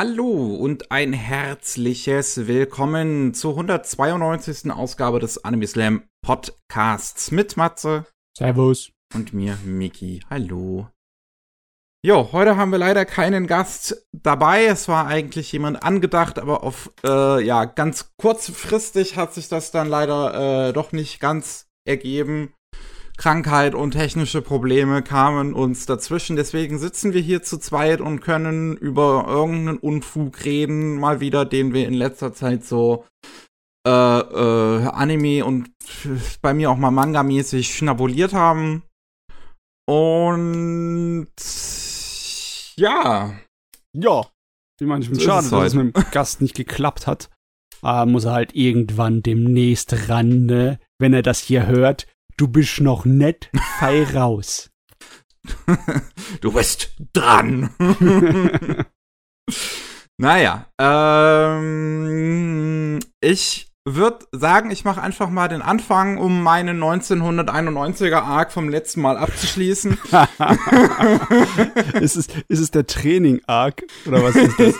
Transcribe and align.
Hallo 0.00 0.54
und 0.54 0.90
ein 0.90 1.12
herzliches 1.12 2.46
Willkommen 2.46 3.34
zur 3.34 3.50
192. 3.50 4.72
Ausgabe 4.72 5.20
des 5.20 5.44
Anime 5.44 5.66
Slam 5.66 6.04
Podcasts 6.22 7.30
mit 7.30 7.58
Matze. 7.58 8.06
Servus. 8.34 8.90
Und 9.12 9.34
mir, 9.34 9.58
Miki. 9.66 10.24
Hallo. 10.30 10.88
Jo, 12.02 12.32
heute 12.32 12.56
haben 12.56 12.72
wir 12.72 12.78
leider 12.78 13.04
keinen 13.04 13.46
Gast 13.46 14.08
dabei. 14.12 14.64
Es 14.64 14.88
war 14.88 15.08
eigentlich 15.08 15.52
jemand 15.52 15.82
angedacht, 15.82 16.38
aber 16.38 16.62
auf, 16.64 16.90
äh, 17.04 17.44
ja, 17.44 17.66
ganz 17.66 18.14
kurzfristig 18.16 19.18
hat 19.18 19.34
sich 19.34 19.50
das 19.50 19.72
dann 19.72 19.88
leider 19.88 20.68
äh, 20.68 20.72
doch 20.72 20.92
nicht 20.92 21.20
ganz 21.20 21.68
ergeben. 21.86 22.54
Krankheit 23.22 23.76
und 23.76 23.92
technische 23.92 24.42
Probleme 24.42 25.00
kamen 25.00 25.54
uns 25.54 25.86
dazwischen. 25.86 26.34
Deswegen 26.34 26.80
sitzen 26.80 27.12
wir 27.12 27.20
hier 27.20 27.40
zu 27.44 27.58
zweit 27.58 28.00
und 28.00 28.18
können 28.18 28.76
über 28.76 29.26
irgendeinen 29.28 29.78
Unfug 29.78 30.44
reden, 30.44 30.98
mal 30.98 31.20
wieder, 31.20 31.44
den 31.44 31.72
wir 31.72 31.86
in 31.86 31.94
letzter 31.94 32.34
Zeit 32.34 32.64
so 32.64 33.04
äh, 33.86 33.90
äh, 33.90 34.86
Anime 34.88 35.44
und 35.44 35.70
bei 36.40 36.52
mir 36.52 36.72
auch 36.72 36.76
mal 36.76 36.90
Manga-mäßig 36.90 37.72
schnabuliert 37.72 38.32
haben. 38.32 38.82
Und 39.88 41.28
ja. 42.74 43.36
Ja. 43.92 44.26
Ich 44.80 44.86
meine, 44.88 45.04
ich 45.04 45.10
bin 45.10 45.20
so 45.20 45.26
schade, 45.26 45.48
dass 45.48 45.66
es 45.68 45.74
mit 45.74 45.96
dem 45.96 46.04
Gast 46.10 46.40
nicht 46.40 46.56
geklappt 46.56 47.06
hat. 47.06 47.30
Aber 47.82 48.10
muss 48.10 48.24
er 48.24 48.32
halt 48.32 48.56
irgendwann 48.56 49.22
demnächst 49.22 50.08
ran, 50.08 50.46
ne? 50.46 50.80
wenn 50.98 51.12
er 51.12 51.22
das 51.22 51.38
hier 51.38 51.68
hört 51.68 52.08
Du 52.36 52.48
bist 52.48 52.80
noch 52.80 53.04
nett, 53.04 53.50
fei 53.78 54.04
raus. 54.14 54.70
du 56.40 56.52
bist 56.52 56.94
dran. 57.12 57.70
naja, 60.18 60.66
ähm, 60.80 61.72
ich 63.20 63.72
würde 63.84 64.26
sagen, 64.30 64.70
ich 64.70 64.84
mache 64.84 65.02
einfach 65.02 65.28
mal 65.28 65.48
den 65.48 65.60
Anfang, 65.62 66.16
um 66.18 66.42
meinen 66.42 66.80
1991er 66.82 68.20
Arc 68.20 68.52
vom 68.52 68.68
letzten 68.68 69.00
Mal 69.00 69.16
abzuschließen. 69.16 69.98
ist, 72.00 72.16
es, 72.16 72.28
ist 72.48 72.60
es 72.60 72.70
der 72.70 72.86
Training-Arc? 72.86 73.82
Oder 74.06 74.22
was 74.22 74.36
ist 74.36 74.58
das? 74.58 74.74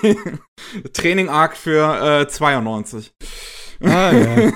Training-Arc 0.92 1.56
für 1.56 2.20
äh, 2.20 2.28
92. 2.28 3.12
Ah, 3.82 4.12
ja. 4.12 4.52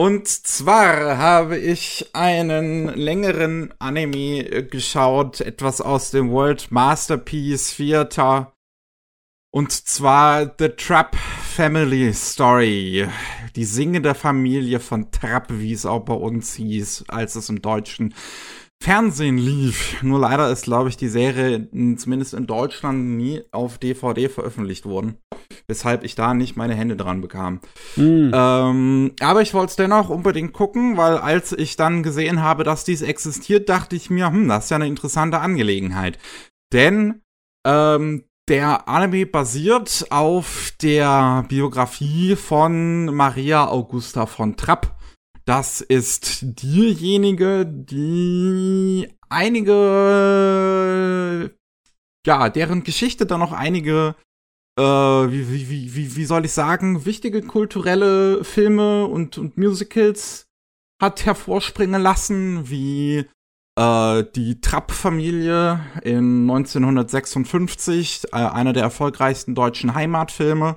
Und 0.00 0.28
zwar 0.28 1.18
habe 1.18 1.58
ich 1.58 2.10
einen 2.12 2.86
längeren 2.86 3.74
Anime 3.80 4.44
geschaut, 4.68 5.40
etwas 5.40 5.80
aus 5.80 6.12
dem 6.12 6.30
World 6.30 6.70
Masterpiece 6.70 7.74
Theater. 7.76 8.52
Und 9.52 9.72
zwar 9.72 10.54
The 10.56 10.68
Trapp 10.68 11.16
Family 11.16 12.14
Story. 12.14 13.08
Die 13.56 13.64
singende 13.64 14.14
Familie 14.14 14.78
von 14.78 15.10
Trapp, 15.10 15.46
wie 15.50 15.72
es 15.72 15.84
auch 15.84 16.04
bei 16.04 16.14
uns 16.14 16.54
hieß, 16.54 17.06
als 17.08 17.34
es 17.34 17.48
im 17.48 17.60
Deutschen 17.60 18.14
Fernsehen 18.80 19.38
lief. 19.38 20.02
Nur 20.02 20.20
leider 20.20 20.50
ist, 20.50 20.64
glaube 20.64 20.88
ich, 20.88 20.96
die 20.96 21.08
Serie 21.08 21.68
zumindest 21.96 22.34
in 22.34 22.46
Deutschland 22.46 23.16
nie 23.16 23.42
auf 23.50 23.78
DVD 23.78 24.28
veröffentlicht 24.28 24.86
worden. 24.86 25.18
Weshalb 25.66 26.04
ich 26.04 26.14
da 26.14 26.32
nicht 26.32 26.56
meine 26.56 26.74
Hände 26.74 26.96
dran 26.96 27.20
bekam. 27.20 27.60
Mhm. 27.96 28.30
Ähm, 28.32 29.12
aber 29.20 29.42
ich 29.42 29.52
wollte 29.52 29.70
es 29.70 29.76
dennoch 29.76 30.08
unbedingt 30.08 30.52
gucken, 30.52 30.96
weil 30.96 31.18
als 31.18 31.52
ich 31.52 31.76
dann 31.76 32.02
gesehen 32.02 32.40
habe, 32.40 32.64
dass 32.64 32.84
dies 32.84 33.02
existiert, 33.02 33.68
dachte 33.68 33.96
ich 33.96 34.10
mir, 34.10 34.28
hm, 34.28 34.48
das 34.48 34.64
ist 34.64 34.70
ja 34.70 34.76
eine 34.76 34.86
interessante 34.86 35.40
Angelegenheit. 35.40 36.18
Denn 36.72 37.22
ähm, 37.66 38.24
der 38.48 38.88
Anime 38.88 39.26
basiert 39.26 40.06
auf 40.10 40.72
der 40.80 41.44
Biografie 41.48 42.36
von 42.36 43.14
Maria 43.14 43.68
Augusta 43.68 44.24
von 44.24 44.56
Trapp 44.56 44.97
das 45.48 45.80
ist 45.80 46.40
diejenige, 46.60 47.64
die 47.64 49.08
einige, 49.30 49.74
ja, 52.26 52.50
deren 52.50 52.84
Geschichte 52.84 53.24
dann 53.24 53.40
noch 53.40 53.52
einige, 53.52 54.14
äh, 54.78 54.82
wie, 54.82 55.70
wie, 55.70 55.94
wie, 55.94 56.16
wie 56.16 56.24
soll 56.26 56.44
ich 56.44 56.52
sagen, 56.52 57.06
wichtige 57.06 57.40
kulturelle 57.40 58.44
Filme 58.44 59.06
und, 59.06 59.38
und 59.38 59.56
Musicals 59.56 60.44
hat 61.00 61.24
hervorspringen 61.24 62.02
lassen, 62.02 62.68
wie 62.68 63.24
äh, 63.78 64.24
die 64.36 64.60
Trapp-Familie 64.60 65.80
in 66.02 66.42
1956, 66.42 68.24
äh, 68.32 68.36
einer 68.36 68.74
der 68.74 68.82
erfolgreichsten 68.82 69.54
deutschen 69.54 69.94
Heimatfilme. 69.94 70.76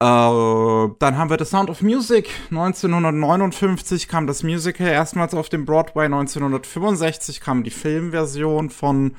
Äh, 0.00 0.94
dann 0.98 1.18
haben 1.18 1.30
wir 1.30 1.38
The 1.38 1.44
Sound 1.44 1.70
of 1.70 1.82
Music. 1.82 2.30
1959 2.50 4.06
kam 4.06 4.26
das 4.26 4.42
Musical 4.44 4.86
erstmals 4.86 5.34
auf 5.34 5.48
dem 5.48 5.64
Broadway. 5.64 6.04
1965 6.04 7.40
kam 7.40 7.64
die 7.64 7.70
Filmversion 7.70 8.70
von, 8.70 9.16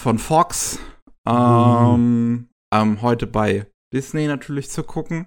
von 0.00 0.18
Fox. 0.18 0.78
Mhm. 1.26 2.48
Ähm, 2.72 3.02
heute 3.02 3.26
bei 3.26 3.66
Disney 3.92 4.26
natürlich 4.26 4.70
zu 4.70 4.84
gucken. 4.84 5.26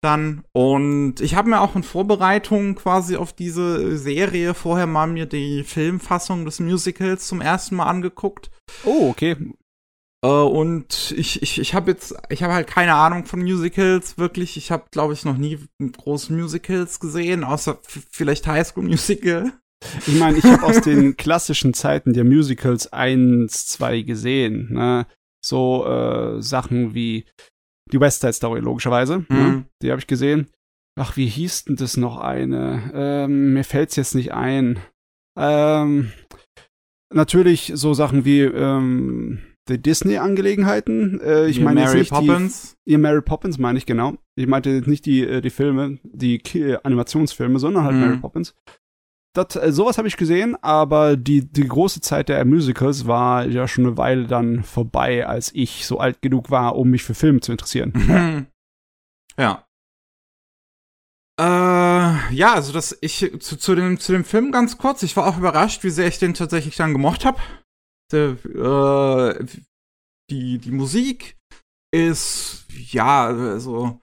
Dann. 0.00 0.44
Und 0.52 1.20
ich 1.20 1.34
habe 1.34 1.48
mir 1.48 1.60
auch 1.60 1.74
in 1.74 1.82
Vorbereitung 1.82 2.74
quasi 2.74 3.16
auf 3.16 3.32
diese 3.32 3.96
Serie 3.96 4.54
vorher 4.54 4.86
mal 4.86 5.06
mir 5.06 5.26
die 5.26 5.64
Filmfassung 5.64 6.44
des 6.44 6.60
Musicals 6.60 7.26
zum 7.26 7.40
ersten 7.40 7.76
Mal 7.76 7.86
angeguckt. 7.86 8.50
Oh, 8.84 9.08
okay. 9.08 9.36
Äh, 10.24 10.26
und 10.26 11.14
ich, 11.16 11.42
ich, 11.42 11.60
ich 11.60 11.74
habe 11.74 11.90
jetzt, 11.90 12.14
ich 12.30 12.42
habe 12.42 12.54
halt 12.54 12.66
keine 12.66 12.94
Ahnung 12.94 13.26
von 13.26 13.42
Musicals, 13.42 14.16
wirklich. 14.16 14.56
Ich 14.56 14.70
habe, 14.70 14.84
glaube 14.90 15.12
ich, 15.12 15.24
noch 15.24 15.36
nie 15.36 15.58
große 15.80 16.32
Musicals 16.32 16.98
gesehen, 16.98 17.44
außer 17.44 17.78
vielleicht 18.10 18.46
High 18.46 18.66
School 18.66 18.84
Musical. 18.84 19.52
Ich 20.06 20.18
meine, 20.18 20.38
ich 20.38 20.44
habe 20.44 20.62
aus 20.62 20.80
den 20.80 21.18
klassischen 21.18 21.74
Zeiten 21.74 22.14
der 22.14 22.24
Musicals 22.24 22.90
eins, 22.90 23.66
zwei 23.66 24.00
gesehen. 24.00 24.72
Ne? 24.72 25.06
So 25.44 25.84
äh, 25.86 26.40
Sachen 26.40 26.94
wie 26.94 27.26
die 27.92 28.00
West 28.00 28.22
Side 28.22 28.32
Story, 28.32 28.60
logischerweise. 28.60 29.18
Ne? 29.18 29.24
Mhm. 29.28 29.36
Ne? 29.36 29.64
Die 29.82 29.90
habe 29.90 30.00
ich 30.00 30.06
gesehen. 30.06 30.48
Ach, 30.98 31.18
wie 31.18 31.26
hieß 31.26 31.64
denn 31.64 31.76
das 31.76 31.98
noch 31.98 32.18
eine? 32.18 32.92
Ähm, 32.94 33.52
mir 33.52 33.64
fällt's 33.64 33.96
jetzt 33.96 34.14
nicht 34.14 34.32
ein. 34.32 34.78
Ähm, 35.36 36.12
natürlich 37.12 37.72
so 37.74 37.92
Sachen 37.92 38.24
wie 38.24 38.42
ähm, 38.42 39.53
die 39.68 39.80
Disney-Angelegenheiten. 39.80 41.20
Äh, 41.20 41.46
ich 41.46 41.60
meine 41.60 41.82
Mary 41.82 42.04
Poppins. 42.04 42.76
Die, 42.86 42.92
ihr 42.92 42.98
Mary 42.98 43.22
Poppins 43.22 43.58
meine 43.58 43.78
ich 43.78 43.86
genau. 43.86 44.14
Ich 44.36 44.46
meinte 44.46 44.82
nicht 44.88 45.06
die, 45.06 45.26
äh, 45.26 45.40
die 45.40 45.50
Filme, 45.50 45.98
die 46.02 46.38
Ki 46.38 46.76
Animationsfilme, 46.82 47.58
sondern 47.58 47.84
halt 47.84 47.94
mhm. 47.94 48.00
Mary 48.00 48.16
Poppins. 48.18 48.54
Das, 49.34 49.56
äh, 49.56 49.72
sowas 49.72 49.98
habe 49.98 50.08
ich 50.08 50.16
gesehen, 50.16 50.56
aber 50.62 51.16
die, 51.16 51.50
die 51.50 51.66
große 51.66 52.00
Zeit 52.00 52.28
der 52.28 52.44
Musicals 52.44 53.06
war 53.06 53.46
ja 53.46 53.66
schon 53.66 53.86
eine 53.86 53.96
Weile 53.96 54.26
dann 54.26 54.62
vorbei, 54.62 55.26
als 55.26 55.50
ich 55.54 55.86
so 55.86 55.98
alt 55.98 56.22
genug 56.22 56.50
war, 56.50 56.76
um 56.76 56.90
mich 56.90 57.02
für 57.02 57.14
Filme 57.14 57.40
zu 57.40 57.52
interessieren. 57.52 58.48
ja. 59.38 59.66
Äh, 61.40 62.34
ja, 62.34 62.54
also 62.54 62.72
das 62.72 62.96
ich 63.00 63.32
zu, 63.40 63.56
zu, 63.56 63.74
dem 63.74 63.98
zu 63.98 64.12
dem 64.12 64.24
Film 64.24 64.52
ganz 64.52 64.78
kurz. 64.78 65.02
Ich 65.02 65.16
war 65.16 65.26
auch 65.26 65.36
überrascht, 65.36 65.82
wie 65.82 65.90
sehr 65.90 66.06
ich 66.06 66.20
den 66.20 66.34
tatsächlich 66.34 66.76
dann 66.76 66.92
gemocht 66.92 67.24
habe 67.24 67.40
äh, 68.18 69.46
die, 70.30 70.58
die 70.58 70.70
Musik 70.70 71.36
ist, 71.92 72.66
ja, 72.70 73.26
also, 73.26 74.00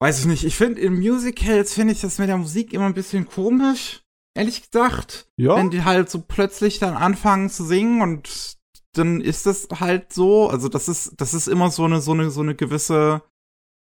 weiß 0.00 0.20
ich 0.20 0.26
nicht. 0.26 0.44
Ich 0.44 0.56
finde, 0.56 0.80
in 0.80 0.98
Musicals 0.98 1.74
finde 1.74 1.92
ich 1.94 2.00
das 2.00 2.18
mit 2.18 2.28
der 2.28 2.36
Musik 2.36 2.72
immer 2.72 2.86
ein 2.86 2.94
bisschen 2.94 3.26
komisch, 3.26 4.02
ehrlich 4.36 4.62
gesagt. 4.62 5.28
Ja. 5.38 5.56
Wenn 5.56 5.70
die 5.70 5.84
halt 5.84 6.10
so 6.10 6.20
plötzlich 6.20 6.78
dann 6.78 6.94
anfangen 6.94 7.50
zu 7.50 7.64
singen 7.64 8.02
und 8.02 8.58
dann 8.94 9.20
ist 9.20 9.46
das 9.46 9.68
halt 9.80 10.12
so, 10.12 10.48
also 10.48 10.68
das 10.68 10.88
ist, 10.88 11.14
das 11.18 11.32
ist 11.34 11.48
immer 11.48 11.70
so 11.70 11.84
eine, 11.84 12.00
so 12.00 12.12
eine, 12.12 12.30
so 12.30 12.40
eine 12.42 12.54
gewisse 12.54 13.22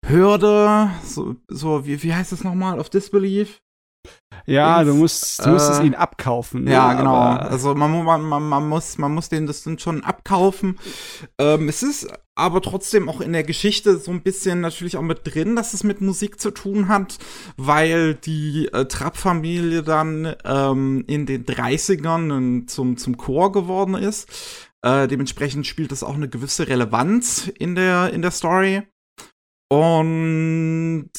Hürde, 0.07 0.91
so, 1.05 1.37
so, 1.49 1.87
wie, 1.87 2.03
wie 2.03 2.15
heißt 2.15 2.33
das 2.33 2.45
nochmal 2.45 2.79
auf 2.79 2.91
Disbelief? 2.91 3.63
Ja, 4.47 4.83
du 4.83 4.95
musst, 4.95 5.45
du 5.45 5.51
musst 5.51 5.69
äh, 5.69 5.73
es 5.75 5.81
ihnen 5.81 5.95
abkaufen. 5.95 6.65
Ne? 6.65 6.73
Ja, 6.73 6.95
genau. 6.95 7.15
Also 7.15 7.75
man, 7.75 8.05
man, 8.05 8.23
man, 8.23 8.43
man, 8.43 8.69
muss, 8.69 8.99
man 8.99 9.15
muss 9.15 9.29
denen 9.29 9.47
das 9.47 9.63
dann 9.63 9.79
schon 9.79 10.03
abkaufen. 10.03 10.79
Ähm, 11.39 11.69
es 11.69 11.83
ist 11.83 12.09
aber 12.35 12.63
trotzdem 12.63 13.09
auch 13.09 13.21
in 13.21 13.33
der 13.33 13.45
Geschichte 13.45 13.99
so 13.99 14.11
ein 14.11 14.23
bisschen 14.23 14.61
natürlich 14.61 14.97
auch 14.97 15.03
mit 15.03 15.21
drin, 15.25 15.57
dass 15.57 15.75
es 15.75 15.85
mit 15.85 16.01
Musik 16.01 16.41
zu 16.41 16.51
tun 16.51 16.89
hat, 16.89 17.19
weil 17.57 18.15
die 18.15 18.69
äh, 18.73 18.87
Trapp-Familie 18.87 19.83
dann 19.83 20.35
ähm, 20.45 21.05
in 21.07 21.27
den 21.27 21.45
30ern 21.45 22.67
zum, 22.67 22.97
zum 22.97 23.17
Chor 23.19 23.53
geworden 23.53 23.95
ist. 23.95 24.29
Äh, 24.83 25.07
dementsprechend 25.07 25.67
spielt 25.67 25.93
das 25.93 26.03
auch 26.03 26.15
eine 26.15 26.29
gewisse 26.29 26.67
Relevanz 26.67 27.53
in 27.59 27.75
der, 27.75 28.13
in 28.13 28.23
der 28.23 28.31
Story. 28.31 28.83
Und 29.69 31.11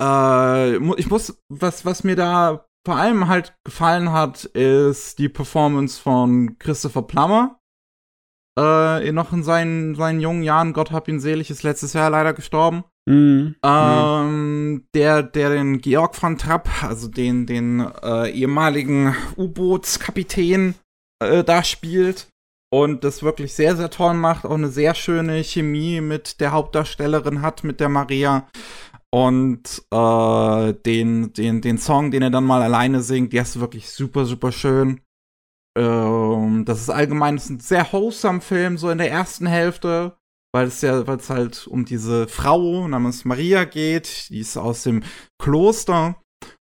äh, 0.00 0.76
ich 0.98 1.08
muss, 1.08 1.42
was, 1.48 1.84
was 1.84 2.04
mir 2.04 2.16
da 2.16 2.66
vor 2.86 2.96
allem 2.96 3.28
halt 3.28 3.54
gefallen 3.64 4.12
hat, 4.12 4.44
ist 4.44 5.18
die 5.18 5.28
Performance 5.28 6.00
von 6.00 6.58
Christopher 6.58 7.02
Plummer. 7.02 7.58
äh, 8.58 9.10
noch 9.12 9.32
in 9.32 9.42
seinen, 9.42 9.94
seinen 9.94 10.20
jungen 10.20 10.42
Jahren, 10.42 10.72
Gott 10.72 10.92
hab 10.92 11.08
ihn 11.08 11.20
selig, 11.20 11.50
ist 11.50 11.62
letztes 11.62 11.92
Jahr 11.92 12.10
leider 12.10 12.34
gestorben. 12.34 12.84
Mhm. 13.06 13.56
Ähm, 13.64 14.86
der, 14.94 15.22
der 15.22 15.50
den 15.50 15.80
Georg 15.80 16.14
von 16.14 16.38
Trapp, 16.38 16.68
also 16.82 17.08
den, 17.08 17.46
den 17.46 17.80
äh, 18.02 18.30
ehemaligen 18.30 19.14
U-Bootskapitän, 19.36 20.74
äh, 21.22 21.44
da 21.44 21.62
spielt 21.64 22.28
und 22.72 23.04
das 23.04 23.22
wirklich 23.22 23.54
sehr, 23.54 23.76
sehr 23.76 23.90
toll 23.90 24.14
macht, 24.14 24.44
auch 24.44 24.54
eine 24.54 24.68
sehr 24.68 24.94
schöne 24.94 25.42
Chemie 25.44 26.00
mit 26.00 26.40
der 26.40 26.52
Hauptdarstellerin 26.52 27.42
hat, 27.42 27.62
mit 27.62 27.80
der 27.80 27.88
Maria. 27.88 28.48
Und 29.14 29.80
äh, 29.92 30.74
den, 30.84 31.32
den, 31.34 31.60
den 31.60 31.78
Song, 31.78 32.10
den 32.10 32.22
er 32.22 32.30
dann 32.30 32.42
mal 32.42 32.62
alleine 32.62 33.00
singt, 33.00 33.32
der 33.32 33.42
ist 33.42 33.60
wirklich 33.60 33.88
super, 33.88 34.24
super 34.24 34.50
schön. 34.50 35.02
Ähm, 35.78 36.64
das 36.64 36.80
ist 36.80 36.90
allgemein 36.90 37.36
das 37.36 37.44
ist 37.44 37.50
ein 37.50 37.60
sehr 37.60 37.92
wholesome 37.92 38.40
Film, 38.40 38.76
so 38.76 38.90
in 38.90 38.98
der 38.98 39.12
ersten 39.12 39.46
Hälfte, 39.46 40.18
weil 40.52 40.66
es 40.66 40.80
ja, 40.80 41.06
weil 41.06 41.18
es 41.18 41.30
halt 41.30 41.68
um 41.68 41.84
diese 41.84 42.26
Frau 42.26 42.88
namens 42.88 43.24
Maria 43.24 43.62
geht, 43.62 44.30
die 44.30 44.40
ist 44.40 44.56
aus 44.56 44.82
dem 44.82 45.04
Kloster 45.40 46.20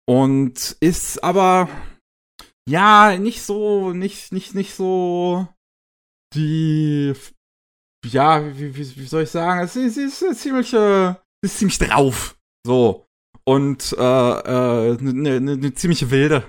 und 0.07 0.77
ist 0.79 1.21
aber 1.25 1.67
ja 2.69 3.17
nicht 3.17 3.41
so, 3.41 3.91
nicht, 3.91 4.31
nicht, 4.31 4.55
nicht 4.55 4.73
so 4.73 5.49
die, 6.33 7.13
ja, 8.05 8.57
wie, 8.57 8.73
wie, 8.73 8.95
wie 8.95 9.05
soll 9.05 9.23
ich 9.23 9.31
sagen, 9.31 9.67
sie, 9.67 9.89
sie 9.89 10.03
ist 10.03 10.39
ziemlich, 10.39 10.71
äh, 10.71 11.13
ist 11.44 11.57
ziemlich 11.57 11.79
drauf. 11.79 12.36
So. 12.67 13.05
Und 13.45 13.95
äh, 13.97 14.03
äh, 14.03 14.97
eine 14.97 15.39
ne, 15.39 15.39
ne 15.39 15.73
ziemliche 15.73 16.11
Wilde. 16.11 16.43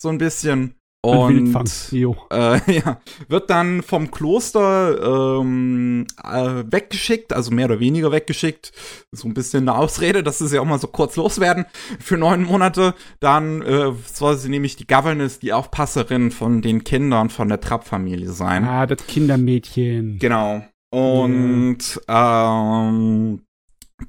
So 0.00 0.10
ein 0.10 0.18
bisschen. 0.18 0.74
Und 1.04 1.56
äh, 1.56 1.96
ja, 2.72 3.00
wird 3.26 3.50
dann 3.50 3.82
vom 3.82 4.10
Kloster 4.12 5.40
ähm, 5.40 6.06
äh, 6.22 6.62
weggeschickt, 6.70 7.32
also 7.32 7.50
mehr 7.50 7.64
oder 7.66 7.80
weniger 7.80 8.12
weggeschickt. 8.12 8.70
So 9.10 9.26
ein 9.26 9.34
bisschen 9.34 9.68
eine 9.68 9.78
Ausrede, 9.78 10.22
dass 10.22 10.38
sie 10.38 10.46
sie 10.46 10.60
auch 10.60 10.64
mal 10.64 10.78
so 10.78 10.86
kurz 10.88 11.16
loswerden 11.16 11.64
für 11.98 12.18
neun 12.18 12.44
Monate. 12.44 12.94
Dann 13.18 13.62
äh, 13.62 13.92
soll 14.12 14.36
sie 14.36 14.50
nämlich 14.50 14.76
die 14.76 14.86
Governess, 14.86 15.40
die 15.40 15.54
Aufpasserin 15.54 16.30
von 16.30 16.60
den 16.60 16.84
Kindern 16.84 17.30
von 17.30 17.48
der 17.48 17.60
Trapp-Familie 17.60 18.30
sein. 18.30 18.64
Ah, 18.64 18.86
das 18.86 19.04
Kindermädchen. 19.06 20.18
Genau. 20.20 20.62
Und 20.90 22.00
yeah. 22.08 22.90
ähm, 22.90 23.40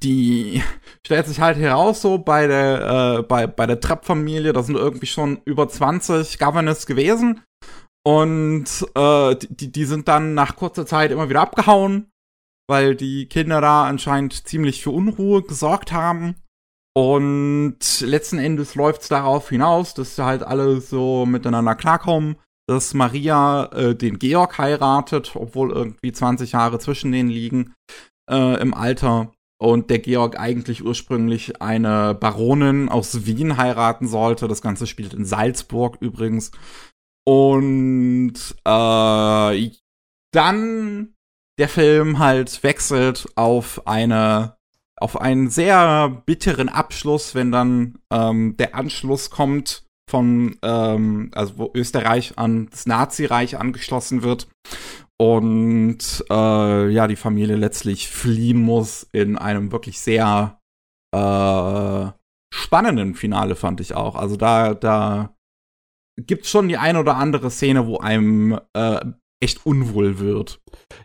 die 0.02 0.62
stellt 1.04 1.26
sich 1.26 1.40
halt 1.40 1.58
heraus, 1.58 2.02
so 2.02 2.18
bei 2.18 2.46
der, 2.46 3.18
äh, 3.18 3.22
bei, 3.22 3.46
bei 3.46 3.66
der 3.66 3.80
Trapp-Familie, 3.80 4.52
da 4.52 4.62
sind 4.62 4.76
irgendwie 4.76 5.06
schon 5.06 5.40
über 5.44 5.68
20 5.68 6.38
Governors 6.38 6.86
gewesen. 6.86 7.42
Und 8.06 8.66
äh, 8.94 9.36
die, 9.36 9.72
die 9.72 9.84
sind 9.84 10.08
dann 10.08 10.34
nach 10.34 10.56
kurzer 10.56 10.86
Zeit 10.86 11.10
immer 11.10 11.28
wieder 11.28 11.40
abgehauen, 11.40 12.10
weil 12.68 12.96
die 12.96 13.26
Kinder 13.26 13.60
da 13.60 13.84
anscheinend 13.84 14.46
ziemlich 14.46 14.82
für 14.82 14.90
Unruhe 14.90 15.42
gesorgt 15.42 15.92
haben. 15.92 16.36
Und 16.96 18.00
letzten 18.02 18.38
Endes 18.38 18.74
läuft 18.74 19.02
es 19.02 19.08
darauf 19.08 19.48
hinaus, 19.48 19.94
dass 19.94 20.18
halt 20.18 20.42
alle 20.42 20.80
so 20.80 21.26
miteinander 21.26 21.74
klarkommen, 21.74 22.36
dass 22.68 22.94
Maria 22.94 23.64
äh, 23.72 23.94
den 23.96 24.18
Georg 24.18 24.58
heiratet, 24.58 25.32
obwohl 25.34 25.72
irgendwie 25.72 26.12
20 26.12 26.52
Jahre 26.52 26.78
zwischen 26.78 27.10
denen 27.10 27.30
liegen 27.30 27.74
äh, 28.30 28.60
im 28.60 28.74
Alter 28.74 29.32
und 29.58 29.90
der 29.90 29.98
Georg 30.00 30.38
eigentlich 30.38 30.84
ursprünglich 30.84 31.62
eine 31.62 32.14
Baronin 32.14 32.88
aus 32.88 33.26
Wien 33.26 33.56
heiraten 33.56 34.08
sollte. 34.08 34.48
Das 34.48 34.62
Ganze 34.62 34.86
spielt 34.86 35.14
in 35.14 35.24
Salzburg 35.24 35.98
übrigens. 36.00 36.50
Und 37.26 38.34
äh, 38.64 39.70
dann 40.32 41.14
der 41.58 41.68
Film 41.68 42.18
halt 42.18 42.62
wechselt 42.62 43.28
auf 43.36 43.86
eine 43.86 44.56
auf 44.96 45.20
einen 45.20 45.50
sehr 45.50 46.22
bitteren 46.24 46.68
Abschluss, 46.68 47.34
wenn 47.34 47.50
dann 47.50 47.98
ähm, 48.12 48.56
der 48.58 48.74
Anschluss 48.74 49.28
kommt 49.30 49.84
von 50.08 50.56
ähm, 50.62 51.30
also 51.34 51.58
wo 51.58 51.70
Österreich 51.74 52.38
an 52.38 52.68
das 52.70 52.86
Nazireich 52.86 53.58
angeschlossen 53.58 54.22
wird 54.22 54.48
und 55.20 56.24
äh, 56.28 56.88
ja, 56.88 57.06
die 57.06 57.16
Familie 57.16 57.56
letztlich 57.56 58.08
fliehen 58.08 58.58
muss 58.58 59.08
in 59.12 59.38
einem 59.38 59.70
wirklich 59.70 60.00
sehr 60.00 60.60
äh, 61.14 62.10
spannenden 62.52 63.14
Finale, 63.14 63.54
fand 63.54 63.80
ich 63.80 63.94
auch. 63.94 64.16
Also 64.16 64.36
da, 64.36 64.74
da 64.74 65.36
gibt's 66.20 66.50
schon 66.50 66.68
die 66.68 66.76
ein 66.76 66.96
oder 66.96 67.16
andere 67.16 67.50
Szene, 67.50 67.86
wo 67.86 67.98
einem 67.98 68.58
äh, 68.72 69.00
echt 69.40 69.64
unwohl 69.66 70.18
wird. 70.18 70.60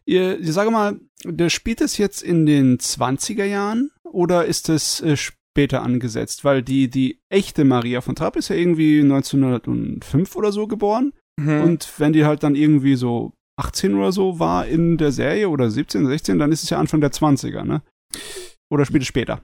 Ihr, 0.05 0.39
ich 0.39 0.53
sage 0.53 0.71
mal, 0.71 0.99
der 1.25 1.49
spielt 1.49 1.81
es 1.81 1.97
jetzt 1.97 2.23
in 2.23 2.45
den 2.45 2.77
20er 2.77 3.45
Jahren 3.45 3.91
oder 4.03 4.45
ist 4.45 4.69
es 4.69 5.01
äh, 5.01 5.17
später 5.17 5.83
angesetzt? 5.83 6.43
Weil 6.45 6.63
die, 6.63 6.89
die 6.89 7.19
echte 7.29 7.65
Maria 7.65 8.01
von 8.01 8.15
Trapp 8.15 8.35
ist 8.35 8.49
ja 8.49 8.55
irgendwie 8.55 9.01
1905 9.01 10.35
oder 10.35 10.51
so 10.51 10.67
geboren. 10.67 11.13
Mhm. 11.39 11.61
Und 11.61 11.93
wenn 11.99 12.13
die 12.13 12.25
halt 12.25 12.43
dann 12.43 12.55
irgendwie 12.55 12.95
so 12.95 13.33
18 13.59 13.95
oder 13.95 14.11
so 14.11 14.39
war 14.39 14.65
in 14.65 14.97
der 14.97 15.11
Serie 15.11 15.49
oder 15.49 15.69
17, 15.69 16.07
16, 16.07 16.39
dann 16.39 16.51
ist 16.51 16.63
es 16.63 16.69
ja 16.69 16.79
Anfang 16.79 17.01
der 17.01 17.11
20er, 17.11 17.63
ne? 17.63 17.81
Oder 18.71 18.85
spielt 18.85 19.03
es 19.03 19.07
später? 19.07 19.41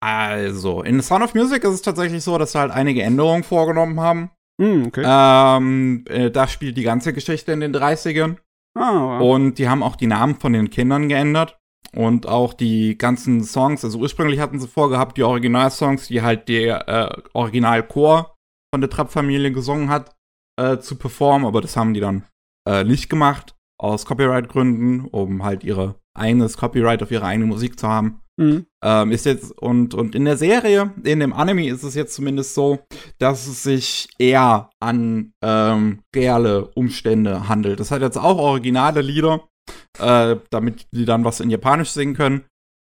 Also, 0.00 0.82
in 0.82 1.00
Sound 1.00 1.22
of 1.22 1.34
Music 1.34 1.62
ist 1.64 1.74
es 1.74 1.82
tatsächlich 1.82 2.24
so, 2.24 2.36
dass 2.36 2.52
sie 2.52 2.58
halt 2.58 2.72
einige 2.72 3.02
Änderungen 3.02 3.44
vorgenommen 3.44 4.00
haben. 4.00 4.30
Mm, 4.60 4.86
okay. 4.86 5.04
Ähm, 5.06 6.04
äh, 6.08 6.30
da 6.30 6.48
spielt 6.48 6.76
die 6.76 6.82
ganze 6.82 7.12
Geschichte 7.12 7.52
in 7.52 7.60
den 7.60 7.74
30ern. 7.74 8.36
Ah, 8.74 9.20
wow. 9.20 9.34
Und 9.34 9.58
die 9.58 9.68
haben 9.68 9.82
auch 9.82 9.96
die 9.96 10.06
Namen 10.06 10.36
von 10.36 10.52
den 10.52 10.70
Kindern 10.70 11.08
geändert. 11.08 11.58
Und 11.94 12.26
auch 12.26 12.54
die 12.54 12.96
ganzen 12.96 13.44
Songs, 13.44 13.84
also 13.84 13.98
ursprünglich 13.98 14.40
hatten 14.40 14.58
sie 14.58 14.66
vorgehabt, 14.66 15.18
die 15.18 15.24
Originalsongs, 15.24 16.08
die 16.08 16.22
halt 16.22 16.48
der 16.48 16.88
äh, 16.88 17.22
Originalchor 17.34 18.34
von 18.72 18.80
der 18.80 18.88
Trapp-Familie 18.88 19.52
gesungen 19.52 19.90
hat, 19.90 20.16
äh, 20.58 20.78
zu 20.78 20.96
performen, 20.96 21.46
aber 21.46 21.60
das 21.60 21.76
haben 21.76 21.92
die 21.92 22.00
dann 22.00 22.24
äh, 22.68 22.84
nicht 22.84 23.08
gemacht, 23.08 23.54
aus 23.78 24.06
Copyright-Gründen, 24.06 25.06
um 25.10 25.42
halt 25.42 25.64
ihre 25.64 25.96
eigenes 26.14 26.56
Copyright 26.56 27.02
auf 27.02 27.10
ihre 27.10 27.24
eigene 27.24 27.46
Musik 27.46 27.78
zu 27.78 27.88
haben. 27.88 28.20
Mhm. 28.38 28.66
Ähm, 28.82 29.12
ist 29.12 29.26
jetzt, 29.26 29.52
und, 29.58 29.94
und 29.94 30.14
in 30.14 30.24
der 30.24 30.36
Serie, 30.36 30.92
in 31.04 31.20
dem 31.20 31.32
Anime 31.32 31.68
ist 31.68 31.82
es 31.82 31.94
jetzt 31.94 32.14
zumindest 32.14 32.54
so, 32.54 32.80
dass 33.18 33.46
es 33.46 33.62
sich 33.62 34.08
eher 34.18 34.70
an 34.80 35.32
ähm, 35.42 36.00
reale 36.14 36.68
Umstände 36.68 37.48
handelt. 37.48 37.80
Das 37.80 37.90
hat 37.90 38.02
jetzt 38.02 38.18
auch 38.18 38.38
originale 38.38 39.02
Lieder, 39.02 39.48
äh, 39.98 40.36
damit 40.50 40.86
die 40.92 41.04
dann 41.04 41.24
was 41.24 41.40
in 41.40 41.50
Japanisch 41.50 41.90
singen 41.90 42.14
können. 42.14 42.44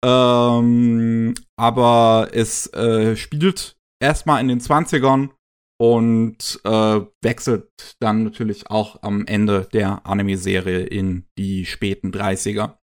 Ähm, 0.06 1.34
aber 1.58 2.30
es 2.32 2.72
äh, 2.74 3.16
spielt 3.16 3.76
erstmal 4.00 4.40
in 4.42 4.48
den 4.48 4.62
20ern 4.62 5.30
und 5.78 6.60
äh, 6.64 7.02
wechselt 7.22 7.96
dann 8.00 8.24
natürlich 8.24 8.70
auch 8.70 9.02
am 9.04 9.26
Ende 9.26 9.68
der 9.74 10.06
Anime-Serie 10.06 10.86
in 10.86 11.26
die 11.38 11.66
späten 11.66 12.12
30er. 12.12 12.78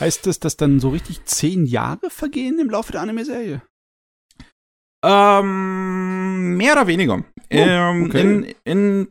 Heißt 0.00 0.26
das, 0.26 0.40
dass 0.40 0.56
dann 0.56 0.80
so 0.80 0.90
richtig 0.90 1.24
zehn 1.24 1.66
Jahre 1.66 2.10
vergehen 2.10 2.58
im 2.58 2.70
Laufe 2.70 2.92
der 2.92 3.02
Anime-Serie? 3.02 3.62
Ähm, 5.04 6.56
mehr 6.56 6.72
oder 6.72 6.86
weniger. 6.86 7.18
Oh, 7.18 7.24
ähm, 7.50 8.06
okay. 8.06 8.20
in, 8.20 8.54
in 8.64 9.08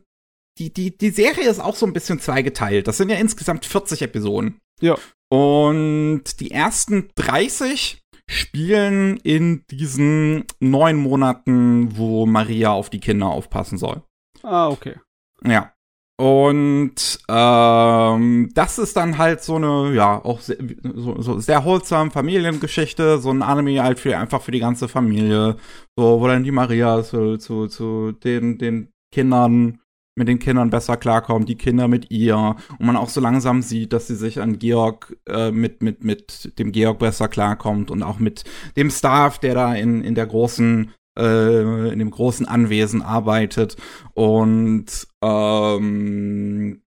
die, 0.58 0.72
die, 0.72 0.96
die 0.96 1.10
Serie 1.10 1.48
ist 1.48 1.60
auch 1.60 1.76
so 1.76 1.86
ein 1.86 1.92
bisschen 1.92 2.20
zweigeteilt. 2.20 2.88
Das 2.88 2.96
sind 2.96 3.10
ja 3.10 3.16
insgesamt 3.16 3.64
40 3.64 4.02
Episoden. 4.02 4.58
Ja. 4.80 4.96
Und 5.30 6.40
die 6.40 6.50
ersten 6.50 7.10
30 7.14 8.02
spielen 8.28 9.16
in 9.16 9.64
diesen 9.70 10.44
neun 10.60 10.96
Monaten, 10.96 11.96
wo 11.96 12.26
Maria 12.26 12.70
auf 12.70 12.90
die 12.90 13.00
Kinder 13.00 13.26
aufpassen 13.26 13.78
soll. 13.78 14.02
Ah, 14.42 14.68
okay. 14.68 14.96
Ja. 15.44 15.72
Und 16.20 17.20
ähm, 17.28 18.50
das 18.52 18.78
ist 18.78 18.96
dann 18.96 19.18
halt 19.18 19.40
so 19.40 19.54
eine, 19.54 19.94
ja, 19.94 20.24
auch 20.24 20.40
sehr, 20.40 20.56
so, 20.82 21.22
so 21.22 21.38
sehr 21.38 21.64
holsam 21.64 22.10
Familiengeschichte, 22.10 23.18
so 23.18 23.30
ein 23.30 23.42
Anime 23.42 23.82
halt 23.82 24.00
für 24.00 24.18
einfach 24.18 24.42
für 24.42 24.50
die 24.50 24.58
ganze 24.58 24.88
Familie, 24.88 25.56
so 25.96 26.20
wo 26.20 26.26
dann 26.26 26.42
die 26.42 26.50
Maria 26.50 27.04
zu, 27.04 27.38
zu, 27.38 27.68
zu 27.68 28.12
den, 28.12 28.58
den 28.58 28.90
Kindern 29.14 29.80
mit 30.18 30.28
den 30.28 30.38
Kindern 30.38 30.70
besser 30.70 30.96
klarkommt, 30.96 31.48
die 31.48 31.56
Kinder 31.56 31.88
mit 31.88 32.10
ihr. 32.10 32.56
Und 32.78 32.86
man 32.86 32.96
auch 32.96 33.08
so 33.08 33.20
langsam 33.20 33.62
sieht, 33.62 33.92
dass 33.92 34.08
sie 34.08 34.16
sich 34.16 34.40
an 34.40 34.58
Georg 34.58 35.16
äh, 35.26 35.50
mit 35.50 35.82
mit 35.82 36.04
mit 36.04 36.58
dem 36.58 36.72
Georg 36.72 36.98
besser 36.98 37.28
klarkommt 37.28 37.90
und 37.90 38.02
auch 38.02 38.18
mit 38.18 38.44
dem 38.76 38.90
Staff, 38.90 39.38
der 39.38 39.54
da 39.54 39.74
in 39.74 40.02
in 40.02 40.14
der 40.14 40.26
großen 40.26 40.92
äh, 41.18 41.92
in 41.92 41.98
dem 41.98 42.10
großen 42.10 42.46
Anwesen 42.46 43.00
arbeitet. 43.00 43.76
Und 44.14 45.06
ähm, 45.22 46.82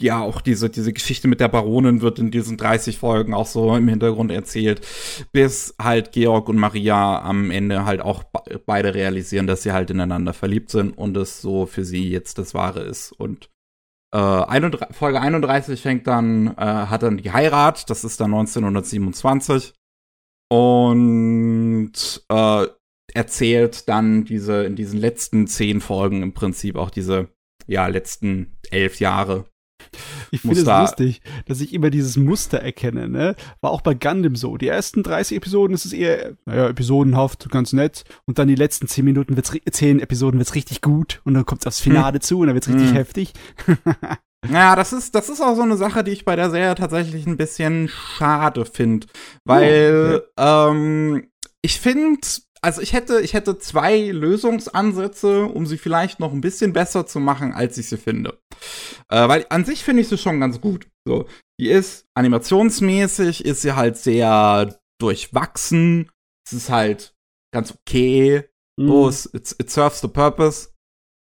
ja, 0.00 0.20
auch 0.20 0.40
diese, 0.40 0.70
diese 0.70 0.92
Geschichte 0.92 1.28
mit 1.28 1.40
der 1.40 1.48
Baronin 1.48 2.00
wird 2.00 2.18
in 2.18 2.30
diesen 2.30 2.56
30 2.56 2.98
Folgen 2.98 3.34
auch 3.34 3.46
so 3.46 3.76
im 3.76 3.88
Hintergrund 3.88 4.32
erzählt, 4.32 4.86
bis 5.32 5.74
halt 5.80 6.12
Georg 6.12 6.48
und 6.48 6.58
Maria 6.58 7.20
am 7.22 7.50
Ende 7.50 7.84
halt 7.84 8.00
auch 8.00 8.24
beide 8.66 8.94
realisieren, 8.94 9.46
dass 9.46 9.62
sie 9.62 9.72
halt 9.72 9.90
ineinander 9.90 10.32
verliebt 10.32 10.70
sind 10.70 10.96
und 10.96 11.16
es 11.16 11.40
so 11.40 11.66
für 11.66 11.84
sie 11.84 12.10
jetzt 12.10 12.38
das 12.38 12.54
Wahre 12.54 12.80
ist. 12.80 13.12
Und 13.12 13.50
äh, 14.12 14.18
31, 14.18 14.96
Folge 14.96 15.20
31 15.20 15.80
fängt 15.80 16.06
dann, 16.06 16.48
äh, 16.48 16.60
hat 16.60 17.02
dann 17.02 17.18
die 17.18 17.32
Heirat, 17.32 17.88
das 17.90 18.04
ist 18.04 18.20
dann 18.20 18.34
1927. 18.34 19.74
Und 20.50 21.92
äh, 22.28 22.66
erzählt 23.14 23.88
dann 23.88 24.24
diese, 24.24 24.64
in 24.64 24.76
diesen 24.76 25.00
letzten 25.00 25.46
zehn 25.46 25.80
Folgen 25.80 26.22
im 26.22 26.34
Prinzip 26.34 26.76
auch 26.76 26.90
diese, 26.90 27.28
ja, 27.66 27.86
letzten 27.86 28.58
elf 28.70 29.00
Jahre 29.00 29.46
ich 30.30 30.40
finde 30.40 30.60
es 30.60 30.66
lustig, 30.66 31.20
dass 31.46 31.60
ich 31.60 31.72
immer 31.74 31.90
dieses 31.90 32.16
Muster 32.16 32.58
erkenne, 32.58 33.08
ne? 33.08 33.34
War 33.60 33.70
auch 33.70 33.80
bei 33.80 33.94
Gundam 33.94 34.36
so. 34.36 34.56
Die 34.56 34.68
ersten 34.68 35.02
30 35.02 35.36
Episoden 35.36 35.74
ist 35.74 35.84
es 35.84 35.92
eher, 35.92 36.36
naja, 36.46 36.68
episodenhaft, 36.68 37.50
ganz 37.50 37.72
nett. 37.72 38.04
Und 38.26 38.38
dann 38.38 38.48
die 38.48 38.54
letzten 38.54 38.88
10 38.88 39.04
Minuten 39.04 39.36
wird's, 39.36 39.52
10 39.70 40.00
Episoden 40.00 40.38
wird's 40.38 40.54
richtig 40.54 40.80
gut. 40.80 41.20
Und 41.24 41.34
dann 41.34 41.46
kommt 41.46 41.66
das 41.66 41.80
Finale 41.80 42.14
hm. 42.14 42.20
zu 42.20 42.38
und 42.40 42.46
dann 42.46 42.54
wird's 42.54 42.68
richtig 42.68 42.88
hm. 42.88 42.96
heftig. 42.96 43.32
Ja, 44.50 44.74
das 44.74 44.92
ist, 44.92 45.14
das 45.14 45.28
ist 45.28 45.40
auch 45.40 45.54
so 45.54 45.62
eine 45.62 45.76
Sache, 45.76 46.02
die 46.02 46.10
ich 46.10 46.24
bei 46.24 46.34
der 46.34 46.50
Serie 46.50 46.74
tatsächlich 46.74 47.26
ein 47.26 47.36
bisschen 47.36 47.88
schade 47.88 48.64
finde. 48.64 49.06
Weil, 49.44 50.24
oh, 50.36 50.42
okay. 50.42 50.70
ähm, 50.70 51.28
ich 51.62 51.80
finde, 51.80 52.18
also 52.64 52.80
ich 52.80 52.92
hätte, 52.92 53.20
ich 53.20 53.34
hätte 53.34 53.58
zwei 53.58 54.10
Lösungsansätze, 54.10 55.46
um 55.46 55.66
sie 55.66 55.78
vielleicht 55.78 56.20
noch 56.20 56.32
ein 56.32 56.40
bisschen 56.40 56.72
besser 56.72 57.06
zu 57.06 57.18
machen, 57.18 57.52
als 57.52 57.76
ich 57.76 57.88
sie 57.88 57.96
finde. 57.98 58.38
Äh, 59.08 59.28
weil 59.28 59.46
an 59.50 59.64
sich 59.64 59.82
finde 59.82 60.02
ich 60.02 60.08
sie 60.08 60.18
schon 60.18 60.40
ganz 60.40 60.60
gut. 60.60 60.88
So, 61.06 61.26
die 61.60 61.68
ist 61.68 62.06
animationsmäßig, 62.14 63.44
ist 63.44 63.62
sie 63.62 63.74
halt 63.74 63.96
sehr 63.96 64.78
durchwachsen. 65.00 66.10
Es 66.46 66.52
ist 66.52 66.70
halt 66.70 67.14
ganz 67.52 67.72
okay. 67.72 68.48
Mhm. 68.78 68.88
So, 68.88 69.08
it, 69.32 69.56
it 69.58 69.70
serves 69.70 70.00
the 70.00 70.08
purpose. 70.08 70.68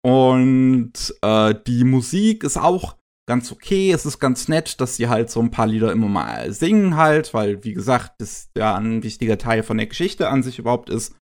Und 0.06 0.94
äh, 1.24 1.56
die 1.66 1.84
Musik 1.84 2.44
ist 2.44 2.58
auch 2.58 2.98
ganz 3.28 3.52
okay. 3.52 3.92
Es 3.92 4.06
ist 4.06 4.20
ganz 4.20 4.48
nett, 4.48 4.80
dass 4.82 4.96
sie 4.96 5.08
halt 5.08 5.30
so 5.30 5.40
ein 5.42 5.52
paar 5.52 5.68
Lieder 5.68 5.92
immer 5.92 6.08
mal 6.08 6.52
singen 6.54 6.96
halt, 6.96 7.34
weil, 7.34 7.64
wie 7.64 7.74
gesagt, 7.74 8.22
das 8.22 8.50
ja 8.56 8.76
ein 8.76 9.04
wichtiger 9.04 9.38
Teil 9.38 9.64
von 9.64 9.78
der 9.78 9.88
Geschichte 9.88 10.30
an 10.30 10.44
sich 10.44 10.60
überhaupt 10.60 10.90
ist. 10.90 11.16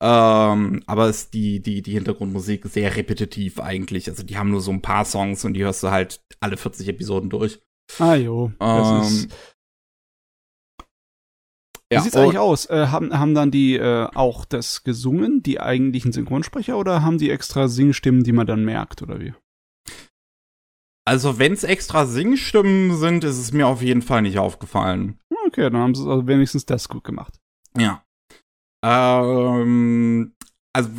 Ähm, 0.00 0.84
aber 0.86 1.08
ist 1.08 1.34
die, 1.34 1.60
die, 1.60 1.82
die 1.82 1.92
Hintergrundmusik 1.92 2.66
sehr 2.66 2.94
repetitiv 2.96 3.58
eigentlich. 3.58 4.08
Also 4.08 4.22
die 4.22 4.38
haben 4.38 4.50
nur 4.50 4.60
so 4.60 4.70
ein 4.70 4.82
paar 4.82 5.04
Songs 5.04 5.44
und 5.44 5.54
die 5.54 5.64
hörst 5.64 5.82
du 5.82 5.90
halt 5.90 6.20
alle 6.40 6.56
40 6.56 6.88
Episoden 6.88 7.30
durch. 7.30 7.60
Ah 7.98 8.14
jo, 8.14 8.52
das 8.60 8.88
ähm, 8.90 9.00
ist 9.00 9.34
ja, 11.90 12.00
Wie 12.00 12.04
sieht's 12.04 12.16
eigentlich 12.16 12.38
aus? 12.38 12.66
Äh, 12.66 12.88
haben, 12.88 13.18
haben 13.18 13.34
dann 13.34 13.50
die 13.50 13.76
äh, 13.76 14.08
auch 14.14 14.44
das 14.44 14.84
gesungen, 14.84 15.42
die 15.42 15.58
eigentlichen 15.58 16.12
Synchronsprecher, 16.12 16.76
oder 16.76 17.02
haben 17.02 17.16
die 17.16 17.30
extra 17.30 17.66
Singstimmen, 17.68 18.24
die 18.24 18.32
man 18.32 18.46
dann 18.46 18.64
merkt, 18.64 19.00
oder 19.00 19.20
wie? 19.20 19.32
Also, 21.08 21.38
wenn 21.38 21.54
es 21.54 21.64
extra 21.64 22.04
Singstimmen 22.04 22.94
sind, 22.94 23.24
ist 23.24 23.38
es 23.38 23.50
mir 23.50 23.66
auf 23.66 23.80
jeden 23.80 24.02
Fall 24.02 24.20
nicht 24.20 24.38
aufgefallen. 24.38 25.18
Okay, 25.46 25.70
dann 25.70 25.80
haben 25.80 25.94
sie 25.94 26.06
also 26.06 26.26
wenigstens 26.26 26.66
das 26.66 26.86
gut 26.86 27.02
gemacht. 27.02 27.40
Ja. 27.74 28.04
Ähm, 28.84 30.34
also, 30.74 30.90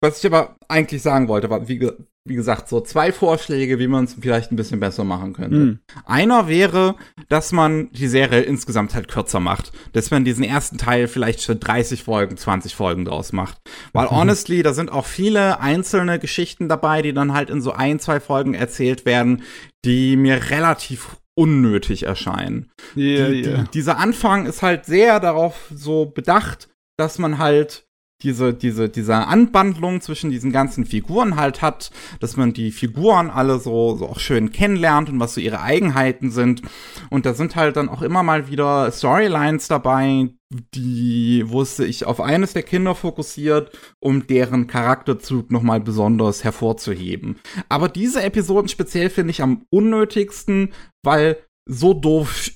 was 0.00 0.18
ich 0.18 0.26
aber 0.26 0.56
eigentlich 0.68 1.02
sagen 1.02 1.28
wollte, 1.28 1.48
war, 1.50 1.68
wie, 1.68 1.90
wie 2.26 2.34
gesagt, 2.34 2.68
so 2.68 2.80
zwei 2.80 3.12
Vorschläge, 3.12 3.78
wie 3.78 3.86
man 3.86 4.04
es 4.04 4.16
vielleicht 4.20 4.52
ein 4.52 4.56
bisschen 4.56 4.80
besser 4.80 5.04
machen 5.04 5.32
könnte. 5.32 5.56
Mhm. 5.56 5.78
Einer 6.04 6.48
wäre, 6.48 6.96
dass 7.28 7.52
man 7.52 7.90
die 7.92 8.08
Serie 8.08 8.42
insgesamt 8.42 8.94
halt 8.94 9.08
kürzer 9.08 9.40
macht. 9.40 9.72
Dass 9.92 10.10
man 10.10 10.24
diesen 10.24 10.44
ersten 10.44 10.76
Teil 10.76 11.08
vielleicht 11.08 11.42
für 11.42 11.56
30 11.56 12.02
Folgen, 12.02 12.36
20 12.36 12.74
Folgen 12.74 13.04
draus 13.04 13.32
macht. 13.32 13.58
Weil 13.92 14.06
mhm. 14.06 14.10
honestly, 14.10 14.62
da 14.62 14.74
sind 14.74 14.90
auch 14.90 15.06
viele 15.06 15.60
einzelne 15.60 16.18
Geschichten 16.18 16.68
dabei, 16.68 17.02
die 17.02 17.12
dann 17.12 17.32
halt 17.32 17.48
in 17.48 17.62
so 17.62 17.72
ein, 17.72 17.98
zwei 17.98 18.20
Folgen 18.20 18.54
erzählt 18.54 19.06
werden, 19.06 19.42
die 19.84 20.16
mir 20.16 20.50
relativ 20.50 21.16
unnötig 21.34 22.04
erscheinen. 22.04 22.70
Yeah, 22.96 23.28
die, 23.28 23.42
yeah. 23.42 23.62
Die, 23.62 23.70
dieser 23.70 23.98
Anfang 23.98 24.46
ist 24.46 24.62
halt 24.62 24.84
sehr 24.86 25.20
darauf 25.20 25.70
so 25.74 26.06
bedacht, 26.06 26.68
dass 26.98 27.18
man 27.18 27.38
halt 27.38 27.85
diese, 28.26 28.52
diese, 28.52 28.88
diese 28.88 29.14
Anbandlung 29.14 30.00
zwischen 30.00 30.30
diesen 30.30 30.50
ganzen 30.50 30.84
Figuren 30.84 31.36
halt 31.36 31.62
hat, 31.62 31.92
dass 32.18 32.36
man 32.36 32.52
die 32.52 32.72
Figuren 32.72 33.30
alle 33.30 33.60
so, 33.60 33.96
so 33.96 34.08
auch 34.08 34.18
schön 34.18 34.50
kennenlernt 34.50 35.08
und 35.08 35.20
was 35.20 35.34
so 35.34 35.40
ihre 35.40 35.60
Eigenheiten 35.60 36.32
sind. 36.32 36.62
Und 37.08 37.24
da 37.24 37.34
sind 37.34 37.54
halt 37.54 37.76
dann 37.76 37.88
auch 37.88 38.02
immer 38.02 38.24
mal 38.24 38.48
wieder 38.48 38.90
Storylines 38.90 39.68
dabei, 39.68 40.30
die, 40.74 41.44
wo 41.46 41.62
es 41.62 41.76
sich 41.76 42.04
auf 42.04 42.20
eines 42.20 42.52
der 42.52 42.64
Kinder 42.64 42.96
fokussiert, 42.96 43.70
um 44.00 44.26
deren 44.26 44.66
Charakterzug 44.66 45.52
nochmal 45.52 45.80
besonders 45.80 46.42
hervorzuheben. 46.42 47.36
Aber 47.68 47.88
diese 47.88 48.22
Episoden 48.22 48.68
speziell 48.68 49.08
finde 49.08 49.30
ich 49.30 49.40
am 49.40 49.64
unnötigsten, 49.70 50.72
weil 51.04 51.38
so 51.68 51.94
doof 51.94 52.50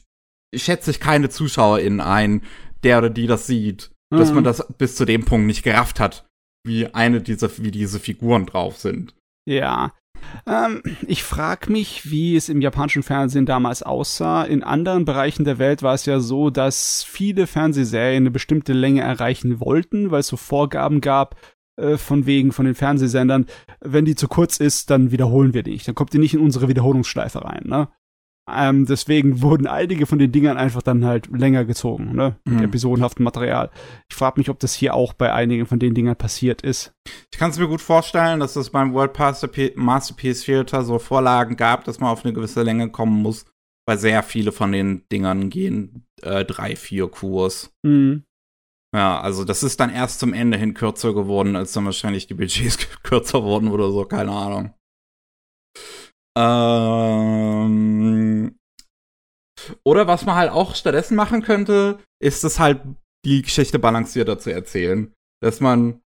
schätze 0.53 0.91
ich 0.91 0.99
keine 0.99 1.29
ZuschauerInnen 1.29 2.01
ein, 2.01 2.43
der 2.83 2.99
oder 2.99 3.11
die 3.11 3.29
das 3.29 3.47
sieht 3.47 3.93
dass 4.11 4.33
man 4.33 4.43
mhm. 4.43 4.45
das 4.45 4.67
bis 4.77 4.97
zu 4.97 5.05
dem 5.05 5.25
Punkt 5.25 5.47
nicht 5.47 5.63
gerafft 5.63 6.01
hat, 6.01 6.27
wie 6.65 6.87
eine 6.87 7.21
dieser, 7.21 7.51
wie 7.59 7.71
diese 7.71 8.01
Figuren 8.01 8.47
drauf 8.47 8.77
sind. 8.77 9.15
Ja. 9.49 9.93
Ähm, 10.47 10.83
ich 11.07 11.23
frage 11.23 11.73
mich, 11.73 12.11
wie 12.11 12.37
es 12.37 12.49
im 12.49 12.61
japanischen 12.61 13.03
Fernsehen 13.03 13.47
damals 13.47 13.83
aussah. 13.83 14.45
In 14.45 14.63
anderen 14.63 15.05
Bereichen 15.05 15.45
der 15.45 15.59
Welt 15.59 15.83
war 15.83 15.95
es 15.95 16.05
ja 16.07 16.21
so, 16.21 16.51
dass 16.51 17.03
viele 17.03 17.47
Fernsehserien 17.47 18.25
eine 18.25 18.31
bestimmte 18.31 18.73
Länge 18.73 19.01
erreichen 19.01 19.61
wollten, 19.61 20.11
weil 20.11 20.21
es 20.21 20.29
so 20.29 20.37
Vorgaben 20.37 21.01
gab, 21.01 21.37
äh, 21.81 21.97
von 21.97 22.27
wegen 22.27 22.53
von 22.53 22.67
den 22.67 22.75
Fernsehsendern, 22.75 23.47
wenn 23.81 24.05
die 24.05 24.15
zu 24.15 24.29
kurz 24.29 24.59
ist, 24.59 24.91
dann 24.91 25.11
wiederholen 25.11 25.55
wir 25.55 25.63
die 25.63 25.73
nicht. 25.73 25.89
Dann 25.89 25.95
kommt 25.95 26.13
die 26.13 26.19
nicht 26.19 26.35
in 26.35 26.41
unsere 26.41 26.69
Wiederholungsschleife 26.69 27.45
rein, 27.45 27.63
ne? 27.65 27.89
Ähm, 28.55 28.87
deswegen 28.87 29.43
wurden 29.43 29.67
einige 29.67 30.07
von 30.07 30.19
den 30.19 30.33
Dingern 30.33 30.57
einfach 30.57 30.83
dann 30.83 31.05
halt 31.05 31.29
länger 31.29 31.65
gezogen, 31.65 32.15
ne? 32.15 32.37
Mit 32.45 32.59
mhm. 32.59 32.65
episodenhaftem 32.65 33.25
Material. 33.25 33.71
Ich 34.09 34.17
frage 34.17 34.41
mich, 34.41 34.51
ob 34.51 34.59
das 34.59 34.75
hier 34.75 34.95
auch 34.95 35.13
bei 35.13 35.33
einigen 35.33 35.67
von 35.67 35.79
den 35.79 35.95
Dingern 35.95 36.17
passiert 36.17 36.63
ist. 36.63 36.93
Ich 37.33 37.39
kann 37.39 37.51
es 37.51 37.59
mir 37.59 37.69
gut 37.69 37.81
vorstellen, 37.81 38.41
dass 38.41 38.57
es 38.57 38.71
beim 38.71 38.93
World 38.95 39.17
Masterpiece 39.77 40.45
Theater 40.45 40.85
so 40.85 40.99
Vorlagen 40.99 41.57
gab, 41.57 41.85
dass 41.85 42.01
man 42.01 42.11
auf 42.11 42.25
eine 42.25 42.35
gewisse 42.35 42.63
Länge 42.63 42.91
kommen 42.91 43.23
muss, 43.23 43.47
weil 43.87 43.99
sehr 43.99 44.23
viele 44.23 44.53
von 44.53 44.73
den 44.73 45.05
Dingern 45.11 45.51
gehen 45.51 46.07
äh, 46.23 46.45
drei, 46.45 46.77
vier 46.77 47.09
Kurs. 47.09 47.73
Mhm. 47.83 48.25
Ja, 48.95 49.21
also 49.21 49.45
das 49.45 49.63
ist 49.63 49.79
dann 49.79 49.91
erst 49.91 50.19
zum 50.19 50.33
Ende 50.33 50.59
hin 50.59 50.75
kürzer 50.75 51.15
geworden, 51.15 51.55
als 51.55 51.73
dann 51.73 51.85
wahrscheinlich 51.85 52.27
die 52.27 52.35
Budgets 52.35 52.79
kürzer 53.03 53.45
wurden 53.45 53.69
oder 53.69 53.91
so, 53.91 54.05
keine 54.05 54.33
Ahnung. 54.33 54.75
Ähm, 56.39 57.41
oder 59.85 60.07
was 60.07 60.25
man 60.25 60.37
halt 60.37 60.51
auch 60.51 60.75
stattdessen 60.75 61.17
machen 61.17 61.43
könnte, 61.43 61.99
ist 62.23 62.45
es 62.45 62.59
halt 62.59 62.81
die 63.25 63.43
Geschichte 63.43 63.79
balancierter 63.79 64.39
zu 64.39 64.53
erzählen. 64.53 65.13
Dass 65.43 65.61
man 65.61 66.01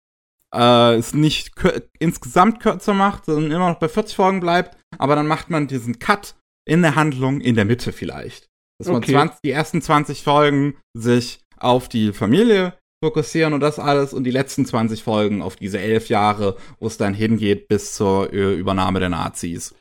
äh, 0.54 0.96
es 0.96 1.14
nicht 1.14 1.52
insgesamt 2.00 2.60
kürzer 2.62 2.94
macht, 2.94 3.26
sondern 3.26 3.52
immer 3.52 3.70
noch 3.70 3.80
bei 3.80 3.90
40 3.90 4.16
Folgen 4.16 4.40
bleibt, 4.40 4.78
aber 4.98 5.16
dann 5.16 5.28
macht 5.28 5.50
man 5.50 5.68
diesen 5.68 6.00
Cut 6.00 6.36
in 6.66 6.82
der 6.82 6.96
Handlung 6.96 7.42
in 7.42 7.56
der 7.56 7.66
Mitte 7.66 7.92
vielleicht. 7.92 8.48
Dass 8.80 8.88
okay. 8.88 9.12
man 9.12 9.28
20, 9.30 9.42
die 9.44 9.52
ersten 9.52 9.82
20 9.82 10.24
Folgen 10.24 10.78
sich 10.96 11.42
auf 11.58 11.90
die 11.90 12.14
Familie 12.14 12.78
fokussieren 13.04 13.54
und 13.54 13.60
das 13.60 13.80
alles 13.80 14.14
und 14.14 14.24
die 14.24 14.32
letzten 14.32 14.66
20 14.66 15.04
Folgen 15.04 15.42
auf 15.42 15.56
diese 15.56 15.80
elf 15.80 16.08
Jahre, 16.08 16.58
wo 16.80 16.88
es 16.88 16.98
dann 16.98 17.14
hingeht 17.14 17.68
bis 17.68 17.94
zur 17.94 18.30
Übernahme 18.30 19.00
der 19.00 19.10
Nazis. 19.10 19.76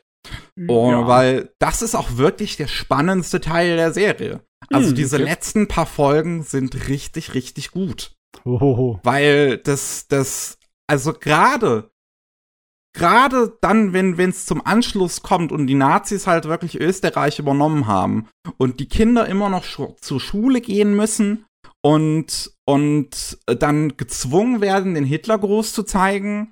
Oh, 0.68 0.90
ja. 0.90 1.06
Weil 1.06 1.52
das 1.58 1.82
ist 1.82 1.94
auch 1.94 2.16
wirklich 2.16 2.56
der 2.56 2.68
spannendste 2.68 3.40
Teil 3.40 3.76
der 3.76 3.92
Serie. 3.92 4.42
Also 4.68 4.90
hm, 4.90 4.94
diese 4.94 5.16
okay. 5.16 5.24
letzten 5.24 5.68
paar 5.68 5.86
Folgen 5.86 6.42
sind 6.42 6.88
richtig, 6.88 7.34
richtig 7.34 7.70
gut. 7.70 8.14
Ohoho. 8.44 9.00
Weil 9.02 9.58
das, 9.58 10.06
das, 10.08 10.58
also 10.86 11.12
gerade, 11.12 11.90
gerade 12.94 13.56
dann, 13.60 13.92
wenn 13.92 14.18
es 14.18 14.46
zum 14.46 14.64
Anschluss 14.64 15.22
kommt 15.22 15.52
und 15.52 15.66
die 15.66 15.74
Nazis 15.74 16.26
halt 16.26 16.44
wirklich 16.44 16.80
Österreich 16.80 17.38
übernommen 17.38 17.86
haben 17.86 18.28
und 18.58 18.80
die 18.80 18.88
Kinder 18.88 19.26
immer 19.26 19.48
noch 19.48 19.64
sch 19.64 19.80
zur 20.00 20.20
Schule 20.20 20.60
gehen 20.60 20.94
müssen 20.94 21.46
und, 21.82 22.52
und 22.64 23.38
dann 23.46 23.96
gezwungen 23.96 24.60
werden, 24.60 24.94
den 24.94 25.04
Hitlergruß 25.04 25.72
zu 25.72 25.82
zeigen 25.82 26.51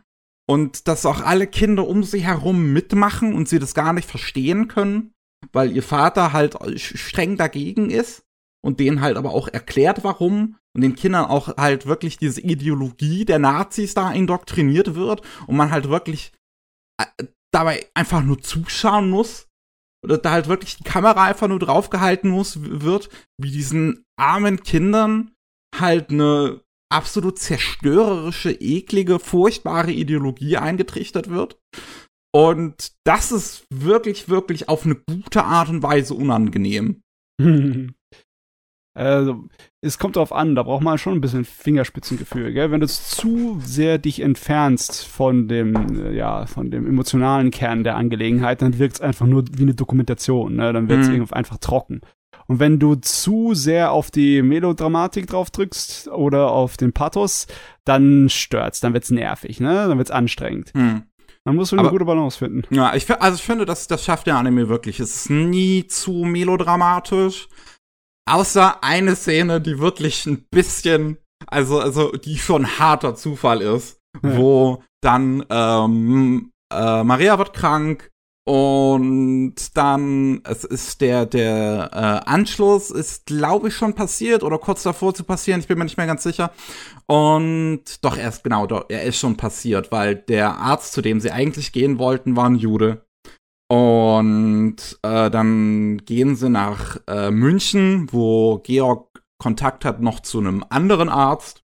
und 0.51 0.89
dass 0.89 1.07
auch 1.07 1.21
alle 1.21 1.47
Kinder 1.47 1.87
um 1.87 2.03
sie 2.03 2.25
herum 2.25 2.73
mitmachen 2.73 3.35
und 3.35 3.49
sie 3.49 3.61
das 3.61 3.73
gar 3.73 3.93
nicht 3.93 4.11
verstehen 4.11 4.67
können, 4.67 5.13
weil 5.53 5.71
ihr 5.71 5.85
Vater 5.85 6.33
halt 6.33 6.59
streng 6.75 7.37
dagegen 7.37 7.89
ist 7.89 8.25
und 8.61 8.81
denen 8.81 9.01
halt 9.01 9.17
aber 9.17 9.31
auch 9.31 9.47
erklärt, 9.47 10.03
warum 10.03 10.57
und 10.75 10.81
den 10.81 10.97
Kindern 10.97 11.27
auch 11.27 11.57
halt 11.57 11.87
wirklich 11.87 12.19
diese 12.19 12.41
Ideologie 12.41 13.25
der 13.25 13.39
Nazis 13.39 13.95
da 13.95 14.11
indoktriniert 14.11 14.97
wird 14.97 15.23
und 15.47 15.57
man 15.57 15.71
halt 15.71 15.89
wirklich 15.89 16.33
äh, 17.01 17.07
dabei 17.53 17.87
einfach 17.95 18.25
nur 18.25 18.41
zuschauen 18.41 19.09
muss 19.09 19.47
oder 20.05 20.19
da 20.19 20.33
halt 20.33 20.49
wirklich 20.49 20.79
die 20.79 20.85
Kamera 20.85 21.27
einfach 21.27 21.47
nur 21.47 21.61
draufgehalten 21.61 22.29
muss 22.29 22.59
wird, 22.61 23.09
wie 23.41 23.53
diesen 23.53 24.05
armen 24.19 24.65
Kindern 24.65 25.31
halt 25.79 26.11
eine 26.11 26.61
absolut 26.91 27.39
zerstörerische, 27.39 28.51
eklige, 28.53 29.19
furchtbare 29.19 29.93
Ideologie 29.93 30.57
eingetrichtert 30.57 31.31
wird. 31.31 31.59
Und 32.33 32.93
das 33.05 33.33
ist 33.33 33.65
wirklich, 33.71 34.29
wirklich 34.29 34.69
auf 34.69 34.85
eine 34.85 34.97
gute 34.97 35.45
Art 35.45 35.69
und 35.69 35.83
Weise 35.83 36.15
unangenehm. 36.15 37.03
Also, 38.93 39.45
es 39.83 39.99
kommt 39.99 40.17
darauf 40.17 40.33
an, 40.33 40.57
da 40.57 40.65
braucht 40.65 40.83
man 40.83 40.99
schon 40.99 41.15
ein 41.15 41.21
bisschen 41.21 41.45
Fingerspitzengefühl, 41.45 42.53
gell? 42.53 42.73
Wenn 42.73 42.81
du 42.81 42.89
zu 42.89 43.61
sehr 43.61 43.99
dich 43.99 44.21
entfernst 44.21 45.07
von 45.07 45.47
dem, 45.47 45.97
äh, 45.97 46.13
ja, 46.13 46.45
von 46.47 46.73
dem 46.73 46.87
emotionalen 46.87 47.53
Kern 47.53 47.85
der 47.85 47.97
Angelegenheit, 47.97 48.63
dann 48.63 48.79
wirkt 48.79 48.97
es 48.97 49.01
einfach 49.01 49.27
nur 49.27 49.45
wie 49.53 49.63
eine 49.63 49.75
Dokumentation, 49.75 50.57
ne? 50.57 50.73
Dann 50.73 50.89
wird 50.89 51.03
es 51.03 51.09
mhm. 51.09 51.25
einfach 51.31 51.59
trocken. 51.59 52.01
Und 52.51 52.59
wenn 52.59 52.81
du 52.81 52.97
zu 52.97 53.55
sehr 53.55 53.93
auf 53.93 54.11
die 54.11 54.43
Melodramatik 54.43 55.29
drauf 55.29 55.53
drückst 55.53 56.09
oder 56.09 56.51
auf 56.51 56.77
den 56.77 56.93
Pathos, 56.93 57.47
dann 57.85 58.29
stört's, 58.29 58.81
dann 58.81 58.93
wird's 58.93 59.13
nervig, 59.13 59.61
ne? 59.61 59.87
Dann 59.87 59.99
wird's 59.99 60.11
anstrengend. 60.11 60.75
Mhm. 60.75 61.05
Man 61.45 61.55
muss 61.55 61.73
eine 61.73 61.89
gute 61.91 62.05
Balance 62.05 62.39
finden. 62.39 62.63
Ja, 62.75 62.93
ich, 62.97 63.09
also 63.09 63.37
ich 63.37 63.45
finde, 63.45 63.67
das, 63.67 63.87
das 63.87 64.05
schafft 64.05 64.27
der 64.27 64.35
Anime 64.35 64.69
wirklich. 64.69 64.99
Es 64.99 65.15
ist 65.15 65.31
nie 65.31 65.87
zu 65.87 66.11
melodramatisch. 66.25 67.49
Außer 68.29 68.83
eine 68.83 69.15
Szene, 69.15 69.61
die 69.61 69.79
wirklich 69.79 70.27
ein 70.27 70.45
bisschen, 70.51 71.19
also, 71.47 71.79
also 71.79 72.11
die 72.11 72.37
schon 72.37 72.81
harter 72.81 73.15
Zufall 73.15 73.63
ist, 73.63 74.01
ja. 74.25 74.37
wo 74.37 74.83
dann 75.01 75.47
ähm, 75.51 76.51
äh, 76.73 77.05
Maria 77.05 77.39
wird 77.39 77.53
krank 77.53 78.11
und 78.51 79.55
dann, 79.77 80.41
es 80.43 80.65
ist 80.65 81.01
der, 81.03 81.25
der 81.25 81.91
äh, 81.93 82.29
Anschluss 82.29 82.91
ist, 82.91 83.27
glaube 83.27 83.69
ich, 83.69 83.77
schon 83.77 83.95
passiert 83.95 84.43
oder 84.43 84.59
kurz 84.59 84.83
davor 84.83 85.15
zu 85.15 85.23
passieren, 85.23 85.61
ich 85.61 85.69
bin 85.69 85.79
mir 85.79 85.85
nicht 85.85 85.97
mehr 85.97 86.09
ganz 86.09 86.25
sicher. 86.25 86.51
Und 87.07 88.05
doch, 88.05 88.17
er 88.17 88.29
ist, 88.29 88.43
genau, 88.43 88.67
doch, 88.67 88.87
er 88.89 89.05
ist 89.05 89.19
schon 89.19 89.37
passiert, 89.37 89.93
weil 89.93 90.17
der 90.17 90.57
Arzt, 90.57 90.95
zu 90.95 91.01
dem 91.01 91.21
sie 91.21 91.31
eigentlich 91.31 91.71
gehen 91.71 92.01
wollten, 92.01 92.35
war 92.35 92.47
ein 92.47 92.57
Jude. 92.57 93.07
Und 93.71 94.99
äh, 95.03 95.31
dann 95.31 95.99
gehen 95.99 96.35
sie 96.35 96.51
nach 96.51 96.97
äh, 97.07 97.31
München, 97.31 98.09
wo 98.11 98.59
Georg 98.65 99.23
Kontakt 99.41 99.85
hat 99.85 100.01
noch 100.01 100.19
zu 100.19 100.41
einem 100.41 100.65
anderen 100.71 101.09
Arzt 101.09 101.63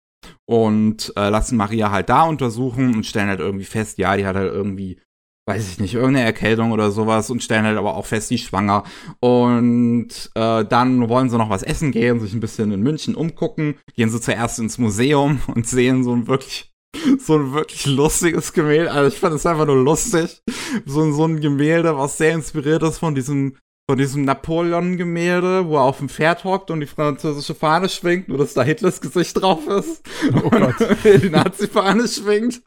und 0.46 1.12
äh, 1.18 1.28
lassen 1.28 1.58
Maria 1.58 1.92
halt 1.92 2.08
da 2.08 2.24
untersuchen 2.24 2.96
und 2.96 3.06
stellen 3.06 3.28
halt 3.28 3.42
irgendwie 3.42 3.66
fest, 3.66 3.98
ja, 3.98 4.16
die 4.16 4.26
hat 4.26 4.38
halt 4.38 4.54
irgendwie, 4.54 5.02
weiß 5.50 5.68
ich 5.68 5.80
nicht, 5.80 5.96
irgendeine 5.96 6.28
Erkältung 6.28 6.72
oder 6.72 6.92
sowas 6.92 7.32
und 7.32 7.42
stellen 7.42 7.66
halt 7.66 7.80
aber 7.80 7.96
auch 7.96 8.06
fest, 8.06 8.30
die 8.30 8.38
schwanger. 8.38 8.84
Und 9.20 10.10
äh, 10.36 10.64
dann 10.64 11.10
wollen 11.10 11.32
sie 11.32 11.40
noch 11.40 11.50
was 11.50 11.64
essen 11.64 11.92
gehen, 11.92 12.20
sich 12.20 12.34
ein 12.34 12.40
bisschen 12.40 12.72
in 12.72 12.82
München 12.82 13.16
umgucken, 13.16 13.74
gehen 13.96 14.12
sie 14.12 14.22
zuerst 14.22 14.60
ins 14.60 14.78
Museum 14.78 15.42
und 15.48 15.68
sehen 15.68 16.04
so 16.04 16.14
ein 16.14 16.28
wirklich 16.28 16.72
so 17.20 17.36
ein 17.36 17.54
wirklich 17.54 17.88
lustiges 17.88 18.54
Gemälde. 18.54 18.92
Also 18.92 19.14
ich 19.14 19.20
fand 19.20 19.36
es 19.36 19.46
einfach 19.46 19.66
nur 19.66 19.84
lustig. 19.84 20.42
So, 20.86 21.12
so 21.12 21.26
ein 21.26 21.40
Gemälde, 21.40 21.98
was 21.98 22.18
sehr 22.18 22.34
inspiriert 22.34 22.84
ist 22.84 23.00
von 23.00 23.16
diesem, 23.16 23.58
von 23.90 23.98
diesem 23.98 24.24
Napoleon-Gemälde, 24.24 25.66
wo 25.66 25.78
er 25.78 25.82
auf 25.82 25.98
dem 25.98 26.10
Pferd 26.10 26.44
hockt 26.44 26.70
und 26.70 26.80
die 26.80 26.86
französische 26.86 27.56
Fahne 27.56 27.90
schwingt, 27.90 28.28
nur 28.28 28.38
dass 28.38 28.54
da 28.54 28.62
Hitlers 28.62 29.02
Gesicht 29.02 29.42
drauf 29.42 29.66
ist. 29.66 30.08
Oh 30.32 30.48
Gott. 30.52 30.76
die 31.04 31.32
Nazi-Fahne 31.32 32.08
schwingt. 32.08 32.62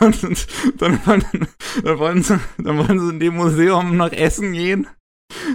Und 0.00 0.22
dann, 0.78 0.98
dann, 1.04 1.26
dann, 1.84 1.98
wollen 1.98 2.22
sie, 2.22 2.40
dann 2.56 2.78
wollen 2.78 3.00
sie 3.00 3.10
in 3.10 3.20
dem 3.20 3.36
Museum 3.36 3.98
nach 3.98 4.12
Essen 4.12 4.54
gehen. 4.54 4.86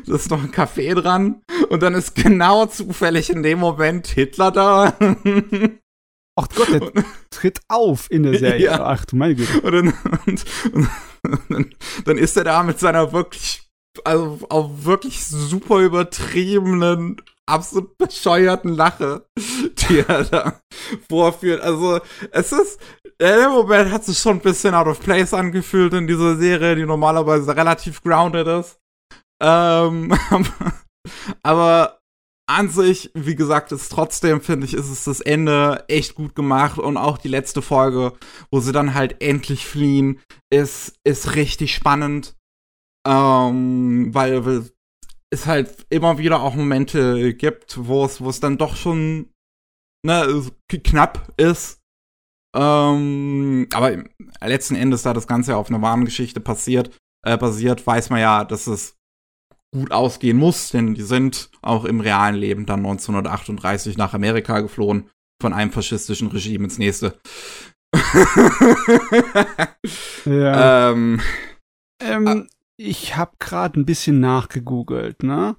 Da 0.05 0.13
ist 0.13 0.29
noch 0.29 0.43
ein 0.43 0.51
Café 0.51 0.93
dran. 0.93 1.41
Und 1.69 1.81
dann 1.81 1.95
ist 1.95 2.13
genau 2.13 2.67
zufällig 2.67 3.31
in 3.31 3.41
dem 3.41 3.57
Moment 3.57 4.05
Hitler 4.05 4.51
da. 4.51 4.93
Ach 6.37 6.47
Gott, 6.53 6.71
der 6.71 6.91
tritt 7.31 7.59
auf 7.69 8.11
in 8.11 8.21
der 8.21 8.37
Serie. 8.37 8.65
Ja. 8.65 8.85
Ach 8.85 9.03
du 9.05 9.15
meine 9.15 9.33
Güte. 9.33 9.61
Und 9.61 9.73
dann, 9.73 9.93
und, 10.27 10.45
und, 10.73 10.89
dann, 11.49 11.75
dann 12.05 12.17
ist 12.19 12.37
er 12.37 12.43
da 12.43 12.61
mit 12.61 12.77
seiner 12.77 13.13
wirklich, 13.13 13.64
also 14.03 14.39
auch 14.49 14.69
wirklich 14.73 15.25
super 15.25 15.79
übertriebenen, 15.79 17.21
absolut 17.45 17.97
bescheuerten 17.97 18.73
Lache, 18.73 19.25
die 19.37 19.99
er 19.99 20.23
da 20.23 20.59
vorführt. 21.09 21.61
Also 21.61 21.99
es 22.31 22.51
ist, 22.51 22.79
der 23.19 23.49
Moment 23.49 23.91
hat 23.91 24.03
sich 24.03 24.17
schon 24.17 24.37
ein 24.37 24.41
bisschen 24.41 24.73
out 24.73 24.87
of 24.87 24.99
place 24.99 25.33
angefühlt 25.33 25.93
in 25.93 26.07
dieser 26.07 26.35
Serie, 26.35 26.75
die 26.75 26.85
normalerweise 26.85 27.55
relativ 27.55 28.01
grounded 28.01 28.47
ist. 28.47 28.79
Ähm, 29.41 30.13
aber 31.43 31.99
an 32.47 32.69
sich, 32.69 33.09
wie 33.13 33.35
gesagt, 33.35 33.71
ist 33.71 33.91
trotzdem, 33.91 34.41
finde 34.41 34.67
ich, 34.67 34.73
ist 34.73 34.89
es 34.89 35.03
das 35.03 35.19
Ende 35.19 35.83
echt 35.87 36.15
gut 36.15 36.35
gemacht 36.35 36.77
und 36.77 36.97
auch 36.97 37.17
die 37.17 37.27
letzte 37.27 37.61
Folge, 37.61 38.13
wo 38.51 38.59
sie 38.59 38.71
dann 38.71 38.93
halt 38.93 39.21
endlich 39.21 39.65
fliehen, 39.65 40.19
ist, 40.51 40.93
ist 41.03 41.35
richtig 41.35 41.73
spannend. 41.73 42.35
Ähm, 43.05 44.13
weil 44.13 44.71
es 45.29 45.45
halt 45.45 45.85
immer 45.89 46.17
wieder 46.17 46.41
auch 46.41 46.55
Momente 46.55 47.33
gibt, 47.33 47.85
wo 47.87 48.05
es, 48.05 48.21
wo 48.21 48.29
es 48.29 48.39
dann 48.39 48.57
doch 48.57 48.75
schon 48.75 49.29
ne, 50.05 50.51
knapp 50.67 51.33
ist. 51.37 51.81
Ähm, 52.55 53.67
aber 53.73 54.03
letzten 54.41 54.75
Endes, 54.75 55.03
da 55.03 55.13
das 55.13 55.27
Ganze 55.27 55.57
auf 55.57 55.69
einer 55.69 55.81
wahren 55.81 56.05
Geschichte 56.05 56.39
passiert, 56.39 56.97
äh, 57.25 57.37
basiert, 57.37 57.85
weiß 57.85 58.09
man 58.11 58.21
ja, 58.21 58.45
dass 58.45 58.67
es 58.67 58.97
gut 59.73 59.91
ausgehen 59.91 60.37
muss, 60.37 60.71
denn 60.71 60.93
die 60.93 61.01
sind 61.01 61.49
auch 61.61 61.83
im 61.83 61.99
realen 61.99 62.35
Leben 62.35 62.65
dann 62.65 62.79
1938 62.79 63.97
nach 63.97 64.13
Amerika 64.13 64.61
geflohen, 64.61 65.09
von 65.41 65.51
einem 65.51 65.71
faschistischen 65.71 66.29
Regime 66.29 66.63
ins 66.63 66.77
nächste. 66.77 67.19
ja. 70.25 70.91
Ähm, 70.91 71.19
ähm, 72.01 72.47
ich 72.77 73.15
habe 73.15 73.33
gerade 73.39 73.79
ein 73.79 73.85
bisschen 73.85 74.19
nachgegoogelt, 74.19 75.23
ne? 75.23 75.55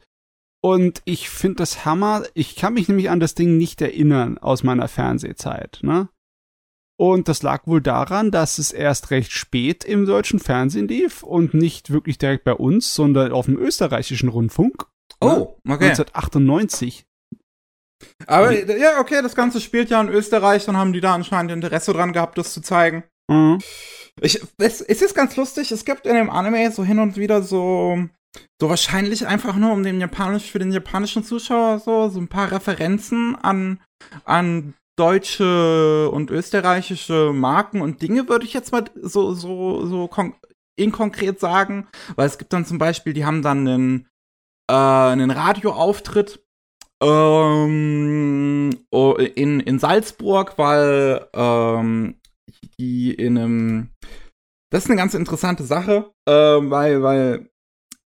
Und 0.62 1.02
ich 1.04 1.28
finde 1.30 1.56
das 1.56 1.84
Hammer. 1.84 2.24
Ich 2.34 2.56
kann 2.56 2.74
mich 2.74 2.88
nämlich 2.88 3.10
an 3.10 3.20
das 3.20 3.34
Ding 3.34 3.56
nicht 3.56 3.80
erinnern 3.80 4.38
aus 4.38 4.62
meiner 4.62 4.88
Fernsehzeit, 4.88 5.78
ne? 5.82 6.08
Und 6.98 7.28
das 7.28 7.42
lag 7.42 7.66
wohl 7.66 7.82
daran, 7.82 8.30
dass 8.30 8.58
es 8.58 8.72
erst 8.72 9.10
recht 9.10 9.30
spät 9.30 9.84
im 9.84 10.06
deutschen 10.06 10.40
Fernsehen 10.40 10.88
lief 10.88 11.22
und 11.22 11.52
nicht 11.52 11.90
wirklich 11.90 12.16
direkt 12.16 12.44
bei 12.44 12.54
uns, 12.54 12.94
sondern 12.94 13.32
auf 13.32 13.46
dem 13.46 13.58
österreichischen 13.58 14.30
Rundfunk. 14.30 14.86
Oh, 15.20 15.58
okay. 15.68 15.90
1998. 15.90 17.04
Aber 18.26 18.52
ja, 18.52 18.98
okay, 18.98 19.20
das 19.22 19.34
Ganze 19.34 19.60
spielt 19.60 19.90
ja 19.90 20.00
in 20.00 20.08
Österreich, 20.08 20.64
dann 20.64 20.76
haben 20.76 20.92
die 20.92 21.00
da 21.00 21.14
anscheinend 21.14 21.52
Interesse 21.52 21.92
dran 21.92 22.12
gehabt, 22.12 22.38
das 22.38 22.52
zu 22.52 22.60
zeigen. 22.60 23.04
Mhm. 23.28 23.58
Ich, 24.20 24.40
es, 24.58 24.80
es 24.80 25.02
ist 25.02 25.14
ganz 25.14 25.36
lustig, 25.36 25.70
es 25.72 25.84
gibt 25.84 26.06
in 26.06 26.14
dem 26.14 26.30
Anime 26.30 26.70
so 26.72 26.84
hin 26.84 26.98
und 26.98 27.16
wieder 27.16 27.42
so, 27.42 27.98
so 28.60 28.68
wahrscheinlich 28.68 29.26
einfach 29.26 29.56
nur 29.56 29.72
um 29.72 29.82
den 29.82 30.00
japanisch, 30.00 30.50
für 30.50 30.58
den 30.58 30.72
japanischen 30.72 31.22
Zuschauer 31.22 31.80
so, 31.80 32.08
so 32.08 32.18
ein 32.18 32.28
paar 32.28 32.50
Referenzen 32.50 33.36
an, 33.36 33.80
an 34.24 34.74
deutsche 34.98 36.10
und 36.10 36.30
österreichische 36.30 37.32
Marken 37.34 37.82
und 37.82 38.00
Dinge, 38.00 38.28
würde 38.28 38.46
ich 38.46 38.54
jetzt 38.54 38.72
mal 38.72 38.84
so, 38.94 39.34
so, 39.34 39.84
so 39.86 40.08
inkonkret 40.76 41.38
sagen. 41.38 41.86
Weil 42.14 42.26
es 42.26 42.38
gibt 42.38 42.52
dann 42.54 42.64
zum 42.64 42.78
Beispiel, 42.78 43.12
die 43.12 43.26
haben 43.26 43.42
dann 43.42 43.68
einen, 43.68 44.08
äh, 44.70 44.74
einen 44.74 45.30
Radioauftritt 45.30 46.40
ähm, 47.02 48.70
in, 48.90 49.60
in 49.60 49.78
Salzburg, 49.78 50.56
weil 50.56 51.28
ähm, 51.34 52.14
die 52.78 53.12
in 53.12 53.38
einem. 53.38 53.90
Das 54.70 54.84
ist 54.84 54.90
eine 54.90 54.98
ganz 54.98 55.14
interessante 55.14 55.64
Sache, 55.64 56.10
äh, 56.28 56.32
weil, 56.32 57.02
weil 57.02 57.48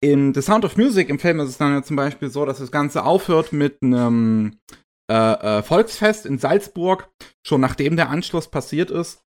in 0.02 0.34
The 0.34 0.42
Sound 0.42 0.64
of 0.64 0.76
Music 0.76 1.08
im 1.08 1.18
Film 1.18 1.40
ist 1.40 1.48
es 1.48 1.58
dann 1.58 1.72
ja 1.72 1.82
zum 1.82 1.96
Beispiel 1.96 2.30
so, 2.30 2.44
dass 2.44 2.58
das 2.58 2.70
Ganze 2.70 3.04
aufhört 3.04 3.52
mit 3.52 3.82
einem 3.82 4.58
äh, 5.10 5.58
äh, 5.58 5.62
Volksfest 5.62 6.26
in 6.26 6.38
Salzburg, 6.38 7.10
schon 7.46 7.60
nachdem 7.60 7.96
der 7.96 8.10
Anschluss 8.10 8.48
passiert 8.48 8.90
ist. 8.90 9.22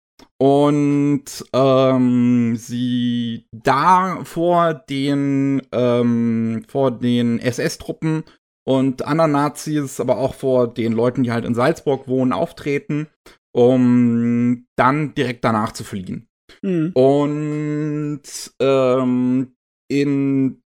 Und 0.40 1.24
ähm, 1.52 2.56
sie 2.56 3.46
da 3.52 4.24
vor 4.24 4.74
den, 4.74 5.62
ähm, 5.72 6.64
vor 6.66 6.90
den 6.90 7.38
SS-Truppen 7.38 8.24
und 8.66 9.06
anderen 9.06 9.32
Nazis, 9.32 10.00
aber 10.00 10.18
auch 10.18 10.34
vor 10.34 10.66
den 10.66 10.92
Leuten, 10.92 11.22
die 11.22 11.30
halt 11.30 11.44
in 11.44 11.54
Salzburg 11.54 12.08
wohnen, 12.08 12.32
auftreten, 12.32 13.08
um 13.54 14.66
dann 14.76 15.14
direkt 15.14 15.44
danach 15.44 15.72
zu 15.72 15.84
fliehen. 15.84 16.28
Mhm. 16.62 16.92
Und 16.94 18.22
ähm, 18.60 19.56
in 19.90 20.62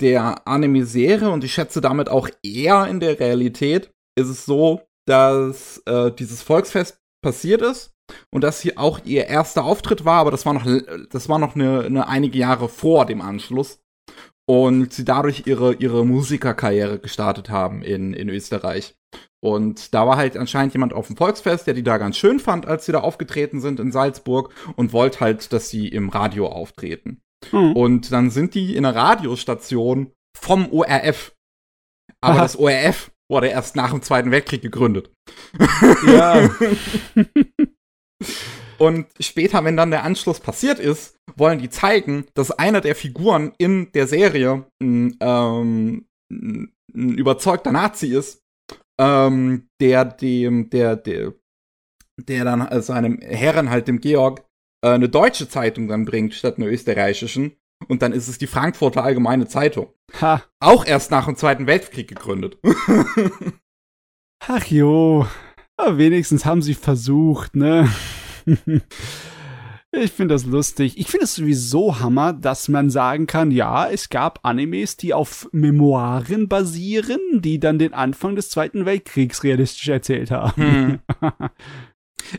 der 0.00 0.46
Anime-Serie 0.46 1.30
und 1.30 1.44
ich 1.44 1.54
schätze 1.54 1.80
damit 1.80 2.08
auch 2.08 2.28
eher 2.42 2.86
in 2.86 3.00
der 3.00 3.18
Realität 3.18 3.90
ist 4.18 4.28
es 4.28 4.44
so, 4.44 4.82
dass 5.06 5.82
äh, 5.86 6.10
dieses 6.12 6.42
Volksfest 6.42 6.98
passiert 7.22 7.62
ist 7.62 7.94
und 8.30 8.42
dass 8.44 8.60
hier 8.60 8.78
auch 8.78 9.00
ihr 9.04 9.26
erster 9.26 9.64
Auftritt 9.64 10.04
war, 10.04 10.20
aber 10.20 10.30
das 10.30 10.46
war 10.46 10.54
noch, 10.54 10.66
das 11.10 11.28
war 11.28 11.38
noch 11.38 11.54
eine, 11.54 11.84
eine 11.84 12.08
einige 12.08 12.38
Jahre 12.38 12.68
vor 12.68 13.06
dem 13.06 13.20
Anschluss 13.20 13.80
und 14.48 14.92
sie 14.92 15.04
dadurch 15.04 15.46
ihre, 15.46 15.74
ihre 15.74 16.04
Musikerkarriere 16.04 16.98
gestartet 16.98 17.50
haben 17.50 17.82
in, 17.82 18.12
in 18.12 18.28
Österreich. 18.28 18.96
Und 19.40 19.94
da 19.94 20.06
war 20.06 20.16
halt 20.16 20.36
anscheinend 20.36 20.72
jemand 20.72 20.92
auf 20.92 21.06
dem 21.06 21.16
Volksfest, 21.16 21.66
der 21.66 21.74
die 21.74 21.82
da 21.82 21.98
ganz 21.98 22.16
schön 22.16 22.40
fand, 22.40 22.66
als 22.66 22.86
sie 22.86 22.92
da 22.92 23.00
aufgetreten 23.00 23.60
sind 23.60 23.78
in 23.78 23.92
Salzburg 23.92 24.52
und 24.74 24.92
wollte 24.92 25.20
halt, 25.20 25.52
dass 25.52 25.68
sie 25.68 25.88
im 25.88 26.08
Radio 26.08 26.48
auftreten. 26.48 27.20
Mhm. 27.52 27.72
Und 27.72 28.12
dann 28.12 28.30
sind 28.30 28.54
die 28.54 28.74
in 28.74 28.84
einer 28.84 28.96
Radiostation 28.96 30.12
vom 30.36 30.72
ORF. 30.72 31.34
Aber 32.20 32.34
Aha. 32.36 32.42
das 32.42 32.56
ORF 32.56 33.12
wurde 33.30 33.48
erst 33.48 33.76
nach 33.76 33.90
dem 33.90 34.02
Zweiten 34.02 34.30
Weltkrieg 34.30 34.62
gegründet. 34.62 35.10
Ja. 36.06 36.48
Und 38.78 39.06
später, 39.20 39.64
wenn 39.64 39.76
dann 39.76 39.90
der 39.90 40.04
Anschluss 40.04 40.40
passiert 40.40 40.78
ist, 40.78 41.16
wollen 41.34 41.58
die 41.58 41.70
zeigen, 41.70 42.26
dass 42.34 42.50
einer 42.50 42.80
der 42.80 42.94
Figuren 42.94 43.52
in 43.58 43.90
der 43.92 44.06
Serie 44.06 44.66
ein, 44.82 45.16
ähm, 45.20 46.06
ein 46.30 46.72
überzeugter 46.92 47.72
Nazi 47.72 48.08
ist, 48.08 48.42
ähm, 49.00 49.68
der 49.80 50.04
dem, 50.04 50.70
der, 50.70 50.96
der, 50.96 51.34
der 52.18 52.44
dann 52.44 52.82
seinem 52.82 53.18
Herren 53.20 53.70
halt 53.70 53.88
dem 53.88 54.00
Georg 54.00 54.44
äh, 54.82 54.90
eine 54.90 55.08
deutsche 55.08 55.48
Zeitung 55.48 55.88
dann 55.88 56.04
bringt 56.04 56.34
statt 56.34 56.58
einer 56.58 56.66
österreichischen. 56.66 57.56
Und 57.88 58.00
dann 58.02 58.12
ist 58.12 58.28
es 58.28 58.38
die 58.38 58.46
Frankfurter 58.46 59.04
Allgemeine 59.04 59.48
Zeitung. 59.48 59.92
Ha. 60.20 60.42
Auch 60.60 60.86
erst 60.86 61.10
nach 61.10 61.26
dem 61.26 61.36
Zweiten 61.36 61.66
Weltkrieg 61.66 62.08
gegründet. 62.08 62.58
Ach 64.48 64.64
jo, 64.66 65.26
aber 65.76 65.98
wenigstens 65.98 66.46
haben 66.46 66.62
sie 66.62 66.74
versucht, 66.74 67.54
ne? 67.54 67.90
Ich 69.98 70.12
finde 70.12 70.34
das 70.34 70.44
lustig. 70.44 70.98
Ich 70.98 71.08
finde 71.08 71.24
es 71.24 71.36
sowieso 71.36 72.00
Hammer, 72.00 72.34
dass 72.34 72.68
man 72.68 72.90
sagen 72.90 73.26
kann, 73.26 73.50
ja, 73.50 73.88
es 73.88 74.10
gab 74.10 74.40
Animes, 74.42 74.98
die 74.98 75.14
auf 75.14 75.48
Memoiren 75.52 76.48
basieren, 76.48 77.40
die 77.40 77.58
dann 77.58 77.78
den 77.78 77.94
Anfang 77.94 78.36
des 78.36 78.50
Zweiten 78.50 78.84
Weltkriegs 78.84 79.42
realistisch 79.42 79.88
erzählt 79.88 80.30
haben. 80.30 80.62
Hm. 80.62 80.98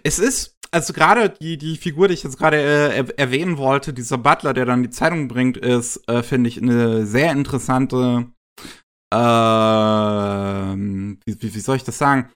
es 0.03 0.19
ist, 0.19 0.55
also 0.69 0.93
gerade 0.93 1.29
die, 1.29 1.57
die 1.57 1.77
Figur, 1.77 2.07
die 2.07 2.13
ich 2.13 2.23
jetzt 2.23 2.37
gerade 2.37 2.57
äh, 2.57 3.05
erwähnen 3.17 3.57
wollte, 3.57 3.91
dieser 3.91 4.19
Butler, 4.19 4.53
der 4.53 4.65
dann 4.65 4.83
die 4.83 4.91
Zeitung 4.91 5.27
bringt, 5.27 5.57
ist, 5.57 6.07
äh, 6.07 6.21
finde 6.21 6.49
ich, 6.49 6.61
eine 6.61 7.07
sehr 7.07 7.31
interessante, 7.31 8.27
äh, 9.11 9.17
wie, 9.17 11.17
wie, 11.25 11.55
wie 11.55 11.59
soll 11.59 11.77
ich 11.77 11.83
das 11.83 11.97
sagen? 11.97 12.29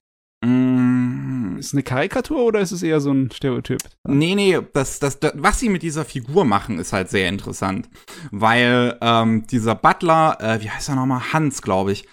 Mm. 0.44 1.58
Ist 1.58 1.66
es 1.68 1.72
eine 1.74 1.82
Karikatur 1.82 2.44
oder 2.44 2.60
ist 2.60 2.72
es 2.72 2.82
eher 2.82 3.00
so 3.00 3.12
ein 3.12 3.30
Stereotyp? 3.30 3.80
Nee, 4.08 4.34
nee, 4.34 4.58
das, 4.72 4.98
das, 4.98 5.20
das, 5.20 5.32
was 5.36 5.60
sie 5.60 5.68
mit 5.68 5.82
dieser 5.82 6.04
Figur 6.04 6.44
machen, 6.44 6.78
ist 6.78 6.92
halt 6.92 7.08
sehr 7.08 7.28
interessant. 7.28 7.88
Weil 8.30 8.98
ähm, 9.00 9.46
dieser 9.46 9.74
Butler, 9.74 10.38
äh, 10.40 10.60
wie 10.60 10.70
heißt 10.70 10.88
er 10.88 10.96
nochmal? 10.96 11.32
Hans, 11.32 11.62
glaube 11.62 11.92
ich, 11.92 12.08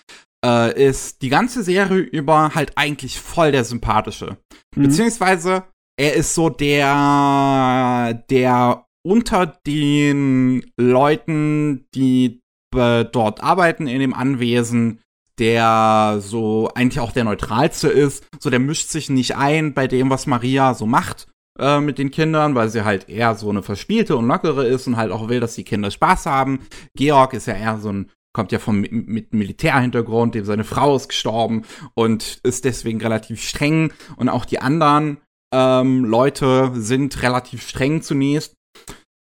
äh, 0.46 0.88
ist 0.88 1.22
die 1.22 1.30
ganze 1.30 1.64
Serie 1.64 2.00
über 2.00 2.54
halt 2.54 2.74
eigentlich 2.76 3.20
voll 3.20 3.52
der 3.52 3.64
sympathische. 3.64 4.38
Mhm. 4.76 4.84
Beziehungsweise 4.84 5.64
er 5.98 6.14
ist 6.14 6.36
so 6.36 6.50
der, 6.50 8.24
der 8.30 8.86
unter 9.06 9.48
den 9.66 10.72
Leuten, 10.78 11.88
die 11.96 12.42
äh, 12.76 13.06
dort 13.06 13.42
arbeiten 13.44 13.88
in 13.88 14.00
dem 14.00 14.14
Anwesen, 14.14 15.02
der 15.40 16.18
so 16.20 16.70
eigentlich 16.76 17.00
auch 17.00 17.12
der 17.12 17.24
neutralste 17.24 17.88
ist. 17.88 18.26
So, 18.40 18.50
der 18.50 18.60
mischt 18.60 18.90
sich 18.90 19.10
nicht 19.10 19.36
ein 19.36 19.74
bei 19.74 19.88
dem, 19.88 20.10
was 20.10 20.28
Maria 20.28 20.74
so 20.74 20.86
macht 20.86 21.28
äh, 21.58 21.80
mit 21.80 21.98
den 21.98 22.12
Kindern, 22.12 22.56
weil 22.56 22.70
sie 22.70 22.84
halt 22.84 23.10
eher 23.10 23.36
so 23.36 23.50
eine 23.50 23.64
verspielte 23.64 24.18
und 24.18 24.28
lockere 24.28 24.66
ist 24.66 24.88
und 24.88 24.98
halt 24.98 25.12
auch 25.12 25.30
will, 25.30 25.40
dass 25.40 25.56
die 25.56 25.64
Kinder 25.64 25.92
Spaß 25.92 26.26
haben. 26.26 26.60
Georg 26.96 27.34
ist 27.34 27.48
ja 27.48 27.56
eher 27.56 27.78
so 27.78 27.92
ein 27.92 28.12
kommt 28.32 28.52
ja 28.52 28.60
vom 28.60 28.82
mit 28.82 29.34
Militärhintergrund, 29.34 30.36
dem 30.36 30.46
seine 30.46 30.64
Frau 30.64 30.96
ist 30.96 31.10
gestorben 31.10 31.64
und 31.96 32.40
ist 32.44 32.64
deswegen 32.64 33.02
relativ 33.02 33.42
streng 33.44 33.92
und 34.18 34.30
auch 34.30 34.46
die 34.46 34.62
anderen 34.62 35.18
ähm, 35.52 36.06
Leute 36.06 36.72
sind 36.76 37.24
relativ 37.24 37.68
streng 37.68 38.04
zunächst 38.04 38.56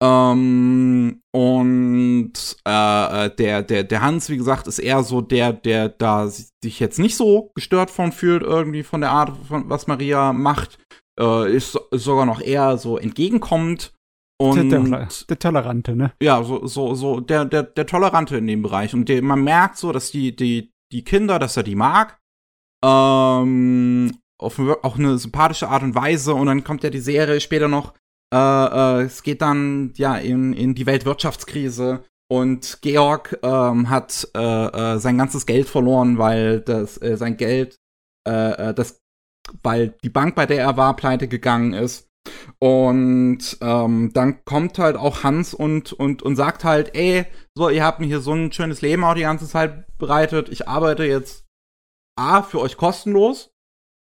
ähm, 0.02 1.22
und 1.32 2.34
äh, 2.68 3.26
äh, 3.26 3.36
der, 3.36 3.62
der, 3.62 3.84
der 3.84 4.02
Hans, 4.02 4.30
wie 4.30 4.38
gesagt, 4.38 4.66
ist 4.66 4.80
eher 4.80 5.04
so 5.04 5.22
der, 5.22 5.54
der 5.54 5.90
da 5.90 6.28
sich 6.28 6.80
jetzt 6.80 6.98
nicht 6.98 7.16
so 7.16 7.52
gestört 7.54 7.92
von 7.92 8.12
fühlt, 8.12 8.42
irgendwie 8.42 8.82
von 8.82 9.02
der 9.02 9.12
Art, 9.12 9.32
von, 9.48 9.70
was 9.70 9.86
Maria 9.86 10.34
macht. 10.34 10.80
Äh, 11.20 11.56
ist, 11.56 11.80
ist 11.92 12.04
sogar 12.04 12.26
noch 12.26 12.42
eher 12.42 12.78
so 12.78 12.98
entgegenkommend. 12.98 13.94
Und, 14.42 14.72
der, 14.72 14.80
der, 14.80 15.08
der, 15.30 15.40
Tolerante, 15.40 15.96
ne? 15.96 16.14
Ja, 16.20 16.44
so, 16.44 16.66
so, 16.66 16.96
so, 16.96 17.20
der, 17.20 17.46
der, 17.46 17.62
der 17.62 17.86
Tolerante 17.86 18.38
in 18.38 18.48
dem 18.48 18.64
Bereich. 18.64 18.96
Und 18.96 19.08
der, 19.08 19.22
man 19.22 19.44
merkt 19.44 19.78
so, 19.78 19.92
dass 19.92 20.10
die, 20.10 20.36
die, 20.36 20.72
die 20.92 21.04
Kinder, 21.04 21.38
dass 21.38 21.58
er 21.58 21.64
die 21.64 21.76
mag. 21.76 22.18
Ähm, 22.84 24.18
auf 24.40 24.60
auch 24.60 24.98
eine 24.98 25.20
sympathische 25.20 25.70
Art 25.70 25.84
und 25.84 25.94
Weise. 25.94 26.34
Und 26.34 26.48
dann 26.48 26.64
kommt 26.64 26.84
ja 26.84 26.90
die 26.90 27.00
Serie 27.00 27.40
später 27.40 27.68
noch 27.68 27.94
äh, 28.34 28.38
äh, 28.38 29.02
es 29.04 29.24
geht 29.24 29.42
dann 29.42 29.94
ja 29.96 30.16
in, 30.18 30.54
in 30.54 30.74
die 30.76 30.86
Weltwirtschaftskrise 30.86 32.04
und 32.32 32.80
Georg 32.82 33.38
ähm, 33.44 33.90
hat 33.90 34.30
äh, 34.36 34.40
äh, 34.40 35.00
sein 35.00 35.18
ganzes 35.18 35.46
Geld 35.46 35.68
verloren, 35.68 36.18
weil 36.18 36.62
das 36.62 37.02
äh, 37.02 37.18
sein 37.18 37.36
Geld, 37.36 37.76
äh, 38.26 38.70
äh, 38.70 38.74
das, 38.74 39.02
weil 39.64 39.96
die 40.04 40.10
Bank, 40.10 40.36
bei 40.36 40.46
der 40.46 40.62
er 40.62 40.78
war, 40.78 40.96
pleite 40.96 41.28
gegangen 41.28 41.74
ist. 41.74 42.08
Und 42.60 43.58
ähm, 43.60 44.12
dann 44.14 44.46
kommt 44.46 44.80
halt 44.80 44.96
auch 44.96 45.24
Hans 45.24 45.54
und, 45.54 45.92
und, 45.92 46.22
und 46.22 46.36
sagt 46.38 46.64
halt, 46.64 46.96
ey, 46.96 47.26
so, 47.54 47.70
ihr 47.70 47.84
habt 47.84 48.00
mir 48.00 48.06
hier 48.06 48.22
so 48.22 48.34
ein 48.34 48.54
schönes 48.54 48.82
Leben 48.82 49.04
auch 49.04 49.16
die 49.16 49.22
ganze 49.22 49.48
Zeit 49.48 49.98
bereitet. 49.98 50.48
Ich 50.50 50.70
arbeite 50.70 51.04
jetzt 51.04 51.46
A 52.18 52.44
für 52.44 52.62
euch 52.62 52.78
kostenlos 52.78 53.52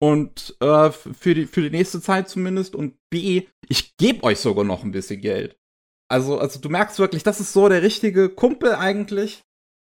und 0.00 0.56
äh, 0.60 0.90
für, 0.90 1.34
die, 1.34 1.46
für 1.46 1.62
die 1.62 1.70
nächste 1.70 2.00
Zeit 2.00 2.28
zumindest. 2.28 2.74
Und 2.74 2.96
B, 3.10 3.46
ich 3.68 3.96
gebe 3.96 4.22
euch 4.24 4.38
sogar 4.40 4.64
noch 4.64 4.84
ein 4.84 4.92
bisschen 4.92 5.20
Geld. 5.20 5.56
Also, 6.10 6.38
also 6.38 6.60
du 6.60 6.68
merkst 6.68 6.98
wirklich, 6.98 7.22
das 7.22 7.40
ist 7.40 7.52
so 7.52 7.68
der 7.68 7.82
richtige 7.82 8.28
Kumpel 8.28 8.74
eigentlich. 8.74 9.42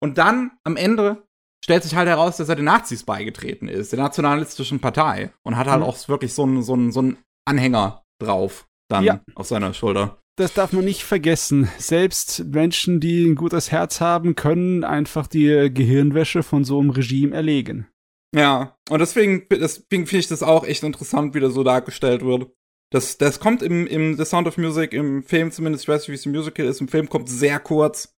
Und 0.01 0.19
dann 0.19 0.53
am 0.65 0.77
Ende 0.77 1.25
stellt 1.65 1.83
sich 1.83 1.97
halt 1.97 2.09
heraus, 2.09 2.37
dass 2.37 2.49
er 2.49 2.57
den 2.57 2.67
Nazis 2.67 3.03
beigetreten 3.03 3.69
ist, 3.69 3.93
der 3.93 3.99
nationalistischen 3.99 4.81
Partei. 4.81 5.33
Und 5.43 5.57
hat 5.57 5.67
halt 5.67 5.81
mhm. 5.81 5.87
auch 5.87 6.09
wirklich 6.09 6.33
so 6.33 6.45
einen 6.45 6.63
so 6.63 6.75
einen, 6.75 6.93
so 6.93 7.01
einen 7.01 7.19
Anhänger 7.45 8.05
drauf 8.23 8.69
dann 8.89 9.05
ja. 9.05 9.21
auf 9.35 9.47
seiner 9.47 9.75
Schulter. 9.75 10.19
Das 10.39 10.53
darf 10.53 10.73
man 10.73 10.85
nicht 10.85 11.03
vergessen. 11.03 11.69
Selbst 11.79 12.45
Menschen, 12.45 13.01
die 13.01 13.25
ein 13.25 13.37
gutes 13.37 13.73
Herz 13.73 14.01
haben, 14.03 14.37
können 14.37 14.85
einfach 14.85 15.27
die 15.27 15.71
Gehirnwäsche 15.73 16.43
von 16.43 16.63
so 16.63 16.79
einem 16.79 16.91
Regime 16.91 17.35
erlegen. 17.35 17.89
Ja, 18.37 18.77
und 18.91 18.99
deswegen, 18.99 19.47
deswegen 19.51 20.07
finde 20.07 20.19
ich 20.19 20.29
das 20.29 20.43
auch 20.43 20.65
echt 20.65 20.83
interessant, 20.83 21.35
wie 21.35 21.41
das 21.41 21.55
so 21.55 21.65
dargestellt 21.65 22.23
wird. 22.23 22.51
Das, 22.93 23.17
das 23.17 23.41
kommt 23.41 23.63
im, 23.63 23.87
im 23.87 24.15
The 24.17 24.27
Sound 24.27 24.47
of 24.47 24.59
Music, 24.59 24.93
im 24.93 25.23
Film 25.23 25.51
zumindest, 25.51 25.85
ich 25.85 25.89
weiß 25.89 26.03
nicht, 26.03 26.11
wie 26.11 26.15
es 26.15 26.27
im 26.27 26.33
Musical 26.33 26.67
ist, 26.67 26.83
im 26.83 26.89
Film 26.89 27.09
kommt 27.09 27.31
sehr 27.31 27.59
kurz. 27.59 28.15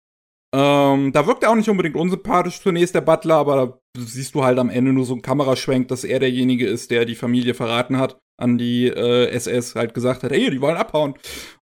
Ähm, 0.52 1.12
da 1.12 1.26
wirkt 1.26 1.44
er 1.44 1.50
auch 1.50 1.54
nicht 1.54 1.68
unbedingt 1.68 1.94
unsympathisch 1.94 2.60
zunächst, 2.60 2.96
der 2.96 3.00
Butler, 3.02 3.36
aber 3.36 3.80
da 3.94 4.02
siehst 4.02 4.34
du 4.34 4.42
halt 4.42 4.58
am 4.58 4.70
Ende 4.70 4.92
nur 4.92 5.04
so 5.04 5.12
einen 5.12 5.22
Kameraschwenk, 5.22 5.86
dass 5.88 6.02
er 6.02 6.18
derjenige 6.18 6.66
ist, 6.66 6.90
der 6.90 7.04
die 7.04 7.14
Familie 7.14 7.54
verraten 7.54 7.98
hat, 7.98 8.18
an 8.40 8.58
die 8.58 8.86
äh, 8.86 9.28
SS 9.28 9.76
halt 9.76 9.94
gesagt 9.94 10.24
hat, 10.24 10.32
hey, 10.32 10.50
die 10.50 10.60
wollen 10.60 10.76
abhauen. 10.76 11.14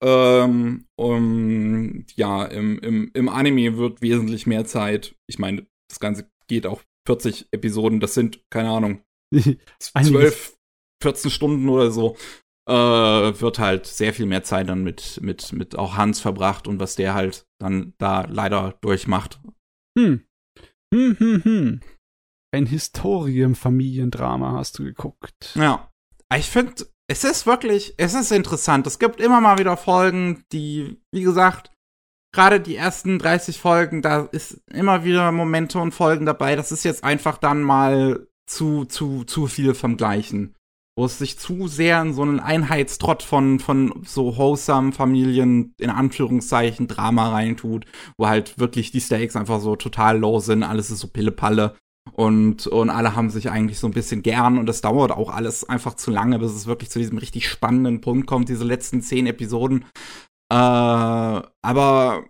Ähm, 0.03 0.87
um, 0.97 2.05
ja, 2.17 2.47
im, 2.47 2.81
im, 2.81 3.11
im 3.15 3.29
Anime 3.29 3.77
wird 3.77 4.03
wesentlich 4.03 4.47
mehr 4.47 4.65
Zeit. 4.65 5.15
Ich 5.29 5.39
meine, 5.39 5.67
das 5.89 6.01
Ganze 6.01 6.29
geht 6.49 6.67
auch 6.67 6.83
40 7.07 7.49
Episoden, 7.53 8.01
das 8.01 8.15
sind, 8.15 8.43
keine 8.51 8.71
Ahnung, 8.71 9.03
12, 9.79 10.57
14 11.03 11.31
Stunden 11.31 11.69
oder 11.69 11.91
so. 11.91 12.17
Äh, 12.69 12.73
wird 12.73 13.59
halt 13.59 13.87
sehr 13.87 14.13
viel 14.13 14.27
mehr 14.27 14.45
Zeit 14.45 14.69
dann 14.69 14.85
mit, 14.85 15.21
mit, 15.23 15.53
mit 15.53 15.77
auch 15.77 15.97
Hans 15.97 16.21
verbracht 16.21 16.69
und 16.69 16.79
was 16.79 16.95
der 16.95 17.15
halt 17.15 17.47
dann 17.61 17.95
da 17.99 18.27
leider 18.29 18.79
durchmacht. 18.81 19.41
Hm. 19.99 20.25
Hm, 20.95 21.17
hm, 21.19 21.45
hm. 21.45 21.81
Ein 22.53 22.67
Historienfamiliendrama 22.67 24.53
hast 24.53 24.79
du 24.79 24.85
geguckt. 24.85 25.55
Ja. 25.55 25.91
Ich 26.37 26.49
finde, 26.49 26.87
es 27.09 27.25
ist 27.25 27.47
wirklich, 27.47 27.95
es 27.97 28.15
ist 28.15 28.31
interessant. 28.31 28.87
Es 28.87 28.99
gibt 28.99 29.21
immer 29.21 29.41
mal 29.41 29.59
wieder 29.59 29.77
Folgen, 29.77 30.45
die, 30.53 31.01
wie 31.13 31.23
gesagt, 31.23 31.73
gerade 32.33 32.61
die 32.61 32.77
ersten 32.77 33.19
30 33.19 33.59
Folgen, 33.59 34.03
da 34.03 34.29
ist 34.33 34.61
immer 34.73 35.05
wieder 35.05 35.31
Momente 35.33 35.79
und 35.79 35.93
Folgen 35.93 36.27
dabei. 36.27 36.57
Das 36.57 36.73
ist 36.73 36.85
jetzt 36.85 37.05
einfach 37.05 37.39
dann 37.39 37.63
mal 37.63 38.27
zu, 38.47 38.85
zu, 38.85 39.25
zu 39.25 39.47
viel 39.47 39.75
vom 39.75 39.97
Gleichen. 39.97 40.55
Wo 40.97 41.05
es 41.05 41.19
sich 41.19 41.39
zu 41.39 41.69
sehr 41.69 42.03
in 42.03 42.13
so 42.13 42.23
einen 42.23 42.41
Einheitstrott 42.41 43.23
von, 43.23 43.59
von 43.59 44.03
so 44.05 44.37
wholesome 44.37 44.93
Familien, 44.93 45.75
in 45.79 45.89
Anführungszeichen, 45.89 46.89
Drama 46.89 47.31
reintut, 47.31 47.87
wo 48.19 48.27
halt 48.27 48.59
wirklich 48.59 48.91
die 48.91 49.01
Stakes 49.01 49.37
einfach 49.37 49.61
so 49.61 49.77
total 49.77 50.19
low 50.19 50.41
sind, 50.41 50.63
alles 50.63 50.91
ist 50.91 50.99
so 50.99 51.09
Pillepalle. 51.09 51.77
Und, 52.13 52.67
und 52.67 52.91
alle 52.91 53.15
haben 53.15 53.31
sich 53.31 53.51
eigentlich 53.51 53.79
so 53.79 53.87
ein 53.87 53.93
bisschen 53.93 54.23
gern 54.23 54.59
und 54.59 54.67
das 54.67 54.81
dauert 54.81 55.13
auch 55.13 55.31
alles 55.31 55.69
einfach 55.69 55.95
zu 55.95 56.11
lange, 56.11 56.39
bis 56.39 56.53
es 56.53 56.67
wirklich 56.67 56.91
zu 56.91 56.99
diesem 56.99 57.19
richtig 57.19 57.49
spannenden 57.49 58.01
Punkt 58.01 58.27
kommt, 58.27 58.49
diese 58.49 58.65
letzten 58.65 59.01
zehn 59.01 59.27
Episoden. 59.27 59.85
Äh, 60.51 60.55
aber 61.63 62.25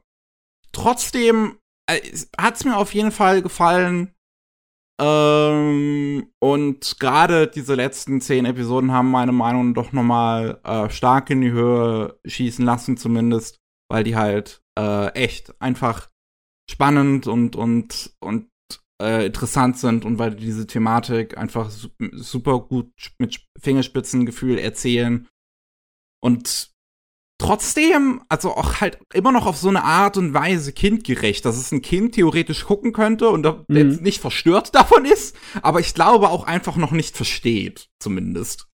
trotzdem 0.72 1.58
äh, 1.88 2.00
hat 2.38 2.56
es 2.56 2.64
mir 2.64 2.76
auf 2.76 2.94
jeden 2.94 3.12
Fall 3.12 3.42
gefallen. 3.42 4.14
Ähm, 5.00 6.30
und 6.40 7.00
gerade 7.00 7.46
diese 7.46 7.74
letzten 7.74 8.20
zehn 8.20 8.44
Episoden 8.44 8.92
haben 8.92 9.10
meine 9.10 9.32
Meinung 9.32 9.72
doch 9.72 9.92
nochmal 9.92 10.60
äh, 10.64 10.90
stark 10.90 11.30
in 11.30 11.40
die 11.40 11.52
Höhe 11.52 12.20
schießen 12.26 12.64
lassen, 12.64 12.98
zumindest, 12.98 13.56
weil 13.90 14.04
die 14.04 14.16
halt 14.16 14.62
äh, 14.78 15.08
echt 15.14 15.58
einfach 15.60 16.10
spannend 16.70 17.26
und, 17.26 17.56
und, 17.56 18.14
und 18.20 18.50
äh, 19.00 19.26
interessant 19.26 19.78
sind 19.78 20.04
und 20.04 20.18
weil 20.18 20.34
die 20.34 20.44
diese 20.44 20.66
Thematik 20.66 21.38
einfach 21.38 21.70
su 21.70 21.88
super 22.12 22.60
gut 22.60 22.92
mit 23.18 23.42
Fingerspitzengefühl 23.58 24.58
erzählen. 24.58 25.26
Und 26.22 26.70
trotzdem, 27.40 28.22
also 28.28 28.54
auch 28.54 28.80
halt 28.80 28.98
immer 29.12 29.32
noch 29.32 29.46
auf 29.46 29.56
so 29.56 29.68
eine 29.68 29.82
Art 29.82 30.16
und 30.16 30.34
Weise 30.34 30.72
kindgerecht, 30.72 31.44
dass 31.44 31.56
es 31.56 31.72
ein 31.72 31.82
Kind 31.82 32.14
theoretisch 32.14 32.64
gucken 32.64 32.92
könnte 32.92 33.28
und 33.30 33.44
mhm. 33.68 33.76
jetzt 33.76 34.02
nicht 34.02 34.20
verstört 34.20 34.74
davon 34.74 35.04
ist, 35.04 35.36
aber 35.62 35.80
ich 35.80 35.94
glaube 35.94 36.28
auch 36.28 36.44
einfach 36.44 36.76
noch 36.76 36.92
nicht 36.92 37.16
versteht, 37.16 37.88
zumindest. 37.98 38.68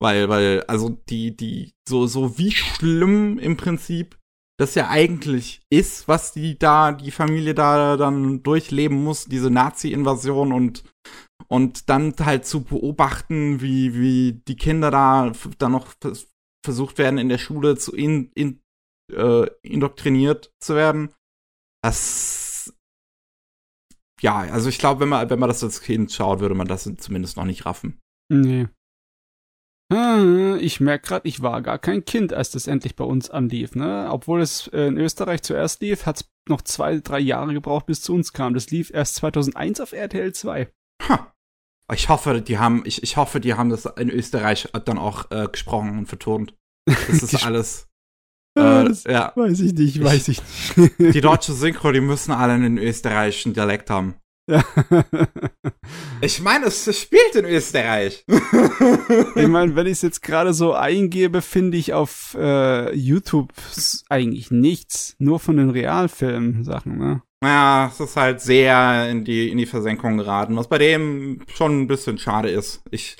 Weil, 0.00 0.28
weil, 0.28 0.64
also 0.64 0.90
die, 0.90 1.36
die, 1.36 1.72
so, 1.88 2.06
so 2.06 2.36
wie 2.38 2.52
schlimm 2.52 3.38
im 3.38 3.56
Prinzip 3.56 4.18
das 4.58 4.74
ja 4.76 4.88
eigentlich 4.88 5.62
ist, 5.70 6.06
was 6.06 6.32
die 6.32 6.58
da, 6.58 6.92
die 6.92 7.10
Familie 7.10 7.54
da 7.54 7.96
dann 7.96 8.42
durchleben 8.42 9.02
muss, 9.02 9.24
diese 9.24 9.50
Nazi-Invasion 9.50 10.52
und, 10.52 10.84
und 11.48 11.88
dann 11.88 12.14
halt 12.20 12.46
zu 12.46 12.62
beobachten, 12.62 13.60
wie, 13.60 13.94
wie 13.94 14.42
die 14.46 14.56
Kinder 14.56 14.90
da 14.90 15.32
dann 15.58 15.72
noch 15.72 15.94
versucht 16.64 16.98
werden, 16.98 17.18
in 17.18 17.28
der 17.28 17.38
Schule 17.38 17.76
zu 17.76 17.94
in, 17.94 18.30
in, 18.34 18.60
äh, 19.12 19.46
indoktriniert 19.62 20.52
zu 20.60 20.74
werden. 20.74 21.14
Das, 21.82 22.74
ja, 24.20 24.38
also 24.38 24.68
ich 24.70 24.78
glaube, 24.78 25.00
wenn 25.00 25.10
man, 25.10 25.28
wenn 25.28 25.38
man 25.38 25.50
das 25.50 25.62
als 25.62 25.82
Kind 25.82 26.10
schaut, 26.10 26.40
würde 26.40 26.54
man 26.54 26.66
das 26.66 26.90
zumindest 26.98 27.36
noch 27.36 27.44
nicht 27.44 27.66
raffen. 27.66 28.00
Nee. 28.32 28.68
Ah, 29.92 30.56
ich 30.58 30.80
merke 30.80 31.06
gerade, 31.06 31.28
ich 31.28 31.42
war 31.42 31.60
gar 31.60 31.78
kein 31.78 32.06
Kind, 32.06 32.32
als 32.32 32.50
das 32.50 32.66
endlich 32.66 32.96
bei 32.96 33.04
uns 33.04 33.28
anlief. 33.28 33.74
Ne? 33.74 34.08
Obwohl 34.10 34.40
es 34.40 34.66
äh, 34.68 34.86
in 34.86 34.96
Österreich 34.96 35.42
zuerst 35.42 35.82
lief, 35.82 36.06
hat 36.06 36.22
es 36.22 36.30
noch 36.48 36.62
zwei, 36.62 37.00
drei 37.00 37.20
Jahre 37.20 37.52
gebraucht, 37.52 37.86
bis 37.86 38.00
zu 38.00 38.14
uns 38.14 38.32
kam. 38.32 38.54
Das 38.54 38.70
lief 38.70 38.90
erst 38.90 39.16
2001 39.16 39.80
auf 39.80 39.92
RTL 39.92 40.32
2. 40.32 40.72
Ha. 41.02 41.33
Ich 41.94 42.08
hoffe, 42.08 42.42
die 42.42 42.58
haben, 42.58 42.82
ich, 42.84 43.02
ich 43.02 43.16
hoffe, 43.16 43.40
die 43.40 43.54
haben 43.54 43.70
das 43.70 43.86
in 43.86 44.10
Österreich 44.10 44.68
dann 44.84 44.98
auch 44.98 45.30
äh, 45.30 45.48
gesprochen 45.50 45.98
und 45.98 46.06
vertont. 46.06 46.54
Das 46.86 47.08
ist 47.22 47.46
alles. 47.46 47.88
Äh, 48.56 48.84
das 48.84 49.04
ja. 49.04 49.32
Weiß 49.34 49.60
ich 49.60 49.72
nicht, 49.72 50.02
weiß 50.02 50.28
ich, 50.28 50.38
ich 50.76 50.76
nicht. 50.98 51.14
Die 51.14 51.20
deutsche 51.20 51.52
Synchro, 51.52 51.92
die 51.92 52.00
müssen 52.00 52.32
alle 52.32 52.52
einen 52.52 52.78
österreichischen 52.78 53.54
Dialekt 53.54 53.90
haben. 53.90 54.14
ich 56.20 56.40
meine, 56.42 56.66
es 56.66 57.00
spielt 57.00 57.34
in 57.34 57.46
Österreich. 57.46 58.24
ich 59.34 59.48
meine, 59.48 59.74
wenn 59.74 59.86
ich 59.86 59.92
es 59.92 60.02
jetzt 60.02 60.22
gerade 60.22 60.52
so 60.52 60.74
eingebe, 60.74 61.40
finde 61.40 61.78
ich 61.78 61.94
auf 61.94 62.36
äh, 62.38 62.94
YouTube 62.94 63.52
eigentlich 64.10 64.50
nichts. 64.50 65.16
Nur 65.18 65.40
von 65.40 65.56
den 65.56 65.70
Realfilm-Sachen, 65.70 66.98
ne? 66.98 67.22
Ja, 67.44 67.90
es 67.92 68.00
ist 68.00 68.16
halt 68.16 68.40
sehr 68.40 69.08
in 69.10 69.24
die, 69.24 69.50
in 69.50 69.58
die 69.58 69.66
Versenkung 69.66 70.16
geraten, 70.16 70.56
was 70.56 70.68
bei 70.68 70.78
dem 70.78 71.42
schon 71.48 71.82
ein 71.82 71.86
bisschen 71.86 72.18
schade 72.18 72.50
ist. 72.50 72.82
Ich 72.90 73.16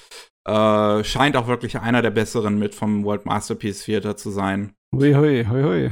äh, 0.47 1.05
scheint 1.05 1.37
auch 1.37 1.47
wirklich 1.47 1.79
einer 1.79 2.03
der 2.03 2.11
besseren 2.11 2.59
mit 2.59 2.75
vom 2.75 3.05
World 3.05 3.27
Masterpiece 3.27 3.85
Theater 3.85 4.17
zu 4.17 4.31
sein. 4.31 4.75
Hui, 4.95 5.13
hui, 5.15 5.47
hui, 5.47 5.63
hui. 5.63 5.91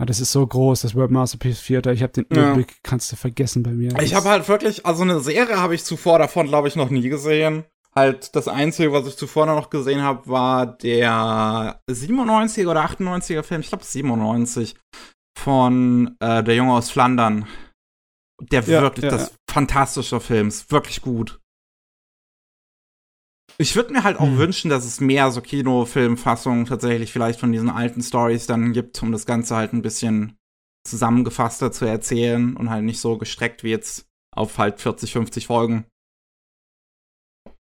Ah, 0.00 0.06
das 0.06 0.20
ist 0.20 0.32
so 0.32 0.44
groß, 0.46 0.82
das 0.82 0.94
World 0.94 1.12
Masterpiece 1.12 1.62
Theater. 1.62 1.92
Ich 1.92 2.02
habe 2.02 2.12
den 2.12 2.24
Überblick, 2.24 2.70
ja. 2.70 2.76
kannst 2.82 3.12
du 3.12 3.16
vergessen 3.16 3.62
bei 3.62 3.70
mir. 3.70 3.96
Ich 4.02 4.14
habe 4.14 4.28
halt 4.28 4.48
wirklich, 4.48 4.84
also 4.84 5.02
eine 5.02 5.20
Serie 5.20 5.60
habe 5.60 5.74
ich 5.74 5.84
zuvor 5.84 6.18
davon, 6.18 6.48
glaube 6.48 6.68
ich, 6.68 6.76
noch 6.76 6.90
nie 6.90 7.08
gesehen. 7.08 7.64
Halt, 7.94 8.34
das 8.34 8.48
Einzige, 8.48 8.92
was 8.92 9.06
ich 9.06 9.16
zuvor 9.16 9.46
noch 9.46 9.70
gesehen 9.70 10.02
habe, 10.02 10.28
war 10.28 10.66
der 10.66 11.80
97er 11.88 12.68
oder 12.68 12.84
98er 12.84 13.44
Film, 13.44 13.60
ich 13.60 13.68
glaube 13.68 13.84
97, 13.84 14.74
von 15.44 16.16
äh, 16.20 16.42
Der 16.42 16.56
Junge 16.56 16.72
aus 16.72 16.90
Flandern. 16.90 17.46
Der 18.40 18.62
ja, 18.62 18.80
wirklich, 18.80 19.04
ja, 19.04 19.10
das 19.10 19.30
ja. 19.30 19.36
fantastische 19.48 20.18
Film, 20.18 20.48
ist 20.48 20.72
wirklich 20.72 21.02
gut. 21.02 21.38
Ich 23.58 23.76
würde 23.76 23.92
mir 23.92 24.02
halt 24.02 24.18
auch 24.18 24.26
hm. 24.26 24.38
wünschen, 24.38 24.70
dass 24.70 24.86
es 24.86 25.00
mehr 25.00 25.30
so 25.30 25.42
Kinofilmfassungen 25.42 26.64
tatsächlich 26.64 27.12
vielleicht 27.12 27.38
von 27.38 27.52
diesen 27.52 27.68
alten 27.68 28.02
Stories 28.02 28.46
dann 28.46 28.72
gibt, 28.72 29.00
um 29.02 29.12
das 29.12 29.26
Ganze 29.26 29.54
halt 29.54 29.74
ein 29.74 29.82
bisschen 29.82 30.36
zusammengefasster 30.88 31.70
zu 31.70 31.84
erzählen 31.84 32.56
und 32.56 32.70
halt 32.70 32.84
nicht 32.84 32.98
so 32.98 33.18
gestreckt 33.18 33.62
wie 33.62 33.70
jetzt 33.70 34.08
auf 34.34 34.56
halt 34.56 34.80
40, 34.80 35.12
50 35.12 35.46
Folgen. 35.46 35.84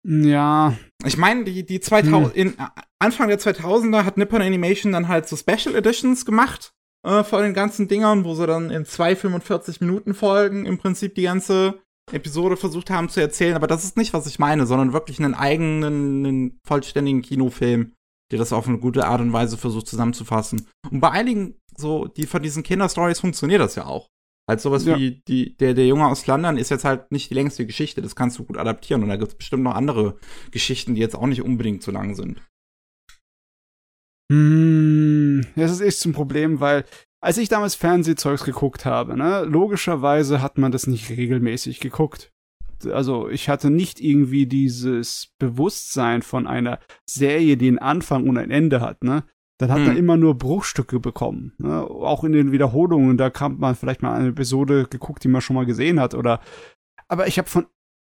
Ja. 0.08 0.78
Ich 1.04 1.18
meine, 1.18 1.44
die, 1.46 1.66
die 1.66 1.80
2000, 1.80 2.36
hm. 2.36 2.42
in, 2.42 2.58
Anfang 3.00 3.28
der 3.28 3.40
2000er 3.40 4.06
hat 4.06 4.18
Nippon 4.18 4.44
Animation 4.44 4.92
dann 4.92 5.08
halt 5.08 5.28
so 5.28 5.36
Special 5.36 5.76
Editions 5.76 6.26
gemacht 6.26 6.75
äh, 7.06 7.24
von 7.24 7.44
den 7.44 7.54
ganzen 7.54 7.88
Dingern, 7.88 8.26
wo 8.26 8.34
sie 8.34 8.48
dann 8.48 8.72
in 8.72 8.86
zwei 8.86 9.16
45 9.16 9.80
Minuten 9.82 10.14
Folgen 10.14 10.66
im 10.66 10.78
Prinzip 10.78 11.16
die 11.16 11.24
ganze 11.24 11.80
Episode 12.12 12.58
versucht 12.58 12.90
haben 12.90 13.10
zu 13.10 13.20
erzählen, 13.20 13.56
aber 13.56 13.68
das 13.68 13.84
ist 13.84 13.98
nicht, 13.98 14.14
was 14.14 14.28
ich 14.28 14.38
meine, 14.38 14.66
sondern 14.66 14.94
wirklich 14.94 15.20
einen 15.20 15.34
eigenen, 15.34 16.26
einen 16.26 16.60
vollständigen 16.64 17.22
Kinofilm, 17.22 17.94
der 18.32 18.40
das 18.40 18.54
auf 18.54 18.68
eine 18.68 18.78
gute 18.78 19.08
Art 19.08 19.22
und 19.22 19.34
Weise 19.34 19.58
versucht 19.58 19.88
zusammenzufassen. 19.88 20.68
Und 20.92 21.00
bei 21.00 21.12
einigen, 21.12 21.56
so, 21.76 22.06
die 22.06 22.28
von 22.28 22.44
diesen 22.44 22.64
Kinderstories 22.64 23.20
funktioniert 23.20 23.62
das 23.62 23.76
ja 23.76 23.86
auch. 23.86 24.08
Halt 24.48 24.62
sowas 24.62 24.86
ja. 24.86 24.98
wie 24.98 25.24
die, 25.28 25.58
der, 25.58 25.74
der 25.74 25.88
Junge 25.88 26.08
aus 26.08 26.28
London 26.28 26.58
ist 26.58 26.70
jetzt 26.70 26.86
halt 26.86 27.12
nicht 27.12 27.32
die 27.32 27.34
längste 27.34 27.66
Geschichte, 27.66 28.04
das 28.04 28.16
kannst 28.16 28.38
du 28.38 28.44
gut 28.44 28.58
adaptieren. 28.58 29.02
Und 29.02 29.10
da 29.10 29.16
gibt 29.16 29.32
es 29.32 29.38
bestimmt 29.38 29.64
noch 29.64 29.74
andere 29.74 30.18
Geschichten, 30.52 30.94
die 30.94 31.02
jetzt 31.02 31.16
auch 31.16 31.26
nicht 31.26 31.42
unbedingt 31.42 31.82
zu 31.82 31.90
lang 31.90 32.14
sind. 32.14 32.42
Hm, 34.32 35.46
das 35.56 35.72
ist 35.72 35.82
echt 35.82 36.06
ein 36.06 36.14
Problem, 36.14 36.60
weil 36.60 36.86
als 37.22 37.38
ich 37.38 37.50
damals 37.50 37.76
Fernsehzeugs 37.76 38.44
geguckt 38.44 38.86
habe, 38.86 39.18
ne, 39.18 39.44
logischerweise 39.44 40.42
hat 40.42 40.58
man 40.58 40.72
das 40.72 40.88
nicht 40.88 41.10
regelmäßig 41.10 41.80
geguckt. 41.80 42.32
Also 42.92 43.30
ich 43.30 43.50
hatte 43.50 43.70
nicht 43.70 44.00
irgendwie 44.00 44.46
dieses 44.46 45.34
Bewusstsein 45.40 46.22
von 46.22 46.46
einer 46.46 46.80
Serie, 47.10 47.58
die 47.58 47.68
einen 47.68 47.80
Anfang 47.80 48.28
und 48.28 48.38
ein 48.38 48.52
Ende 48.52 48.82
hat, 48.82 49.04
ne? 49.04 49.24
Dann 49.58 49.72
hat 49.72 49.80
hm. 49.80 49.86
man 49.86 49.98
immer 49.98 50.18
nur 50.18 50.38
Bruchstücke 50.38 51.00
bekommen. 51.00 51.54
Ne? 51.60 51.82
Auch 51.82 52.26
in 52.26 52.34
den 52.34 52.52
Wiederholungen, 52.52 53.18
da 53.18 53.30
kam 53.30 53.58
man 53.58 53.76
vielleicht 53.76 54.02
mal 54.02 54.14
eine 54.14 54.30
Episode 54.30 54.86
geguckt, 54.90 55.24
die 55.24 55.30
man 55.30 55.42
schon 55.42 55.56
mal 55.56 55.66
gesehen 55.66 56.00
hat. 56.00 56.14
Oder 56.14 56.42
aber 57.08 57.28
ich 57.28 57.38
habe 57.38 57.50
von 57.50 57.66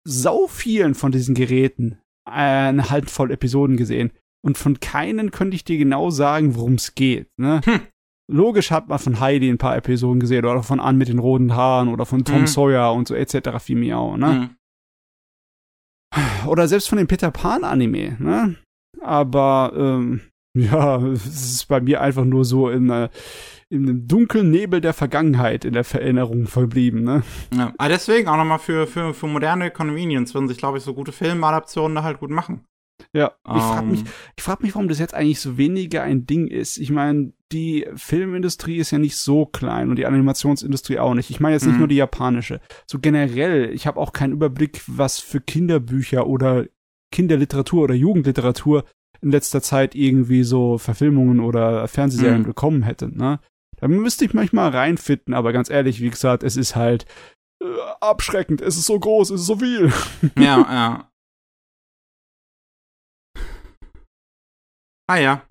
sau 0.03 0.47
vielen 0.47 0.93
von 0.93 1.11
diesen 1.11 1.33
Geräten 1.33 1.97
eine 2.25 2.91
Handvoll 2.91 3.31
Episoden 3.31 3.75
gesehen. 3.75 4.11
Und 4.43 4.57
von 4.57 4.79
keinen 4.79 5.31
könnte 5.31 5.55
ich 5.55 5.63
dir 5.63 5.77
genau 5.77 6.09
sagen, 6.09 6.55
worum 6.55 6.73
es 6.73 6.95
geht. 6.95 7.27
Ne? 7.37 7.61
Hm 7.65 7.81
logisch 8.31 8.71
hat 8.71 8.87
man 8.87 8.99
von 8.99 9.19
Heidi 9.19 9.49
ein 9.49 9.57
paar 9.57 9.75
Episoden 9.75 10.19
gesehen 10.19 10.45
oder 10.45 10.63
von 10.63 10.79
An 10.79 10.97
mit 10.97 11.09
den 11.09 11.19
roten 11.19 11.55
Haaren 11.55 11.89
oder 11.89 12.05
von 12.05 12.23
Tom 12.23 12.41
mhm. 12.41 12.47
Sawyer 12.47 12.93
und 12.93 13.07
so 13.07 13.13
etc. 13.15 13.49
wie 13.65 13.75
Miau, 13.75 14.17
ne? 14.17 14.27
Mhm. 14.33 14.49
Oder 16.47 16.67
selbst 16.67 16.89
von 16.89 16.97
dem 16.97 17.07
Peter 17.07 17.31
Pan 17.31 17.63
Anime, 17.63 18.17
ne? 18.19 18.55
Aber 19.01 19.73
ähm, 19.75 20.21
ja, 20.57 20.97
es 20.97 21.25
ist 21.25 21.67
bei 21.67 21.79
mir 21.79 22.01
einfach 22.01 22.25
nur 22.25 22.43
so 22.45 22.69
in, 22.69 22.89
äh, 22.89 23.09
in 23.69 23.87
einem 23.87 24.07
dunklen 24.07 24.49
Nebel 24.49 24.81
der 24.81 24.93
Vergangenheit 24.93 25.63
in 25.63 25.73
der 25.73 25.85
Erinnerung 25.93 26.47
verblieben, 26.47 27.03
ne? 27.03 27.23
Ja, 27.53 27.73
aber 27.77 27.89
deswegen 27.89 28.27
auch 28.27 28.37
nochmal 28.37 28.59
für, 28.59 28.87
für, 28.87 29.13
für 29.13 29.27
moderne 29.27 29.71
Convenience 29.71 30.33
würden 30.33 30.47
sich, 30.47 30.57
glaube 30.57 30.77
ich, 30.77 30.83
so 30.83 30.93
gute 30.93 31.11
Filmadaptionen 31.11 31.95
da 31.95 32.03
halt 32.03 32.19
gut 32.19 32.31
machen. 32.31 32.65
Ja, 33.13 33.33
ich 33.45 33.61
frage 33.61 33.87
mich, 33.87 34.01
ähm. 34.01 34.07
ich 34.35 34.43
frag 34.43 34.61
mich, 34.61 34.75
warum 34.75 34.87
das 34.87 34.99
jetzt 34.99 35.13
eigentlich 35.13 35.39
so 35.39 35.57
weniger 35.57 36.03
ein 36.03 36.25
Ding 36.25 36.47
ist. 36.47 36.77
Ich 36.77 36.91
meine, 36.91 37.33
die 37.51 37.87
Filmindustrie 37.95 38.77
ist 38.77 38.91
ja 38.91 38.97
nicht 38.97 39.17
so 39.17 39.45
klein 39.45 39.89
und 39.89 39.97
die 39.97 40.05
Animationsindustrie 40.05 40.99
auch 40.99 41.13
nicht. 41.13 41.29
Ich 41.29 41.39
meine 41.39 41.55
jetzt 41.55 41.65
nicht 41.65 41.73
mhm. 41.73 41.79
nur 41.79 41.87
die 41.87 41.95
japanische. 41.95 42.61
So 42.85 42.99
generell, 42.99 43.71
ich 43.73 43.87
habe 43.87 43.99
auch 43.99 44.13
keinen 44.13 44.33
Überblick, 44.33 44.81
was 44.87 45.19
für 45.19 45.41
Kinderbücher 45.41 46.27
oder 46.27 46.65
Kinderliteratur 47.11 47.83
oder 47.83 47.95
Jugendliteratur 47.95 48.85
in 49.21 49.31
letzter 49.31 49.61
Zeit 49.61 49.95
irgendwie 49.95 50.43
so 50.43 50.77
Verfilmungen 50.77 51.39
oder 51.39 51.87
Fernsehserien 51.87 52.41
mhm. 52.41 52.47
bekommen 52.47 52.83
hätte. 52.83 53.15
Ne? 53.15 53.39
Da 53.77 53.87
müsste 53.87 54.25
ich 54.25 54.33
manchmal 54.33 54.69
reinfitten, 54.69 55.33
aber 55.33 55.53
ganz 55.53 55.69
ehrlich, 55.69 56.01
wie 56.01 56.09
gesagt, 56.09 56.43
es 56.43 56.55
ist 56.55 56.75
halt 56.75 57.05
äh, 57.61 57.65
abschreckend. 57.99 58.61
Es 58.61 58.77
ist 58.77 58.85
so 58.85 58.99
groß, 58.99 59.31
es 59.31 59.41
ist 59.41 59.47
so 59.47 59.57
viel. 59.57 59.91
Ja, 60.37 60.41
ja. 60.71 61.10
Ah 65.11 65.17
ja. 65.17 65.45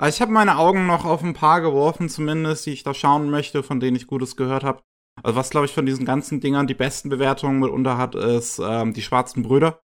Also 0.00 0.16
ich 0.16 0.22
habe 0.22 0.32
meine 0.32 0.56
Augen 0.56 0.86
noch 0.86 1.04
auf 1.04 1.22
ein 1.22 1.34
paar 1.34 1.60
geworfen, 1.60 2.08
zumindest, 2.08 2.64
die 2.64 2.70
ich 2.70 2.84
da 2.84 2.94
schauen 2.94 3.28
möchte, 3.28 3.62
von 3.62 3.78
denen 3.78 3.98
ich 3.98 4.06
Gutes 4.06 4.34
gehört 4.34 4.64
habe. 4.64 4.82
Also 5.22 5.36
was, 5.36 5.50
glaube 5.50 5.66
ich, 5.66 5.74
von 5.74 5.84
diesen 5.84 6.06
ganzen 6.06 6.40
Dingern 6.40 6.66
die 6.66 6.72
besten 6.72 7.10
Bewertungen 7.10 7.60
mitunter 7.60 7.98
hat, 7.98 8.14
ist 8.14 8.62
ähm, 8.64 8.94
die 8.94 9.02
Schwarzen 9.02 9.42
Brüder. 9.42 9.82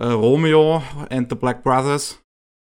Äh, 0.00 0.06
Romeo 0.06 0.84
and 1.10 1.30
the 1.30 1.34
Black 1.34 1.64
Brothers. 1.64 2.22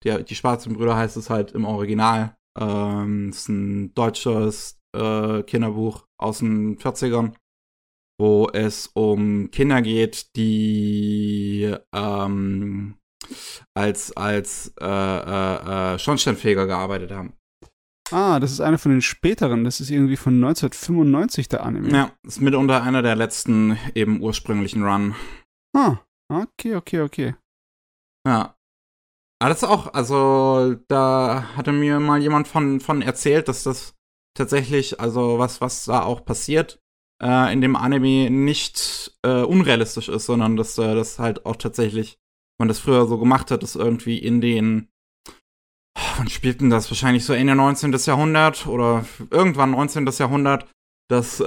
Die, 0.04 0.24
die 0.24 0.34
Schwarzen 0.34 0.74
Brüder 0.74 0.98
heißt 0.98 1.16
es 1.16 1.30
halt 1.30 1.52
im 1.52 1.66
Original. 1.66 2.36
Ähm, 2.58 3.30
ist 3.30 3.48
ein 3.48 3.94
deutsches 3.94 4.82
äh, 4.98 5.44
Kinderbuch 5.44 6.08
aus 6.18 6.40
den 6.40 6.80
40ern, 6.80 7.36
wo 8.20 8.50
es 8.52 8.88
um 8.96 9.52
Kinder 9.52 9.84
geht, 9.84 10.36
die 10.36 11.72
ähm, 11.94 12.98
als, 13.74 14.16
als 14.16 14.74
äh, 14.80 14.86
äh, 14.86 15.94
äh, 15.96 16.00
Schornsteinfeger 16.00 16.68
gearbeitet 16.68 17.12
haben. 17.12 17.34
Ah, 18.12 18.40
das 18.40 18.52
ist 18.52 18.62
einer 18.62 18.78
von 18.78 18.92
den 18.92 19.02
späteren. 19.02 19.64
Das 19.64 19.80
ist 19.80 19.90
irgendwie 19.90 20.18
von 20.18 20.36
1995 20.36 21.48
der 21.48 21.64
Anime. 21.64 21.90
Ja, 21.90 22.12
ist 22.24 22.40
mitunter 22.40 22.84
einer 22.84 23.02
der 23.02 23.16
letzten 23.16 23.78
eben 23.96 24.22
ursprünglichen 24.22 24.84
Run. 24.84 25.16
Ah, 25.76 25.98
okay, 26.32 26.76
okay, 26.76 27.02
okay. 27.02 27.36
Ja. 28.28 28.56
Aber 29.40 29.50
das 29.50 29.64
ist 29.64 29.70
auch, 29.70 29.94
also 29.94 30.76
da 30.88 31.46
hatte 31.56 31.72
mir 31.72 32.00
mal 32.00 32.22
jemand 32.22 32.48
von, 32.48 32.80
von 32.80 33.02
erzählt, 33.02 33.48
dass 33.48 33.64
das 33.64 33.96
tatsächlich, 34.36 35.00
also 35.00 35.40
was, 35.40 35.62
was 35.62 35.86
da 35.86 36.04
auch 36.04 36.24
passiert, 36.24 36.80
äh, 37.22 37.52
in 37.52 37.62
dem 37.62 37.76
Anime 37.76 38.30
nicht 38.30 39.18
äh, 39.24 39.42
unrealistisch 39.42 40.10
ist, 40.10 40.26
sondern 40.26 40.56
dass 40.56 40.78
äh, 40.78 40.96
das 40.96 41.20
halt 41.20 41.46
auch 41.46 41.56
tatsächlich, 41.56 42.18
man 42.58 42.68
das 42.68 42.80
früher 42.80 43.06
so 43.08 43.18
gemacht 43.18 43.52
hat, 43.52 43.64
dass 43.64 43.76
irgendwie 43.76 44.18
in 44.18 44.42
den 44.42 44.90
wann 46.18 46.28
spielten 46.28 46.70
das? 46.70 46.90
Wahrscheinlich 46.90 47.26
so 47.26 47.34
Ende 47.34 47.56
19. 47.56 47.94
Jahrhundert 48.06 48.68
oder 48.68 49.06
irgendwann 49.32 49.72
19. 49.72 50.08
Jahrhundert, 50.18 50.66
dass 51.08 51.40
äh, 51.40 51.46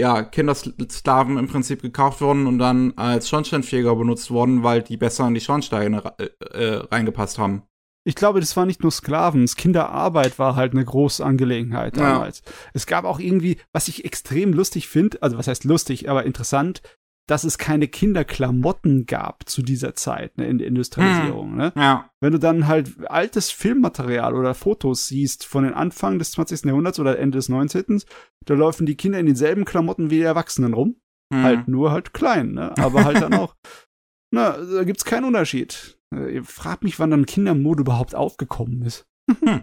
ja 0.00 0.22
Kindersklaven 0.22 1.38
im 1.38 1.48
Prinzip 1.48 1.82
gekauft 1.82 2.20
wurden 2.20 2.46
und 2.46 2.58
dann 2.58 2.92
als 2.96 3.28
Schornsteinfeger 3.28 3.94
benutzt 3.96 4.30
wurden, 4.30 4.62
weil 4.62 4.82
die 4.82 4.96
besser 4.96 5.26
in 5.26 5.34
die 5.34 5.40
Schornsteine 5.40 6.02
äh, 6.18 6.24
äh, 6.52 6.74
reingepasst 6.90 7.38
haben. 7.38 7.62
Ich 8.06 8.16
glaube, 8.16 8.40
das 8.40 8.54
war 8.54 8.66
nicht 8.66 8.82
nur 8.82 8.92
Sklaven, 8.92 9.46
Kinderarbeit 9.46 10.38
war 10.38 10.56
halt 10.56 10.72
eine 10.72 10.84
große 10.84 11.24
Angelegenheit 11.24 11.96
damals. 11.96 12.42
Ja. 12.44 12.52
Es 12.74 12.86
gab 12.86 13.06
auch 13.06 13.18
irgendwie, 13.18 13.56
was 13.72 13.88
ich 13.88 14.04
extrem 14.04 14.52
lustig 14.52 14.88
finde, 14.88 15.22
also 15.22 15.38
was 15.38 15.48
heißt 15.48 15.64
lustig, 15.64 16.10
aber 16.10 16.24
interessant, 16.24 16.82
dass 17.26 17.44
es 17.44 17.56
keine 17.56 17.88
Kinderklamotten 17.88 19.06
gab 19.06 19.48
zu 19.48 19.62
dieser 19.62 19.94
Zeit 19.94 20.36
ne, 20.36 20.46
in 20.46 20.58
der 20.58 20.66
Industrialisierung. 20.68 21.50
Hm. 21.50 21.56
Ne? 21.56 21.72
Ja. 21.76 22.10
Wenn 22.20 22.32
du 22.32 22.38
dann 22.38 22.66
halt 22.66 23.08
altes 23.10 23.50
Filmmaterial 23.50 24.34
oder 24.34 24.54
Fotos 24.54 25.08
siehst 25.08 25.46
von 25.46 25.64
den 25.64 25.74
Anfang 25.74 26.18
des 26.18 26.32
20. 26.32 26.64
Jahrhunderts 26.64 27.00
oder 27.00 27.18
Ende 27.18 27.38
des 27.38 27.48
19., 27.48 28.02
da 28.44 28.54
laufen 28.54 28.86
die 28.86 28.96
Kinder 28.96 29.18
in 29.18 29.26
denselben 29.26 29.64
Klamotten 29.64 30.10
wie 30.10 30.16
die 30.16 30.22
Erwachsenen 30.22 30.74
rum. 30.74 30.96
Hm. 31.32 31.42
Halt 31.42 31.68
nur 31.68 31.90
halt 31.90 32.12
klein, 32.12 32.52
ne? 32.52 32.76
aber 32.78 33.04
halt 33.04 33.22
dann 33.22 33.34
auch. 33.34 33.54
Na, 34.30 34.56
da 34.58 34.84
gibt's 34.84 35.04
keinen 35.04 35.24
Unterschied. 35.24 35.98
Äh, 36.14 36.34
ihr 36.34 36.44
fragt 36.44 36.84
mich, 36.84 36.98
wann 36.98 37.10
dann 37.10 37.24
Kindermode 37.24 37.82
überhaupt 37.82 38.14
aufgekommen 38.14 38.82
ist. 38.82 39.06
Hm. 39.42 39.62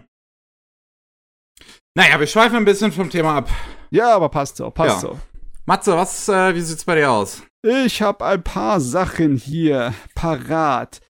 Naja, 1.94 2.18
wir 2.18 2.26
schweifen 2.26 2.56
ein 2.56 2.64
bisschen 2.64 2.90
vom 2.90 3.10
Thema 3.10 3.36
ab. 3.36 3.50
Ja, 3.90 4.16
aber 4.16 4.30
passt 4.30 4.56
so, 4.56 4.70
passt 4.70 5.02
ja. 5.02 5.10
so. 5.10 5.20
Matze, 5.64 5.96
was, 5.96 6.28
äh, 6.28 6.54
wie 6.56 6.60
sieht's 6.60 6.84
bei 6.84 6.96
dir 6.96 7.12
aus? 7.12 7.42
Ich 7.62 8.02
habe 8.02 8.24
ein 8.24 8.42
paar 8.42 8.80
Sachen 8.80 9.36
hier 9.36 9.94
parat. 10.16 11.00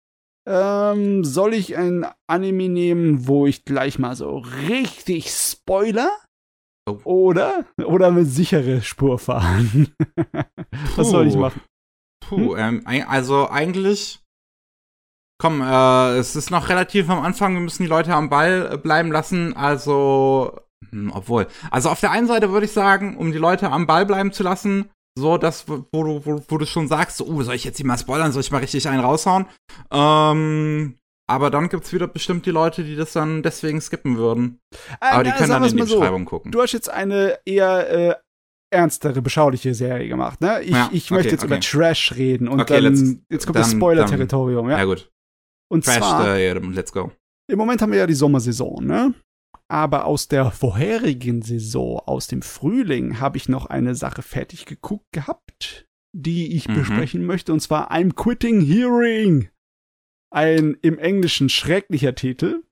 Ähm, 0.46 1.24
soll 1.24 1.54
ich 1.54 1.76
ein 1.78 2.06
Anime 2.26 2.68
nehmen, 2.68 3.26
wo 3.26 3.46
ich 3.46 3.64
gleich 3.64 3.98
mal 3.98 4.14
so 4.14 4.38
richtig 4.68 5.30
spoiler? 5.30 6.10
Oh. 6.86 6.98
Oder, 7.04 7.64
oder 7.82 8.10
mit 8.10 8.26
sichere 8.26 8.82
Spur 8.82 9.18
fahren? 9.18 9.94
Was 10.96 11.08
soll 11.08 11.28
ich 11.28 11.36
machen? 11.36 11.62
Puh, 12.20 12.56
hm? 12.56 12.84
ähm, 12.86 13.06
also 13.08 13.48
eigentlich. 13.48 14.20
Komm, 15.40 15.62
äh, 15.62 16.18
es 16.18 16.36
ist 16.36 16.50
noch 16.50 16.68
relativ 16.68 17.08
am 17.08 17.20
Anfang, 17.20 17.54
wir 17.54 17.60
müssen 17.60 17.84
die 17.84 17.88
Leute 17.88 18.14
am 18.14 18.28
Ball 18.28 18.76
bleiben 18.78 19.10
lassen, 19.10 19.56
also. 19.56 20.60
Hm, 20.90 21.12
obwohl. 21.14 21.46
Also 21.70 21.90
auf 21.90 22.00
der 22.00 22.10
einen 22.10 22.26
Seite 22.26 22.50
würde 22.50 22.66
ich 22.66 22.72
sagen, 22.72 23.16
um 23.16 23.32
die 23.32 23.38
Leute 23.38 23.70
am 23.70 23.86
Ball 23.86 24.06
bleiben 24.06 24.32
zu 24.32 24.42
lassen, 24.42 24.90
so 25.18 25.36
das, 25.36 25.68
wo 25.68 25.84
du, 25.92 26.24
wo, 26.24 26.42
wo 26.48 26.58
du 26.58 26.66
schon 26.66 26.88
sagst, 26.88 27.18
so, 27.18 27.26
oh, 27.26 27.42
soll 27.42 27.54
ich 27.54 27.64
jetzt 27.64 27.76
hier 27.76 27.86
mal 27.86 27.98
spoilern, 27.98 28.32
soll 28.32 28.40
ich 28.40 28.50
mal 28.50 28.58
richtig 28.58 28.88
einen 28.88 29.00
raushauen? 29.00 29.46
Ähm, 29.92 30.98
aber 31.30 31.50
dann 31.50 31.68
gibt's 31.68 31.92
wieder 31.92 32.08
bestimmt 32.08 32.46
die 32.46 32.50
Leute, 32.50 32.84
die 32.84 32.96
das 32.96 33.12
dann 33.12 33.42
deswegen 33.42 33.80
skippen 33.80 34.16
würden. 34.16 34.60
Äh, 35.00 35.12
aber 35.12 35.24
die 35.24 35.30
können 35.32 35.50
dann 35.50 35.64
in 35.64 35.76
die 35.76 35.82
Beschreibung 35.82 36.24
so. 36.24 36.30
gucken. 36.30 36.52
Du 36.52 36.60
hast 36.62 36.72
jetzt 36.72 36.90
eine 36.90 37.38
eher 37.44 37.90
äh, 37.90 38.14
ernstere, 38.70 39.22
beschauliche 39.22 39.74
Serie 39.74 40.08
gemacht, 40.08 40.40
ne? 40.40 40.62
Ich, 40.62 40.70
ja, 40.70 40.88
ich 40.92 41.10
möchte 41.10 41.28
okay, 41.28 41.34
jetzt 41.34 41.44
okay. 41.44 41.54
über 41.54 41.60
Trash 41.60 42.14
reden 42.16 42.48
und 42.48 42.60
okay, 42.60 42.80
dann, 42.80 43.24
jetzt 43.30 43.46
kommt 43.46 43.56
dann, 43.56 43.62
das 43.62 43.72
Spoiler-Territorium, 43.72 44.70
ja? 44.70 44.78
Ja, 44.78 44.84
gut. 44.84 45.10
Und 45.70 45.84
Trash, 45.84 45.98
zwar, 45.98 46.34
uh, 46.34 46.38
yeah, 46.38 46.54
let's 46.54 46.92
go. 46.92 47.12
Im 47.50 47.58
Moment 47.58 47.82
haben 47.82 47.92
wir 47.92 47.98
ja 47.98 48.06
die 48.06 48.14
Sommersaison, 48.14 48.84
ne? 48.84 49.14
Aber 49.72 50.04
aus 50.04 50.28
der 50.28 50.50
vorherigen 50.50 51.40
Saison, 51.40 51.98
aus 52.00 52.26
dem 52.26 52.42
Frühling, 52.42 53.20
habe 53.20 53.38
ich 53.38 53.48
noch 53.48 53.64
eine 53.64 53.94
Sache 53.94 54.20
fertig 54.20 54.66
geguckt 54.66 55.06
gehabt, 55.12 55.86
die 56.14 56.54
ich 56.54 56.68
mhm. 56.68 56.74
besprechen 56.74 57.24
möchte, 57.24 57.54
und 57.54 57.60
zwar 57.60 57.90
I'm 57.90 58.12
Quitting 58.12 58.60
Hearing. 58.60 59.48
Ein 60.30 60.76
im 60.82 60.98
Englischen 60.98 61.48
schrecklicher 61.48 62.14
Titel. 62.14 62.62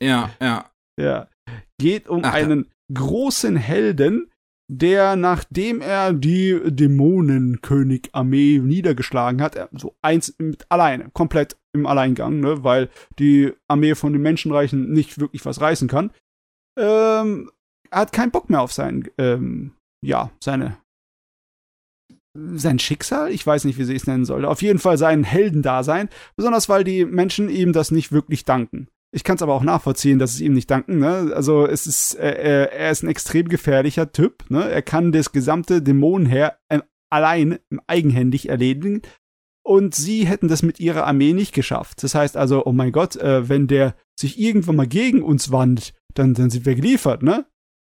ja, 0.00 0.30
ja. 0.42 0.70
Ja. 0.98 1.28
Geht 1.78 2.08
um 2.08 2.24
Ach, 2.24 2.32
einen 2.32 2.72
großen 2.90 3.54
Helden, 3.54 4.32
der, 4.68 5.16
nachdem 5.16 5.80
er 5.80 6.12
die 6.12 6.60
Dämonenkönig-Armee 6.64 8.58
niedergeschlagen 8.58 9.40
hat, 9.40 9.68
so 9.72 9.94
eins 10.02 10.34
mit 10.38 10.66
alleine, 10.70 11.10
komplett 11.12 11.56
im 11.72 11.86
Alleingang, 11.86 12.40
ne, 12.40 12.64
weil 12.64 12.90
die 13.18 13.52
Armee 13.68 13.94
von 13.94 14.12
den 14.12 14.22
Menschenreichen 14.22 14.92
nicht 14.92 15.20
wirklich 15.20 15.44
was 15.44 15.60
reißen 15.60 15.88
kann, 15.88 16.10
ähm, 16.78 17.50
hat 17.92 18.12
keinen 18.12 18.32
Bock 18.32 18.50
mehr 18.50 18.60
auf 18.60 18.72
sein, 18.72 19.08
ähm, 19.18 19.72
ja, 20.04 20.30
seine, 20.42 20.78
sein 22.34 22.78
Schicksal, 22.78 23.30
ich 23.30 23.46
weiß 23.46 23.64
nicht, 23.64 23.78
wie 23.78 23.84
sie 23.84 23.94
es 23.94 24.06
nennen 24.06 24.24
soll, 24.24 24.44
auf 24.44 24.62
jeden 24.62 24.80
Fall 24.80 24.98
sein 24.98 25.22
Heldendasein, 25.22 26.08
besonders 26.34 26.68
weil 26.68 26.82
die 26.82 27.04
Menschen 27.04 27.48
ihm 27.48 27.72
das 27.72 27.92
nicht 27.92 28.10
wirklich 28.10 28.44
danken. 28.44 28.88
Ich 29.16 29.24
kann 29.24 29.36
es 29.36 29.42
aber 29.42 29.54
auch 29.54 29.62
nachvollziehen, 29.62 30.18
dass 30.18 30.34
es 30.34 30.42
ihm 30.42 30.52
nicht 30.52 30.70
danken. 30.70 30.98
Ne? 30.98 31.32
Also 31.34 31.66
es 31.66 31.86
ist, 31.86 32.16
äh, 32.16 32.68
er 32.70 32.90
ist 32.90 33.02
ein 33.02 33.08
extrem 33.08 33.48
gefährlicher 33.48 34.12
Typ. 34.12 34.44
Ne? 34.50 34.68
Er 34.68 34.82
kann 34.82 35.10
das 35.10 35.32
gesamte 35.32 35.80
Dämonenheer 35.80 36.58
äh, 36.68 36.80
allein 37.08 37.58
eigenhändig 37.86 38.50
erledigen. 38.50 39.00
Und 39.64 39.94
sie 39.94 40.26
hätten 40.26 40.48
das 40.48 40.62
mit 40.62 40.80
ihrer 40.80 41.06
Armee 41.06 41.32
nicht 41.32 41.54
geschafft. 41.54 42.02
Das 42.02 42.14
heißt 42.14 42.36
also, 42.36 42.66
oh 42.66 42.72
mein 42.72 42.92
Gott, 42.92 43.16
äh, 43.16 43.48
wenn 43.48 43.66
der 43.68 43.94
sich 44.20 44.38
irgendwann 44.38 44.76
mal 44.76 44.86
gegen 44.86 45.22
uns 45.22 45.50
wandt, 45.50 45.94
dann, 46.12 46.34
dann 46.34 46.50
sind 46.50 46.66
wir 46.66 46.74
geliefert, 46.74 47.22
ne? 47.22 47.46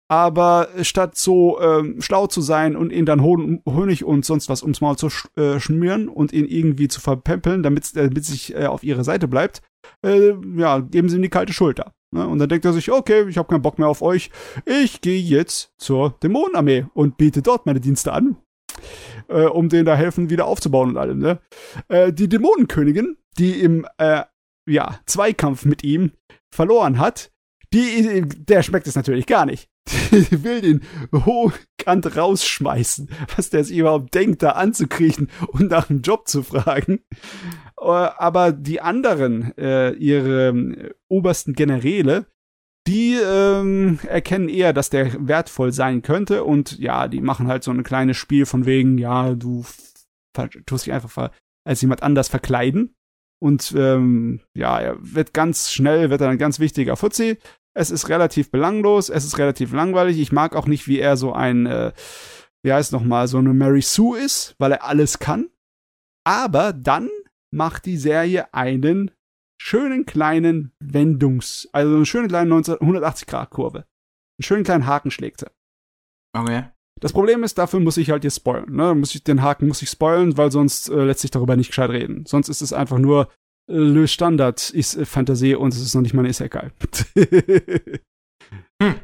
Aber 0.09 0.68
statt 0.83 1.16
so 1.16 1.59
ähm, 1.61 2.00
schlau 2.00 2.26
zu 2.26 2.42
sein 2.42 2.76
und 2.76 2.92
ihn 2.92 3.07
dann 3.07 3.22
Honig 3.22 4.05
und 4.05 4.24
sonst 4.24 4.48
was 4.48 4.62
ums 4.62 4.81
Maul 4.81 4.96
zu 4.96 5.11
sch 5.11 5.26
äh, 5.37 5.59
schmieren 5.59 6.09
und 6.09 6.33
ihn 6.33 6.44
irgendwie 6.44 6.87
zu 6.87 7.00
verpempeln, 7.00 7.64
damit, 7.64 7.96
damit 7.96 8.24
sich 8.24 8.55
äh, 8.55 8.66
auf 8.66 8.85
ihre 8.85 9.02
Seite 9.02 9.26
bleibt, 9.26 9.62
äh, 10.03 10.35
ja, 10.57 10.81
geben 10.81 11.09
sie 11.09 11.16
ihm 11.16 11.22
die 11.22 11.29
kalte 11.29 11.53
Schulter. 11.53 11.94
Ne? 12.12 12.27
Und 12.27 12.38
dann 12.38 12.49
denkt 12.49 12.64
er 12.64 12.72
sich, 12.72 12.90
okay, 12.90 13.29
ich 13.29 13.38
habe 13.38 13.49
keinen 13.49 13.62
Bock 13.62 13.79
mehr 13.79 13.88
auf 13.88 14.03
euch. 14.03 14.31
Ich 14.64 15.01
gehe 15.01 15.20
jetzt 15.20 15.72
zur 15.79 16.16
Dämonenarmee 16.22 16.87
und 16.94 17.16
biete 17.16 17.42
dort 17.42 17.66
meine 17.66 17.81
Dienste 17.81 18.12
an. 18.12 18.37
Äh, 19.29 19.44
um 19.44 19.68
denen 19.68 19.87
da 19.87 19.96
helfen, 19.96 20.31
wieder 20.31 20.46
aufzubauen 20.46 20.90
und 20.90 20.96
allem. 20.96 21.18
Ne? 21.18 21.40
Äh, 21.88 22.12
die 22.12 22.29
Dämonenkönigin, 22.29 23.16
die 23.38 23.61
im 23.61 23.87
äh, 23.99 24.22
ja, 24.68 25.01
Zweikampf 25.07 25.64
mit 25.64 25.83
ihm 25.83 26.12
verloren 26.51 26.99
hat, 26.99 27.33
die, 27.72 28.22
der 28.22 28.62
schmeckt 28.62 28.87
es 28.87 28.94
natürlich 28.94 29.27
gar 29.27 29.46
nicht. 29.46 29.68
Die 30.11 30.42
will 30.42 30.61
den 30.61 30.83
hochkant 31.12 32.16
rausschmeißen, 32.16 33.09
was 33.37 33.51
der 33.51 33.64
sich 33.64 33.77
überhaupt 33.77 34.14
denkt, 34.14 34.42
da 34.42 34.51
anzukriechen 34.51 35.31
und 35.49 35.70
nach 35.70 35.90
einem 35.90 36.03
Job 36.03 36.27
zu 36.27 36.42
fragen. 36.42 37.01
Äh, 37.79 37.85
aber 37.85 38.53
die 38.53 38.81
anderen, 38.81 39.57
äh, 39.59 39.93
ihre 39.93 40.49
äh, 40.49 40.95
obersten 41.09 41.55
Generäle, 41.55 42.27
die 42.87 43.15
ähm, 43.15 43.99
erkennen 44.07 44.49
eher, 44.49 44.73
dass 44.73 44.91
der 44.91 45.27
wertvoll 45.27 45.73
sein 45.73 46.03
könnte 46.03 46.45
und 46.45 46.79
ja, 46.79 47.09
die 47.09 47.21
machen 47.21 47.49
halt 47.49 47.65
so 47.65 47.73
ein 47.73 47.83
kleines 47.83 48.17
Spiel 48.17 48.47
von 48.47 48.65
wegen, 48.65 48.97
ja, 48.97 49.35
du 49.35 49.65
tust 50.67 50.87
dich 50.87 50.93
einfach 50.93 51.31
als 51.65 51.81
jemand 51.81 52.03
anders 52.03 52.29
verkleiden. 52.29 52.95
Und 53.39 53.75
ähm, 53.77 54.41
ja, 54.55 54.81
er 54.81 54.97
wird 55.01 55.35
ganz 55.35 55.71
schnell, 55.71 56.11
wird 56.11 56.21
er 56.21 56.29
ein 56.29 56.39
ganz 56.39 56.59
wichtiger 56.59 56.97
Fuzzi. 56.97 57.39
Es 57.75 57.91
ist 57.91 58.09
relativ 58.09 58.51
belanglos, 58.51 59.11
es 59.11 59.25
ist 59.25 59.37
relativ 59.39 59.73
langweilig. 59.73 60.19
Ich 60.19 60.33
mag 60.33 60.57
auch 60.57 60.67
nicht, 60.67 60.88
wie 60.88 60.98
er 60.98 61.17
so 61.17 61.33
ein, 61.33 61.67
äh, 61.67 61.92
wie 62.63 62.73
heißt 62.73 62.92
nochmal, 62.92 63.29
so 63.29 63.38
eine 63.38 63.53
Mary 63.53 63.83
Sue 63.83 64.19
ist, 64.19 64.55
weil 64.59 64.73
er 64.73 64.85
alles 64.85 65.19
kann. 65.19 65.50
Aber 66.25 66.73
dann 66.73 67.11
macht 67.55 67.87
die 67.87 67.97
Serie 67.97 68.53
einen 68.55 69.11
schönen 69.61 70.07
kleinen 70.07 70.73
Wendungs-, 70.83 71.69
also 71.73 71.97
eine 71.97 72.07
schöne 72.07 72.29
kleine 72.29 72.55
180-Grad-Kurve. 72.55 73.79
Einen 73.79 74.42
schönen 74.42 74.65
kleinen 74.65 74.87
Haken 74.87 75.11
schlägt 75.11 75.40
sie. 75.40 75.51
Okay. 76.37 76.69
Das 77.01 77.13
Problem 77.13 77.42
ist, 77.42 77.59
dafür 77.59 77.81
muss 77.81 77.99
ich 77.99 78.11
halt 78.11 78.25
jetzt 78.25 78.37
spoilen. 78.37 78.75
Ne? 78.75 78.94
Muss 78.94 79.15
ich, 79.15 79.23
den 79.23 79.42
Haken 79.42 79.69
muss 79.69 79.83
ich 79.83 79.90
spoilen, 79.90 80.37
weil 80.38 80.51
sonst 80.51 80.88
äh, 80.88 81.05
lässt 81.05 81.21
sich 81.21 81.31
darüber 81.31 81.57
nicht 81.57 81.69
gescheit 81.69 81.90
reden. 81.90 82.25
Sonst 82.27 82.49
ist 82.49 82.63
es 82.63 82.73
einfach 82.73 82.99
nur 82.99 83.31
äh, 83.71 83.75
Le 83.75 84.09
Standard 84.09 84.71
ist 84.71 84.97
äh, 84.97 85.05
Fantasie 85.05 85.55
und 85.55 85.75
es 85.75 85.81
ist 85.81 85.94
noch 85.94 86.03
nicht 86.03 86.15
mal 86.15 86.25
ein 86.25 86.31
Isekai. 86.31 86.71
hm. 88.83 89.01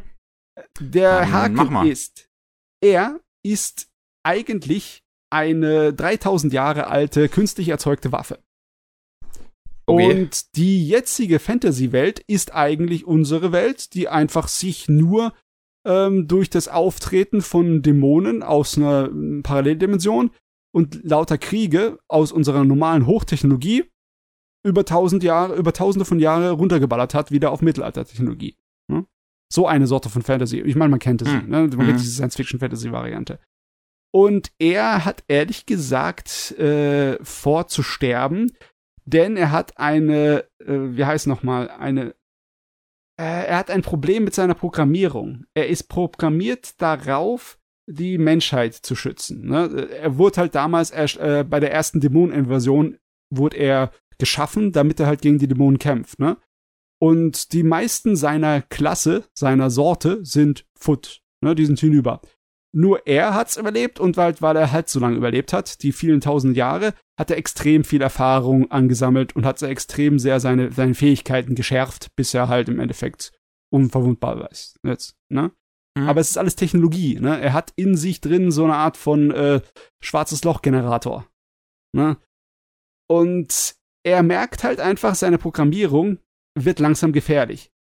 Der 0.80 1.30
Haken 1.30 1.86
ist, 1.86 2.28
er 2.82 3.20
ist 3.44 3.90
eigentlich 4.24 5.02
eine 5.32 5.92
3000 5.92 6.52
Jahre 6.52 6.86
alte 6.86 7.28
künstlich 7.28 7.68
erzeugte 7.68 8.12
Waffe. 8.12 8.38
Okay. 9.86 10.22
Und 10.22 10.56
die 10.56 10.86
jetzige 10.86 11.38
Fantasy-Welt 11.38 12.20
ist 12.20 12.54
eigentlich 12.54 13.06
unsere 13.06 13.50
Welt, 13.50 13.94
die 13.94 14.08
einfach 14.08 14.46
sich 14.48 14.88
nur 14.88 15.32
ähm, 15.84 16.28
durch 16.28 16.50
das 16.50 16.68
Auftreten 16.68 17.40
von 17.42 17.82
Dämonen 17.82 18.42
aus 18.42 18.78
einer 18.78 19.10
Paralleldimension 19.42 20.30
und 20.72 21.00
lauter 21.02 21.38
Kriege 21.38 21.98
aus 22.08 22.30
unserer 22.30 22.64
normalen 22.64 23.06
Hochtechnologie 23.06 23.84
über 24.64 24.84
tausend 24.84 25.24
Jahre, 25.24 25.56
über 25.56 25.72
tausende 25.72 26.04
von 26.04 26.20
Jahren 26.20 26.48
runtergeballert 26.54 27.14
hat, 27.14 27.32
wieder 27.32 27.50
auf 27.50 27.62
Mittelaltertechnologie. 27.62 28.56
Ne? 28.88 29.04
So 29.52 29.66
eine 29.66 29.88
Sorte 29.88 30.08
von 30.08 30.22
Fantasy. 30.22 30.60
Ich 30.60 30.76
meine, 30.76 30.90
man 30.90 31.00
kennt 31.00 31.22
es, 31.22 31.28
mhm. 31.28 31.48
ne? 31.48 31.60
man 31.62 31.70
kennt 31.70 31.88
hm. 31.88 31.96
diese 31.96 32.12
Science-Fiction-Fantasy-Variante. 32.12 33.40
Und 34.12 34.52
er 34.58 35.04
hat 35.04 35.24
ehrlich 35.26 35.66
gesagt 35.66 36.52
äh, 36.58 37.18
vor 37.24 37.68
zu 37.68 37.82
sterben, 37.82 38.52
denn 39.04 39.36
er 39.36 39.50
hat 39.50 39.78
eine, 39.78 40.44
äh, 40.60 40.96
wie 40.96 41.04
heißt 41.04 41.26
nochmal, 41.26 41.70
eine, 41.70 42.14
äh, 43.18 43.46
er 43.46 43.56
hat 43.56 43.70
ein 43.70 43.82
Problem 43.82 44.24
mit 44.24 44.34
seiner 44.34 44.54
Programmierung. 44.54 45.44
Er 45.54 45.68
ist 45.68 45.84
programmiert 45.88 46.80
darauf, 46.80 47.58
die 47.86 48.18
Menschheit 48.18 48.74
zu 48.74 48.94
schützen. 48.94 49.46
Ne? 49.46 49.88
Er 49.90 50.18
wurde 50.18 50.42
halt 50.42 50.54
damals 50.54 50.90
erst, 50.90 51.16
äh, 51.16 51.44
bei 51.48 51.58
der 51.58 51.72
ersten 51.72 52.00
Dämoneninvasion 52.00 52.98
wurde 53.30 53.56
er 53.56 53.92
geschaffen, 54.18 54.72
damit 54.72 55.00
er 55.00 55.06
halt 55.06 55.22
gegen 55.22 55.38
die 55.38 55.48
Dämonen 55.48 55.78
kämpft. 55.78 56.18
Ne? 56.18 56.36
Und 57.00 57.52
die 57.52 57.64
meisten 57.64 58.14
seiner 58.14 58.62
Klasse, 58.62 59.24
seiner 59.34 59.70
Sorte 59.70 60.20
sind 60.22 60.66
Foot. 60.78 61.22
Ne? 61.40 61.54
Die 61.54 61.66
sind 61.66 61.80
hinüber. 61.80 62.20
Nur 62.74 63.06
er 63.06 63.34
hat's 63.34 63.58
überlebt 63.58 64.00
und 64.00 64.16
weil, 64.16 64.34
weil 64.40 64.56
er 64.56 64.72
halt 64.72 64.88
so 64.88 64.98
lange 64.98 65.16
überlebt 65.16 65.52
hat, 65.52 65.82
die 65.82 65.92
vielen 65.92 66.20
tausend 66.20 66.56
Jahre, 66.56 66.94
hat 67.18 67.30
er 67.30 67.36
extrem 67.36 67.84
viel 67.84 68.00
Erfahrung 68.00 68.70
angesammelt 68.70 69.36
und 69.36 69.44
hat 69.44 69.58
so 69.58 69.66
extrem 69.66 70.18
sehr 70.18 70.40
seine, 70.40 70.72
seine 70.72 70.94
Fähigkeiten 70.94 71.54
geschärft, 71.54 72.08
bis 72.16 72.32
er 72.32 72.48
halt 72.48 72.68
im 72.68 72.80
Endeffekt 72.80 73.32
unverwundbar 73.70 74.50
ist. 74.50 74.78
Jetzt, 74.82 75.16
ne? 75.30 75.52
Mhm. 75.98 76.08
Aber 76.08 76.20
es 76.20 76.30
ist 76.30 76.38
alles 76.38 76.56
Technologie, 76.56 77.20
ne? 77.20 77.40
Er 77.40 77.52
hat 77.52 77.72
in 77.76 77.96
sich 77.96 78.22
drin 78.22 78.50
so 78.50 78.64
eine 78.64 78.74
Art 78.74 78.96
von 78.96 79.30
äh, 79.30 79.60
schwarzes 80.02 80.42
Loch-Generator. 80.44 81.26
Ne? 81.94 82.16
Und 83.10 83.74
er 84.04 84.22
merkt 84.22 84.64
halt 84.64 84.80
einfach, 84.80 85.14
seine 85.14 85.38
Programmierung 85.38 86.18
wird 86.58 86.80
langsam 86.80 87.12
gefährlich 87.12 87.71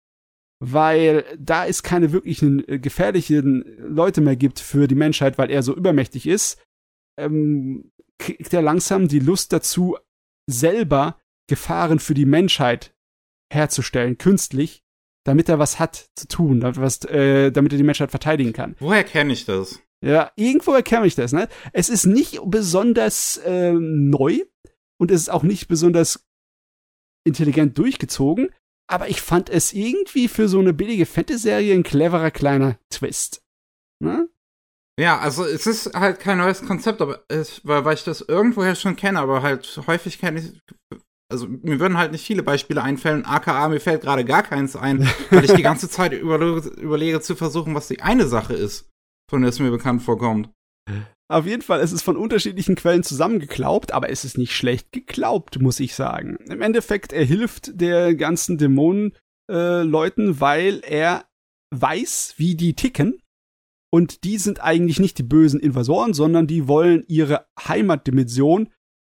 weil 0.64 1.26
da 1.40 1.66
es 1.66 1.82
keine 1.82 2.12
wirklichen 2.12 2.68
äh, 2.70 2.78
gefährlichen 2.78 3.66
Leute 3.80 4.22
mehr 4.22 4.36
gibt 4.36 4.60
für 4.60 4.88
die 4.88 4.96
Menschheit, 4.96 5.40
weil 5.40 5.50
er 5.50 5.64
so 5.64 5.76
übermächtig 5.76 6.28
ist, 6.28 6.64
ähm, 7.20 7.92
kriegt 8.20 8.54
er 8.54 8.62
langsam 8.62 9.08
die 9.08 9.20
Lust 9.20 9.52
dazu, 9.54 9.98
selber 10.48 11.18
Gefahren 11.50 11.98
für 11.98 12.14
die 12.14 12.28
Menschheit 12.28 12.94
herzustellen, 13.52 14.20
künstlich, 14.20 14.84
damit 15.26 15.50
er 15.50 15.58
was 15.58 15.80
hat 15.80 16.12
zu 16.16 16.28
tun, 16.28 16.60
damit, 16.60 16.80
was, 16.80 17.04
äh, 17.06 17.52
damit 17.52 17.74
er 17.74 17.78
die 17.78 17.84
Menschheit 17.84 18.12
verteidigen 18.12 18.54
kann. 18.54 18.76
Woher 18.80 19.04
kenne 19.04 19.34
ich 19.34 19.46
das? 19.46 19.82
Ja, 20.06 20.32
irgendwo 20.36 20.74
erkenne 20.74 21.08
ich 21.08 21.16
das. 21.16 21.34
Ne? 21.34 21.48
Es 21.74 21.90
ist 21.90 22.06
nicht 22.06 22.40
besonders 22.46 23.38
äh, 23.38 23.74
neu 23.74 24.42
und 25.00 25.10
es 25.10 25.22
ist 25.22 25.30
auch 25.30 25.44
nicht 25.44 25.68
besonders 25.68 26.24
intelligent 27.24 27.78
durchgezogen, 27.80 28.50
aber 28.92 29.10
ich 29.10 29.22
fand 29.22 29.50
es 29.50 29.74
irgendwie 29.74 30.28
für 30.28 30.48
so 30.48 30.60
eine 30.60 30.74
billige 30.74 31.06
Fantasy-Serie 31.06 31.74
ein 31.74 31.84
cleverer 31.84 32.32
kleiner 32.32 32.78
Twist. 32.90 33.42
Ne? 34.04 34.28
Ja, 35.00 35.20
also 35.20 35.46
es 35.46 35.66
ist 35.66 35.94
halt 35.94 36.20
kein 36.20 36.38
neues 36.38 36.62
Konzept, 36.62 37.02
aber 37.02 37.24
es, 37.30 37.66
weil, 37.66 37.86
weil 37.86 37.94
ich 37.96 38.04
das 38.04 38.22
irgendwoher 38.22 38.76
schon 38.76 38.98
kenne, 38.98 39.20
aber 39.20 39.42
halt 39.42 39.82
häufig 39.88 40.20
kenne 40.20 40.42
ich. 40.42 41.00
Also 41.32 41.48
mir 41.48 41.80
würden 41.80 41.98
halt 41.98 42.12
nicht 42.12 42.26
viele 42.26 42.44
Beispiele 42.44 42.84
einfallen, 42.84 43.26
aka 43.26 43.70
mir 43.70 43.80
fällt 43.80 44.02
gerade 44.02 44.26
gar 44.26 44.44
keins 44.44 44.76
ein, 44.76 45.10
weil 45.30 45.46
ich 45.46 45.54
die 45.54 45.62
ganze 45.64 45.90
Zeit 45.90 46.12
überlege, 46.12 46.68
überlege 46.72 47.22
zu 47.22 47.36
versuchen, 47.36 47.74
was 47.74 47.88
die 47.88 48.02
eine 48.02 48.28
Sache 48.28 48.54
ist, 48.54 48.90
von 49.30 49.42
der 49.42 49.50
es 49.50 49.60
mir 49.60 49.72
bekannt 49.72 50.04
vorkommt. 50.04 50.50
Auf 51.32 51.48
jeden 51.48 51.62
Fall, 51.62 51.80
es 51.80 51.94
ist 51.94 52.02
von 52.02 52.18
unterschiedlichen 52.18 52.76
Quellen 52.76 53.04
zusammengeklaubt, 53.04 53.94
aber 53.94 54.10
es 54.10 54.26
ist 54.26 54.38
nicht 54.38 54.54
schlecht 54.54 54.92
geglaubt, 54.92 55.62
muss 55.62 55.80
ich 55.80 55.96
sagen. 55.96 56.36
Im 56.50 56.62
Endeffekt, 56.62 57.14
er 57.14 57.24
hilft 57.24 57.80
der 57.80 58.16
ganzen 58.16 58.58
Dämonen-Leuten, 58.58 60.30
äh, 60.30 60.40
weil 60.42 60.82
er 60.86 61.24
weiß, 61.74 62.34
wie 62.36 62.56
die 62.56 62.74
ticken. 62.74 63.22
Und 63.94 64.26
die 64.26 64.38
sind 64.38 64.62
eigentlich 64.62 65.00
nicht 65.00 65.20
die 65.20 65.24
bösen 65.24 65.62
Invasoren, 65.62 66.14
sondern 66.14 66.48
die 66.48 66.68
wollen 66.68 67.06
ihre 67.08 67.46
Heimatdimension 67.66 68.68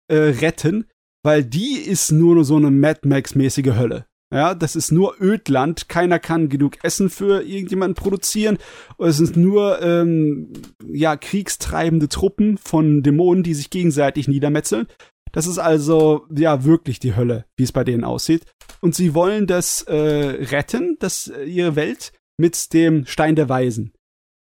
äh, 0.08 0.16
retten, 0.16 0.86
weil 1.24 1.44
die 1.44 1.74
ist 1.74 2.12
nur 2.12 2.44
so 2.46 2.56
eine 2.56 2.70
Mad 2.70 3.00
Max-mäßige 3.04 3.76
Hölle. 3.78 4.06
Ja, 4.34 4.56
das 4.56 4.78
ist 4.78 4.92
nur 4.92 5.16
Ödland. 5.20 5.90
Keiner 5.90 6.18
kann 6.18 6.48
genug 6.48 6.84
Essen 6.84 7.10
für 7.10 7.44
irgendjemanden 7.44 7.96
produzieren. 7.96 8.58
Es 8.98 9.18
sind 9.18 9.36
nur 9.36 9.82
ähm, 9.82 10.54
ja 10.88 11.18
kriegstreibende 11.18 12.08
Truppen 12.08 12.58
von 12.58 13.04
Dämonen, 13.04 13.44
die 13.44 13.54
sich 13.54 13.70
gegenseitig 13.70 14.30
niedermetzeln. 14.30 14.88
Das 15.34 15.48
ist 15.48 15.60
also 15.60 16.26
ja 16.34 16.64
wirklich 16.64 17.00
die 17.00 17.16
Hölle, 17.16 17.46
wie 17.58 17.64
es 17.64 17.74
bei 17.74 17.84
denen 17.84 18.06
aussieht. 18.06 18.46
Und 18.80 18.96
sie 18.96 19.14
wollen 19.14 19.48
das 19.48 19.82
äh, 19.84 19.96
retten, 19.96 20.98
das 21.00 21.28
äh, 21.28 21.44
ihre 21.44 21.76
Welt 21.76 22.14
mit 22.38 22.74
dem 22.74 23.06
Stein 23.06 23.36
der 23.36 23.50
Weisen, 23.50 23.94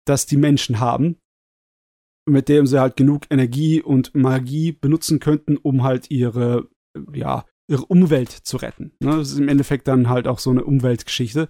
das 0.05 0.25
die 0.25 0.37
Menschen 0.37 0.79
haben, 0.79 1.17
mit 2.25 2.47
dem 2.47 2.65
sie 2.65 2.79
halt 2.79 2.95
genug 2.95 3.23
Energie 3.29 3.81
und 3.81 4.15
Magie 4.15 4.71
benutzen 4.71 5.19
könnten, 5.19 5.57
um 5.57 5.83
halt 5.83 6.09
ihre 6.09 6.69
ja 7.13 7.45
ihre 7.67 7.85
Umwelt 7.85 8.29
zu 8.29 8.57
retten. 8.57 8.91
Ne? 8.99 9.17
Das 9.17 9.31
ist 9.31 9.39
im 9.39 9.49
Endeffekt 9.49 9.87
dann 9.87 10.09
halt 10.09 10.27
auch 10.27 10.39
so 10.39 10.51
eine 10.51 10.63
Umweltgeschichte. 10.63 11.49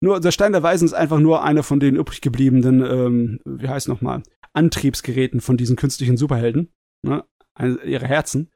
Nur 0.00 0.20
der 0.20 0.30
Stein 0.30 0.52
der 0.52 0.62
Weisen 0.62 0.86
ist 0.86 0.94
einfach 0.94 1.18
nur 1.18 1.42
einer 1.42 1.62
von 1.62 1.80
den 1.80 1.96
übrig 1.96 2.20
gebliebenen, 2.20 2.80
ähm, 2.82 3.40
wie 3.44 3.68
heißt 3.68 3.88
nochmal, 3.88 4.22
Antriebsgeräten 4.52 5.40
von 5.40 5.56
diesen 5.56 5.76
künstlichen 5.76 6.16
Superhelden, 6.16 6.72
ne? 7.02 7.24
Eine, 7.54 7.82
ihre 7.82 8.06
Herzen. 8.06 8.50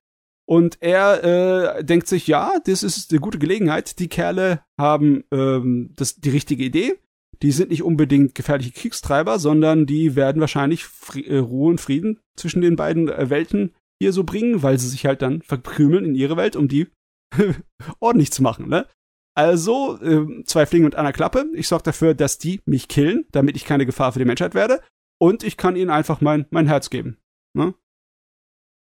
Und 0.47 0.79
er 0.81 1.79
äh, 1.79 1.85
denkt 1.85 2.07
sich, 2.07 2.27
ja, 2.27 2.53
das 2.65 2.83
ist 2.83 3.11
eine 3.11 3.21
gute 3.21 3.39
Gelegenheit. 3.39 3.99
Die 3.99 4.09
Kerle 4.09 4.61
haben 4.79 5.25
ähm, 5.33 5.93
das, 5.97 6.17
die 6.17 6.31
richtige 6.31 6.65
Idee. 6.65 6.99
Die 7.43 7.51
sind 7.51 7.71
nicht 7.71 7.83
unbedingt 7.83 8.35
gefährliche 8.35 8.73
Kriegstreiber, 8.73 9.39
sondern 9.39 9.87
die 9.87 10.15
werden 10.15 10.41
wahrscheinlich 10.41 10.85
Fri 10.85 11.23
äh, 11.23 11.39
Ruhe 11.39 11.71
und 11.71 11.81
Frieden 11.81 12.21
zwischen 12.37 12.61
den 12.61 12.77
beiden 12.77 13.09
äh, 13.09 13.31
Welten 13.31 13.75
hier 14.03 14.13
so 14.13 14.25
bringen, 14.25 14.63
weil 14.63 14.79
sie 14.79 14.89
sich 14.89 15.07
halt 15.07 15.23
dann 15.23 15.43
verkrümeln 15.43 16.05
in 16.05 16.15
ihre 16.15 16.37
Welt, 16.37 16.57
um 16.57 16.69
die 16.69 16.89
ordentlich 18.01 18.33
zu 18.33 18.43
machen, 18.43 18.69
ne? 18.69 18.87
Also, 19.35 19.99
äh, 20.03 20.45
zwei 20.45 20.67
Fliegen 20.67 20.85
mit 20.85 20.95
einer 20.95 21.13
Klappe. 21.13 21.47
Ich 21.55 21.69
sorge 21.69 21.85
dafür, 21.85 22.15
dass 22.15 22.37
die 22.37 22.61
mich 22.67 22.89
killen, 22.89 23.25
damit 23.33 23.57
ich 23.57 23.65
keine 23.65 23.87
Gefahr 23.87 24.13
für 24.13 24.19
die 24.19 24.27
Menschheit 24.27 24.55
werde. 24.55 24.83
Und 25.19 25.43
ich 25.43 25.57
kann 25.57 25.77
ihnen 25.77 25.89
einfach 25.89 26.21
mein, 26.21 26.45
mein 26.51 26.67
Herz 26.67 26.91
geben. 26.91 27.17
Ne? 27.55 27.75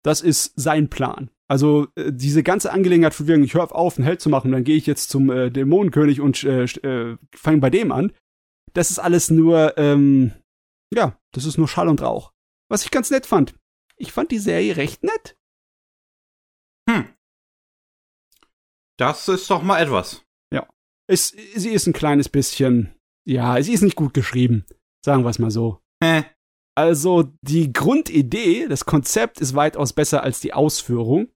Das 0.03 0.23
ist 0.23 0.55
sein 0.57 0.89
Plan. 0.89 1.31
Also 1.49 1.89
äh, 1.97 2.13
diese 2.13 2.43
ganze 2.43 2.73
Angelegenheit 2.73 3.13
von 3.13 3.27
wegen, 3.27 3.45
ich 3.45 3.53
höre 3.53 3.75
auf, 3.75 3.99
einen 3.99 4.07
Held 4.07 4.23
zu 4.23 4.31
machen, 4.31 4.53
dann 4.53 4.65
gehe 4.65 4.77
ich 4.77 4.87
jetzt 4.87 5.11
zum 5.11 5.31
äh, 5.31 5.51
Dämonenkönig 5.51 6.23
und 6.23 6.43
äh, 6.45 6.65
äh, 6.65 7.19
fange 7.35 7.59
bei 7.59 7.69
dem 7.69 7.93
an. 7.93 8.13
Das 8.73 8.91
ist 8.91 9.01
alles 9.01 9.31
nur, 9.31 9.77
ähm, 9.77 10.33
ja, 10.95 11.19
das 11.33 11.45
ist 11.45 11.59
nur 11.59 11.69
Schall 11.69 11.89
und 11.89 12.01
Rauch. 12.01 12.33
Was 12.71 12.85
ich 12.85 12.91
ganz 12.91 13.11
nett 13.11 13.27
fand 13.27 13.55
ich 14.03 14.13
fand 14.13 14.33
die 14.33 14.41
Serie 14.41 14.77
recht 14.77 15.05
nett. 15.05 15.39
Hm. 16.91 17.15
Das 18.99 19.29
ist 19.29 19.49
doch 19.49 19.63
mal 19.63 19.81
etwas. 19.81 20.25
Ja. 20.53 20.69
Es, 21.09 21.29
sie 21.29 21.71
ist 21.71 21.87
ein 21.87 21.93
kleines 21.93 22.29
bisschen, 22.29 22.95
ja, 23.27 23.63
sie 23.63 23.73
ist 23.73 23.83
nicht 23.83 23.97
gut 23.97 24.13
geschrieben. 24.13 24.67
Sagen 25.05 25.23
wir 25.23 25.31
es 25.31 25.39
mal 25.39 25.53
so. 25.53 25.81
Hä? 26.03 26.25
Also, 26.75 27.33
die 27.43 27.73
Grundidee, 27.73 28.67
das 28.67 28.85
Konzept 28.85 29.41
ist 29.41 29.55
weitaus 29.55 29.93
besser 29.93 30.23
als 30.23 30.41
die 30.41 30.53
Ausführung. 30.53 31.31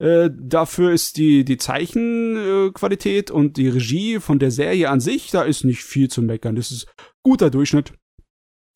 Äh, 0.00 0.30
dafür 0.32 0.92
ist 0.92 1.16
die, 1.16 1.44
die 1.44 1.56
Zeichenqualität 1.56 3.30
äh, 3.30 3.32
und 3.32 3.56
die 3.56 3.68
Regie 3.68 4.20
von 4.20 4.38
der 4.38 4.50
Serie 4.50 4.88
an 4.88 5.00
sich, 5.00 5.30
da 5.30 5.42
ist 5.42 5.64
nicht 5.64 5.82
viel 5.82 6.08
zu 6.08 6.22
meckern. 6.22 6.54
Das 6.54 6.70
ist 6.70 6.92
guter 7.24 7.50
Durchschnitt. 7.50 7.94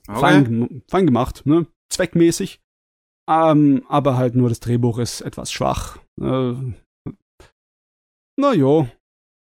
Okay. 0.09 0.21
Fein, 0.21 0.83
fein 0.89 1.07
gemacht, 1.07 1.47
ne? 1.47 1.67
Zweckmäßig. 1.91 2.61
Ähm, 3.29 3.85
aber 3.89 4.17
halt 4.17 4.35
nur 4.35 4.49
das 4.49 4.61
Drehbuch 4.61 4.99
ist 4.99 5.21
etwas 5.21 5.51
schwach. 5.53 5.99
Äh, 6.21 6.55
naja, 8.39 8.89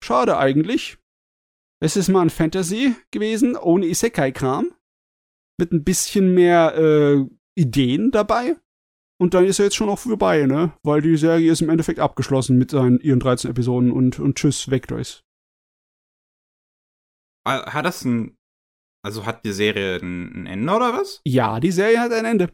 schade 0.04 0.38
eigentlich. 0.38 0.98
Es 1.84 1.96
ist 1.96 2.10
mal 2.10 2.22
ein 2.22 2.30
Fantasy 2.30 2.96
gewesen, 3.12 3.56
ohne 3.56 3.86
Isekai-Kram. 3.86 4.74
Mit 5.60 5.72
ein 5.72 5.84
bisschen 5.84 6.34
mehr 6.34 6.76
äh, 6.76 7.26
Ideen 7.58 8.12
dabei. 8.12 8.56
Und 9.22 9.34
dann 9.34 9.46
ist 9.46 9.60
er 9.60 9.66
jetzt 9.66 9.76
schon 9.76 9.90
auch 9.90 10.00
vorbei, 10.00 10.46
ne? 10.46 10.78
Weil 10.84 11.02
die 11.02 11.16
Serie 11.16 11.52
ist 11.52 11.62
im 11.62 11.70
Endeffekt 11.70 12.00
abgeschlossen 12.00 12.58
mit 12.58 12.72
seinen 12.72 13.00
ihren 13.00 13.20
13 13.20 13.52
Episoden 13.52 13.92
und, 13.92 14.20
und 14.20 14.36
tschüss, 14.36 14.70
weg 14.70 14.88
durchs. 14.88 15.24
Hat 17.48 17.86
das 17.86 18.04
ein. 18.04 18.36
Also 19.06 19.26
hat 19.26 19.46
die 19.46 19.54
Serie 19.54 19.98
ein 19.98 20.48
Ende 20.48 20.74
oder 20.74 20.94
was? 20.94 21.22
Ja, 21.26 21.60
die 21.60 21.72
Serie 21.72 22.00
hat 22.00 22.12
ein 22.12 22.26
Ende. 22.26 22.52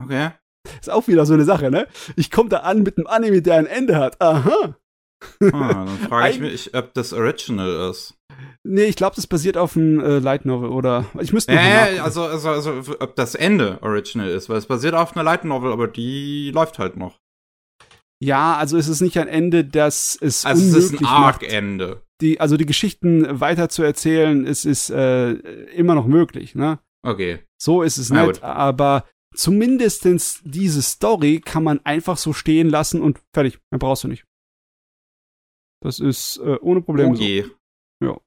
Okay. 0.00 0.32
Ist 0.80 0.90
auch 0.90 1.08
wieder 1.08 1.26
so 1.26 1.34
eine 1.34 1.44
Sache, 1.44 1.70
ne? 1.70 1.86
Ich 2.16 2.30
komme 2.30 2.48
da 2.48 2.58
an 2.58 2.82
mit 2.82 2.98
einem 2.98 3.06
Anime, 3.06 3.42
der 3.42 3.56
ein 3.56 3.66
Ende 3.66 3.96
hat. 3.96 4.20
Aha. 4.20 4.76
Ah, 5.40 5.84
dann 5.84 5.98
frage 6.08 6.30
ich 6.30 6.40
mich, 6.40 6.74
ob 6.74 6.94
das 6.94 7.12
Original 7.12 7.90
ist. 7.90 8.14
Nee, 8.64 8.84
ich 8.84 8.96
glaube, 8.96 9.16
das 9.16 9.26
basiert 9.26 9.56
auf 9.56 9.76
einem 9.76 10.00
äh, 10.00 10.18
Light 10.18 10.44
Novel 10.44 10.70
oder 10.70 11.06
ich 11.20 11.32
müsste 11.32 11.52
äh, 11.52 11.98
also, 12.00 12.24
also, 12.24 12.50
also, 12.50 12.96
ob 13.00 13.16
das 13.16 13.34
Ende 13.34 13.78
Original 13.80 14.28
ist, 14.28 14.48
weil 14.48 14.58
es 14.58 14.66
basiert 14.66 14.94
auf 14.94 15.16
einer 15.16 15.22
Light 15.22 15.44
Novel, 15.44 15.72
aber 15.72 15.88
die 15.88 16.50
läuft 16.52 16.78
halt 16.78 16.96
noch. 16.96 17.18
Ja, 18.18 18.56
also 18.56 18.76
es 18.76 18.88
ist 18.88 19.00
nicht 19.00 19.18
ein 19.18 19.28
Ende, 19.28 19.64
das 19.64 20.18
es 20.20 20.44
also 20.44 20.78
es 20.78 20.84
ist 20.84 21.00
ein 21.00 21.06
Arc-Ende. 21.06 22.02
Die, 22.20 22.40
also 22.40 22.56
die 22.56 22.66
Geschichten 22.66 23.40
weiter 23.40 23.68
zu 23.68 23.82
erzählen, 23.82 24.46
es 24.46 24.64
ist 24.64 24.90
äh, 24.90 25.32
immer 25.32 25.94
noch 25.94 26.06
möglich, 26.06 26.54
ne? 26.54 26.78
Okay. 27.06 27.40
So 27.60 27.82
ist 27.82 27.98
es 27.98 28.10
nicht, 28.10 28.42
aber 28.42 29.04
zumindestens 29.36 30.40
diese 30.44 30.82
Story 30.82 31.40
kann 31.40 31.62
man 31.62 31.84
einfach 31.84 32.16
so 32.16 32.32
stehen 32.32 32.68
lassen 32.68 33.00
und 33.00 33.20
fertig. 33.32 33.58
Mehr 33.70 33.78
brauchst 33.78 34.04
du 34.04 34.08
nicht. 34.08 34.24
Das 35.82 36.00
ist 36.00 36.38
äh, 36.38 36.58
ohne 36.60 36.80
Probleme 36.80 37.10
okay. 37.10 37.46
so. 38.00 38.06
Ja. 38.06 38.20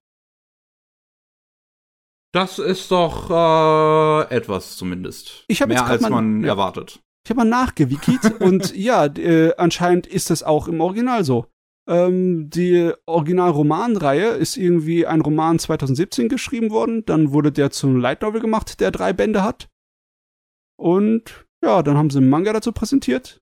Das 2.32 2.60
ist 2.60 2.91
doch 2.91 3.30
äh, 3.30 4.36
etwas 4.36 4.78
zumindest. 4.78 5.45
Ich 5.47 5.66
Mehr 5.66 5.86
als 5.86 6.03
mal, 6.03 6.10
man 6.10 6.41
ja. 6.41 6.49
erwartet. 6.49 7.01
Ich 7.26 7.32
habe 7.32 7.39
mal 7.39 7.45
nachgewikit 7.45 8.39
und 8.41 8.76
ja, 8.76 9.05
äh, 9.05 9.53
anscheinend 9.57 10.07
ist 10.07 10.30
das 10.30 10.43
auch 10.43 10.68
im 10.68 10.80
Original 10.80 11.24
so. 11.24 11.47
Ähm, 11.88 12.51
die 12.51 12.93
Original-Romanreihe 13.07 14.30
ist 14.30 14.57
irgendwie 14.57 15.07
ein 15.07 15.22
Roman 15.22 15.57
2017 15.57 16.30
geschrieben 16.30 16.70
worden. 16.70 17.03
Dann 17.05 17.32
wurde 17.32 17.51
der 17.51 17.72
zum 17.72 17.97
Light 17.97 18.22
Novel 18.22 18.41
gemacht, 18.41 18.80
der 18.80 18.91
drei 18.91 19.12
Bände 19.12 19.43
hat. 19.43 19.70
Und 20.80 21.46
ja, 21.62 21.84
dann 21.84 21.98
haben 21.98 22.10
sie 22.10 22.20
einen 22.20 22.30
Manga 22.30 22.54
dazu 22.54 22.72
präsentiert. 22.72 23.42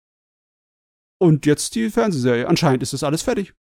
Und 1.22 1.46
jetzt 1.46 1.76
die 1.76 1.90
Fernsehserie. 1.90 2.48
Anscheinend 2.48 2.82
ist 2.82 2.94
das 2.94 3.04
alles 3.04 3.22
fertig. 3.22 3.54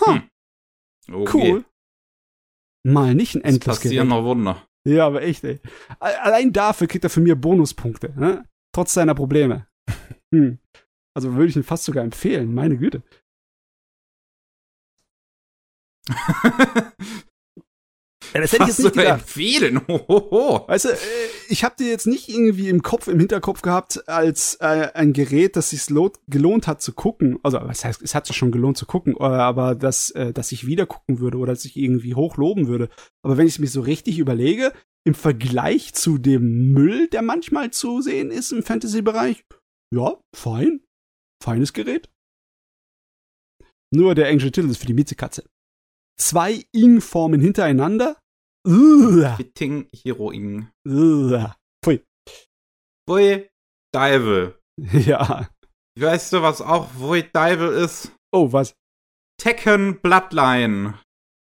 Ha. 0.00 0.14
Hm. 0.14 0.28
Okay. 1.12 1.52
Cool. 1.52 1.64
Mal 2.86 3.14
nicht 3.14 3.36
ein 3.36 3.42
endlos 3.42 3.78
passieren 3.80 4.08
noch 4.08 4.24
Wunder. 4.24 4.66
Ja, 4.86 5.06
aber 5.06 5.22
echt, 5.22 5.44
ey. 5.44 5.60
Allein 6.00 6.52
dafür 6.52 6.86
kriegt 6.86 7.04
er 7.04 7.10
von 7.10 7.22
mir 7.22 7.36
Bonuspunkte, 7.36 8.12
ne? 8.18 8.48
Trotz 8.74 8.94
seiner 8.94 9.14
Probleme. 9.14 9.68
Hm. 10.34 10.58
Also 11.16 11.34
würde 11.34 11.50
ich 11.50 11.54
ihn 11.54 11.62
fast 11.62 11.84
sogar 11.84 12.02
empfehlen, 12.02 12.52
meine 12.54 12.76
Güte. 12.76 13.04
Ja, 18.34 18.40
das 18.40 18.52
hätte 18.52 18.64
ich 18.64 18.68
jetzt 18.70 18.78
nicht 18.80 18.94
gedacht. 18.94 19.20
empfehlen. 19.20 19.80
Hohoho. 19.88 20.66
Weißt 20.66 20.86
du, 20.86 20.88
äh, 20.90 20.96
ich 21.48 21.64
habe 21.64 21.76
dir 21.76 21.88
jetzt 21.88 22.06
nicht 22.06 22.28
irgendwie 22.28 22.68
im 22.68 22.82
Kopf, 22.82 23.06
im 23.06 23.18
Hinterkopf 23.18 23.62
gehabt 23.62 24.08
als 24.08 24.56
äh, 24.56 24.90
ein 24.94 25.12
Gerät, 25.12 25.56
das 25.56 25.70
sich 25.70 25.86
gelohnt 26.26 26.66
hat 26.66 26.82
zu 26.82 26.92
gucken. 26.92 27.38
Also, 27.42 27.58
was 27.62 27.84
heißt, 27.84 28.02
es 28.02 28.14
hat 28.14 28.26
sich 28.26 28.36
schon 28.36 28.52
gelohnt 28.52 28.76
zu 28.76 28.86
gucken, 28.86 29.14
äh, 29.18 29.22
aber 29.22 29.74
dass, 29.74 30.10
äh, 30.10 30.32
dass 30.32 30.52
ich 30.52 30.66
wieder 30.66 30.86
gucken 30.86 31.20
würde 31.20 31.38
oder 31.38 31.52
dass 31.52 31.64
ich 31.64 31.76
irgendwie 31.76 32.14
hochloben 32.14 32.66
würde. 32.66 32.88
Aber 33.22 33.36
wenn 33.36 33.46
ich 33.46 33.54
es 33.54 33.58
mir 33.58 33.68
so 33.68 33.80
richtig 33.80 34.18
überlege, 34.18 34.72
im 35.06 35.14
Vergleich 35.14 35.92
zu 35.94 36.18
dem 36.18 36.72
Müll, 36.72 37.08
der 37.08 37.22
manchmal 37.22 37.70
zu 37.70 38.00
sehen 38.00 38.30
ist 38.30 38.52
im 38.52 38.62
Fantasy-Bereich, 38.62 39.44
ja, 39.94 40.18
fein. 40.34 40.80
Feines 41.42 41.72
Gerät. 41.74 42.08
Nur 43.92 44.14
der 44.14 44.28
englische 44.28 44.50
Titel 44.50 44.70
ist 44.70 44.78
für 44.78 44.86
die 44.86 44.94
Miezekatze. 44.94 45.44
Zwei 46.18 46.64
Ing-Formen 46.72 47.40
hintereinander 47.40 48.16
Fitting 48.66 49.88
Heroin. 49.94 50.70
Pfui. 50.86 52.02
Pfui 53.08 53.48
Dival. 53.94 54.58
Ja. 54.92 55.48
Weißt 55.96 56.32
du, 56.32 56.42
was 56.42 56.60
auch 56.60 56.88
Void 56.96 57.26
Dival 57.34 57.72
ist? 57.72 58.10
Oh, 58.32 58.52
was? 58.52 58.74
Tekken 59.40 60.00
Bloodline. 60.00 60.98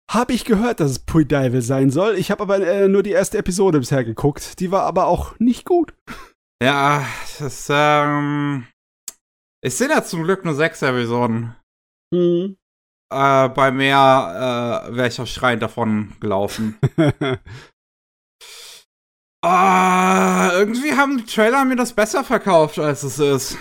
Habe 0.10 0.34
ich 0.34 0.44
gehört, 0.46 0.80
dass 0.80 0.90
es 0.90 1.00
Pui 1.00 1.26
Dival 1.26 1.62
sein 1.62 1.92
soll. 1.92 2.16
Ich 2.16 2.32
habe 2.32 2.42
aber 2.42 2.60
äh, 2.66 2.88
nur 2.88 3.04
die 3.04 3.12
erste 3.12 3.38
Episode 3.38 3.78
bisher 3.78 4.04
geguckt. 4.04 4.60
Die 4.60 4.72
war 4.72 4.84
aber 4.84 5.06
auch 5.08 5.38
nicht 5.40 5.66
gut. 5.66 5.94
Ja, 6.62 7.08
das, 7.40 7.68
ähm. 7.72 8.68
Es 9.64 9.78
sind 9.78 9.92
ja 9.92 10.04
zum 10.04 10.24
Glück 10.24 10.44
nur 10.44 10.56
sechs 10.56 10.82
Episoden. 10.82 11.56
Hm. 12.14 12.58
Äh, 13.12 13.50
bei 13.50 13.72
mehr 13.72 14.86
äh, 14.90 14.96
wäre 14.96 15.08
ich 15.08 15.20
auch 15.20 15.28
schreiend 15.28 15.64
davon 15.64 16.14
gelaufen. 16.20 16.78
Ah, 19.42 20.52
irgendwie 20.54 20.92
haben 20.92 21.20
die 21.20 21.24
Trailer 21.24 21.64
mir 21.64 21.78
das 21.78 21.94
besser 21.94 22.26
verkauft, 22.26 22.78
als 22.78 23.04
es 23.04 23.20
ist. 23.20 23.58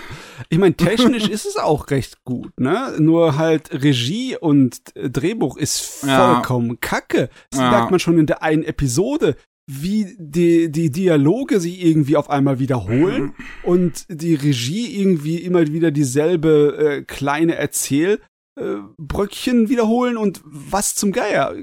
Ich 0.49 0.59
meine, 0.59 0.75
technisch 0.77 1.29
ist 1.29 1.47
es 1.47 1.57
auch 1.57 1.89
recht 1.91 2.25
gut, 2.25 2.59
ne? 2.59 2.95
Nur 2.99 3.37
halt 3.37 3.71
Regie 3.73 4.37
und 4.37 4.81
Drehbuch 4.97 5.57
ist 5.57 5.81
vollkommen 5.81 6.71
ja. 6.71 6.77
kacke. 6.81 7.31
Das 7.51 7.61
ja. 7.61 7.71
merkt 7.71 7.93
man 7.93 8.01
schon 8.01 8.19
in 8.19 8.27
der 8.27 8.43
einen 8.43 8.65
Episode, 8.65 9.37
wie 9.71 10.17
die, 10.19 10.73
die 10.73 10.91
Dialoge 10.91 11.61
sich 11.61 11.85
irgendwie 11.85 12.17
auf 12.17 12.29
einmal 12.29 12.59
wiederholen 12.59 13.23
mhm. 13.23 13.35
und 13.63 14.07
die 14.09 14.35
Regie 14.35 15.01
irgendwie 15.01 15.37
immer 15.39 15.65
wieder 15.69 15.93
dieselbe 15.93 16.77
äh, 16.77 17.03
kleine 17.03 17.55
Erzähl 17.55 18.21
äh, 18.59 18.83
Bröckchen 18.97 19.69
wiederholen 19.69 20.17
und 20.17 20.41
was 20.45 20.95
zum 20.95 21.13
Geier? 21.13 21.55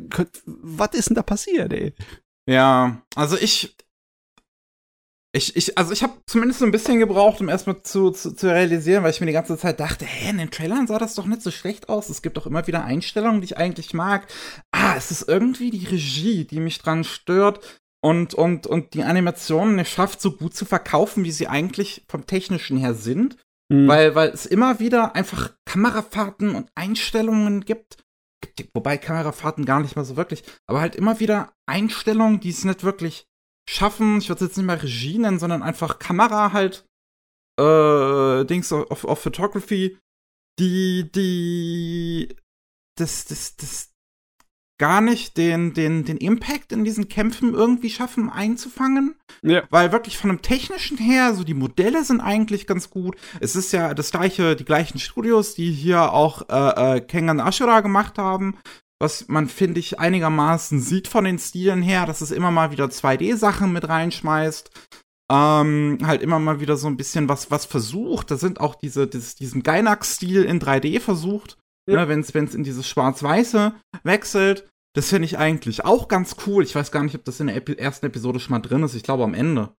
Was 0.45 0.93
ist 0.93 1.09
denn 1.09 1.15
da 1.15 1.23
passiert, 1.23 1.73
ey? 1.73 1.93
Ja, 2.47 3.01
also 3.15 3.37
ich, 3.37 3.75
ich, 5.35 5.55
ich, 5.55 5.77
also 5.77 5.91
ich 5.91 6.01
habe 6.01 6.13
zumindest 6.27 6.59
so 6.59 6.65
ein 6.65 6.71
bisschen 6.71 6.99
gebraucht, 6.99 7.41
um 7.41 7.49
erstmal 7.49 7.81
zu, 7.83 8.11
zu, 8.11 8.33
zu 8.33 8.47
realisieren, 8.47 9.03
weil 9.03 9.11
ich 9.11 9.19
mir 9.19 9.27
die 9.27 9.33
ganze 9.33 9.57
Zeit 9.57 9.79
dachte, 9.81 10.05
hä, 10.05 10.29
in 10.29 10.37
den 10.37 10.49
Trailern 10.49 10.87
sah 10.87 10.97
das 10.97 11.15
doch 11.15 11.25
nicht 11.25 11.41
so 11.41 11.51
schlecht 11.51 11.89
aus. 11.89 12.09
Es 12.09 12.21
gibt 12.21 12.37
doch 12.37 12.45
immer 12.45 12.67
wieder 12.67 12.85
Einstellungen, 12.85 13.41
die 13.41 13.45
ich 13.45 13.57
eigentlich 13.57 13.93
mag. 13.93 14.27
Ah, 14.71 14.95
es 14.95 15.11
ist 15.11 15.27
irgendwie 15.27 15.71
die 15.71 15.85
Regie, 15.85 16.45
die 16.45 16.61
mich 16.61 16.79
dran 16.79 17.03
stört. 17.03 17.81
Und, 18.01 18.33
und, 18.33 18.67
und 18.67 18.93
die 18.93 19.03
Animationen 19.03 19.79
es 19.79 19.89
schafft, 19.89 20.21
so 20.21 20.31
gut 20.31 20.55
zu 20.55 20.63
verkaufen, 20.63 21.23
wie 21.23 21.31
sie 21.31 21.47
eigentlich 21.47 22.05
vom 22.07 22.27
Technischen 22.27 22.77
her 22.77 22.93
sind. 22.93 23.35
Mhm. 23.69 23.87
Weil, 23.87 24.15
weil 24.15 24.29
es 24.29 24.45
immer 24.45 24.79
wieder 24.79 25.15
einfach 25.15 25.53
Kamerafahrten 25.65 26.55
und 26.55 26.69
Einstellungen 26.75 27.61
gibt. 27.61 27.97
Wobei 28.73 28.97
Kamerafahrten 28.97 29.65
gar 29.65 29.79
nicht 29.79 29.95
mal 29.95 30.05
so 30.05 30.17
wirklich, 30.17 30.43
aber 30.67 30.81
halt 30.81 30.95
immer 30.95 31.19
wieder 31.19 31.53
Einstellungen, 31.65 32.39
die 32.39 32.49
es 32.49 32.63
nicht 32.63 32.83
wirklich 32.83 33.25
schaffen. 33.67 34.19
Ich 34.19 34.29
würde 34.29 34.43
es 34.43 34.49
jetzt 34.49 34.57
nicht 34.57 34.67
mal 34.67 34.77
Regie 34.77 35.17
nennen, 35.17 35.39
sondern 35.39 35.63
einfach 35.63 35.97
Kamera 35.97 36.53
halt, 36.53 36.85
äh, 37.59 38.45
Dings 38.45 38.71
auf, 38.71 39.03
auf 39.05 39.19
Photography, 39.19 39.97
die, 40.59 41.11
die, 41.11 42.35
das, 42.97 43.25
das, 43.25 43.55
das, 43.55 43.94
gar 44.77 45.01
nicht 45.01 45.37
den, 45.37 45.73
den, 45.73 46.03
den 46.03 46.17
Impact 46.17 46.71
in 46.71 46.83
diesen 46.83 47.07
Kämpfen 47.07 47.53
irgendwie 47.53 47.89
schaffen 47.89 48.29
einzufangen. 48.29 49.15
Ja. 49.41 49.63
Weil 49.69 49.91
wirklich 49.91 50.17
von 50.17 50.29
dem 50.29 50.41
technischen 50.41 50.97
her, 50.97 51.33
so 51.33 51.43
die 51.43 51.53
Modelle 51.53 52.03
sind 52.03 52.19
eigentlich 52.19 52.67
ganz 52.67 52.89
gut. 52.89 53.15
Es 53.39 53.55
ist 53.55 53.71
ja 53.71 53.93
das 53.93 54.11
gleiche, 54.11 54.55
die 54.55 54.65
gleichen 54.65 54.99
Studios, 54.99 55.55
die 55.55 55.71
hier 55.71 56.11
auch 56.11 56.49
äh, 56.49 56.97
äh, 56.97 57.01
Kengan 57.01 57.39
Ashura 57.39 57.81
gemacht 57.81 58.17
haben. 58.17 58.57
Was 58.99 59.27
man, 59.27 59.47
finde 59.47 59.79
ich, 59.79 59.99
einigermaßen 59.99 60.79
sieht 60.79 61.07
von 61.07 61.25
den 61.25 61.37
Stilen 61.37 61.81
her, 61.81 62.05
dass 62.05 62.21
es 62.21 62.31
immer 62.31 62.51
mal 62.51 62.71
wieder 62.71 62.85
2D-Sachen 62.85 63.71
mit 63.71 63.87
reinschmeißt. 63.87 64.71
Ähm, 65.31 65.97
halt 66.03 66.21
immer 66.21 66.39
mal 66.39 66.59
wieder 66.59 66.77
so 66.77 66.87
ein 66.87 66.97
bisschen 66.97 67.27
was, 67.27 67.49
was 67.51 67.65
versucht. 67.65 68.31
Da 68.31 68.37
sind 68.37 68.59
auch 68.59 68.75
diese, 68.75 69.07
dieses, 69.07 69.35
diesen 69.35 69.63
Gainax-Stil 69.63 70.43
in 70.43 70.61
3D 70.61 70.99
versucht. 70.99 71.57
Ja. 71.87 72.05
Ne, 72.05 72.07
wenn 72.07 72.19
es 72.21 72.55
in 72.55 72.63
dieses 72.63 72.87
Schwarz-Weiße 72.87 73.73
wechselt. 74.03 74.67
Das 74.95 75.09
finde 75.09 75.25
ich 75.25 75.37
eigentlich 75.37 75.83
auch 75.83 76.07
ganz 76.07 76.37
cool. 76.47 76.63
Ich 76.63 76.73
weiß 76.73 76.91
gar 76.91 77.03
nicht, 77.03 77.15
ob 77.15 77.25
das 77.25 77.39
in 77.39 77.47
der 77.47 77.57
Epi 77.57 77.73
ersten 77.73 78.05
Episode 78.05 78.39
schon 78.39 78.51
mal 78.51 78.59
drin 78.59 78.83
ist. 78.83 78.95
Ich 78.95 79.03
glaube 79.03 79.23
am 79.23 79.33
Ende. 79.33 79.75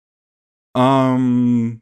Ähm. 0.76 1.80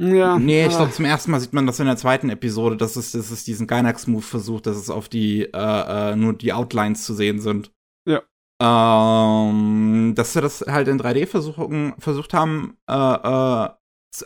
Ja. 0.00 0.38
Nee, 0.38 0.66
ich 0.66 0.76
glaube, 0.76 0.92
zum 0.92 1.04
ersten 1.04 1.32
Mal 1.32 1.40
sieht 1.40 1.52
man 1.52 1.66
das 1.66 1.80
in 1.80 1.86
der 1.86 1.96
zweiten 1.96 2.30
Episode, 2.30 2.76
dass 2.76 2.94
es, 2.94 3.10
dass 3.10 3.32
es 3.32 3.42
diesen 3.42 3.66
Gainax-Move 3.66 4.22
versucht, 4.22 4.66
dass 4.66 4.76
es 4.76 4.90
auf 4.90 5.08
die, 5.08 5.42
äh, 5.42 6.12
äh, 6.12 6.14
nur 6.14 6.34
die 6.34 6.52
Outlines 6.52 7.04
zu 7.04 7.14
sehen 7.14 7.40
sind. 7.40 7.72
Ja. 8.06 8.22
Ähm, 8.62 10.14
dass 10.14 10.36
wir 10.36 10.42
das 10.42 10.60
halt 10.60 10.86
in 10.86 11.00
3D 11.00 11.26
versuchen, 11.26 11.94
versucht 11.98 12.32
haben, 12.32 12.76
äh, 12.88 12.94
äh, 12.94 13.70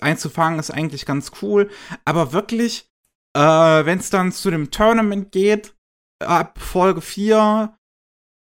einzufangen, 0.03 0.59
ist 0.59 0.71
eigentlich 0.71 1.07
ganz 1.07 1.33
cool. 1.41 1.71
Aber 2.05 2.35
wirklich, 2.35 2.92
äh, 3.37 3.41
wenn 3.87 3.99
es 3.99 4.11
dann 4.11 4.33
zu 4.33 4.51
dem 4.51 4.71
Tournament 4.71 5.33
geht, 5.33 5.75
ab 6.21 6.59
Folge 6.61 7.01
4, 7.01 7.77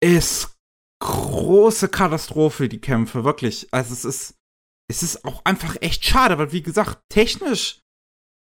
ist 0.02 0.56
große 1.02 1.88
Katastrophe, 1.88 2.68
die 2.68 2.80
Kämpfe, 2.80 3.24
wirklich. 3.24 3.68
Also 3.72 3.92
es 3.92 4.04
ist, 4.04 4.34
es 4.90 5.02
ist 5.02 5.24
auch 5.24 5.44
einfach 5.44 5.76
echt 5.80 6.04
schade, 6.04 6.38
weil 6.38 6.52
wie 6.52 6.62
gesagt, 6.62 7.00
technisch 7.08 7.80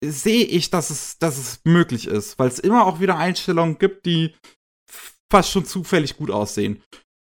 sehe 0.04 0.44
ich, 0.44 0.70
dass 0.70 0.90
es, 0.90 1.18
dass 1.18 1.38
es 1.38 1.60
möglich 1.64 2.06
ist, 2.06 2.38
weil 2.38 2.48
es 2.48 2.58
immer 2.58 2.86
auch 2.86 3.00
wieder 3.00 3.16
Einstellungen 3.16 3.78
gibt, 3.78 4.06
die 4.06 4.34
fast 5.30 5.50
schon 5.50 5.64
zufällig 5.64 6.16
gut 6.16 6.30
aussehen. 6.30 6.82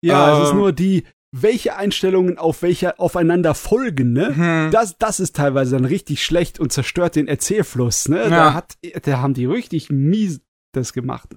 Ja, 0.03 0.29
ähm, 0.29 0.37
es 0.37 0.47
ist 0.47 0.51
ähm, 0.51 0.57
nur 0.57 0.73
die, 0.73 1.05
welche 1.41 1.75
Einstellungen 1.75 2.37
auf 2.37 2.61
welcher 2.61 2.99
aufeinander 2.99 3.53
folgen, 3.53 4.13
ne? 4.13 4.35
Hm. 4.35 4.71
Das, 4.71 4.97
das 4.97 5.19
ist 5.19 5.35
teilweise 5.35 5.75
dann 5.75 5.85
richtig 5.85 6.23
schlecht 6.23 6.59
und 6.59 6.71
zerstört 6.71 7.15
den 7.15 7.27
Erzählfluss, 7.27 8.09
ne? 8.09 8.23
Ja. 8.23 8.29
Da 8.29 8.53
hat, 8.53 8.77
da 9.03 9.19
haben 9.19 9.33
die 9.33 9.45
richtig 9.45 9.89
mies, 9.89 10.41
das 10.77 10.93
gemacht. 10.93 11.29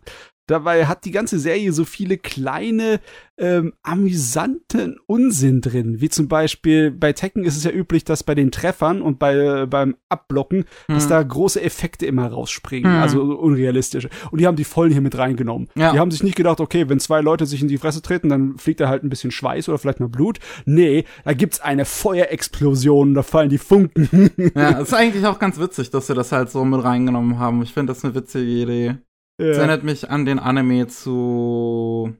Dabei 0.50 0.86
hat 0.86 1.04
die 1.04 1.12
ganze 1.12 1.38
Serie 1.38 1.72
so 1.72 1.84
viele 1.84 2.18
kleine, 2.18 2.98
ähm, 3.38 3.72
amüsanten 3.84 4.96
Unsinn 5.06 5.60
drin. 5.60 6.00
Wie 6.00 6.08
zum 6.08 6.26
Beispiel 6.26 6.90
bei 6.90 7.12
Tekken 7.12 7.44
ist 7.44 7.56
es 7.56 7.62
ja 7.62 7.70
üblich, 7.70 8.02
dass 8.02 8.24
bei 8.24 8.34
den 8.34 8.50
Treffern 8.50 9.00
und 9.00 9.20
bei, 9.20 9.66
beim 9.66 9.94
Abblocken, 10.08 10.64
hm. 10.86 10.94
dass 10.96 11.06
da 11.06 11.22
große 11.22 11.62
Effekte 11.62 12.04
immer 12.04 12.26
rausspringen. 12.26 12.92
Hm. 12.92 13.00
Also 13.00 13.22
unrealistische. 13.22 14.10
Und 14.32 14.40
die 14.40 14.48
haben 14.48 14.56
die 14.56 14.64
vollen 14.64 14.90
hier 14.90 15.00
mit 15.00 15.16
reingenommen. 15.16 15.68
Ja. 15.76 15.92
Die 15.92 16.00
haben 16.00 16.10
sich 16.10 16.24
nicht 16.24 16.34
gedacht, 16.34 16.58
okay, 16.58 16.88
wenn 16.88 16.98
zwei 16.98 17.20
Leute 17.20 17.46
sich 17.46 17.62
in 17.62 17.68
die 17.68 17.78
Fresse 17.78 18.02
treten, 18.02 18.28
dann 18.28 18.58
fliegt 18.58 18.80
da 18.80 18.88
halt 18.88 19.04
ein 19.04 19.08
bisschen 19.08 19.30
Schweiß 19.30 19.68
oder 19.68 19.78
vielleicht 19.78 20.00
mal 20.00 20.08
Blut. 20.08 20.40
Nee, 20.64 21.04
da 21.24 21.32
gibt's 21.32 21.60
eine 21.60 21.84
Feuerexplosion, 21.84 23.14
da 23.14 23.22
fallen 23.22 23.50
die 23.50 23.58
Funken. 23.58 24.32
ja, 24.56 24.80
ist 24.80 24.94
eigentlich 24.94 25.24
auch 25.26 25.38
ganz 25.38 25.60
witzig, 25.60 25.90
dass 25.90 26.08
sie 26.08 26.14
das 26.14 26.32
halt 26.32 26.50
so 26.50 26.64
mit 26.64 26.82
reingenommen 26.82 27.38
haben. 27.38 27.62
Ich 27.62 27.72
finde 27.72 27.92
das 27.92 28.04
eine 28.04 28.16
witzige 28.16 28.50
Idee. 28.50 28.98
Ja. 29.40 29.48
Das 29.48 29.58
erinnert 29.58 29.84
mich 29.84 30.10
an 30.10 30.24
den 30.24 30.38
Anime 30.38 30.86
zu. 30.86 32.14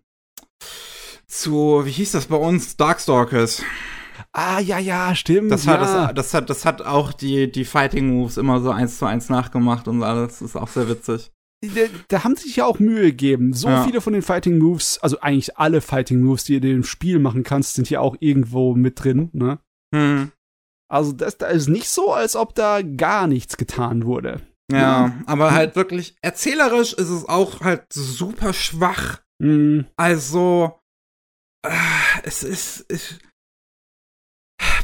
zu, 1.26 1.82
wie 1.84 1.90
hieß 1.90 2.12
das 2.12 2.26
bei 2.26 2.36
uns? 2.36 2.76
Darkstalkers. 2.76 3.62
Ah, 4.32 4.60
ja, 4.60 4.78
ja, 4.78 5.14
stimmt. 5.14 5.50
Das, 5.50 5.64
ja. 5.64 5.72
Hat, 5.72 5.80
das, 5.80 6.14
das, 6.14 6.34
hat, 6.34 6.50
das 6.50 6.64
hat 6.64 6.82
auch 6.82 7.12
die, 7.12 7.50
die 7.50 7.64
Fighting 7.64 8.08
Moves 8.08 8.36
immer 8.36 8.60
so 8.60 8.70
eins 8.70 8.98
zu 8.98 9.06
eins 9.06 9.28
nachgemacht 9.28 9.88
und 9.88 10.02
alles. 10.02 10.38
Das 10.38 10.50
ist 10.50 10.56
auch 10.56 10.68
sehr 10.68 10.88
witzig. 10.88 11.32
Da, 11.62 11.82
da 12.08 12.24
haben 12.24 12.36
sie 12.36 12.44
sich 12.44 12.56
ja 12.56 12.64
auch 12.64 12.78
Mühe 12.78 13.02
gegeben. 13.02 13.52
So 13.52 13.68
ja. 13.68 13.84
viele 13.84 14.00
von 14.00 14.12
den 14.14 14.22
Fighting 14.22 14.58
Moves, 14.58 14.98
also 15.02 15.20
eigentlich 15.20 15.58
alle 15.58 15.80
Fighting 15.80 16.22
Moves, 16.22 16.44
die 16.44 16.58
du 16.60 16.70
im 16.70 16.84
Spiel 16.84 17.18
machen 17.18 17.42
kannst, 17.42 17.74
sind 17.74 17.88
hier 17.88 18.00
auch 18.00 18.16
irgendwo 18.20 18.74
mit 18.74 19.02
drin, 19.02 19.28
ne? 19.32 19.58
Hm. 19.94 20.32
Also 20.88 21.12
das, 21.12 21.38
das 21.38 21.52
ist 21.52 21.68
nicht 21.68 21.88
so, 21.88 22.12
als 22.12 22.34
ob 22.34 22.54
da 22.54 22.82
gar 22.82 23.26
nichts 23.26 23.56
getan 23.56 24.04
wurde. 24.06 24.40
Ja, 24.72 25.12
aber 25.26 25.52
halt 25.52 25.76
wirklich 25.76 26.16
erzählerisch 26.22 26.92
ist 26.92 27.08
es 27.08 27.28
auch 27.28 27.60
halt 27.60 27.92
super 27.92 28.52
schwach. 28.52 29.20
Mhm. 29.38 29.86
Also, 29.96 30.80
äh, 31.66 31.70
es 32.22 32.42
ist. 32.42 32.86
Ich, 32.90 33.18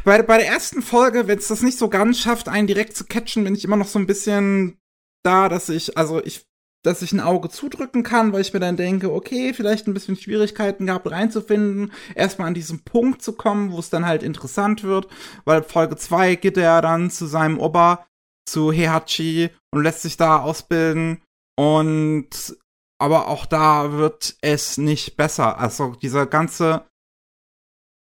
bei, 0.05 0.22
bei 0.22 0.39
der 0.39 0.47
ersten 0.47 0.82
Folge, 0.82 1.26
wenn 1.26 1.39
es 1.39 1.49
das 1.49 1.62
nicht 1.62 1.78
so 1.78 1.89
ganz 1.89 2.18
schafft, 2.18 2.49
einen 2.49 2.66
direkt 2.66 2.97
zu 2.97 3.05
catchen, 3.05 3.45
bin 3.45 3.55
ich 3.55 3.64
immer 3.64 3.76
noch 3.76 3.89
so 3.89 3.99
ein 3.99 4.07
bisschen 4.07 4.78
da, 5.24 5.49
dass 5.49 5.68
ich, 5.68 5.99
also 5.99 6.24
ich, 6.24 6.47
dass 6.84 7.03
ich 7.03 7.12
ein 7.12 7.20
Auge 7.20 7.49
zudrücken 7.49 8.05
kann, 8.05 8.32
weil 8.32 8.41
ich 8.41 8.55
mir 8.55 8.61
dann 8.61 8.76
denke, 8.76 9.12
okay, 9.12 9.53
vielleicht 9.53 9.89
ein 9.89 9.95
bisschen 9.95 10.16
Schwierigkeiten 10.16 10.87
gehabt 10.87 11.11
reinzufinden, 11.11 11.93
erstmal 12.14 12.49
an 12.49 12.55
diesen 12.55 12.84
Punkt 12.84 13.20
zu 13.22 13.32
kommen, 13.32 13.72
wo 13.72 13.80
es 13.80 13.91
dann 13.91 14.07
halt 14.07 14.22
interessant 14.22 14.84
wird, 14.84 15.09
weil 15.45 15.64
Folge 15.64 15.97
2 15.97 16.37
geht 16.37 16.57
er 16.57 16.80
dann 16.80 17.11
zu 17.11 17.26
seinem 17.26 17.59
Opa 17.59 18.07
zu 18.49 18.72
Heihachi 18.72 19.51
und 19.72 19.82
lässt 19.82 20.03
sich 20.03 20.16
da 20.16 20.40
ausbilden. 20.40 21.22
Und 21.59 22.57
aber 22.99 23.28
auch 23.28 23.47
da 23.47 23.92
wird 23.92 24.36
es 24.40 24.78
nicht 24.78 25.16
besser. 25.16 25.59
Also 25.59 25.94
dieser 25.97 26.26
ganze 26.26 26.86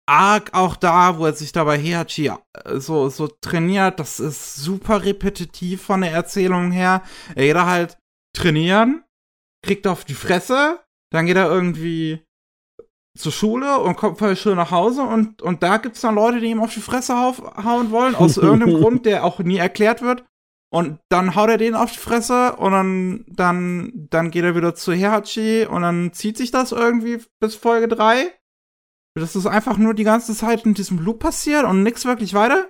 Arc 0.07 0.53
auch 0.53 0.75
da, 0.75 1.17
wo 1.17 1.25
er 1.25 1.33
sich 1.33 1.51
da 1.51 1.63
bei 1.63 1.81
Heihachi 1.81 2.27
äh, 2.27 2.79
so, 2.79 3.09
so 3.09 3.27
trainiert, 3.27 3.99
das 3.99 4.19
ist 4.19 4.55
super 4.55 5.03
repetitiv 5.03 5.81
von 5.81 6.01
der 6.01 6.11
Erzählung 6.11 6.71
her. 6.71 7.01
Er 7.35 7.45
geht 7.45 7.55
da 7.55 7.65
halt 7.65 7.97
trainieren, 8.35 9.03
kriegt 9.63 9.87
auf 9.87 10.05
die 10.05 10.13
Fresse, 10.13 10.79
dann 11.11 11.25
geht 11.25 11.37
er 11.37 11.49
irgendwie 11.49 12.23
zur 13.17 13.31
Schule 13.31 13.79
und 13.79 13.95
kommt 13.95 14.19
voll 14.19 14.35
schön 14.35 14.57
nach 14.57 14.71
Hause 14.71 15.01
und, 15.01 15.41
und 15.41 15.63
da 15.63 15.77
gibt's 15.77 16.01
dann 16.01 16.15
Leute, 16.15 16.39
die 16.39 16.47
ihm 16.47 16.61
auf 16.61 16.73
die 16.73 16.81
Fresse 16.81 17.15
hauen 17.15 17.91
wollen, 17.91 18.13
aus 18.13 18.37
irgendeinem 18.37 18.81
Grund, 18.81 19.05
der 19.05 19.23
auch 19.23 19.39
nie 19.39 19.57
erklärt 19.57 20.01
wird. 20.01 20.25
Und 20.71 20.99
dann 21.09 21.35
haut 21.35 21.49
er 21.49 21.57
den 21.57 21.75
auf 21.75 21.91
die 21.91 21.99
Fresse 21.99 22.55
und 22.57 22.71
dann, 22.71 23.25
dann, 23.27 24.07
dann 24.09 24.31
geht 24.31 24.43
er 24.43 24.55
wieder 24.55 24.75
zu 24.75 24.91
Heihachi 24.91 25.65
und 25.65 25.83
dann 25.83 26.11
zieht 26.11 26.37
sich 26.37 26.51
das 26.51 26.71
irgendwie 26.71 27.21
bis 27.39 27.55
Folge 27.55 27.87
3. 27.87 28.33
Das 29.15 29.35
ist 29.35 29.45
einfach 29.45 29.77
nur 29.77 29.93
die 29.93 30.03
ganze 30.03 30.35
Zeit 30.35 30.65
in 30.65 30.73
diesem 30.73 30.99
Loop 30.99 31.19
passiert 31.19 31.63
und 31.63 31.83
nix 31.83 32.03
wirklich 32.05 32.33
weiter. 32.33 32.69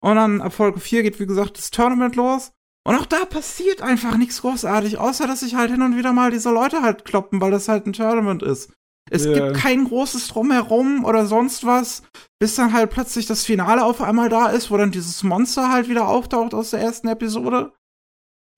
Und 0.00 0.16
dann 0.16 0.40
ab 0.40 0.52
Folge 0.52 0.78
4 0.78 1.02
geht, 1.02 1.18
wie 1.18 1.26
gesagt, 1.26 1.58
das 1.58 1.70
Tournament 1.70 2.14
los. 2.14 2.52
Und 2.86 2.94
auch 2.94 3.06
da 3.06 3.24
passiert 3.24 3.82
einfach 3.82 4.16
nichts 4.16 4.42
großartig, 4.42 4.98
außer 4.98 5.26
dass 5.26 5.40
sich 5.40 5.56
halt 5.56 5.72
hin 5.72 5.82
und 5.82 5.96
wieder 5.96 6.12
mal 6.12 6.30
diese 6.30 6.52
Leute 6.52 6.82
halt 6.82 7.04
kloppen, 7.04 7.40
weil 7.40 7.50
das 7.50 7.68
halt 7.68 7.86
ein 7.86 7.92
Tournament 7.92 8.44
ist. 8.44 8.72
Es 9.10 9.24
yeah. 9.24 9.34
gibt 9.34 9.56
kein 9.58 9.84
großes 9.84 10.28
Drumherum 10.28 11.04
oder 11.04 11.26
sonst 11.26 11.64
was, 11.64 12.02
bis 12.40 12.56
dann 12.56 12.72
halt 12.72 12.90
plötzlich 12.90 13.26
das 13.26 13.44
Finale 13.44 13.84
auf 13.84 14.00
einmal 14.00 14.28
da 14.28 14.48
ist, 14.48 14.70
wo 14.70 14.76
dann 14.76 14.90
dieses 14.90 15.22
Monster 15.22 15.70
halt 15.70 15.88
wieder 15.88 16.08
auftaucht 16.08 16.54
aus 16.54 16.70
der 16.70 16.80
ersten 16.80 17.08
Episode. 17.08 17.72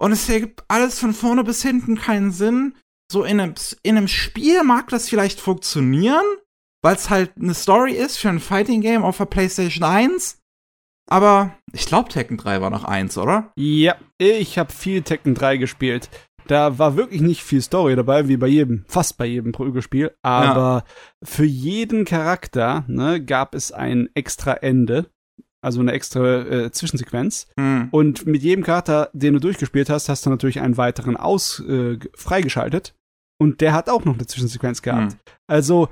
Und 0.00 0.12
es 0.12 0.28
ergibt 0.28 0.64
alles 0.68 0.98
von 0.98 1.12
vorne 1.12 1.44
bis 1.44 1.62
hinten 1.62 1.98
keinen 1.98 2.30
Sinn. 2.30 2.74
So 3.10 3.24
in 3.24 3.40
einem, 3.40 3.54
in 3.82 3.96
einem 3.96 4.08
Spiel 4.08 4.62
mag 4.62 4.88
das 4.88 5.08
vielleicht 5.08 5.40
funktionieren, 5.40 6.24
weil 6.82 6.94
es 6.94 7.10
halt 7.10 7.32
eine 7.38 7.54
Story 7.54 7.92
ist 7.92 8.18
für 8.18 8.28
ein 8.28 8.40
Fighting 8.40 8.80
Game 8.80 9.02
auf 9.02 9.18
der 9.18 9.26
PlayStation 9.26 9.84
1. 9.84 10.38
Aber 11.10 11.56
ich 11.72 11.86
glaube, 11.86 12.10
Tekken 12.10 12.36
3 12.36 12.60
war 12.60 12.70
noch 12.70 12.84
eins, 12.84 13.16
oder? 13.16 13.50
Ja, 13.56 13.96
ich 14.18 14.58
habe 14.58 14.72
viel 14.72 15.02
Tekken 15.02 15.34
3 15.34 15.56
gespielt. 15.56 16.10
Da 16.48 16.78
war 16.78 16.96
wirklich 16.96 17.20
nicht 17.20 17.42
viel 17.42 17.60
Story 17.60 17.94
dabei, 17.94 18.26
wie 18.26 18.38
bei 18.38 18.46
jedem, 18.46 18.84
fast 18.88 19.18
bei 19.18 19.26
jedem 19.26 19.52
Prügelspiel. 19.52 20.12
Aber 20.22 20.84
ja. 20.84 20.84
für 21.22 21.44
jeden 21.44 22.04
Charakter 22.04 22.84
ne, 22.88 23.22
gab 23.22 23.54
es 23.54 23.70
ein 23.70 24.08
extra 24.14 24.54
Ende. 24.54 25.10
Also 25.60 25.80
eine 25.80 25.92
extra 25.92 26.42
äh, 26.42 26.70
Zwischensequenz. 26.70 27.48
Mhm. 27.56 27.88
Und 27.90 28.26
mit 28.26 28.42
jedem 28.42 28.64
Charakter, 28.64 29.10
den 29.12 29.34
du 29.34 29.40
durchgespielt 29.40 29.90
hast, 29.90 30.08
hast 30.08 30.24
du 30.24 30.30
natürlich 30.30 30.60
einen 30.60 30.76
weiteren 30.76 31.16
aus 31.16 31.60
äh, 31.60 31.98
freigeschaltet. 32.14 32.94
Und 33.40 33.60
der 33.60 33.72
hat 33.72 33.90
auch 33.90 34.04
noch 34.04 34.14
eine 34.14 34.26
Zwischensequenz 34.26 34.82
gehabt. 34.82 35.14
Mhm. 35.14 35.18
Also, 35.46 35.88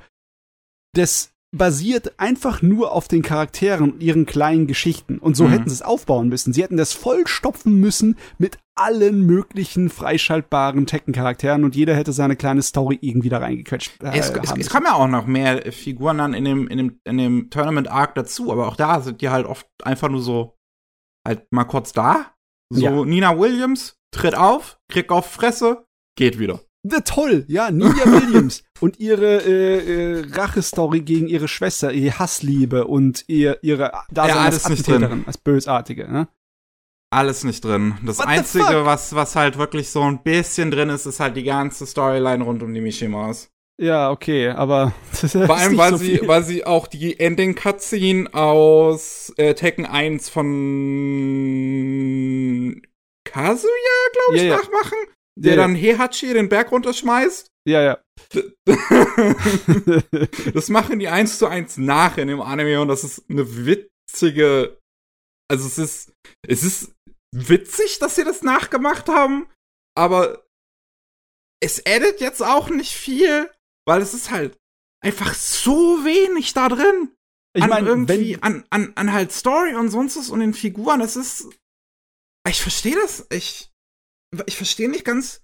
das 0.93 1.33
basiert 1.55 2.19
einfach 2.19 2.61
nur 2.61 2.91
auf 2.91 3.07
den 3.07 3.21
Charakteren 3.21 3.91
und 3.91 4.03
ihren 4.03 4.25
kleinen 4.25 4.67
Geschichten. 4.67 5.17
Und 5.17 5.37
so 5.37 5.45
mhm. 5.45 5.51
hätten 5.51 5.69
sie 5.69 5.75
es 5.75 5.81
aufbauen 5.81 6.27
müssen. 6.27 6.53
Sie 6.53 6.61
hätten 6.61 6.77
das 6.77 6.93
vollstopfen 6.93 7.79
müssen 7.79 8.17
mit 8.37 8.59
allen 8.75 9.25
möglichen 9.25 9.89
freischaltbaren 9.89 10.85
Tekken-Charakteren 10.85 11.63
und 11.63 11.75
jeder 11.75 11.95
hätte 11.95 12.13
seine 12.13 12.35
kleine 12.35 12.61
Story 12.61 12.99
irgendwie 13.01 13.29
da 13.29 13.39
reingequetscht. 13.39 14.03
Äh, 14.03 14.19
es, 14.19 14.29
es, 14.29 14.53
es 14.57 14.69
kommen 14.69 14.85
ja 14.85 14.93
auch 14.93 15.07
noch 15.07 15.25
mehr 15.25 15.71
Figuren 15.71 16.19
dann 16.19 16.33
in 16.33 16.45
dem, 16.45 16.67
in 16.67 16.77
dem, 16.77 16.99
in 17.05 17.17
dem 17.17 17.49
Tournament-Arc 17.49 18.13
dazu, 18.15 18.51
aber 18.51 18.67
auch 18.67 18.75
da 18.75 19.01
sind 19.01 19.21
die 19.21 19.29
halt 19.29 19.45
oft 19.45 19.67
einfach 19.83 20.09
nur 20.09 20.21
so 20.21 20.57
halt 21.25 21.51
mal 21.51 21.65
kurz 21.65 21.93
da. 21.93 22.33
So, 22.69 22.81
ja. 22.81 23.05
Nina 23.05 23.37
Williams 23.39 23.97
tritt 24.11 24.35
auf, 24.35 24.79
kriegt 24.89 25.11
auf 25.11 25.31
Fresse, 25.31 25.85
geht 26.17 26.37
wieder. 26.37 26.59
The 26.89 27.01
toll, 27.03 27.45
ja, 27.47 27.71
Nina 27.71 27.89
Williams 28.05 28.63
und 28.79 28.99
ihre 28.99 29.41
äh, 29.43 30.19
äh, 30.19 30.25
Rachestory 30.31 31.01
gegen 31.01 31.27
ihre 31.27 31.47
Schwester, 31.47 31.91
ihre 31.91 32.19
Hassliebe 32.19 32.85
und 32.85 33.25
ihr, 33.27 33.57
ihre 33.61 33.91
Dasein 34.11 34.35
ja, 34.35 34.41
als 34.43 34.65
Attentäterin, 34.65 35.23
als 35.25 35.37
Bösartige, 35.37 36.11
ne? 36.11 36.27
Alles 37.09 37.43
nicht 37.45 37.63
drin. 37.63 37.95
Das 38.05 38.19
What 38.19 38.27
Einzige, 38.27 38.85
was, 38.85 39.15
was 39.15 39.35
halt 39.35 39.57
wirklich 39.57 39.89
so 39.89 40.01
ein 40.03 40.21
bisschen 40.23 40.71
drin 40.71 40.89
ist, 40.89 41.05
ist 41.05 41.21
halt 41.21 41.37
die 41.37 41.43
ganze 41.43 41.85
Storyline 41.85 42.43
rund 42.43 42.61
um 42.63 42.73
die 42.73 42.81
Mishimas. 42.81 43.49
Ja, 43.79 44.11
okay, 44.11 44.49
aber 44.49 44.91
vor 45.11 45.55
allem, 45.55 45.77
weil 45.77 45.91
so 45.91 45.97
sie, 45.97 46.19
weil 46.25 46.43
sie 46.43 46.65
auch 46.65 46.87
die 46.87 47.19
Ending 47.19 47.55
Cutscene 47.55 48.33
aus 48.33 49.31
äh, 49.37 49.53
Tekken 49.53 49.85
1 49.85 50.29
von 50.29 50.47
Kazuya, 53.23 53.71
glaube 54.13 54.35
ich, 54.35 54.43
ja, 54.43 54.57
nachmachen 54.57 54.97
der 55.37 55.55
ja, 55.55 55.61
dann 55.61 55.75
Heihachi 55.75 56.33
den 56.33 56.49
Berg 56.49 56.71
runterschmeißt. 56.71 57.51
Ja, 57.67 57.81
ja. 57.83 58.01
das 60.53 60.69
machen 60.69 60.99
die 60.99 61.07
eins 61.07 61.37
zu 61.37 61.47
eins 61.47 61.77
nach 61.77 62.17
in 62.17 62.27
dem 62.27 62.41
Anime 62.41 62.81
und 62.81 62.87
das 62.87 63.03
ist 63.03 63.29
eine 63.29 63.65
witzige. 63.65 64.79
Also 65.49 65.67
es 65.67 65.77
ist, 65.77 66.13
es 66.47 66.63
ist 66.63 66.95
witzig, 67.33 67.99
dass 67.99 68.15
sie 68.15 68.23
das 68.23 68.41
nachgemacht 68.41 69.07
haben, 69.07 69.47
aber 69.95 70.45
es 71.61 71.85
addet 71.85 72.19
jetzt 72.21 72.41
auch 72.41 72.69
nicht 72.69 72.93
viel, 72.93 73.49
weil 73.85 74.01
es 74.01 74.13
ist 74.13 74.31
halt 74.31 74.57
einfach 75.03 75.33
so 75.33 76.03
wenig 76.03 76.53
da 76.53 76.69
drin. 76.69 77.11
Ich 77.53 77.65
meine, 77.65 77.87
irgendwie 77.87 78.41
an, 78.41 78.65
an, 78.69 78.93
an 78.95 79.13
halt 79.13 79.31
Story 79.31 79.73
und 79.73 79.89
sonst 79.89 80.15
was 80.15 80.29
und 80.29 80.39
den 80.41 80.53
Figuren, 80.53 81.01
es 81.01 81.15
ist. 81.15 81.49
Ich 82.47 82.61
verstehe 82.61 82.95
das. 82.95 83.25
Ich, 83.31 83.66
ich 84.45 84.57
verstehe 84.57 84.89
nicht 84.89 85.05
ganz, 85.05 85.41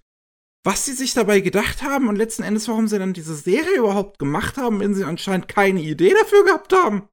was 0.64 0.84
sie 0.84 0.92
sich 0.92 1.12
dabei 1.14 1.40
gedacht 1.40 1.82
haben 1.82 2.08
und 2.08 2.16
letzten 2.16 2.42
Endes, 2.42 2.68
warum 2.68 2.88
sie 2.88 2.98
dann 2.98 3.12
diese 3.12 3.34
Serie 3.34 3.78
überhaupt 3.78 4.18
gemacht 4.18 4.56
haben, 4.56 4.80
wenn 4.80 4.94
sie 4.94 5.04
anscheinend 5.04 5.48
keine 5.48 5.82
Idee 5.82 6.14
dafür 6.18 6.44
gehabt 6.44 6.72
haben. 6.72 7.08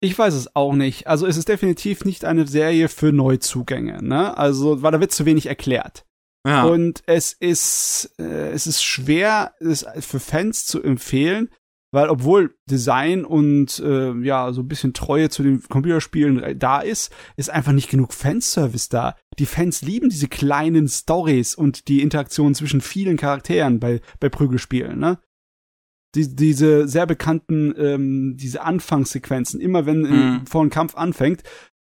Ich 0.00 0.18
weiß 0.18 0.34
es 0.34 0.54
auch 0.54 0.74
nicht. 0.74 1.06
Also 1.06 1.26
es 1.26 1.38
ist 1.38 1.48
definitiv 1.48 2.04
nicht 2.04 2.26
eine 2.26 2.46
Serie 2.46 2.88
für 2.88 3.12
Neuzugänge, 3.12 4.02
ne? 4.02 4.36
Also, 4.36 4.82
weil 4.82 4.92
da 4.92 5.00
wird 5.00 5.12
zu 5.12 5.24
wenig 5.24 5.46
erklärt. 5.46 6.04
Ja. 6.46 6.64
Und 6.64 7.02
es 7.06 7.32
ist, 7.32 8.14
äh, 8.18 8.50
es 8.50 8.66
ist 8.66 8.84
schwer, 8.84 9.54
es 9.58 9.86
für 10.00 10.20
Fans 10.20 10.66
zu 10.66 10.82
empfehlen, 10.82 11.48
Weil 11.96 12.10
obwohl 12.10 12.54
Design 12.68 13.24
und 13.24 13.78
äh, 13.78 14.12
ja, 14.20 14.52
so 14.52 14.60
ein 14.60 14.68
bisschen 14.68 14.92
Treue 14.92 15.30
zu 15.30 15.42
den 15.42 15.62
Computerspielen 15.62 16.58
da 16.58 16.80
ist, 16.80 17.10
ist 17.38 17.48
einfach 17.48 17.72
nicht 17.72 17.88
genug 17.88 18.12
Fanservice 18.12 18.90
da. 18.90 19.16
Die 19.38 19.46
Fans 19.46 19.80
lieben 19.80 20.10
diese 20.10 20.28
kleinen 20.28 20.88
Stories 20.88 21.54
und 21.54 21.88
die 21.88 22.02
Interaktion 22.02 22.54
zwischen 22.54 22.82
vielen 22.82 23.16
Charakteren 23.16 23.80
bei, 23.80 24.02
bei 24.20 24.28
Prügelspielen, 24.28 24.98
ne? 24.98 25.18
Die, 26.14 26.36
diese 26.36 26.86
sehr 26.86 27.06
bekannten, 27.06 27.72
ähm, 27.78 28.36
diese 28.36 28.62
Anfangssequenzen, 28.62 29.58
immer 29.58 29.86
wenn 29.86 30.00
mhm. 30.02 30.46
vor 30.46 30.62
ein 30.62 30.68
Kampf 30.68 30.96
anfängt, 30.96 31.44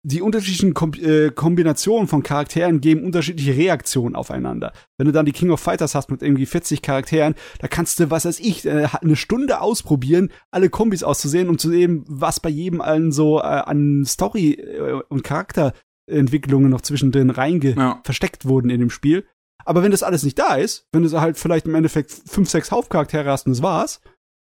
die 0.08 0.22
unterschiedlichen 0.22 0.74
Kom 0.74 0.94
äh, 0.94 1.32
Kombinationen 1.32 2.08
von 2.08 2.24
Charakteren 2.24 2.80
geben 2.80 3.04
unterschiedliche 3.04 3.58
Reaktionen 3.58 4.16
aufeinander. 4.16 4.72
Wenn 4.98 5.06
du 5.06 5.12
dann 5.12 5.26
die 5.26 5.34
King 5.34 5.52
of 5.52 5.60
Fighters 5.60 5.96
hast 5.96 6.10
mit 6.10 6.22
irgendwie 6.22 6.46
40 6.46 6.82
Charakteren, 6.82 7.36
da 7.60 7.68
kannst 7.68 8.00
du, 8.00 8.10
was 8.10 8.24
weiß 8.24 8.40
ich, 8.40 8.66
äh, 8.66 8.88
eine 9.02 9.18
Stunde 9.18 9.60
ausprobieren, 9.60 10.32
alle 10.50 10.70
Kombis 10.70 11.04
auszusehen, 11.04 11.50
um 11.50 11.58
zu 11.58 11.70
sehen, 11.70 12.06
was 12.08 12.40
bei 12.40 12.48
jedem 12.48 12.80
allen 12.80 13.12
so 13.12 13.40
äh, 13.40 13.42
an 13.42 14.06
Story 14.06 14.54
äh, 14.54 15.02
und 15.10 15.26
Charakterentwicklungen 15.26 16.70
noch 16.70 16.82
zwischendrin 16.82 17.30
reinge 17.30 17.76
ja. 17.76 18.02
versteckt 18.06 18.46
wurden 18.46 18.70
in 18.70 18.80
dem 18.80 18.90
Spiel. 18.90 19.26
Aber 19.66 19.84
wenn 19.84 19.92
das 19.92 20.04
alles 20.04 20.24
nicht 20.24 20.40
da 20.40 20.56
ist, 20.56 20.88
wenn 20.94 21.04
du 21.04 21.20
halt 21.20 21.38
vielleicht 21.38 21.66
im 21.66 21.76
Endeffekt 21.76 22.12
fünf, 22.12 22.50
sechs 22.50 22.72
Hauptcharaktere 22.72 23.30
hast 23.30 23.46
und 23.46 23.52
das 23.52 23.62
war's, 23.62 24.00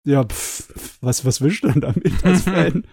ja, 0.07 0.25
pff, 0.25 0.99
was, 1.01 1.25
was 1.25 1.41
willst 1.41 1.65
du 1.65 1.69
denn 1.69 1.81
damit 1.81 2.25
als 2.25 2.43
Fan? 2.45 2.85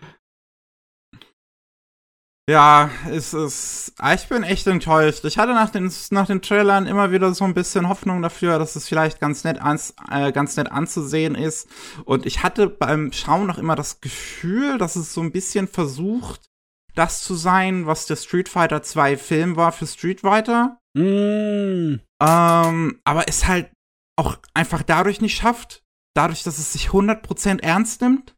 Ja, 2.48 2.92
es 3.10 3.34
ist. 3.34 3.94
Ah, 3.98 4.14
ich 4.14 4.28
bin 4.28 4.44
echt 4.44 4.68
enttäuscht. 4.68 5.26
Ich 5.26 5.40
hatte 5.40 5.54
nach 5.54 5.72
den, 5.72 5.92
nach 6.12 6.28
den 6.28 6.44
Trailern 6.44 6.86
immer 6.86 7.12
wieder 7.12 7.34
so 7.34 7.44
ein 7.44 7.56
bisschen 7.56 7.90
Hoffnung 7.90 8.22
dafür, 8.22 8.60
dass 8.60 8.76
es 8.76 8.88
vielleicht 8.88 9.20
ganz 9.20 9.44
nett, 9.44 9.60
ans, 9.60 9.96
äh, 10.12 10.32
ganz 10.32 10.56
nett 10.56 10.72
anzusehen 10.72 11.34
ist. 11.34 11.68
Und 12.06 12.28
ich 12.28 12.44
hatte 12.44 12.68
beim 12.68 13.12
Schauen 13.12 13.48
noch 13.48 13.58
immer 13.58 13.76
das 13.76 14.00
Gefühl, 14.00 14.78
dass 14.78 14.96
es 14.96 15.12
so 15.12 15.22
ein 15.22 15.32
bisschen 15.32 15.68
versucht, 15.68 16.46
das 16.94 17.24
zu 17.24 17.34
sein, 17.34 17.88
was 17.88 18.06
der 18.06 18.16
Street 18.16 18.48
Fighter 18.48 18.84
2 18.84 19.18
Film 19.18 19.56
war 19.56 19.72
für 19.72 19.88
Street 19.88 20.22
Fighter. 20.22 20.78
Mm. 20.94 21.96
Ähm, 22.22 23.02
aber 23.04 23.28
es 23.28 23.48
halt 23.48 23.72
auch 24.18 24.38
einfach 24.54 24.84
dadurch 24.84 25.20
nicht 25.20 25.36
schafft, 25.36 25.84
dadurch, 26.14 26.44
dass 26.44 26.60
es 26.60 26.74
sich 26.74 26.90
100% 26.90 27.64
ernst 27.64 28.02
nimmt 28.02 28.35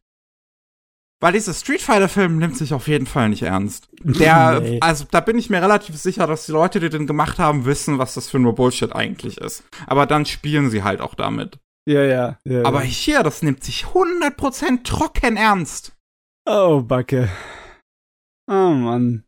weil 1.20 1.32
dieser 1.32 1.54
Street 1.54 1.82
Fighter-Film 1.82 2.38
nimmt 2.38 2.56
sich 2.56 2.72
auf 2.72 2.86
jeden 2.86 3.06
Fall 3.06 3.28
nicht 3.28 3.42
ernst. 3.42 3.88
Der, 4.02 4.60
nee. 4.62 4.78
also 4.80 5.04
da 5.10 5.20
bin 5.20 5.38
ich 5.38 5.50
mir 5.50 5.60
relativ 5.60 5.96
sicher, 5.96 6.26
dass 6.26 6.46
die 6.46 6.52
Leute, 6.52 6.80
die 6.80 6.90
den 6.90 7.06
gemacht 7.06 7.38
haben, 7.38 7.64
wissen, 7.64 7.98
was 7.98 8.14
das 8.14 8.28
für 8.28 8.38
nur 8.38 8.54
Bullshit 8.54 8.94
eigentlich 8.94 9.38
ist. 9.38 9.64
Aber 9.86 10.06
dann 10.06 10.26
spielen 10.26 10.70
sie 10.70 10.82
halt 10.82 11.00
auch 11.00 11.14
damit. 11.14 11.58
Ja, 11.88 12.04
ja. 12.04 12.38
ja 12.44 12.64
Aber 12.64 12.82
hier, 12.82 13.22
das 13.22 13.42
nimmt 13.42 13.64
sich 13.64 13.86
100% 13.86 14.84
trocken 14.84 15.36
ernst. 15.36 15.96
Oh, 16.46 16.82
Backe. 16.82 17.28
Oh, 18.46 18.70
Mann. 18.70 19.24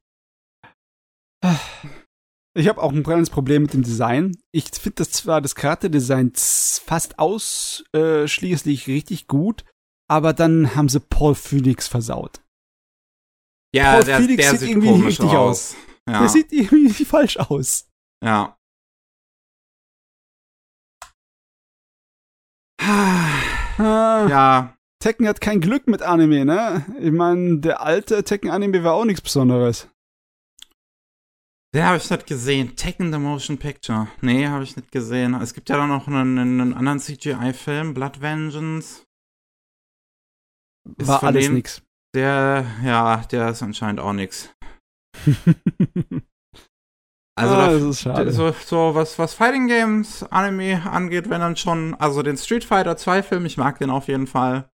Ich 2.54 2.68
habe 2.68 2.82
auch 2.82 2.92
ein 2.92 3.02
kleines 3.02 3.30
Problem 3.30 3.62
mit 3.62 3.74
dem 3.74 3.82
Design. 3.82 4.36
Ich 4.52 4.64
finde 4.72 4.96
das 4.96 5.10
zwar 5.10 5.40
das 5.40 5.54
Charakterdesign 5.54 6.32
fast 6.34 7.18
ausschließlich 7.18 8.86
richtig 8.88 9.26
gut, 9.26 9.64
aber 10.10 10.32
dann 10.32 10.74
haben 10.74 10.88
sie 10.88 10.98
Paul 10.98 11.36
Phoenix 11.36 11.86
versaut. 11.86 12.42
Ja, 13.72 13.94
Paul 13.94 14.04
der, 14.04 14.18
Phoenix 14.18 14.42
der 14.42 14.50
sieht, 14.50 14.60
sieht 14.60 14.68
irgendwie 14.70 15.06
richtig 15.06 15.26
aus. 15.26 15.36
aus. 15.36 15.76
Ja. 16.08 16.18
Der 16.18 16.28
sieht 16.28 16.52
irgendwie 16.52 17.04
falsch 17.14 17.36
aus. 17.36 17.88
Ja. 18.24 18.58
Ah, 22.82 24.26
ja. 24.28 24.76
Tekken 24.98 25.28
hat 25.28 25.40
kein 25.40 25.60
Glück 25.60 25.86
mit 25.86 26.02
Anime, 26.02 26.44
ne? 26.44 26.84
Ich 26.98 27.12
meine, 27.12 27.60
der 27.60 27.80
alte 27.80 28.24
Tekken-Anime 28.24 28.82
war 28.82 28.94
auch 28.94 29.04
nichts 29.04 29.20
Besonderes. 29.20 29.88
Den 31.72 31.84
habe 31.84 31.98
ich 31.98 32.10
nicht 32.10 32.26
gesehen. 32.26 32.74
Tekken 32.74 33.12
the 33.12 33.18
Motion 33.18 33.58
Picture. 33.58 34.08
Nee, 34.20 34.48
habe 34.48 34.64
ich 34.64 34.76
nicht 34.76 34.90
gesehen. 34.90 35.34
Es 35.34 35.54
gibt 35.54 35.68
ja 35.68 35.76
dann 35.76 35.88
noch 35.88 36.08
einen, 36.08 36.36
einen 36.36 36.74
anderen 36.74 36.98
CGI-Film, 36.98 37.94
Blood 37.94 38.20
Vengeance. 38.20 39.06
War 40.98 41.22
alles 41.22 41.46
dem, 41.46 41.54
nix. 41.54 41.82
Der, 42.14 42.66
ja, 42.84 43.22
der 43.30 43.50
ist 43.50 43.62
anscheinend 43.62 44.00
auch 44.00 44.12
nix. 44.12 44.54
also, 47.36 47.54
ah, 47.54 47.70
das 47.70 47.82
ist 47.82 48.00
schade. 48.00 48.32
So, 48.32 48.52
so, 48.52 48.94
was, 48.94 49.18
was 49.18 49.34
Fighting 49.34 49.68
Games 49.68 50.22
Anime 50.24 50.82
angeht, 50.90 51.30
wenn 51.30 51.40
dann 51.40 51.56
schon, 51.56 51.94
also 51.94 52.22
den 52.22 52.36
Street 52.36 52.64
Fighter 52.64 52.96
2 52.96 53.22
Film, 53.22 53.46
ich 53.46 53.56
mag 53.56 53.78
den 53.78 53.90
auf 53.90 54.08
jeden 54.08 54.26
Fall. 54.26 54.70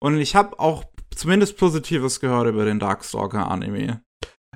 Und 0.00 0.18
ich 0.18 0.34
habe 0.34 0.58
auch 0.58 0.84
zumindest 1.14 1.56
Positives 1.56 2.20
gehört 2.20 2.48
über 2.48 2.64
den 2.64 2.80
Darkstalker 2.80 3.50
Anime. 3.50 4.02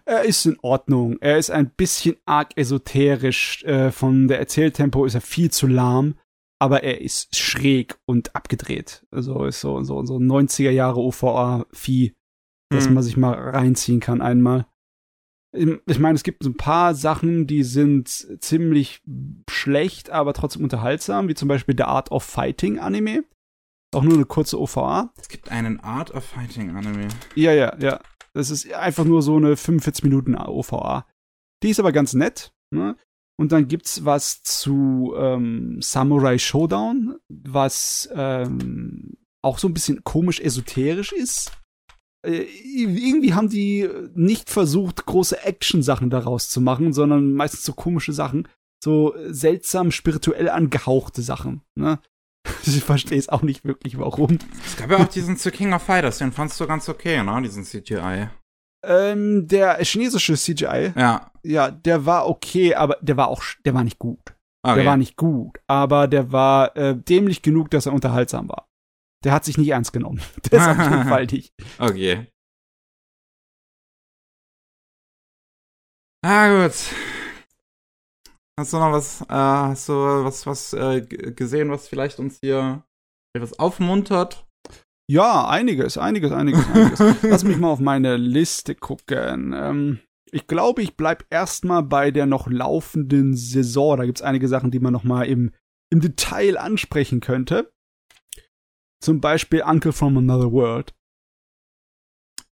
Er 0.04 0.22
ist 0.22 0.46
in 0.46 0.58
Ordnung. 0.62 1.18
Er 1.20 1.38
ist 1.38 1.50
ein 1.50 1.70
bisschen 1.70 2.16
arg 2.26 2.56
esoterisch. 2.56 3.64
Äh, 3.64 3.90
von 3.90 4.28
der 4.28 4.38
Erzähltempo 4.38 5.04
ist 5.04 5.14
er 5.14 5.20
viel 5.20 5.50
zu 5.50 5.66
lahm 5.66 6.14
aber 6.58 6.82
er 6.82 7.00
ist 7.00 7.36
schräg 7.36 7.98
und 8.06 8.34
abgedreht. 8.34 9.06
Also 9.10 9.44
ist 9.44 9.60
so, 9.60 9.82
so, 9.82 10.04
so 10.04 10.16
90er 10.16 10.70
Jahre 10.70 11.00
OVA-Vieh, 11.00 12.14
dass 12.70 12.88
mhm. 12.88 12.94
man 12.94 13.02
sich 13.02 13.16
mal 13.16 13.34
reinziehen 13.34 14.00
kann 14.00 14.22
einmal. 14.22 14.66
Ich 15.52 15.98
meine, 15.98 16.16
es 16.16 16.22
gibt 16.22 16.42
so 16.42 16.50
ein 16.50 16.56
paar 16.56 16.94
Sachen, 16.94 17.46
die 17.46 17.62
sind 17.62 18.08
ziemlich 18.40 19.02
schlecht, 19.48 20.10
aber 20.10 20.34
trotzdem 20.34 20.62
unterhaltsam, 20.62 21.28
wie 21.28 21.34
zum 21.34 21.48
Beispiel 21.48 21.74
der 21.74 21.88
Art 21.88 22.10
of 22.10 22.24
Fighting 22.24 22.78
Anime. 22.78 23.24
Auch 23.94 24.02
nur 24.02 24.14
eine 24.14 24.26
kurze 24.26 24.60
OVA. 24.60 25.12
Es 25.16 25.28
gibt 25.28 25.50
einen 25.50 25.80
Art 25.80 26.12
of 26.12 26.24
Fighting 26.24 26.76
Anime. 26.76 27.08
Ja, 27.34 27.52
ja, 27.52 27.74
ja. 27.78 28.00
Das 28.34 28.50
ist 28.50 28.70
einfach 28.74 29.04
nur 29.04 29.22
so 29.22 29.36
eine 29.36 29.56
45 29.56 30.04
Minuten 30.04 30.36
OVA. 30.36 31.06
Die 31.62 31.70
ist 31.70 31.80
aber 31.80 31.92
ganz 31.92 32.12
nett. 32.12 32.52
Ne? 32.70 32.96
Und 33.38 33.52
dann 33.52 33.68
gibt's 33.68 34.04
was 34.04 34.42
zu 34.42 35.14
ähm, 35.16 35.78
Samurai 35.82 36.38
Showdown, 36.38 37.16
was 37.28 38.08
ähm, 38.14 39.16
auch 39.42 39.58
so 39.58 39.68
ein 39.68 39.74
bisschen 39.74 40.04
komisch 40.04 40.40
esoterisch 40.40 41.12
ist. 41.12 41.52
Äh, 42.26 42.46
irgendwie 42.64 43.34
haben 43.34 43.48
die 43.48 43.88
nicht 44.14 44.50
versucht, 44.50 45.06
große 45.06 45.42
Action-Sachen 45.44 46.10
daraus 46.10 46.48
zu 46.48 46.60
machen, 46.60 46.92
sondern 46.92 47.34
meistens 47.34 47.64
so 47.64 47.74
komische 47.74 48.12
Sachen, 48.12 48.48
so 48.82 49.14
seltsam 49.28 49.90
spirituell 49.90 50.48
angehauchte 50.48 51.22
Sachen. 51.22 51.62
Ne? 51.74 51.98
Ich 52.64 52.82
verstehe 52.82 53.18
es 53.18 53.28
auch 53.28 53.42
nicht 53.42 53.64
wirklich, 53.64 53.98
warum. 53.98 54.38
Es 54.64 54.76
gab 54.76 54.90
ja 54.90 54.98
auch 54.98 55.08
diesen 55.08 55.36
zu 55.36 55.50
King 55.50 55.72
of 55.72 55.82
Fighters, 55.82 56.18
den 56.18 56.32
fandst 56.32 56.58
du 56.60 56.66
ganz 56.66 56.88
okay, 56.88 57.22
ne? 57.22 57.42
Diesen 57.42 57.64
CGI. 57.64 58.28
Ähm, 58.86 59.48
der 59.48 59.78
chinesische 59.84 60.34
CGI. 60.34 60.92
Ja. 60.96 61.30
Ja, 61.42 61.70
der 61.70 62.06
war 62.06 62.28
okay, 62.28 62.74
aber 62.74 62.96
der 63.00 63.16
war 63.16 63.28
auch, 63.28 63.42
der 63.64 63.74
war 63.74 63.84
nicht 63.84 63.98
gut. 63.98 64.34
Okay. 64.62 64.76
Der 64.76 64.86
war 64.86 64.96
nicht 64.96 65.16
gut, 65.16 65.58
aber 65.68 66.08
der 66.08 66.32
war 66.32 66.76
äh, 66.76 66.96
dämlich 66.96 67.42
genug, 67.42 67.70
dass 67.70 67.86
er 67.86 67.92
unterhaltsam 67.92 68.48
war. 68.48 68.68
Der 69.24 69.32
hat 69.32 69.44
sich 69.44 69.58
nicht 69.58 69.68
ernst 69.68 69.92
genommen. 69.92 70.20
Ist 70.50 70.66
auf 70.66 70.78
jeden 70.78 71.04
Fall 71.08 71.26
nicht. 71.26 71.52
Okay. 71.78 72.26
Ah, 76.24 76.64
gut. 76.64 76.72
Hast 78.58 78.72
du 78.72 78.78
noch 78.78 78.90
was, 78.92 79.20
äh, 79.20 79.26
hast 79.28 79.88
du 79.88 79.92
was, 79.92 80.46
was 80.46 80.72
äh, 80.72 81.02
gesehen, 81.02 81.70
was 81.70 81.88
vielleicht 81.88 82.18
uns 82.18 82.38
hier 82.40 82.82
etwas 83.36 83.58
aufmuntert? 83.58 84.45
Ja, 85.08 85.48
einiges, 85.48 85.98
einiges, 85.98 86.32
einiges, 86.32 86.66
einiges. 86.68 87.22
Lass 87.22 87.44
mich 87.44 87.58
mal 87.58 87.70
auf 87.70 87.78
meine 87.78 88.16
Liste 88.16 88.74
gucken. 88.74 89.54
Ähm, 89.56 90.00
ich 90.32 90.48
glaube, 90.48 90.82
ich 90.82 90.96
bleib 90.96 91.24
erstmal 91.30 91.84
bei 91.84 92.10
der 92.10 92.26
noch 92.26 92.48
laufenden 92.48 93.36
Saison. 93.36 93.96
Da 93.96 94.04
gibt's 94.04 94.22
einige 94.22 94.48
Sachen, 94.48 94.72
die 94.72 94.80
man 94.80 94.92
noch 94.92 95.04
mal 95.04 95.24
im, 95.24 95.52
im 95.90 96.00
Detail 96.00 96.58
ansprechen 96.58 97.20
könnte. 97.20 97.72
Zum 99.00 99.20
Beispiel 99.20 99.62
Uncle 99.62 99.92
from 99.92 100.16
Another 100.18 100.50
World. 100.50 100.92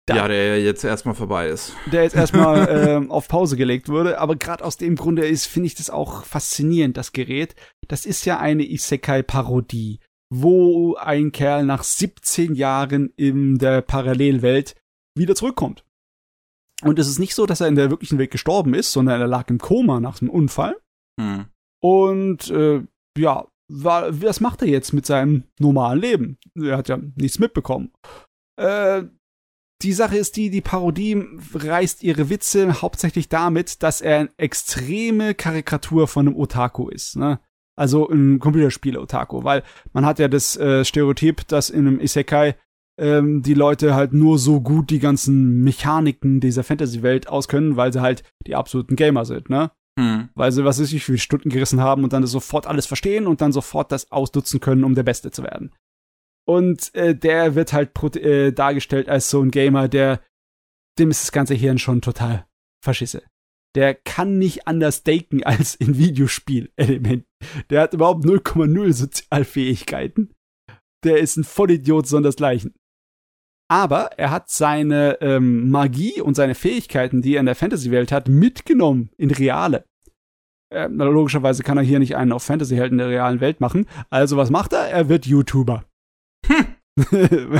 Da, 0.07 0.15
ja, 0.17 0.27
der 0.27 0.61
jetzt 0.61 0.83
erstmal 0.83 1.15
vorbei 1.15 1.47
ist. 1.47 1.73
Der 1.89 2.03
jetzt 2.03 2.15
erstmal 2.15 2.67
äh, 3.05 3.07
auf 3.09 3.29
Pause 3.29 3.55
gelegt 3.55 3.87
wurde. 3.87 4.19
Aber 4.19 4.35
gerade 4.35 4.65
aus 4.65 4.75
dem 4.75 4.97
Grunde 4.97 5.25
ist, 5.25 5.45
finde 5.45 5.67
ich 5.67 5.75
das 5.75 5.89
auch 5.89 6.25
faszinierend, 6.25 6.97
das 6.97 7.13
Gerät. 7.13 7.55
Das 7.87 8.05
ist 8.05 8.25
ja 8.25 8.39
eine 8.39 8.69
Isekai-Parodie 8.69 9.99
wo 10.33 10.95
ein 10.95 11.33
Kerl 11.33 11.65
nach 11.65 11.83
17 11.83 12.55
Jahren 12.55 13.11
in 13.17 13.57
der 13.57 13.81
Parallelwelt 13.81 14.75
wieder 15.13 15.35
zurückkommt. 15.35 15.83
Und 16.83 16.97
es 16.99 17.07
ist 17.07 17.19
nicht 17.19 17.35
so, 17.35 17.45
dass 17.45 17.61
er 17.61 17.67
in 17.67 17.75
der 17.75 17.89
wirklichen 17.89 18.17
Welt 18.17 18.31
gestorben 18.31 18.73
ist, 18.73 18.93
sondern 18.93 19.19
er 19.19 19.27
lag 19.27 19.49
im 19.49 19.59
Koma 19.59 19.99
nach 19.99 20.19
dem 20.19 20.29
Unfall. 20.29 20.79
Hm. 21.19 21.45
Und 21.83 22.49
äh, 22.49 22.81
ja, 23.17 23.47
war, 23.67 24.21
was 24.21 24.39
macht 24.39 24.61
er 24.61 24.69
jetzt 24.69 24.93
mit 24.93 25.05
seinem 25.05 25.43
normalen 25.59 25.99
Leben? 25.99 26.37
Er 26.55 26.77
hat 26.77 26.87
ja 26.87 26.97
nichts 27.15 27.37
mitbekommen. 27.37 27.91
Äh, 28.57 29.03
die 29.81 29.93
Sache 29.93 30.17
ist 30.17 30.37
die, 30.37 30.49
die 30.49 30.61
Parodie 30.61 31.23
reißt 31.53 32.03
ihre 32.03 32.29
Witze 32.29 32.81
hauptsächlich 32.81 33.29
damit, 33.29 33.83
dass 33.83 33.99
er 33.99 34.19
eine 34.19 34.29
extreme 34.37 35.35
Karikatur 35.35 36.07
von 36.07 36.27
einem 36.27 36.37
Otaku 36.37 36.87
ist. 36.87 37.17
Ne? 37.17 37.39
Also 37.81 38.07
ein 38.07 38.37
Computerspiele-Otaku, 38.37 39.43
weil 39.43 39.63
man 39.91 40.05
hat 40.05 40.19
ja 40.19 40.27
das 40.27 40.55
äh, 40.55 40.85
Stereotyp, 40.85 41.47
dass 41.47 41.71
in 41.71 41.87
einem 41.87 41.99
Isekai 41.99 42.53
ähm, 42.99 43.41
die 43.41 43.55
Leute 43.55 43.95
halt 43.95 44.13
nur 44.13 44.37
so 44.37 44.61
gut 44.61 44.91
die 44.91 44.99
ganzen 44.99 45.63
Mechaniken 45.63 46.39
dieser 46.41 46.63
Fantasy-Welt 46.63 47.27
auskönnen, 47.27 47.77
weil 47.77 47.91
sie 47.91 47.99
halt 47.99 48.21
die 48.45 48.53
absoluten 48.53 48.95
Gamer 48.95 49.25
sind, 49.25 49.49
ne? 49.49 49.71
Hm. 49.97 50.29
Weil 50.35 50.51
sie, 50.51 50.63
was 50.63 50.79
weiß 50.79 50.85
ich, 50.89 50.93
wie 50.93 50.99
viele 50.99 51.17
Stunden 51.17 51.49
gerissen 51.49 51.81
haben 51.81 52.03
und 52.03 52.13
dann 52.13 52.23
sofort 52.27 52.67
alles 52.67 52.85
verstehen 52.85 53.25
und 53.25 53.41
dann 53.41 53.51
sofort 53.51 53.91
das 53.91 54.11
ausnutzen 54.11 54.59
können, 54.59 54.83
um 54.83 54.93
der 54.93 55.01
Beste 55.01 55.31
zu 55.31 55.41
werden. 55.41 55.73
Und 56.45 56.93
äh, 56.93 57.15
der 57.15 57.55
wird 57.55 57.73
halt 57.73 58.15
äh, 58.15 58.51
dargestellt 58.51 59.09
als 59.09 59.31
so 59.31 59.41
ein 59.41 59.49
Gamer, 59.49 59.87
der 59.87 60.21
dem 60.99 61.09
ist 61.09 61.23
das 61.23 61.31
ganze 61.31 61.55
Hirn 61.55 61.79
schon 61.79 62.01
total 62.01 62.45
verschisse. 62.83 63.23
Der 63.75 63.95
kann 63.95 64.37
nicht 64.37 64.67
anders 64.67 65.03
denken 65.03 65.43
als 65.45 65.75
in 65.75 65.97
Videospielelementen. 65.97 67.25
Der 67.69 67.81
hat 67.81 67.93
überhaupt 67.93 68.25
0,0 68.25 68.93
Sozialfähigkeiten. 68.93 70.33
Der 71.03 71.19
ist 71.19 71.37
ein 71.37 71.43
Vollidiot 71.43 72.07
sondersgleichen. 72.07 72.75
Aber 73.71 74.11
er 74.17 74.31
hat 74.31 74.49
seine 74.49 75.19
ähm, 75.21 75.69
Magie 75.69 76.19
und 76.19 76.35
seine 76.35 76.55
Fähigkeiten, 76.55 77.21
die 77.21 77.35
er 77.35 77.39
in 77.39 77.45
der 77.45 77.55
Fantasy-Welt 77.55 78.11
hat, 78.11 78.27
mitgenommen 78.27 79.09
in 79.17 79.31
reale. 79.31 79.85
Äh, 80.73 80.87
logischerweise 80.87 81.63
kann 81.63 81.77
er 81.77 81.83
hier 81.83 81.99
nicht 81.99 82.17
einen 82.17 82.33
auf 82.33 82.43
Fantasy-Helden 82.43 82.97
der 82.97 83.07
realen 83.07 83.39
Welt 83.39 83.61
machen. 83.61 83.87
Also 84.09 84.35
was 84.35 84.49
macht 84.49 84.73
er? 84.73 84.89
Er 84.89 85.07
wird 85.07 85.25
YouTuber. 85.25 85.85
Hm. 86.47 86.65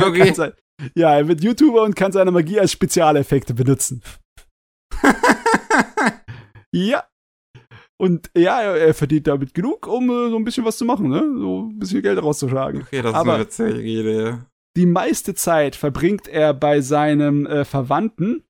okay. 0.03 0.33
ja, 0.95 1.15
er 1.15 1.27
wird 1.29 1.43
YouTuber 1.43 1.83
und 1.83 1.95
kann 1.95 2.11
seine 2.11 2.31
Magie 2.31 2.59
als 2.59 2.73
Spezialeffekte 2.73 3.53
benutzen. 3.53 4.01
ja. 6.71 7.03
Und 7.97 8.31
ja, 8.35 8.61
er, 8.61 8.77
er, 8.77 8.93
verdient 8.95 9.27
damit 9.27 9.53
genug, 9.53 9.87
um 9.87 10.09
äh, 10.09 10.29
so 10.29 10.35
ein 10.35 10.43
bisschen 10.43 10.65
was 10.65 10.77
zu 10.77 10.85
machen, 10.85 11.09
ne? 11.09 11.19
So 11.37 11.69
ein 11.69 11.77
bisschen 11.77 12.01
Geld 12.01 12.21
rauszuschlagen. 12.21 12.81
Okay, 12.81 13.01
das 13.01 13.13
Aber 13.13 13.39
ist 13.39 13.59
eine 13.59 13.69
witzige 13.69 13.87
Idee. 13.87 14.37
Die 14.75 14.85
meiste 14.87 15.35
Zeit 15.35 15.75
verbringt 15.75 16.27
er 16.27 16.53
bei 16.53 16.81
seinem 16.81 17.45
äh, 17.45 17.63
Verwandten. 17.63 18.43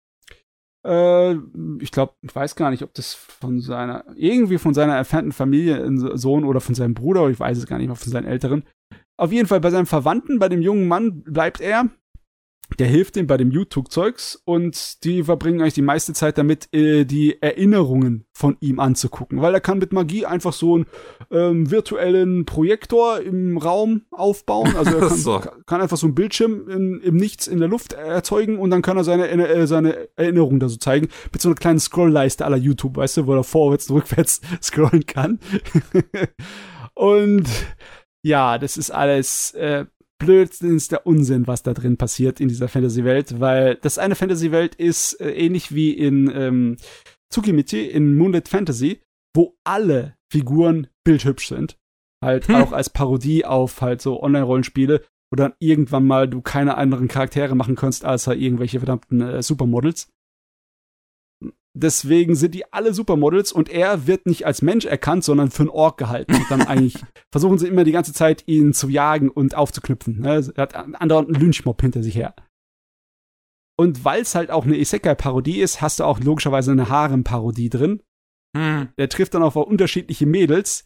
Äh, 0.88 1.34
ich 1.80 1.92
glaube, 1.92 2.14
ich 2.22 2.34
weiß 2.34 2.56
gar 2.56 2.72
nicht, 2.72 2.84
ob 2.84 2.94
das 2.94 3.14
von 3.14 3.60
seiner, 3.60 4.06
irgendwie 4.16 4.58
von 4.58 4.74
seiner 4.74 4.98
entfernten 4.98 5.34
Familie, 5.34 5.86
Sohn 6.18 6.46
oder 6.46 6.62
von 6.62 6.76
seinem 6.76 6.94
Bruder, 6.94 7.28
ich 7.30 7.40
weiß 7.40 7.58
es 7.58 7.66
gar 7.66 7.78
nicht 7.78 7.90
mal, 7.90 7.96
von 7.96 8.12
seinen 8.12 8.28
Älteren. 8.28 8.64
Auf 9.20 9.32
jeden 9.32 9.48
Fall 9.48 9.60
bei 9.60 9.70
seinem 9.70 9.86
Verwandten, 9.86 10.40
bei 10.40 10.50
dem 10.50 10.62
jungen 10.62 10.88
Mann 10.88 11.24
bleibt 11.24 11.60
er 11.60 11.90
der 12.80 12.88
hilft 12.88 13.18
ihm 13.18 13.28
bei 13.28 13.38
dem 13.38 13.52
YouTube-Zeugs 13.52 14.42
und 14.46 15.04
die 15.04 15.24
verbringen 15.24 15.62
eigentlich 15.62 15.74
die 15.74 15.82
meiste 15.82 16.14
Zeit 16.14 16.38
damit, 16.38 16.74
äh, 16.74 17.06
die 17.06 17.42
Erinnerungen 17.42 18.26
von 18.34 18.58
ihm 18.60 18.80
anzugucken, 18.80 19.42
weil 19.42 19.54
er 19.54 19.62
kann 19.62 19.78
mit 19.78 19.94
Magie 19.94 20.26
einfach 20.26 20.54
so 20.54 20.76
einen 20.76 20.86
ähm, 21.32 21.70
virtuellen 21.70 22.46
Projektor 22.46 23.20
im 23.20 23.58
Raum 23.58 24.04
aufbauen. 24.12 24.76
Also 24.76 24.98
er 24.98 25.00
kann, 25.08 25.18
so. 25.18 25.42
kann 25.66 25.82
einfach 25.82 25.98
so 25.98 26.08
einen 26.08 26.16
Bildschirm 26.16 26.68
in, 26.70 27.02
im 27.02 27.18
Nichts 27.18 27.48
in 27.48 27.60
der 27.60 27.68
Luft 27.68 27.94
erzeugen 27.94 28.58
und 28.58 28.70
dann 28.70 28.82
kann 28.82 28.98
er 28.98 29.04
seine, 29.04 29.28
äh, 29.28 29.68
seine 29.68 30.10
Erinnerungen 30.16 30.60
da 30.60 30.70
so 30.70 30.78
zeigen, 30.78 31.10
mit 31.32 31.42
so 31.42 31.50
einer 31.50 31.56
kleinen 31.56 31.80
Scrollleiste 31.80 32.46
aller 32.46 32.58
YouTube, 32.58 32.98
weißt 32.98 33.18
du, 33.18 33.28
wo 33.28 33.36
er 33.36 33.44
vorwärts 33.44 33.90
und 33.90 33.98
rückwärts 33.98 34.42
scrollen 34.62 35.06
kann. 35.06 35.40
und 36.94 37.48
ja, 38.24 38.58
das 38.58 38.78
ist 38.78 38.92
alles 38.92 39.52
äh, 39.52 39.86
blödsinnster 40.22 41.06
Unsinn, 41.06 41.48
was 41.48 41.64
da 41.64 41.74
drin 41.74 41.98
passiert 41.98 42.40
in 42.40 42.48
dieser 42.48 42.68
Fantasy-Welt, 42.68 43.40
weil 43.40 43.76
das 43.76 43.98
eine 43.98 44.16
Fantasy-Welt 44.16 44.76
ist 44.76 45.20
äh, 45.20 45.32
ähnlich 45.32 45.74
wie 45.74 45.92
in 45.92 46.32
ähm, 46.34 46.78
Tsukimichi, 47.32 47.88
in 47.88 48.16
Moonlit 48.16 48.48
Fantasy, 48.48 49.02
wo 49.36 49.56
alle 49.64 50.16
Figuren 50.32 50.88
bildhübsch 51.04 51.48
sind. 51.48 51.78
Halt 52.24 52.48
hm. 52.48 52.56
auch 52.56 52.72
als 52.72 52.92
Parodie 52.92 53.46
auf 53.46 53.82
halt 53.82 54.02
so 54.02 54.22
Online-Rollenspiele, 54.22 55.02
wo 55.32 55.36
dann 55.36 55.54
irgendwann 55.60 56.06
mal 56.06 56.28
du 56.28 56.42
keine 56.42 56.78
anderen 56.78 57.08
Charaktere 57.08 57.56
machen 57.56 57.76
kannst, 57.76 58.06
als 58.06 58.28
halt 58.28 58.40
irgendwelche 58.40 58.80
verdammten 58.80 59.22
äh, 59.22 59.42
Supermodels. 59.42 60.08
Deswegen 61.74 62.36
sind 62.36 62.54
die 62.54 62.72
alle 62.74 62.94
Supermodels 62.94 63.54
und 63.54 63.70
er 63.70 64.06
wird 64.06 64.26
nicht 64.26 64.46
als 64.46 64.62
Mensch 64.62 64.86
erkannt, 64.86 65.24
sondern 65.24 65.52
für 65.52 65.64
einen 65.64 65.70
Ork 65.70 65.98
gehalten. 65.98 66.36
Und 66.36 66.52
dann 66.52 66.64
eigentlich 66.64 66.96
versuchen 67.32 67.58
sie 67.58 67.68
immer 67.68 67.86
die 67.86 67.94
ganze 67.94 68.14
Zeit, 68.14 68.44
ihn 68.48 68.74
zu 68.74 68.90
jagen 68.90 69.30
und 69.30 69.56
aufzuknüpfen. 69.56 70.20
Ne? 70.20 70.52
Er 70.54 70.62
hat 70.62 70.76
andauernd 70.76 71.30
einen 71.30 71.42
Lynchmob 71.42 71.80
hinter 71.82 72.04
sich 72.04 72.16
her. 72.16 72.36
Und 73.80 74.04
weil 74.04 74.22
es 74.22 74.36
halt 74.36 74.52
auch 74.52 74.66
eine 74.66 74.78
Isekai-Parodie 74.78 75.62
ist, 75.62 75.82
hast 75.82 76.00
du 76.00 76.04
auch 76.04 76.20
logischerweise 76.20 76.72
eine 76.72 76.90
Harem-Parodie 76.90 77.70
drin. 77.70 78.04
Hm. 78.56 78.90
Der 78.98 79.10
trifft 79.10 79.34
dann 79.34 79.44
auf 79.44 79.56
unterschiedliche 79.56 80.26
Mädels, 80.26 80.86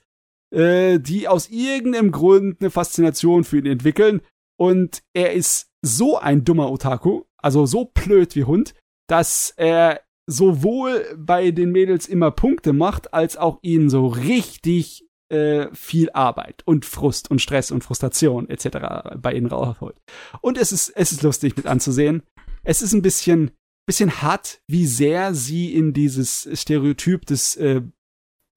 äh, 0.56 1.00
die 1.00 1.28
aus 1.28 1.50
irgendeinem 1.50 2.12
Grund 2.12 2.62
eine 2.62 2.70
Faszination 2.70 3.44
für 3.44 3.58
ihn 3.58 3.66
entwickeln. 3.66 4.22
Und 4.58 5.02
er 5.14 5.34
ist 5.34 5.72
so 5.82 6.18
ein 6.18 6.46
dummer 6.46 6.72
Otaku, 6.72 7.24
also 7.38 7.66
so 7.66 7.86
blöd 7.86 8.36
wie 8.36 8.46
Hund, 8.46 8.76
dass 9.08 9.54
er 9.58 10.05
sowohl 10.28 11.06
bei 11.18 11.52
den 11.52 11.72
Mädels 11.72 12.08
immer 12.08 12.32
Punkte 12.32 12.74
macht, 12.74 13.14
als 13.14 13.38
auch 13.38 13.60
ihnen 13.62 13.90
so 13.90 14.08
richtig 14.08 15.08
äh, 15.30 15.68
viel 15.74 16.10
Arbeit 16.12 16.64
und 16.66 16.86
Frust 16.86 17.32
und 17.32 17.42
Stress 17.42 17.72
und 17.72 17.84
Frustration 17.84 18.50
etc. 18.50 19.18
bei 19.18 19.34
ihnen 19.34 19.48
rausholt. 19.48 19.98
Und 20.42 20.58
es 20.58 20.72
ist, 20.72 20.90
es 20.90 21.12
ist 21.12 21.24
lustig 21.24 21.56
mit 21.58 21.68
anzusehen. 21.68 22.24
Es 22.64 22.82
ist 22.82 22.94
ein 22.94 23.02
bisschen, 23.02 23.52
bisschen 23.88 24.22
hart, 24.22 24.62
wie 24.68 24.86
sehr 24.86 25.34
sie 25.34 25.74
in 25.74 25.94
dieses 25.94 26.50
Stereotyp 26.54 27.26
des 27.26 27.56
äh, 27.56 27.82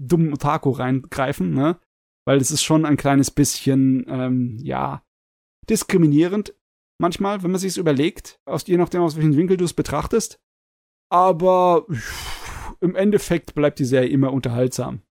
dummen 0.03 0.33
Otaku 0.33 0.71
reingreifen, 0.71 1.53
ne? 1.53 1.79
Weil 2.27 2.39
es 2.39 2.51
ist 2.51 2.63
schon 2.63 2.85
ein 2.85 2.99
kleines 2.99 3.31
bisschen, 3.31 4.05
ähm, 4.09 4.59
ja, 4.63 5.03
diskriminierend 5.69 6.55
manchmal, 7.01 7.43
wenn 7.43 7.51
man 7.51 7.61
sich 7.61 7.71
es 7.71 7.77
überlegt, 7.77 8.41
aus, 8.45 8.67
je 8.67 8.77
nachdem, 8.77 9.03
aus 9.03 9.17
welchem 9.17 9.37
Winkel 9.37 9.57
du 9.57 9.65
es 9.65 9.73
betrachtest. 9.73 10.39
Aber 11.11 11.87
im 12.81 12.95
Endeffekt 12.95 13.55
bleibt 13.55 13.79
die 13.79 13.85
Serie 13.85 14.09
immer 14.09 14.33
unterhaltsam. 14.33 15.03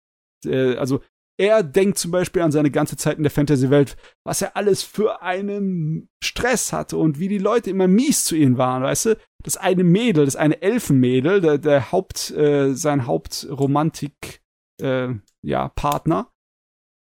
Äh, 0.45 0.75
also 0.75 1.01
er 1.39 1.61
denkt 1.61 1.99
zum 1.99 2.11
Beispiel 2.11 2.41
an 2.41 2.51
seine 2.51 2.71
ganze 2.71 2.97
Zeit 2.97 3.17
in 3.17 3.23
der 3.23 3.31
Fantasy-Welt, 3.31 3.95
was 4.25 4.41
er 4.41 4.57
alles 4.57 4.81
für 4.81 5.21
einen 5.21 6.09
Stress 6.23 6.73
hatte 6.73 6.97
und 6.97 7.19
wie 7.19 7.27
die 7.27 7.37
Leute 7.37 7.69
immer 7.69 7.87
mies 7.87 8.25
zu 8.25 8.35
ihm 8.35 8.57
waren, 8.57 8.81
weißt 8.81 9.05
du? 9.07 9.17
Das 9.43 9.55
eine 9.55 9.83
Mädel, 9.83 10.25
das 10.25 10.35
eine 10.35 10.61
Elfenmädel, 10.61 11.41
der, 11.41 11.57
der 11.59 11.91
Haupt, 11.91 12.31
äh, 12.31 12.73
sein 12.73 13.05
Hauptromantik, 13.05 14.41
äh, 14.81 15.09
ja, 15.43 15.69
Partner, 15.69 16.31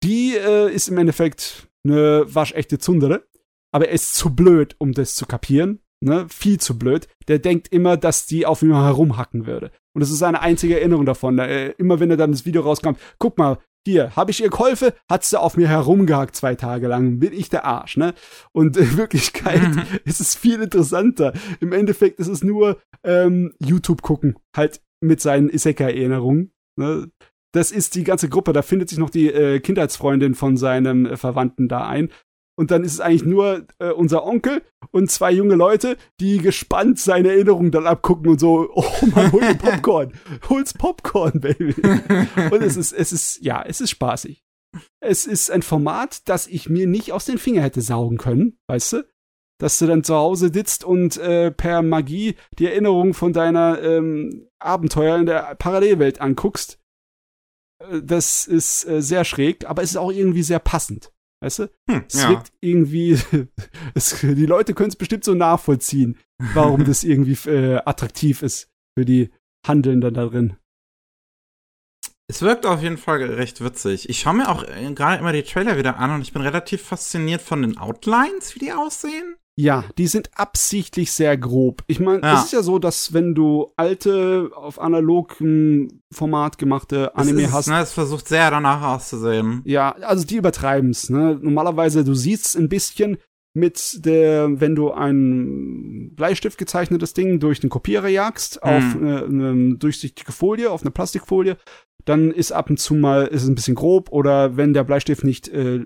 die 0.03 0.35
äh, 0.35 0.73
ist 0.73 0.87
im 0.87 0.97
Endeffekt 0.97 1.69
eine 1.83 2.25
waschechte 2.27 2.79
Zundere, 2.79 3.27
aber 3.71 3.89
er 3.89 3.93
ist 3.93 4.15
zu 4.15 4.35
blöd, 4.35 4.75
um 4.79 4.91
das 4.91 5.15
zu 5.15 5.27
kapieren 5.27 5.84
ne, 6.05 6.25
viel 6.29 6.59
zu 6.59 6.77
blöd, 6.77 7.07
der 7.27 7.39
denkt 7.39 7.67
immer, 7.69 7.97
dass 7.97 8.25
die 8.25 8.45
auf 8.45 8.61
ihm 8.61 8.73
herumhacken 8.73 9.45
würde. 9.45 9.71
Und 9.93 10.01
das 10.01 10.11
ist 10.11 10.19
seine 10.19 10.41
einzige 10.41 10.79
Erinnerung 10.79 11.05
davon. 11.05 11.39
Äh, 11.39 11.69
immer 11.77 11.99
wenn 11.99 12.11
er 12.11 12.17
dann 12.17 12.31
das 12.31 12.45
Video 12.45 12.61
rauskommt, 12.61 12.99
guck 13.19 13.37
mal, 13.37 13.57
hier, 13.87 14.15
habe 14.15 14.31
ich 14.31 14.41
ihr 14.41 14.49
geholfen, 14.49 14.91
hat 15.09 15.23
sie 15.23 15.39
auf 15.39 15.57
mir 15.57 15.67
herumgehackt 15.67 16.35
zwei 16.35 16.55
Tage 16.55 16.87
lang, 16.87 17.19
bin 17.19 17.33
ich 17.33 17.49
der 17.49 17.65
Arsch, 17.65 17.97
ne? 17.97 18.15
Und 18.51 18.77
in 18.77 18.97
Wirklichkeit 18.97 19.61
mhm. 19.61 19.83
ist 20.05 20.21
es 20.21 20.35
viel 20.35 20.61
interessanter. 20.61 21.33
Im 21.59 21.71
Endeffekt 21.71 22.19
ist 22.19 22.27
es 22.27 22.43
nur 22.43 22.79
ähm, 23.03 23.53
YouTube 23.59 24.01
gucken, 24.01 24.37
halt 24.55 24.81
mit 25.01 25.21
seinen 25.21 25.49
Isekai-Erinnerungen. 25.49 26.51
Ne? 26.77 27.11
Das 27.53 27.71
ist 27.71 27.95
die 27.95 28.03
ganze 28.03 28.27
Gruppe, 28.27 28.53
da 28.53 28.63
findet 28.63 28.89
sich 28.89 28.97
noch 28.97 29.09
die 29.09 29.27
äh, 29.27 29.59
Kindheitsfreundin 29.59 30.33
von 30.35 30.57
seinem 30.57 31.05
äh, 31.05 31.15
Verwandten 31.15 31.67
da 31.67 31.87
ein 31.87 32.09
und 32.57 32.71
dann 32.71 32.83
ist 32.83 32.93
es 32.93 32.99
eigentlich 32.99 33.25
nur 33.25 33.65
äh, 33.79 33.91
unser 33.91 34.25
Onkel 34.25 34.61
und 34.91 35.11
zwei 35.11 35.31
junge 35.31 35.55
Leute, 35.55 35.97
die 36.19 36.37
gespannt 36.37 36.99
seine 36.99 37.29
Erinnerungen 37.29 37.71
dann 37.71 37.87
abgucken 37.87 38.27
und 38.29 38.39
so, 38.39 38.69
oh 38.73 39.05
Mann, 39.13 39.31
hol 39.31 39.41
dir 39.41 39.55
Popcorn, 39.55 40.13
hol's 40.49 40.73
Popcorn, 40.73 41.39
Baby. 41.39 41.75
und 42.51 42.61
es 42.61 42.77
ist, 42.77 42.93
es 42.93 43.11
ist, 43.11 43.43
ja, 43.43 43.63
es 43.63 43.81
ist 43.81 43.91
spaßig. 43.91 44.43
Es 44.99 45.25
ist 45.25 45.51
ein 45.51 45.61
Format, 45.61 46.27
das 46.27 46.47
ich 46.47 46.69
mir 46.69 46.87
nicht 46.87 47.13
aus 47.13 47.25
den 47.25 47.37
Fingern 47.37 47.63
hätte 47.63 47.81
saugen 47.81 48.17
können, 48.17 48.57
weißt 48.67 48.93
du? 48.93 49.07
Dass 49.57 49.79
du 49.79 49.87
dann 49.87 50.03
zu 50.03 50.15
Hause 50.15 50.51
sitzt 50.53 50.83
und 50.83 51.15
äh, 51.17 51.49
per 51.49 51.81
Magie 51.81 52.35
die 52.59 52.65
Erinnerung 52.67 53.13
von 53.13 53.31
deiner 53.31 53.81
ähm, 53.81 54.49
Abenteuer 54.59 55.17
in 55.17 55.27
der 55.27 55.55
Parallelwelt 55.55 56.19
anguckst. 56.19 56.77
Äh, 57.79 58.01
das 58.03 58.47
ist 58.47 58.85
äh, 58.85 59.01
sehr 59.01 59.23
schräg, 59.23 59.65
aber 59.65 59.81
es 59.81 59.91
ist 59.91 59.97
auch 59.97 60.11
irgendwie 60.11 60.43
sehr 60.43 60.59
passend. 60.59 61.13
Weißt 61.41 61.59
du? 61.59 61.69
Hm, 61.89 62.05
es 62.07 62.21
ja. 62.21 62.29
wirkt 62.29 62.53
irgendwie, 62.61 63.19
es, 63.93 64.19
die 64.21 64.45
Leute 64.45 64.73
können 64.73 64.89
es 64.89 64.95
bestimmt 64.95 65.23
so 65.23 65.33
nachvollziehen, 65.33 66.17
warum 66.53 66.85
das 66.85 67.03
irgendwie 67.03 67.49
äh, 67.49 67.81
attraktiv 67.85 68.41
ist 68.41 68.69
für 68.97 69.05
die 69.05 69.31
Handelnden 69.65 70.13
da 70.13 70.25
drin. 70.25 70.57
Es 72.27 72.41
wirkt 72.41 72.65
auf 72.65 72.81
jeden 72.81 72.97
Fall 72.97 73.21
recht 73.21 73.63
witzig. 73.63 74.09
Ich 74.09 74.19
schaue 74.19 74.35
mir 74.35 74.49
auch 74.49 74.63
äh, 74.63 74.91
gerade 74.93 75.19
immer 75.19 75.31
die 75.31 75.43
Trailer 75.43 75.77
wieder 75.77 75.97
an 75.97 76.11
und 76.11 76.21
ich 76.21 76.33
bin 76.33 76.41
relativ 76.41 76.81
fasziniert 76.81 77.41
von 77.41 77.61
den 77.61 77.77
Outlines, 77.77 78.55
wie 78.55 78.59
die 78.59 78.73
aussehen. 78.73 79.35
Ja, 79.57 79.85
die 79.97 80.07
sind 80.07 80.31
absichtlich 80.35 81.13
sehr 81.13 81.37
grob. 81.37 81.83
Ich 81.87 82.01
meine, 82.01 82.21
ja. 82.21 82.39
es 82.39 82.45
ist 82.45 82.53
ja 82.53 82.61
so, 82.61 82.77
dass 82.77 83.13
wenn 83.13 83.33
du 83.33 83.71
alte, 83.77 84.51
auf 84.53 84.81
analogem 84.81 86.01
Format 86.11 86.57
gemachte 86.57 87.15
Anime 87.15 87.43
es 87.43 87.47
ist, 87.47 87.53
hast. 87.53 87.67
Ne, 87.67 87.79
es 87.79 87.93
versucht 87.93 88.27
sehr 88.27 88.51
danach 88.51 88.81
auszusehen. 88.81 89.61
Ja, 89.63 89.91
also 89.91 90.25
die 90.25 90.35
übertreiben's. 90.35 91.09
Ne? 91.09 91.39
Normalerweise, 91.41 92.03
du 92.03 92.13
siehst 92.13 92.57
ein 92.57 92.67
bisschen 92.67 93.17
mit 93.53 94.05
der, 94.05 94.59
wenn 94.59 94.75
du 94.75 94.91
ein 94.91 96.13
Bleistift 96.13 96.57
gezeichnetes 96.57 97.13
Ding 97.13 97.39
durch 97.39 97.61
den 97.61 97.69
Kopierer 97.69 98.09
jagst, 98.09 98.59
hm. 98.61 98.61
auf 98.61 98.95
eine, 98.95 99.23
eine 99.23 99.75
durchsichtige 99.77 100.33
Folie, 100.33 100.69
auf 100.69 100.81
eine 100.81 100.91
Plastikfolie, 100.91 101.57
dann 102.03 102.31
ist 102.31 102.51
ab 102.51 102.69
und 102.69 102.77
zu 102.77 102.93
mal 102.93 103.25
ist 103.27 103.43
es 103.43 103.47
ein 103.47 103.55
bisschen 103.55 103.75
grob 103.75 104.11
oder 104.11 104.57
wenn 104.57 104.73
der 104.73 104.83
Bleistift 104.83 105.23
nicht 105.23 105.47
äh, 105.47 105.85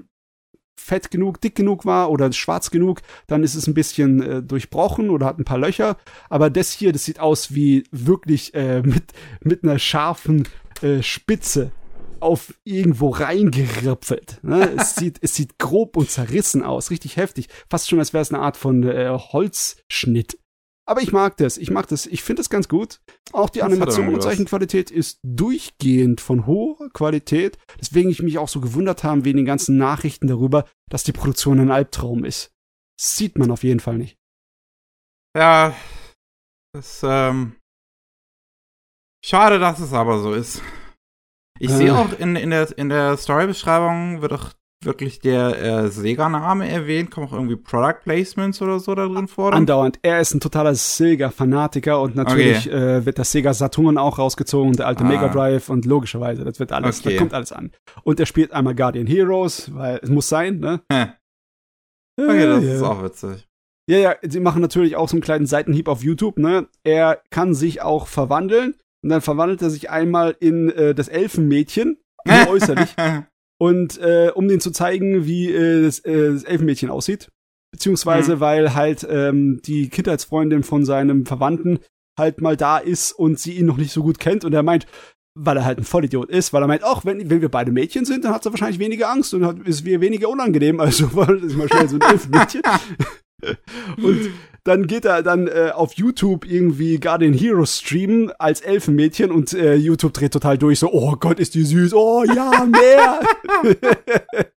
fett 0.79 1.11
genug, 1.11 1.41
dick 1.41 1.55
genug 1.55 1.85
war 1.85 2.09
oder 2.09 2.31
schwarz 2.31 2.71
genug, 2.71 3.01
dann 3.27 3.43
ist 3.43 3.55
es 3.55 3.67
ein 3.67 3.73
bisschen 3.73 4.21
äh, 4.21 4.41
durchbrochen 4.41 5.09
oder 5.09 5.25
hat 5.25 5.39
ein 5.39 5.45
paar 5.45 5.59
Löcher. 5.59 5.97
Aber 6.29 6.49
das 6.49 6.71
hier, 6.71 6.91
das 6.91 7.05
sieht 7.05 7.19
aus 7.19 7.53
wie 7.53 7.83
wirklich 7.91 8.53
äh, 8.53 8.81
mit, 8.81 9.13
mit 9.43 9.63
einer 9.63 9.79
scharfen 9.79 10.47
äh, 10.81 11.01
Spitze 11.01 11.71
auf 12.19 12.53
irgendwo 12.63 13.09
reingeripfelt. 13.09 14.39
Ne? 14.43 14.73
es, 14.77 14.95
sieht, 14.95 15.19
es 15.21 15.35
sieht 15.35 15.57
grob 15.57 15.97
und 15.97 16.09
zerrissen 16.09 16.63
aus, 16.63 16.91
richtig 16.91 17.17
heftig. 17.17 17.47
Fast 17.69 17.89
schon, 17.89 17.99
als 17.99 18.13
wäre 18.13 18.21
es 18.21 18.33
eine 18.33 18.41
Art 18.41 18.57
von 18.57 18.83
äh, 18.83 19.09
Holzschnitt. 19.09 20.37
Aber 20.89 21.03
ich 21.03 21.11
mag 21.11 21.37
das, 21.37 21.59
ich 21.59 21.69
mag 21.69 21.87
das, 21.87 22.07
ich 22.07 22.23
finde 22.23 22.39
das 22.39 22.49
ganz 22.49 22.67
gut. 22.67 22.99
Auch 23.31 23.51
die 23.51 23.59
das 23.59 23.67
Animation 23.67 24.11
und 24.11 24.23
Zeichenqualität 24.23 24.89
ist 24.89 25.19
durchgehend 25.21 26.19
von 26.19 26.47
hoher 26.47 26.89
Qualität, 26.89 27.59
deswegen 27.79 28.09
ich 28.09 28.23
mich 28.23 28.39
auch 28.39 28.49
so 28.49 28.59
gewundert 28.59 29.03
haben 29.03 29.23
wegen 29.23 29.37
den 29.37 29.45
ganzen 29.45 29.77
Nachrichten 29.77 30.25
darüber, 30.25 30.65
dass 30.89 31.03
die 31.03 31.11
Produktion 31.11 31.59
ein 31.59 31.69
Albtraum 31.69 32.25
ist. 32.25 32.55
Das 32.97 33.17
sieht 33.17 33.37
man 33.37 33.51
auf 33.51 33.61
jeden 33.61 33.79
Fall 33.79 33.99
nicht. 33.99 34.17
Ja, 35.37 35.75
das, 36.73 37.01
ähm, 37.03 37.55
schade, 39.23 39.59
dass 39.59 39.79
es 39.79 39.93
aber 39.93 40.17
so 40.23 40.33
ist. 40.33 40.63
Ich 41.59 41.69
äh. 41.69 41.77
sehe 41.77 41.95
auch 41.95 42.17
in, 42.17 42.35
in 42.35 42.49
der, 42.49 42.75
in 42.79 42.89
der 42.89 43.15
Storybeschreibung 43.15 44.23
wird 44.23 44.33
auch 44.33 44.53
wirklich 44.83 45.19
der 45.19 45.61
äh, 45.61 45.87
Sega-Name 45.89 46.69
erwähnt? 46.69 47.11
Kommen 47.11 47.27
auch 47.27 47.33
irgendwie 47.33 47.55
Product 47.55 47.99
Placements 48.03 48.61
oder 48.61 48.79
so 48.79 48.95
da 48.95 49.07
drin 49.07 49.27
vor? 49.27 49.53
Andauernd. 49.53 49.99
Er 50.01 50.19
ist 50.19 50.33
ein 50.33 50.39
totaler 50.39 50.75
Sega-Fanatiker 50.75 52.01
und 52.01 52.15
natürlich 52.15 52.67
okay. 52.67 52.97
äh, 52.97 53.05
wird 53.05 53.19
das 53.19 53.31
Sega 53.31 53.53
Saturn 53.53 53.97
auch 53.97 54.19
rausgezogen, 54.19 54.73
der 54.73 54.87
alte 54.87 55.03
ah. 55.03 55.07
Mega 55.07 55.27
Drive 55.27 55.69
und 55.69 55.85
logischerweise, 55.85 56.43
das 56.43 56.59
wird 56.59 56.71
alles, 56.71 56.99
okay. 56.99 57.13
da 57.13 57.19
kommt 57.19 57.33
alles 57.33 57.51
an. 57.51 57.71
Und 58.03 58.19
er 58.19 58.25
spielt 58.25 58.51
einmal 58.51 58.75
Guardian 58.75 59.07
Heroes, 59.07 59.73
weil 59.73 59.99
es 60.01 60.09
muss 60.09 60.29
sein, 60.29 60.59
ne? 60.59 60.81
Okay, 60.89 62.45
das 62.45 62.63
ja. 62.63 62.73
ist 62.73 62.81
auch 62.81 63.03
witzig. 63.03 63.47
Ja, 63.89 63.97
ja, 63.97 64.15
sie 64.21 64.39
machen 64.39 64.61
natürlich 64.61 64.95
auch 64.95 65.09
so 65.09 65.15
einen 65.15 65.23
kleinen 65.23 65.45
Seitenhieb 65.47 65.87
auf 65.87 66.03
YouTube, 66.03 66.37
ne? 66.37 66.67
Er 66.83 67.21
kann 67.31 67.55
sich 67.55 67.81
auch 67.81 68.07
verwandeln 68.07 68.75
und 69.03 69.09
dann 69.09 69.21
verwandelt 69.21 69.61
er 69.61 69.69
sich 69.69 69.89
einmal 69.89 70.35
in 70.39 70.69
äh, 70.69 70.93
das 70.93 71.07
Elfenmädchen, 71.07 71.97
nur 72.25 72.49
äußerlich. 72.49 72.95
und 73.59 73.99
äh, 73.99 74.31
um 74.33 74.47
den 74.47 74.61
zu 74.61 74.71
zeigen, 74.71 75.25
wie 75.25 75.51
äh, 75.51 75.83
das, 75.83 75.99
äh, 75.99 76.33
das 76.33 76.43
Elfenmädchen 76.43 76.89
aussieht. 76.89 77.29
Beziehungsweise, 77.71 78.37
mhm. 78.37 78.39
weil 78.39 78.73
halt 78.73 79.05
ähm, 79.09 79.61
die 79.63 79.89
Kindheitsfreundin 79.89 80.63
von 80.63 80.85
seinem 80.85 81.25
Verwandten 81.25 81.79
halt 82.17 82.41
mal 82.41 82.57
da 82.57 82.77
ist 82.79 83.11
und 83.11 83.39
sie 83.39 83.53
ihn 83.53 83.65
noch 83.65 83.77
nicht 83.77 83.91
so 83.91 84.01
gut 84.01 84.19
kennt 84.19 84.43
und 84.43 84.53
er 84.53 84.63
meint, 84.63 84.87
weil 85.35 85.57
er 85.57 85.65
halt 85.65 85.77
ein 85.77 85.83
Vollidiot 85.83 86.29
ist, 86.29 86.51
weil 86.51 86.63
er 86.63 86.67
meint, 86.67 86.83
auch 86.83 87.05
wenn, 87.05 87.29
wenn 87.29 87.41
wir 87.41 87.49
beide 87.49 87.71
Mädchen 87.71 88.05
sind, 88.05 88.25
dann 88.25 88.33
hat 88.33 88.43
sie 88.43 88.49
wahrscheinlich 88.49 88.79
weniger 88.79 89.09
Angst 89.09 89.33
und 89.33 89.45
hat, 89.45 89.59
ist 89.59 89.85
wir 89.85 90.01
weniger 90.01 90.29
unangenehm, 90.29 90.79
also 90.79 91.09
weil 91.15 91.39
das 91.39 91.51
ist 91.51 91.57
mal 91.57 91.69
schnell 91.69 91.89
so 91.89 91.97
ein 91.97 92.01
Elfenmädchen. 92.11 92.61
und 93.97 94.31
dann 94.69 94.85
geht 94.85 95.03
er 95.03 95.23
dann 95.23 95.47
äh, 95.47 95.71
auf 95.73 95.93
YouTube 95.93 96.45
irgendwie 96.45 96.99
Guardian 96.99 97.33
Hero 97.33 97.65
streamen 97.65 98.31
als 98.33 98.61
Elfenmädchen 98.61 99.31
und 99.31 99.51
äh, 99.53 99.73
YouTube 99.73 100.13
dreht 100.13 100.31
total 100.31 100.59
durch, 100.59 100.77
so, 100.77 100.93
oh 100.93 101.15
Gott, 101.15 101.39
ist 101.39 101.55
die 101.55 101.63
süß, 101.63 101.95
oh 101.95 102.23
ja, 102.23 102.65
mehr. 102.65 103.19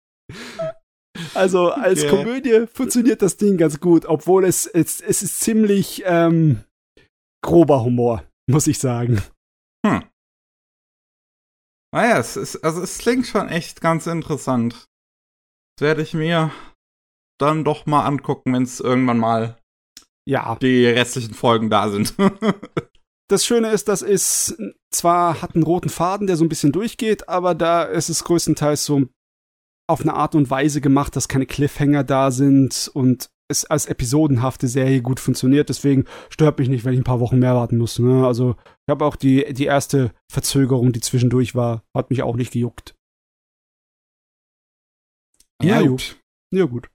also 1.33 1.71
als 1.71 2.03
okay. 2.03 2.09
Komödie 2.15 2.67
funktioniert 2.71 3.23
das 3.23 3.37
Ding 3.37 3.57
ganz 3.57 3.79
gut, 3.79 4.05
obwohl 4.05 4.45
es, 4.45 4.67
es, 4.67 5.01
es 5.01 5.23
ist 5.23 5.39
ziemlich 5.39 6.03
ähm, 6.05 6.63
grober 7.43 7.83
Humor, 7.83 8.23
muss 8.47 8.67
ich 8.67 8.77
sagen. 8.77 9.19
Hm. 9.83 10.03
Naja, 11.91 12.19
es 12.19 12.37
ist, 12.37 12.63
also 12.63 12.83
es 12.83 12.99
klingt 12.99 13.25
schon 13.25 13.49
echt 13.49 13.81
ganz 13.81 14.05
interessant. 14.05 14.85
Das 15.75 15.87
werde 15.87 16.03
ich 16.03 16.13
mir 16.13 16.51
dann 17.41 17.63
doch 17.63 17.87
mal 17.87 18.05
angucken, 18.05 18.53
wenn 18.53 18.61
es 18.61 18.79
irgendwann 18.79 19.17
mal 19.17 19.57
ja. 20.25 20.55
die 20.61 20.85
restlichen 20.85 21.33
Folgen 21.33 21.69
da 21.69 21.89
sind. 21.89 22.13
das 23.29 23.45
Schöne 23.45 23.71
ist, 23.71 23.87
dass 23.87 24.01
es 24.01 24.57
zwar 24.91 25.41
hat 25.41 25.55
einen 25.55 25.63
roten 25.63 25.89
Faden, 25.89 26.27
der 26.27 26.37
so 26.37 26.45
ein 26.45 26.49
bisschen 26.49 26.71
durchgeht, 26.71 27.29
aber 27.29 27.55
da 27.55 27.83
ist 27.83 28.09
es 28.09 28.23
größtenteils 28.23 28.85
so 28.85 29.07
auf 29.87 30.01
eine 30.01 30.13
Art 30.13 30.35
und 30.35 30.49
Weise 30.49 30.81
gemacht, 30.81 31.15
dass 31.15 31.27
keine 31.27 31.45
Cliffhanger 31.45 32.03
da 32.03 32.31
sind 32.31 32.89
und 32.93 33.29
es 33.49 33.65
als 33.65 33.85
episodenhafte 33.85 34.67
Serie 34.67 35.01
gut 35.01 35.19
funktioniert. 35.19 35.69
Deswegen 35.69 36.05
stört 36.29 36.57
mich 36.57 36.69
nicht, 36.69 36.85
wenn 36.85 36.93
ich 36.93 36.99
ein 36.99 37.05
paar 37.05 37.19
Wochen 37.19 37.39
mehr 37.39 37.55
warten 37.55 37.77
muss. 37.77 37.99
Ne? 37.99 38.25
Also 38.25 38.55
ich 38.87 38.91
habe 38.91 39.05
auch 39.05 39.15
die, 39.15 39.53
die 39.53 39.65
erste 39.65 40.13
Verzögerung, 40.31 40.93
die 40.93 41.01
zwischendurch 41.01 41.53
war, 41.53 41.83
hat 41.95 42.09
mich 42.09 42.23
auch 42.23 42.35
nicht 42.35 42.53
gejuckt. 42.53 42.95
Ja, 45.61 45.81
gut. 45.81 46.17
Ja, 46.53 46.65
gut. 46.65 46.89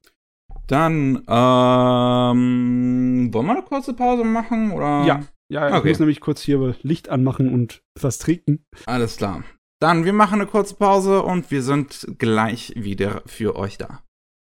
Dann, 0.68 1.24
ähm, 1.26 2.44
wollen 3.32 3.46
wir 3.46 3.52
eine 3.52 3.62
kurze 3.62 3.94
Pause 3.94 4.24
machen? 4.24 4.70
Oder? 4.72 5.02
Ja, 5.04 5.22
ja, 5.50 5.68
ich 5.70 5.74
okay. 5.74 5.88
muss 5.88 5.98
nämlich 5.98 6.20
kurz 6.20 6.42
hier 6.42 6.76
Licht 6.82 7.08
anmachen 7.08 7.52
und 7.52 7.82
was 7.98 8.18
trinken. 8.18 8.66
Alles 8.84 9.16
klar. 9.16 9.44
Dann, 9.80 10.04
wir 10.04 10.12
machen 10.12 10.42
eine 10.42 10.46
kurze 10.46 10.74
Pause 10.74 11.22
und 11.22 11.50
wir 11.50 11.62
sind 11.62 12.18
gleich 12.18 12.74
wieder 12.76 13.22
für 13.24 13.56
euch 13.56 13.78
da. 13.78 14.04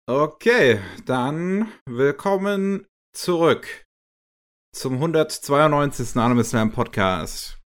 Okay, 0.10 0.80
dann 1.06 1.68
willkommen 1.88 2.88
zurück 3.16 3.86
zum 4.76 4.94
192. 4.94 6.16
Anime 6.16 6.44
Slam 6.44 6.72
Podcast. 6.72 7.60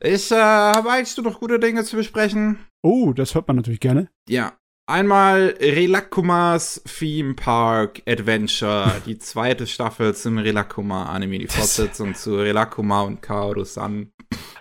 Ich 0.00 0.30
äh, 0.30 0.34
habe 0.34 0.90
eigentlich 0.90 1.16
nur 1.16 1.32
noch 1.32 1.40
gute 1.40 1.58
Dinge 1.58 1.84
zu 1.84 1.96
besprechen. 1.96 2.58
Oh, 2.82 3.14
das 3.14 3.34
hört 3.34 3.48
man 3.48 3.56
natürlich 3.56 3.80
gerne. 3.80 4.10
Ja, 4.28 4.59
Einmal 4.90 5.54
Relakumas 5.60 6.82
Theme 6.84 7.34
Park 7.34 8.02
Adventure, 8.08 9.00
die 9.06 9.20
zweite 9.20 9.68
Staffel 9.68 10.16
zum 10.16 10.36
Relakuma 10.36 11.06
Anime, 11.06 11.38
die 11.38 11.46
Fortsetzung 11.46 12.16
zu 12.16 12.34
Relakuma 12.34 13.02
und 13.02 13.22
Kaoru-san. 13.22 14.10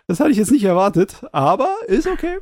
Das 0.07 0.19
hatte 0.19 0.29
ich 0.29 0.37
jetzt 0.37 0.51
nicht 0.51 0.65
erwartet, 0.65 1.25
aber 1.31 1.75
ist 1.87 2.05
okay. 2.05 2.37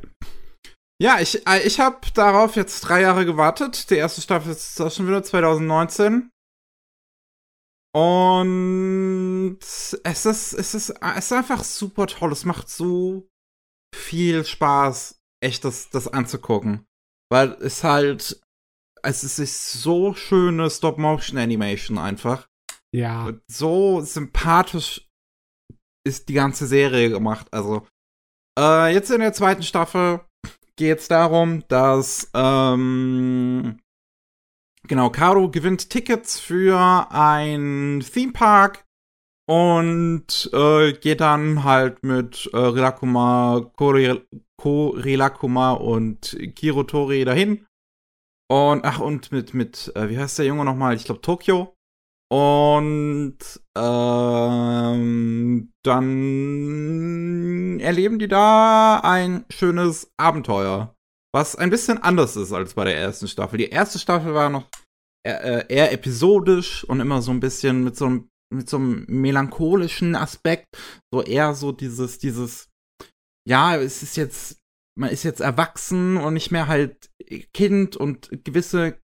Ja, 1.00 1.18
ich, 1.20 1.46
äh, 1.48 1.66
ich 1.66 1.80
habe 1.80 1.96
darauf 2.12 2.56
jetzt 2.56 2.82
drei 2.82 3.00
Jahre 3.00 3.24
gewartet. 3.24 3.88
Die 3.88 3.94
erste 3.94 4.20
Staffel 4.20 4.52
ist 4.52 4.76
schon 4.94 5.08
wieder 5.08 5.22
2019. 5.22 6.30
Und 7.94 9.58
es 9.62 9.94
ist, 10.26 10.52
es 10.52 10.74
ist, 10.74 10.90
es 10.90 11.24
ist 11.24 11.32
einfach 11.32 11.64
super 11.64 12.06
toll. 12.06 12.32
Es 12.32 12.44
macht 12.44 12.68
so 12.68 13.26
viel 13.96 14.44
Spaß, 14.44 15.22
echt 15.42 15.64
das, 15.64 15.88
das 15.88 16.06
anzugucken. 16.06 16.84
Weil 17.30 17.52
es 17.60 17.84
halt, 17.84 18.40
es 19.02 19.38
ist 19.38 19.72
so 19.72 20.14
schöne 20.14 20.70
Stop-Motion-Animation 20.70 21.98
einfach. 21.98 22.48
Ja. 22.92 23.26
Und 23.26 23.42
so 23.48 24.00
sympathisch 24.00 25.08
ist 26.06 26.28
die 26.28 26.34
ganze 26.34 26.66
Serie 26.66 27.10
gemacht. 27.10 27.46
Also, 27.52 27.86
äh, 28.58 28.92
jetzt 28.92 29.10
in 29.10 29.20
der 29.20 29.32
zweiten 29.34 29.62
Staffel 29.62 30.20
geht 30.76 31.00
es 31.00 31.08
darum, 31.08 31.64
dass, 31.68 32.30
ähm, 32.34 33.78
genau, 34.84 35.10
Caro 35.10 35.50
gewinnt 35.50 35.90
Tickets 35.90 36.40
für 36.40 37.08
ein 37.10 38.02
Theme 38.12 38.32
Park 38.32 38.86
und 39.46 40.50
äh, 40.52 40.92
geht 40.92 41.20
dann 41.20 41.64
halt 41.64 42.02
mit 42.02 42.48
äh, 42.52 42.58
Rilakuma, 44.62 45.72
Korilakuma 45.72 45.72
und 45.72 46.36
Kirotori 46.54 47.24
dahin. 47.24 47.66
Und, 48.50 48.84
ach, 48.84 48.98
und 49.00 49.30
mit, 49.30 49.54
mit, 49.54 49.92
äh, 49.94 50.08
wie 50.08 50.18
heißt 50.18 50.38
der 50.38 50.46
Junge 50.46 50.64
nochmal? 50.64 50.96
Ich 50.96 51.04
glaube, 51.04 51.20
Tokio. 51.20 51.74
Und 52.30 53.38
ähm, 53.76 55.72
dann 55.82 57.80
erleben 57.80 58.18
die 58.18 58.28
da 58.28 59.00
ein 59.02 59.46
schönes 59.50 60.10
Abenteuer, 60.18 60.94
was 61.34 61.56
ein 61.56 61.70
bisschen 61.70 62.02
anders 62.02 62.36
ist 62.36 62.52
als 62.52 62.74
bei 62.74 62.84
der 62.84 62.98
ersten 62.98 63.28
Staffel. 63.28 63.56
Die 63.58 63.70
erste 63.70 63.98
Staffel 63.98 64.34
war 64.34 64.50
noch 64.50 64.68
eher, 65.26 65.42
äh, 65.44 65.64
eher 65.74 65.90
episodisch 65.92 66.84
und 66.84 67.00
immer 67.00 67.22
so 67.22 67.30
ein 67.30 67.40
bisschen 67.40 67.82
mit 67.84 67.96
so 67.96 68.04
einem 68.06 68.28
mit 68.50 68.68
so 68.68 68.78
einem 68.78 69.04
melancholischen 69.08 70.16
Aspekt, 70.16 70.66
so 71.12 71.22
eher 71.22 71.54
so 71.54 71.70
dieses, 71.72 72.18
dieses, 72.18 72.70
ja, 73.48 73.76
es 73.76 74.02
ist 74.02 74.16
jetzt, 74.16 74.58
man 74.94 75.10
ist 75.10 75.22
jetzt 75.22 75.40
erwachsen 75.40 76.18
und 76.18 76.34
nicht 76.34 76.50
mehr 76.50 76.68
halt 76.68 77.10
Kind 77.54 77.96
und 77.96 78.44
gewisse 78.44 79.00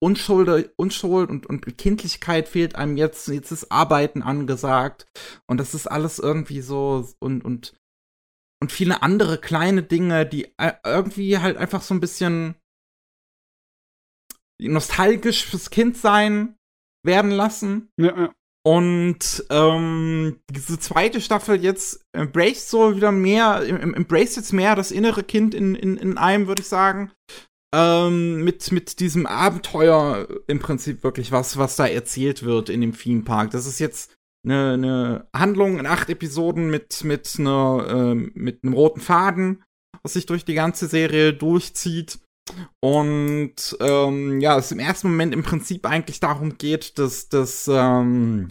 Unschuld, 0.00 0.72
Unschuld 0.76 1.30
und, 1.30 1.46
und 1.46 1.78
Kindlichkeit 1.78 2.48
fehlt 2.48 2.74
einem 2.74 2.96
jetzt. 2.96 3.28
Jetzt 3.28 3.52
ist 3.52 3.70
Arbeiten 3.70 4.22
angesagt. 4.22 5.06
Und 5.46 5.58
das 5.58 5.74
ist 5.74 5.86
alles 5.86 6.18
irgendwie 6.18 6.60
so 6.60 7.08
und, 7.20 7.44
und, 7.44 7.76
und 8.60 8.72
viele 8.72 9.02
andere 9.02 9.38
kleine 9.38 9.82
Dinge, 9.82 10.26
die 10.26 10.52
äh, 10.58 10.72
irgendwie 10.84 11.38
halt 11.38 11.56
einfach 11.56 11.82
so 11.82 11.94
ein 11.94 12.00
bisschen 12.00 12.56
nostalgisch 14.60 15.46
fürs 15.46 15.70
Kindsein 15.70 16.56
werden 17.04 17.30
lassen. 17.30 17.90
Ja, 17.96 18.16
ja. 18.16 18.34
Und 18.68 19.46
ähm, 19.48 20.40
diese 20.50 20.78
zweite 20.78 21.22
Staffel 21.22 21.64
jetzt 21.64 22.04
embrace 22.12 22.68
so 22.68 22.94
wieder 22.94 23.12
mehr, 23.12 23.62
embrace 23.66 24.36
jetzt 24.36 24.52
mehr 24.52 24.76
das 24.76 24.90
innere 24.90 25.22
Kind 25.22 25.54
in, 25.54 25.74
in, 25.74 25.96
in 25.96 26.18
einem, 26.18 26.48
würde 26.48 26.60
ich 26.60 26.68
sagen. 26.68 27.10
Ähm, 27.74 28.44
mit, 28.44 28.70
mit 28.70 29.00
diesem 29.00 29.24
Abenteuer 29.24 30.28
im 30.48 30.58
Prinzip 30.58 31.02
wirklich 31.02 31.32
was, 31.32 31.56
was 31.56 31.76
da 31.76 31.86
erzählt 31.86 32.42
wird 32.42 32.68
in 32.68 32.82
dem 32.82 32.94
Theme 32.94 33.22
Park. 33.22 33.52
Das 33.52 33.64
ist 33.64 33.78
jetzt 33.78 34.14
eine, 34.44 34.74
eine 34.74 35.28
Handlung 35.34 35.78
in 35.78 35.86
acht 35.86 36.10
Episoden 36.10 36.68
mit, 36.68 37.04
mit, 37.04 37.36
einer, 37.38 37.86
äh, 37.88 38.14
mit 38.14 38.64
einem 38.64 38.74
roten 38.74 39.00
Faden, 39.00 39.64
was 40.02 40.12
sich 40.12 40.26
durch 40.26 40.44
die 40.44 40.52
ganze 40.52 40.88
Serie 40.88 41.32
durchzieht. 41.32 42.18
Und 42.80 43.78
ähm, 43.80 44.40
ja, 44.42 44.58
es 44.58 44.72
im 44.72 44.78
ersten 44.78 45.08
Moment 45.08 45.32
im 45.32 45.42
Prinzip 45.42 45.86
eigentlich 45.86 46.20
darum 46.20 46.58
geht, 46.58 46.98
dass 46.98 47.30
das 47.30 47.66
ähm, 47.72 48.50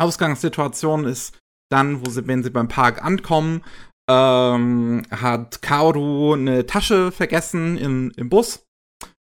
Ausgangssituation 0.00 1.04
ist 1.04 1.38
dann, 1.70 2.04
wo 2.04 2.10
sie, 2.10 2.26
wenn 2.26 2.42
sie 2.42 2.50
beim 2.50 2.68
Park 2.68 3.04
ankommen, 3.04 3.62
ähm, 4.10 5.02
hat 5.10 5.62
Kaoru 5.62 6.34
eine 6.34 6.66
Tasche 6.66 7.12
vergessen 7.12 7.78
im, 7.78 8.12
im 8.16 8.28
Bus, 8.28 8.66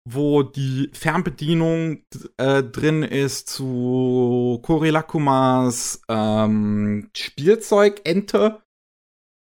wo 0.05 0.43
die 0.43 0.89
Fernbedienung 0.93 2.03
äh, 2.37 2.63
drin 2.63 3.03
ist 3.03 3.47
zu 3.49 4.59
Korilakumas 4.61 6.01
ähm, 6.09 7.09
Spielzeugente, 7.15 8.61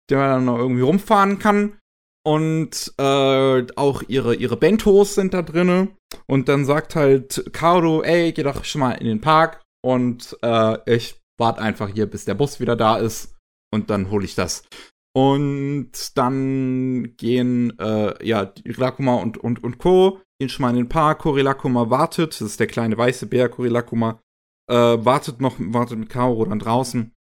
der 0.10 0.18
man 0.18 0.46
dann 0.46 0.56
irgendwie 0.56 0.84
rumfahren 0.84 1.40
kann. 1.40 1.80
Und 2.24 2.94
äh, 2.98 3.68
auch 3.76 4.04
ihre, 4.08 4.36
ihre 4.36 4.58
Bentos 4.58 5.16
sind 5.16 5.34
da 5.34 5.44
drinne. 5.44 5.90
Und 6.28 6.50
dann 6.50 6.66
sagt 6.66 6.96
halt 6.96 7.52
Kaoru, 7.54 8.02
ey, 8.02 8.32
geh 8.32 8.42
doch 8.44 8.64
schon 8.64 8.82
mal 8.82 8.94
in 8.94 9.08
den 9.08 9.22
Park. 9.22 9.65
Und 9.86 10.36
äh, 10.42 10.96
ich 10.96 11.22
warte 11.38 11.62
einfach 11.62 11.90
hier, 11.90 12.08
bis 12.08 12.26
der 12.26 12.34
Bus 12.34 12.60
wieder 12.60 12.76
da 12.76 12.98
ist. 12.98 13.36
Und 13.72 13.92
dann 13.92 14.10
hole 14.10 14.26
ich 14.26 14.34
das. 14.34 14.68
Und 15.16 15.92
dann 16.18 17.16
gehen, 17.18 17.78
äh, 17.78 18.26
ja, 18.26 18.52
Lakuma 18.64 19.14
und, 19.18 19.38
und, 19.38 19.64
und 19.64 19.78
Co. 19.78 20.22
gehen 20.40 20.50
schon 20.50 20.64
mal 20.64 20.72
in 20.72 20.78
den 20.78 20.90
Park. 20.90 21.20
Korilakuma 21.20 21.92
wartet. 21.92 22.32
Das 22.32 22.42
ist 22.42 22.60
der 22.60 22.66
kleine 22.66 22.98
weiße 22.98 23.28
Bär, 23.28 23.48
Korilakuma. 23.48 24.20
Äh, 24.68 24.74
wartet 24.74 25.40
noch, 25.40 25.58
wartet 25.60 26.00
mit 26.00 26.10
Kaoru 26.10 26.46
dann 26.46 26.58
draußen. 26.58 27.14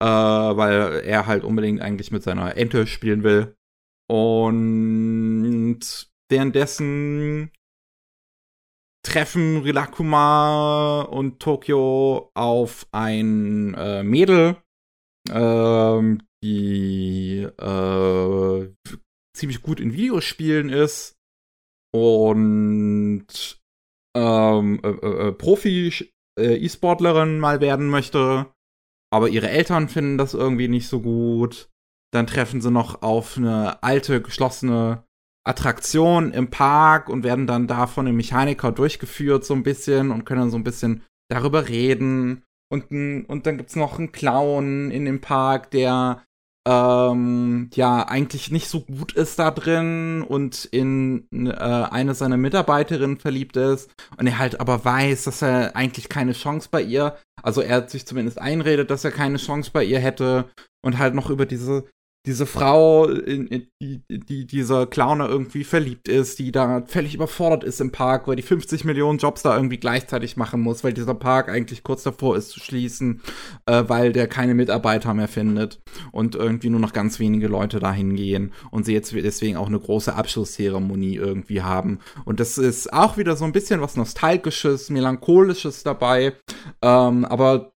Äh, 0.00 0.06
weil 0.06 1.02
er 1.04 1.26
halt 1.26 1.42
unbedingt 1.42 1.80
eigentlich 1.80 2.12
mit 2.12 2.22
seiner 2.22 2.56
Ente 2.56 2.86
spielen 2.86 3.24
will. 3.24 3.56
Und 4.08 5.80
währenddessen 6.28 7.50
treffen 9.04 9.62
Rilakuma 9.62 11.02
und 11.02 11.38
Tokio 11.38 12.30
auf 12.34 12.88
ein 12.90 13.74
äh, 13.74 14.02
Mädel, 14.02 14.56
äh, 15.30 16.16
die 16.42 17.42
äh, 17.42 18.68
ziemlich 19.36 19.62
gut 19.62 19.80
in 19.80 19.92
Videospielen 19.92 20.70
ist 20.70 21.14
und 21.94 23.26
ähm, 24.16 24.80
äh, 24.82 24.88
äh, 24.88 25.28
äh, 25.28 25.32
Profi-E-Sportlerin 25.32 27.38
mal 27.38 27.60
werden 27.60 27.88
möchte. 27.88 28.46
Aber 29.12 29.28
ihre 29.28 29.50
Eltern 29.50 29.88
finden 29.88 30.16
das 30.18 30.34
irgendwie 30.34 30.66
nicht 30.68 30.88
so 30.88 31.00
gut. 31.00 31.68
Dann 32.12 32.26
treffen 32.26 32.60
sie 32.60 32.70
noch 32.70 33.02
auf 33.02 33.36
eine 33.36 33.82
alte, 33.82 34.22
geschlossene 34.22 35.04
Attraktion 35.44 36.32
im 36.32 36.48
Park 36.48 37.08
und 37.08 37.22
werden 37.22 37.46
dann 37.46 37.66
da 37.66 37.86
von 37.86 38.06
dem 38.06 38.16
Mechaniker 38.16 38.72
durchgeführt, 38.72 39.44
so 39.44 39.54
ein 39.54 39.62
bisschen, 39.62 40.10
und 40.10 40.24
können 40.24 40.50
so 40.50 40.56
ein 40.56 40.64
bisschen 40.64 41.02
darüber 41.28 41.68
reden. 41.68 42.42
Und, 42.70 42.90
und 43.28 43.46
dann 43.46 43.58
gibt's 43.58 43.76
noch 43.76 43.98
einen 43.98 44.12
Clown 44.12 44.90
in 44.90 45.04
dem 45.04 45.20
Park, 45.20 45.70
der 45.70 46.22
ähm, 46.66 47.68
ja 47.74 48.08
eigentlich 48.08 48.50
nicht 48.50 48.68
so 48.68 48.80
gut 48.80 49.12
ist 49.12 49.38
da 49.38 49.50
drin 49.50 50.22
und 50.22 50.64
in 50.64 51.26
äh, 51.30 51.52
eine 51.52 52.14
seiner 52.14 52.38
Mitarbeiterinnen 52.38 53.18
verliebt 53.18 53.56
ist 53.56 53.90
und 54.16 54.26
er 54.26 54.38
halt 54.38 54.60
aber 54.60 54.82
weiß, 54.84 55.24
dass 55.24 55.42
er 55.42 55.76
eigentlich 55.76 56.08
keine 56.08 56.32
Chance 56.32 56.68
bei 56.70 56.80
ihr, 56.80 57.18
also 57.42 57.60
er 57.60 57.76
hat 57.76 57.90
sich 57.90 58.06
zumindest 58.06 58.40
einredet, 58.40 58.90
dass 58.90 59.04
er 59.04 59.10
keine 59.10 59.36
Chance 59.36 59.70
bei 59.72 59.84
ihr 59.84 59.98
hätte 59.98 60.48
und 60.82 60.98
halt 60.98 61.14
noch 61.14 61.28
über 61.28 61.44
diese 61.44 61.84
diese 62.26 62.46
Frau, 62.46 63.06
in, 63.06 63.46
in, 63.48 63.66
die, 63.82 64.02
die 64.08 64.46
dieser 64.46 64.86
Clowner 64.86 65.28
irgendwie 65.28 65.62
verliebt 65.62 66.08
ist, 66.08 66.38
die 66.38 66.52
da 66.52 66.82
völlig 66.86 67.14
überfordert 67.14 67.64
ist 67.64 67.82
im 67.82 67.92
Park, 67.92 68.26
weil 68.26 68.36
die 68.36 68.42
50 68.42 68.84
Millionen 68.84 69.18
Jobs 69.18 69.42
da 69.42 69.54
irgendwie 69.54 69.76
gleichzeitig 69.76 70.38
machen 70.38 70.62
muss, 70.62 70.82
weil 70.82 70.94
dieser 70.94 71.14
Park 71.14 71.50
eigentlich 71.50 71.82
kurz 71.82 72.02
davor 72.02 72.36
ist 72.36 72.48
zu 72.48 72.60
schließen, 72.60 73.20
äh, 73.66 73.84
weil 73.88 74.12
der 74.12 74.26
keine 74.26 74.54
Mitarbeiter 74.54 75.12
mehr 75.12 75.28
findet 75.28 75.82
und 76.12 76.34
irgendwie 76.34 76.70
nur 76.70 76.80
noch 76.80 76.94
ganz 76.94 77.18
wenige 77.18 77.48
Leute 77.48 77.78
dahin 77.78 78.16
gehen 78.16 78.52
und 78.70 78.86
sie 78.86 78.94
jetzt 78.94 79.12
deswegen 79.12 79.58
auch 79.58 79.68
eine 79.68 79.80
große 79.80 80.14
Abschlusszeremonie 80.14 81.16
irgendwie 81.16 81.60
haben. 81.60 81.98
Und 82.24 82.40
das 82.40 82.56
ist 82.56 82.90
auch 82.90 83.18
wieder 83.18 83.36
so 83.36 83.44
ein 83.44 83.52
bisschen 83.52 83.82
was 83.82 83.96
Nostalgisches, 83.96 84.88
Melancholisches 84.88 85.82
dabei, 85.82 86.32
ähm, 86.80 87.26
aber 87.26 87.73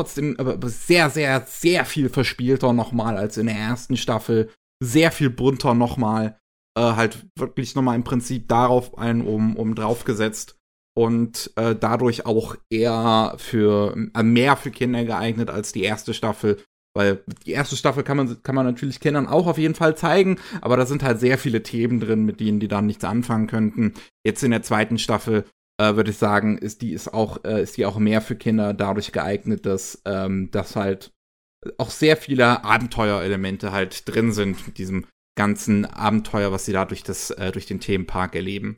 trotzdem 0.00 0.36
aber 0.38 0.56
sehr, 0.68 1.10
sehr, 1.10 1.44
sehr 1.46 1.84
viel 1.84 2.08
verspielter 2.08 2.72
nochmal 2.72 3.18
als 3.18 3.36
in 3.36 3.46
der 3.46 3.56
ersten 3.56 3.98
Staffel. 3.98 4.50
Sehr 4.82 5.12
viel 5.12 5.28
bunter 5.28 5.74
nochmal. 5.74 6.38
Äh, 6.74 6.80
halt 6.80 7.26
wirklich 7.36 7.74
nochmal 7.74 7.96
im 7.96 8.04
Prinzip 8.04 8.48
darauf 8.48 8.96
ein 8.96 9.20
um, 9.20 9.56
um 9.56 9.74
draufgesetzt. 9.74 10.56
Und 10.96 11.52
äh, 11.56 11.76
dadurch 11.78 12.24
auch 12.24 12.56
eher 12.70 13.34
für 13.36 13.94
äh, 14.14 14.22
mehr 14.22 14.56
für 14.56 14.70
Kinder 14.70 15.04
geeignet 15.04 15.50
als 15.50 15.72
die 15.72 15.82
erste 15.82 16.14
Staffel. 16.14 16.62
Weil 16.96 17.22
die 17.46 17.52
erste 17.52 17.76
Staffel 17.76 18.02
kann 18.02 18.16
man, 18.16 18.42
kann 18.42 18.54
man 18.54 18.66
natürlich 18.66 19.00
Kindern 19.00 19.28
auch 19.28 19.46
auf 19.46 19.58
jeden 19.58 19.76
Fall 19.76 19.96
zeigen, 19.96 20.40
aber 20.60 20.76
da 20.76 20.86
sind 20.86 21.04
halt 21.04 21.20
sehr 21.20 21.38
viele 21.38 21.62
Themen 21.62 22.00
drin, 22.00 22.24
mit 22.24 22.40
denen 22.40 22.58
die 22.58 22.66
dann 22.66 22.86
nichts 22.86 23.04
anfangen 23.04 23.46
könnten. 23.46 23.94
Jetzt 24.26 24.42
in 24.42 24.50
der 24.50 24.62
zweiten 24.62 24.98
Staffel 24.98 25.44
äh, 25.80 25.96
würde 25.96 26.10
ich 26.10 26.18
sagen, 26.18 26.58
ist 26.58 26.82
die 26.82 26.92
ist 26.92 27.12
auch, 27.12 27.42
äh, 27.44 27.62
ist 27.62 27.76
die 27.78 27.86
auch 27.86 27.98
mehr 27.98 28.20
für 28.20 28.36
Kinder 28.36 28.74
dadurch 28.74 29.12
geeignet, 29.12 29.64
dass, 29.64 30.02
ähm, 30.04 30.50
dass 30.50 30.76
halt 30.76 31.12
auch 31.78 31.90
sehr 31.90 32.16
viele 32.16 32.64
Abenteuerelemente 32.64 33.72
halt 33.72 34.08
drin 34.08 34.32
sind 34.32 34.66
mit 34.66 34.78
diesem 34.78 35.06
ganzen 35.36 35.86
Abenteuer, 35.86 36.52
was 36.52 36.66
sie 36.66 36.72
da 36.72 36.84
durch, 36.84 37.02
das, 37.02 37.30
äh, 37.30 37.50
durch 37.50 37.64
den 37.64 37.80
Themenpark 37.80 38.34
erleben. 38.34 38.76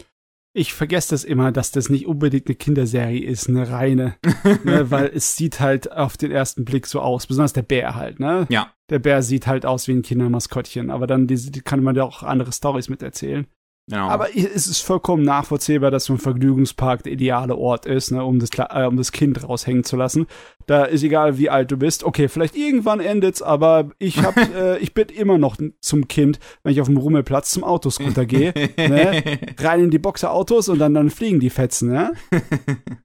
Ich 0.55 0.75
vergesse 0.75 1.11
das 1.11 1.25
immer, 1.25 1.51
dass 1.51 1.73
das 1.73 1.89
nicht 1.89 2.07
unbedingt 2.07 2.47
eine 2.47 2.55
Kinderserie 2.55 3.25
ist, 3.25 3.49
eine 3.49 3.71
reine, 3.71 4.17
ne, 4.65 4.91
weil 4.91 5.11
es 5.15 5.35
sieht 5.35 5.61
halt 5.61 5.91
auf 5.91 6.17
den 6.17 6.31
ersten 6.31 6.65
Blick 6.65 6.87
so 6.87 7.01
aus, 7.01 7.27
besonders 7.27 7.55
der 7.55 7.63
Bär 7.63 7.95
halt, 7.95 8.21
ne? 8.21 8.47
Ja. 8.51 8.73
Der 8.91 8.99
Bär 8.99 9.23
sieht 9.23 9.47
halt 9.47 9.65
aus 9.65 9.89
wie 9.89 9.93
ein 9.93 10.03
Kindermaskottchen, 10.03 10.91
aber 10.91 11.07
dann 11.07 11.27
diese, 11.27 11.51
die 11.51 11.63
kann 11.63 11.83
man 11.83 11.97
ja 11.97 12.05
auch 12.05 12.23
andere 12.23 12.53
Stories 12.53 12.91
mit 12.91 13.03
erzählen. 13.03 13.47
Genau. 13.89 14.09
Aber 14.09 14.35
es 14.37 14.69
ist 14.69 14.81
vollkommen 14.81 15.25
nachvollziehbar, 15.25 15.91
dass 15.91 16.05
so 16.05 16.13
ein 16.13 16.19
Vergnügungspark 16.19 17.03
der 17.03 17.13
ideale 17.13 17.57
Ort 17.57 17.85
ist, 17.85 18.13
ne, 18.13 18.25
um, 18.25 18.39
das, 18.39 18.51
äh, 18.57 18.87
um 18.87 18.97
das 18.97 19.11
Kind 19.11 19.43
raushängen 19.43 19.83
zu 19.83 19.97
lassen. 19.97 20.27
Da 20.67 20.85
ist 20.85 21.03
egal, 21.03 21.37
wie 21.39 21.51
alt 21.51 21.71
du 21.73 21.77
bist. 21.77 22.05
Okay, 22.05 22.29
vielleicht 22.29 22.55
irgendwann 22.55 23.01
endet's, 23.01 23.43
aber 23.43 23.91
ich 23.99 24.23
hab, 24.23 24.37
äh, 24.55 24.79
ich 24.79 24.95
bin 24.95 25.09
immer 25.09 25.37
noch 25.37 25.57
zum 25.81 26.07
Kind, 26.07 26.39
wenn 26.63 26.73
ich 26.73 26.81
auf 26.81 26.87
dem 26.87 26.97
Rummelplatz 26.97 27.51
zum 27.51 27.65
Autoscooter 27.65 28.25
gehe, 28.25 28.55
ne, 28.77 29.23
rein 29.59 29.81
in 29.81 29.91
die 29.91 29.99
Boxerautos 29.99 30.69
und 30.69 30.79
dann, 30.79 30.95
dann 30.95 31.11
fliegen 31.11 31.41
die 31.41 31.51
Fetzen, 31.51 31.91
ne? 31.91 32.13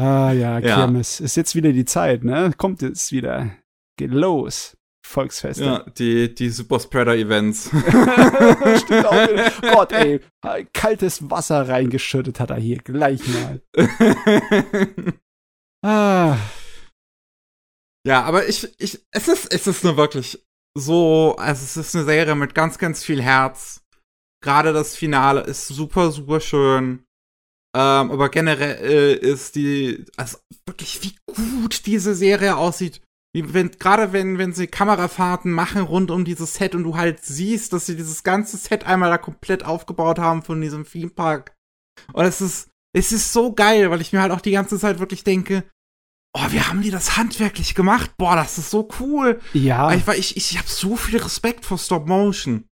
Ah 0.00 0.32
ja, 0.32 0.58
Kirmes. 0.60 1.18
Ja. 1.18 1.26
Ist 1.26 1.36
jetzt 1.36 1.54
wieder 1.54 1.70
die 1.70 1.84
Zeit, 1.84 2.24
ne? 2.24 2.52
Kommt 2.56 2.80
jetzt 2.80 3.12
wieder. 3.12 3.50
Geht 3.98 4.10
los. 4.10 4.74
Volksfeste. 5.12 5.64
Ja, 5.64 5.84
die, 5.98 6.34
die 6.34 6.48
Superspreader-Events. 6.48 7.64
Stimmt 8.78 9.06
auch 9.06 9.28
wieder. 9.28 9.52
Gott, 9.72 9.92
ey. 9.92 10.20
Kaltes 10.72 11.30
Wasser 11.30 11.68
reingeschüttet 11.68 12.40
hat 12.40 12.50
er 12.50 12.56
hier 12.56 12.78
gleich 12.78 13.20
mal. 13.28 13.62
ah. 15.84 16.36
Ja, 18.06 18.22
aber 18.22 18.48
ich, 18.48 18.68
ich, 18.80 19.04
es 19.12 19.28
ist, 19.28 19.52
es 19.52 19.66
ist 19.66 19.84
nur 19.84 19.96
wirklich 19.96 20.42
so, 20.76 21.36
also 21.38 21.62
es 21.62 21.76
ist 21.76 21.94
eine 21.94 22.04
Serie 22.04 22.34
mit 22.34 22.54
ganz, 22.54 22.78
ganz 22.78 23.04
viel 23.04 23.22
Herz. 23.22 23.84
Gerade 24.42 24.72
das 24.72 24.96
Finale 24.96 25.42
ist 25.42 25.68
super, 25.68 26.10
super 26.10 26.40
schön. 26.40 27.04
Ähm, 27.74 28.10
aber 28.10 28.28
generell 28.30 28.78
äh, 28.82 29.14
ist 29.14 29.54
die, 29.54 30.04
also 30.16 30.38
wirklich 30.66 31.02
wie 31.02 31.14
gut 31.26 31.86
diese 31.86 32.14
Serie 32.14 32.56
aussieht 32.56 33.00
wenn, 33.34 33.70
gerade 33.70 34.12
wenn, 34.12 34.38
wenn 34.38 34.52
sie 34.52 34.66
Kamerafahrten 34.66 35.50
machen 35.50 35.82
rund 35.82 36.10
um 36.10 36.24
dieses 36.24 36.54
Set 36.54 36.74
und 36.74 36.84
du 36.84 36.96
halt 36.96 37.24
siehst, 37.24 37.72
dass 37.72 37.86
sie 37.86 37.96
dieses 37.96 38.22
ganze 38.22 38.56
Set 38.56 38.84
einmal 38.84 39.10
da 39.10 39.18
komplett 39.18 39.64
aufgebaut 39.64 40.18
haben 40.18 40.42
von 40.42 40.60
diesem 40.60 40.84
Themepark. 40.84 41.54
Und 42.12 42.24
es 42.24 42.40
ist, 42.40 42.68
es 42.94 43.12
ist 43.12 43.32
so 43.32 43.52
geil, 43.52 43.90
weil 43.90 44.02
ich 44.02 44.12
mir 44.12 44.20
halt 44.20 44.32
auch 44.32 44.40
die 44.40 44.50
ganze 44.50 44.78
Zeit 44.78 44.98
wirklich 44.98 45.24
denke, 45.24 45.64
oh, 46.34 46.46
wie 46.50 46.60
haben 46.60 46.82
die 46.82 46.90
das 46.90 47.16
handwerklich 47.16 47.74
gemacht? 47.74 48.16
Boah, 48.18 48.36
das 48.36 48.58
ist 48.58 48.70
so 48.70 48.88
cool. 49.00 49.40
Ja. 49.54 49.92
Ich, 49.94 50.06
ich, 50.08 50.36
ich 50.36 50.58
habe 50.58 50.68
so 50.68 50.96
viel 50.96 51.18
Respekt 51.18 51.64
vor 51.64 51.78
Stop 51.78 52.06
Motion. 52.06 52.66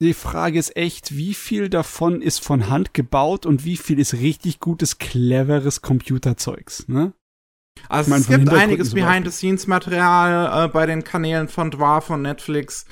Die 0.00 0.14
Frage 0.14 0.58
ist 0.58 0.76
echt, 0.76 1.16
wie 1.16 1.32
viel 1.32 1.70
davon 1.70 2.20
ist 2.20 2.44
von 2.44 2.68
Hand 2.68 2.92
gebaut 2.92 3.46
und 3.46 3.64
wie 3.64 3.78
viel 3.78 3.98
ist 3.98 4.14
richtig 4.14 4.60
gutes, 4.60 4.98
cleveres 4.98 5.80
Computerzeugs, 5.80 6.86
ne? 6.88 7.14
Also 7.88 8.08
ich 8.08 8.10
mein, 8.10 8.20
es 8.20 8.28
gibt 8.28 8.52
einiges 8.52 8.94
Behind-the-Scenes-Material 8.94 10.66
äh, 10.66 10.68
bei 10.68 10.86
den 10.86 11.04
Kanälen 11.04 11.48
von 11.48 11.70
Dwarf 11.70 12.10
und 12.10 12.22
Netflix, 12.22 12.86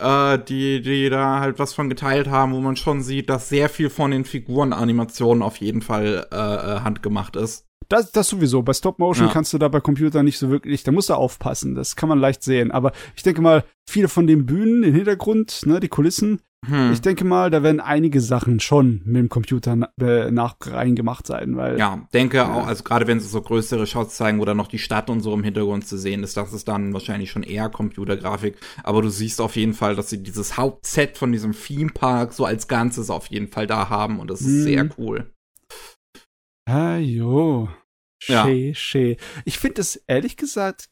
äh, 0.00 0.38
die, 0.38 0.80
die 0.80 1.10
da 1.10 1.40
halt 1.40 1.58
was 1.58 1.74
von 1.74 1.88
geteilt 1.88 2.28
haben, 2.28 2.52
wo 2.52 2.60
man 2.60 2.76
schon 2.76 3.02
sieht, 3.02 3.30
dass 3.30 3.48
sehr 3.48 3.68
viel 3.68 3.90
von 3.90 4.10
den 4.10 4.24
Figurenanimationen 4.24 5.42
auf 5.42 5.56
jeden 5.58 5.82
Fall 5.82 6.26
äh, 6.32 6.36
äh 6.36 6.80
handgemacht 6.80 7.36
ist. 7.36 7.64
Das, 7.88 8.12
das 8.12 8.28
sowieso. 8.28 8.62
Bei 8.62 8.74
Stop 8.74 8.98
Motion 8.98 9.28
ja. 9.28 9.32
kannst 9.32 9.52
du 9.52 9.58
da 9.58 9.68
bei 9.68 9.80
Computern 9.80 10.24
nicht 10.24 10.38
so 10.38 10.50
wirklich, 10.50 10.82
da 10.82 10.92
musst 10.92 11.08
du 11.08 11.14
aufpassen. 11.14 11.74
Das 11.74 11.96
kann 11.96 12.08
man 12.08 12.18
leicht 12.18 12.42
sehen. 12.42 12.70
Aber 12.70 12.92
ich 13.16 13.22
denke 13.22 13.40
mal, 13.40 13.64
viele 13.88 14.08
von 14.08 14.26
den 14.26 14.44
Bühnen, 14.44 14.82
den 14.82 14.94
Hintergrund, 14.94 15.62
ne, 15.64 15.80
die 15.80 15.88
Kulissen, 15.88 16.40
hm. 16.66 16.92
ich 16.92 17.00
denke 17.00 17.24
mal, 17.24 17.50
da 17.50 17.62
werden 17.62 17.80
einige 17.80 18.20
Sachen 18.20 18.58
schon 18.58 19.00
mit 19.04 19.16
dem 19.16 19.28
Computer 19.28 19.76
na 19.76 19.90
äh, 20.00 20.30
nach 20.30 20.56
rein 20.62 20.96
gemacht 20.96 21.26
sein, 21.26 21.56
weil. 21.56 21.78
Ja, 21.78 22.06
denke 22.12 22.38
ja. 22.38 22.52
auch, 22.52 22.66
also 22.66 22.82
gerade 22.82 23.06
wenn 23.06 23.20
sie 23.20 23.28
so 23.28 23.40
größere 23.40 23.86
Shots 23.86 24.16
zeigen, 24.16 24.40
wo 24.40 24.44
dann 24.44 24.56
noch 24.56 24.68
die 24.68 24.78
Stadt 24.78 25.08
und 25.08 25.20
so 25.20 25.32
im 25.34 25.44
Hintergrund 25.44 25.86
zu 25.86 25.96
sehen 25.96 26.22
ist, 26.22 26.36
das 26.36 26.52
ist 26.52 26.66
dann 26.66 26.92
wahrscheinlich 26.92 27.30
schon 27.30 27.44
eher 27.44 27.68
Computergrafik. 27.68 28.56
Aber 28.82 29.02
du 29.02 29.08
siehst 29.08 29.40
auf 29.40 29.56
jeden 29.56 29.74
Fall, 29.74 29.94
dass 29.94 30.10
sie 30.10 30.22
dieses 30.22 30.56
Hauptset 30.56 31.16
von 31.16 31.30
diesem 31.32 31.52
Theme 31.52 31.92
Park 31.92 32.32
so 32.32 32.44
als 32.44 32.66
Ganzes 32.66 33.08
auf 33.08 33.28
jeden 33.28 33.48
Fall 33.48 33.66
da 33.66 33.88
haben 33.88 34.18
und 34.18 34.28
das 34.28 34.40
ist 34.40 34.46
hm. 34.46 34.62
sehr 34.62 34.88
cool. 34.98 35.32
Ah, 36.68 36.98
jo. 36.98 37.68
Ja. 38.26 38.44
Schee, 38.44 38.74
schee. 38.74 39.16
Ich 39.44 39.58
finde 39.58 39.80
es 39.80 39.96
ehrlich 40.06 40.36
gesagt 40.36 40.90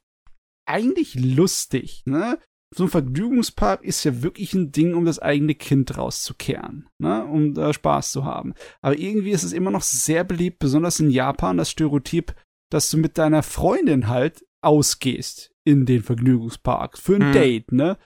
eigentlich 0.66 1.14
lustig, 1.14 2.02
ne? 2.06 2.38
So 2.74 2.84
ein 2.84 2.90
Vergnügungspark 2.90 3.84
ist 3.84 4.02
ja 4.04 4.22
wirklich 4.22 4.52
ein 4.54 4.72
Ding, 4.72 4.94
um 4.94 5.04
das 5.04 5.18
eigene 5.18 5.54
Kind 5.54 5.96
rauszukehren, 5.96 6.88
ne? 6.98 7.24
Um 7.24 7.54
da 7.54 7.72
Spaß 7.72 8.10
zu 8.10 8.24
haben. 8.24 8.54
Aber 8.82 8.98
irgendwie 8.98 9.30
ist 9.30 9.44
es 9.44 9.52
immer 9.52 9.70
noch 9.70 9.82
sehr 9.82 10.24
beliebt, 10.24 10.58
besonders 10.58 10.98
in 10.98 11.10
Japan, 11.10 11.58
das 11.58 11.70
Stereotyp, 11.70 12.34
dass 12.70 12.90
du 12.90 12.98
mit 12.98 13.18
deiner 13.18 13.44
Freundin 13.44 14.08
halt 14.08 14.44
ausgehst 14.62 15.52
in 15.64 15.86
den 15.86 16.02
Vergnügungspark 16.02 16.98
für 16.98 17.16
ein 17.16 17.26
hm. 17.26 17.32
Date, 17.32 17.72
ne? 17.72 17.98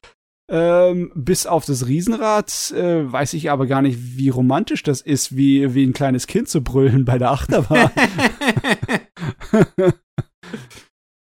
Ähm, 0.53 1.13
bis 1.15 1.47
auf 1.47 1.65
das 1.65 1.87
Riesenrad 1.87 2.73
äh, 2.73 3.11
weiß 3.11 3.35
ich 3.35 3.51
aber 3.51 3.67
gar 3.67 3.83
nicht, 3.83 4.17
wie 4.17 4.31
romantisch 4.31 4.83
das 4.83 5.01
ist, 5.01 5.37
wie, 5.37 5.75
wie 5.75 5.87
ein 5.87 5.93
kleines 5.93 6.27
Kind 6.27 6.49
zu 6.49 6.61
brüllen 6.61 7.05
bei 7.05 7.19
der 7.19 7.31
Achterbahn. 7.31 7.91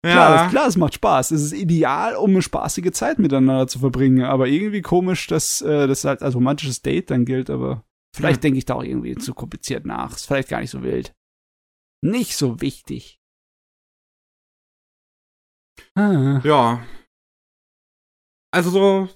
ja. 0.08 0.14
Klar, 0.14 0.50
klar, 0.50 0.68
es 0.68 0.78
macht 0.78 0.96
Spaß. 0.96 1.32
Es 1.32 1.44
ist 1.44 1.54
ideal, 1.54 2.16
um 2.16 2.32
eine 2.32 2.42
spaßige 2.42 2.92
Zeit 2.92 3.20
miteinander 3.20 3.68
zu 3.68 3.80
verbringen. 3.80 4.24
Aber 4.24 4.48
irgendwie 4.48 4.82
komisch, 4.82 5.28
dass 5.28 5.62
äh, 5.62 5.88
das 5.88 6.06
halt 6.06 6.22
als 6.22 6.36
romantisches 6.36 6.82
Date 6.82 7.12
dann 7.12 7.26
gilt. 7.26 7.50
Aber 7.50 7.84
vielleicht 8.16 8.38
hm. 8.38 8.42
denke 8.42 8.58
ich 8.60 8.66
da 8.66 8.76
auch 8.76 8.84
irgendwie 8.84 9.16
zu 9.16 9.34
kompliziert 9.34 9.86
nach. 9.86 10.16
Ist 10.16 10.26
vielleicht 10.26 10.50
gar 10.50 10.62
nicht 10.62 10.72
so 10.72 10.84
wild. 10.84 11.14
Nicht 12.04 12.36
so 12.38 12.62
wichtig. 12.62 13.20
Ah. 15.96 16.42
Ja, 16.44 16.82
also 18.52 18.70
so, 18.70 19.10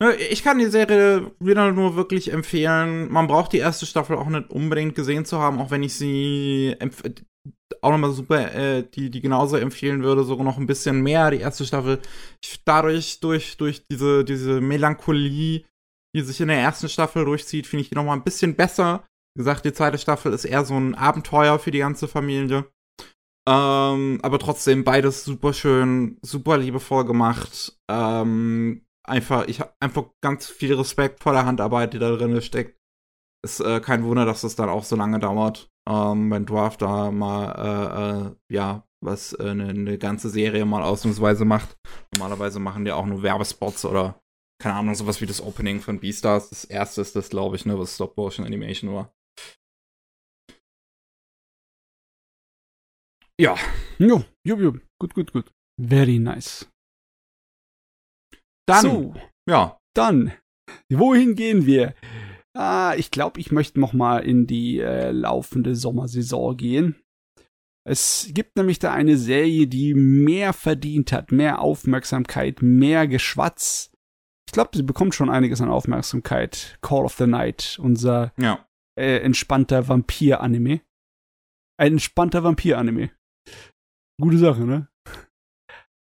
ne, 0.00 0.14
ich 0.16 0.42
kann 0.42 0.58
die 0.58 0.66
Serie 0.66 1.30
wieder 1.38 1.72
nur 1.72 1.96
wirklich 1.96 2.32
empfehlen. 2.32 3.10
Man 3.12 3.26
braucht 3.26 3.52
die 3.52 3.58
erste 3.58 3.86
Staffel 3.86 4.16
auch 4.16 4.28
nicht 4.28 4.50
unbedingt 4.50 4.94
gesehen 4.94 5.24
zu 5.24 5.38
haben, 5.38 5.60
auch 5.60 5.70
wenn 5.70 5.82
ich 5.82 5.94
sie 5.94 6.74
auch 7.82 7.90
nochmal 7.90 8.12
super, 8.12 8.54
äh, 8.54 8.82
die, 8.82 9.10
die 9.10 9.20
genauso 9.20 9.56
empfehlen 9.56 10.02
würde, 10.02 10.24
sogar 10.24 10.44
noch 10.44 10.58
ein 10.58 10.66
bisschen 10.66 11.02
mehr, 11.02 11.30
die 11.30 11.38
erste 11.38 11.64
Staffel. 11.64 12.00
Ich, 12.42 12.62
dadurch, 12.64 13.20
durch, 13.20 13.56
durch 13.56 13.84
diese, 13.90 14.24
diese 14.24 14.60
Melancholie, 14.60 15.64
die 16.14 16.20
sich 16.22 16.40
in 16.40 16.48
der 16.48 16.58
ersten 16.58 16.88
Staffel 16.88 17.24
durchzieht, 17.24 17.66
finde 17.66 17.82
ich 17.82 17.88
die 17.88 17.94
nochmal 17.94 18.16
ein 18.16 18.24
bisschen 18.24 18.56
besser. 18.56 19.04
Wie 19.34 19.40
gesagt, 19.40 19.64
die 19.64 19.72
zweite 19.72 19.98
Staffel 19.98 20.32
ist 20.32 20.44
eher 20.44 20.64
so 20.64 20.76
ein 20.76 20.94
Abenteuer 20.94 21.58
für 21.58 21.70
die 21.70 21.78
ganze 21.78 22.08
Familie. 22.08 22.66
Ähm, 23.48 24.18
aber 24.22 24.38
trotzdem 24.38 24.84
beides 24.84 25.24
super 25.24 25.52
schön, 25.52 26.18
super 26.22 26.58
liebevoll 26.58 27.04
gemacht. 27.04 27.78
Ähm, 27.90 28.84
einfach, 29.04 29.48
ich 29.48 29.60
habe 29.60 29.72
einfach 29.80 30.04
ganz 30.20 30.46
viel 30.48 30.74
Respekt 30.74 31.22
vor 31.22 31.32
der 31.32 31.46
Handarbeit, 31.46 31.94
die 31.94 31.98
da 31.98 32.14
drin 32.14 32.40
steckt. 32.42 32.78
Ist 33.42 33.60
äh, 33.60 33.80
kein 33.80 34.04
Wunder, 34.04 34.26
dass 34.26 34.42
das 34.42 34.56
dann 34.56 34.68
auch 34.68 34.84
so 34.84 34.96
lange 34.96 35.18
dauert, 35.18 35.69
ähm, 35.88 36.30
wenn 36.30 36.46
Dwarf 36.46 36.76
da 36.76 37.10
mal, 37.10 37.52
äh, 37.54 38.28
äh, 38.28 38.54
ja, 38.54 38.86
was 39.02 39.34
eine 39.34 39.70
äh, 39.70 39.72
ne 39.72 39.98
ganze 39.98 40.28
Serie 40.28 40.64
mal 40.64 40.82
ausnahmsweise 40.82 41.44
macht. 41.44 41.76
Normalerweise 42.14 42.60
machen 42.60 42.84
die 42.84 42.92
auch 42.92 43.06
nur 43.06 43.22
Werbespots 43.22 43.84
oder, 43.84 44.20
keine 44.62 44.74
Ahnung, 44.74 44.94
sowas 44.94 45.20
wie 45.20 45.26
das 45.26 45.40
Opening 45.40 45.80
von 45.80 46.00
Beastars. 46.00 46.50
Das 46.50 46.64
erste 46.64 47.00
ist 47.00 47.16
das, 47.16 47.30
glaube 47.30 47.56
ich, 47.56 47.64
ne, 47.66 47.78
was 47.78 47.94
Stop-Motion 47.94 48.46
Animation 48.46 48.92
war. 48.92 49.12
Ja. 53.40 53.56
Jo, 53.98 54.22
jo, 54.44 54.56
jo. 54.58 54.72
Gut, 55.00 55.14
gut, 55.14 55.32
gut. 55.32 55.50
Very 55.80 56.18
nice. 56.18 56.70
Dann, 58.68 58.82
so, 58.82 59.14
ja. 59.48 59.78
Dann, 59.96 60.32
wohin 60.92 61.34
gehen 61.34 61.64
wir? 61.64 61.94
Ah, 62.56 62.94
ich 62.96 63.10
glaube, 63.10 63.38
ich 63.40 63.52
möchte 63.52 63.78
noch 63.78 63.92
mal 63.92 64.18
in 64.18 64.46
die 64.46 64.80
äh, 64.80 65.10
laufende 65.10 65.76
Sommersaison 65.76 66.56
gehen. 66.56 66.96
Es 67.86 68.30
gibt 68.32 68.56
nämlich 68.56 68.78
da 68.78 68.92
eine 68.92 69.16
Serie, 69.16 69.66
die 69.66 69.94
mehr 69.94 70.52
verdient 70.52 71.12
hat, 71.12 71.32
mehr 71.32 71.60
Aufmerksamkeit, 71.60 72.60
mehr 72.60 73.08
Geschwatz. 73.08 73.90
Ich 74.46 74.52
glaube, 74.52 74.70
sie 74.74 74.82
bekommt 74.82 75.14
schon 75.14 75.30
einiges 75.30 75.60
an 75.60 75.70
Aufmerksamkeit. 75.70 76.78
Call 76.82 77.04
of 77.04 77.14
the 77.14 77.26
Night, 77.26 77.78
unser 77.80 78.32
ja. 78.38 78.66
äh, 78.98 79.18
entspannter 79.18 79.88
Vampir-Anime. 79.88 80.82
Ein 81.78 81.92
entspannter 81.92 82.44
Vampir-Anime. 82.44 83.10
Gute 84.20 84.38
Sache, 84.38 84.66
ne? 84.66 84.88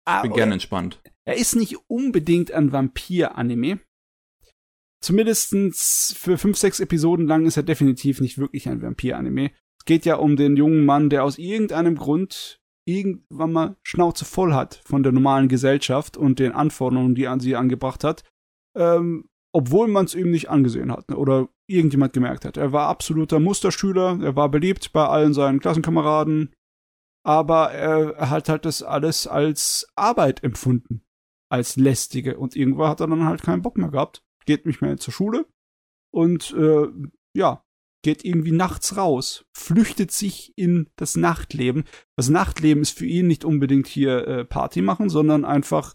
Ich 0.09 0.23
bin 0.23 0.33
gerne 0.35 0.53
entspannt. 0.53 1.03
Er 1.25 1.37
ist 1.37 1.57
nicht 1.57 1.77
unbedingt 1.89 2.53
ein 2.53 2.71
Vampir-Anime. 2.71 3.81
Zumindest 5.07 5.55
für 6.19 6.37
fünf, 6.37 6.57
sechs 6.57 6.81
Episoden 6.81 7.29
lang 7.29 7.47
ist 7.47 7.57
er 7.57 7.63
definitiv 7.63 8.21
nicht 8.21 8.39
wirklich 8.39 8.69
ein 8.69 8.83
Vampir-Anime. 8.83 9.53
Es 9.79 9.85
geht 9.85 10.05
ja 10.05 10.17
um 10.17 10.35
den 10.35 10.57
jungen 10.57 10.85
Mann, 10.85 11.11
der 11.11 11.23
aus 11.23 11.39
irgendeinem 11.39 11.95
Grund 11.95 12.61
irgendwann 12.89 13.53
mal 13.53 13.77
Schnauze 13.85 14.25
voll 14.25 14.53
hat 14.53 14.81
von 14.85 15.05
der 15.05 15.13
normalen 15.13 15.47
Gesellschaft 15.47 16.17
und 16.17 16.41
den 16.41 16.51
Anforderungen, 16.51 17.15
die 17.15 17.23
er 17.23 17.31
an 17.31 17.39
sie 17.39 17.55
angebracht 17.55 18.03
hat, 18.03 18.25
ähm, 18.77 19.29
obwohl 19.53 19.87
man 19.87 20.07
es 20.07 20.17
ihm 20.17 20.33
nicht 20.33 20.51
angesehen 20.51 20.91
hat 20.91 21.09
ne, 21.09 21.17
oder 21.17 21.51
irgendjemand 21.69 22.13
gemerkt 22.13 22.45
hat. 22.45 22.57
Er 22.57 22.73
war 22.73 22.89
absoluter 22.89 23.39
Musterschüler, 23.39 24.19
er 24.21 24.35
war 24.35 24.49
beliebt 24.49 24.93
bei 24.93 25.07
allen 25.07 25.35
seinen 25.35 25.61
Klassenkameraden, 25.61 26.53
aber 27.25 27.71
er 27.71 28.29
hat 28.29 28.49
halt 28.49 28.65
das 28.65 28.83
alles 28.83 29.29
als 29.29 29.87
Arbeit 29.95 30.43
empfunden, 30.43 31.03
als 31.49 31.77
lästige. 31.77 32.39
Und 32.39 32.57
irgendwann 32.57 32.89
hat 32.89 33.01
er 33.01 33.07
dann 33.07 33.25
halt 33.25 33.43
keinen 33.43 33.63
Bock 33.63 33.79
mehr 33.79 33.91
gehabt, 33.91 34.26
geht 34.47 34.67
nicht 34.67 34.81
mehr 34.81 34.97
zur 34.97 35.13
Schule 35.13 35.47
und 36.15 36.53
äh, 36.53 36.89
ja, 37.37 37.65
geht 38.03 38.25
irgendwie 38.25 38.53
nachts 38.53 38.97
raus, 38.97 39.45
flüchtet 39.53 40.13
sich 40.13 40.57
in 40.57 40.89
das 40.97 41.17
Nachtleben. 41.17 41.85
Das 42.17 42.29
Nachtleben 42.29 42.83
ist 42.83 42.97
für 42.97 43.07
ihn 43.07 43.27
nicht 43.27 43.45
unbedingt 43.45 43.89
hier 43.89 44.27
äh, 44.29 44.45
Party 44.45 44.81
machen, 44.81 45.09
sondern 45.09 45.45
einfach, 45.45 45.93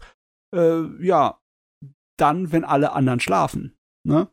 äh, 0.54 0.82
ja, 1.04 1.40
dann, 2.18 2.52
wenn 2.52 2.64
alle 2.64 2.92
anderen 2.92 3.20
schlafen. 3.20 3.76
Ne? 4.06 4.30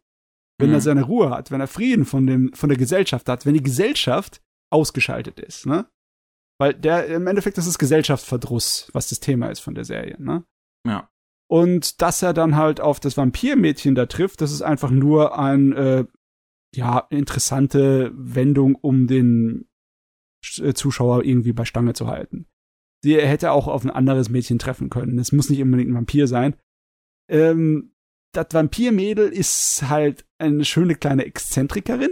Wenn 0.60 0.70
mhm. 0.70 0.76
er 0.76 0.82
seine 0.82 1.04
Ruhe 1.04 1.30
hat, 1.30 1.52
wenn 1.52 1.62
er 1.62 1.68
Frieden 1.68 2.06
von, 2.06 2.28
dem, 2.28 2.52
von 2.54 2.70
der 2.70 2.78
Gesellschaft 2.78 3.30
hat, 3.30 3.46
wenn 3.46 3.54
die 3.54 3.64
Gesellschaft 3.64 4.41
ausgeschaltet 4.72 5.40
ist. 5.40 5.66
Ne? 5.66 5.90
Weil 6.60 6.74
der, 6.74 7.08
im 7.08 7.28
Endeffekt 7.28 7.58
ist 7.58 7.68
es 7.68 7.80
Gesellschaftsverdruss, 7.80 8.90
was 8.91 9.08
das 9.08 9.22
Thema 9.22 9.48
ist 9.48 9.62
von 9.62 9.74
der 9.74 9.86
Serie, 9.86 10.22
ne? 10.22 10.44
Ja. 10.86 11.10
Und 11.50 12.02
dass 12.02 12.22
er 12.22 12.34
dann 12.34 12.56
halt 12.56 12.80
auf 12.80 13.00
das 13.00 13.18
Vampirmädchen 13.18 13.96
da 13.96 14.06
trifft, 14.06 14.42
das 14.42 14.52
ist 14.52 14.62
einfach 14.62 14.92
nur 14.92 15.38
ein, 15.38 15.74
äh, 15.74 16.06
ja, 16.76 17.00
interessante 17.10 18.12
Wendung, 18.14 18.76
um 18.76 19.08
den 19.08 19.68
äh, 20.60 20.74
Zuschauer 20.74 21.26
irgendwie 21.26 21.54
bei 21.54 21.66
Stange 21.66 21.94
zu 21.94 22.08
halten. 22.08 22.46
Sie 23.04 23.16
hätte 23.18 23.52
auch 23.52 23.68
auf 23.68 23.84
ein 23.84 23.90
anderes 23.90 24.30
Mädchen 24.30 24.60
treffen 24.60 24.90
können. 24.90 25.18
Es 25.18 25.32
muss 25.32 25.50
nicht 25.50 25.62
unbedingt 25.62 25.90
ein 25.90 25.96
Vampir 25.96 26.28
sein. 26.28 26.56
Ähm, 27.30 27.94
das 28.34 28.48
Vampirmädel 28.52 29.30
ist 29.30 29.90
halt 29.90 30.26
eine 30.38 30.66
schöne 30.66 30.94
kleine 30.94 31.26
Exzentrikerin, 31.26 32.12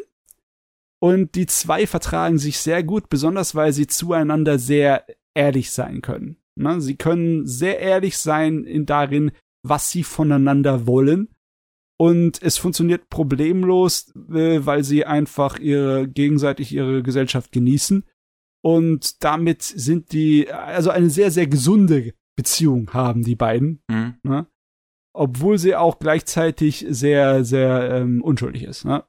und 0.99 1.35
die 1.35 1.45
zwei 1.45 1.85
vertragen 1.85 2.39
sich 2.39 2.59
sehr 2.59 2.83
gut, 2.83 3.09
besonders 3.09 3.55
weil 3.55 3.71
sie 3.73 3.87
zueinander 3.87 4.57
sehr 4.57 5.05
ehrlich 5.35 5.71
sein 5.71 6.01
können. 6.01 6.37
Ne? 6.57 6.81
Sie 6.81 6.95
können 6.95 7.45
sehr 7.45 7.79
ehrlich 7.79 8.17
sein 8.17 8.63
in 8.63 8.85
darin, 8.85 9.31
was 9.63 9.91
sie 9.91 10.03
voneinander 10.03 10.87
wollen. 10.87 11.29
und 11.99 12.41
es 12.43 12.57
funktioniert 12.57 13.09
problemlos, 13.09 14.13
äh, 14.29 14.65
weil 14.65 14.83
sie 14.83 15.05
einfach 15.05 15.59
ihre 15.59 16.07
gegenseitig 16.07 16.71
ihre 16.71 17.01
Gesellschaft 17.01 17.51
genießen 17.51 18.03
und 18.63 19.23
damit 19.23 19.63
sind 19.63 20.11
die 20.11 20.51
also 20.51 20.91
eine 20.91 21.09
sehr 21.09 21.31
sehr 21.31 21.47
gesunde 21.47 22.13
Beziehung 22.35 22.93
haben 22.93 23.23
die 23.23 23.35
beiden, 23.35 23.81
mhm. 23.89 24.15
ne? 24.23 24.47
obwohl 25.13 25.57
sie 25.57 25.75
auch 25.75 25.97
gleichzeitig 25.97 26.85
sehr 26.87 27.43
sehr 27.43 27.89
ähm, 27.91 28.21
unschuldig 28.21 28.63
ist. 28.63 28.85
Ne? 28.85 29.03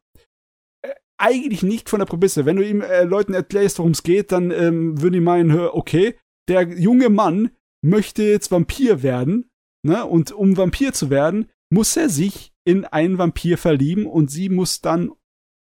Äh, 0.83 0.95
eigentlich 1.19 1.62
nicht 1.62 1.91
von 1.91 1.99
der 1.99 2.07
Prämisse. 2.07 2.47
Wenn 2.47 2.57
du 2.57 2.66
ihm 2.66 2.81
äh, 2.81 3.05
Leuten 3.05 3.35
erklärst, 3.35 3.79
worum 3.79 3.93
es 3.93 4.03
geht, 4.03 4.33
dann 4.33 4.51
ähm, 4.51 5.01
würden 5.03 5.12
die 5.15 5.20
meinen, 5.20 5.51
okay, 5.61 6.16
der 6.49 6.69
junge 6.79 7.09
Mann 7.09 7.51
möchte 7.83 8.23
jetzt 8.23 8.51
Vampir 8.51 9.03
werden, 9.03 9.51
ne? 9.83 10.05
Und 10.05 10.33
um 10.33 10.57
Vampir 10.57 10.93
zu 10.93 11.11
werden, 11.11 11.49
muss 11.70 11.97
er 11.97 12.09
sich 12.09 12.53
in 12.65 12.85
einen 12.85 13.19
Vampir 13.19 13.59
verlieben 13.59 14.07
und 14.07 14.31
sie 14.31 14.49
muss 14.49 14.81
dann 14.81 15.12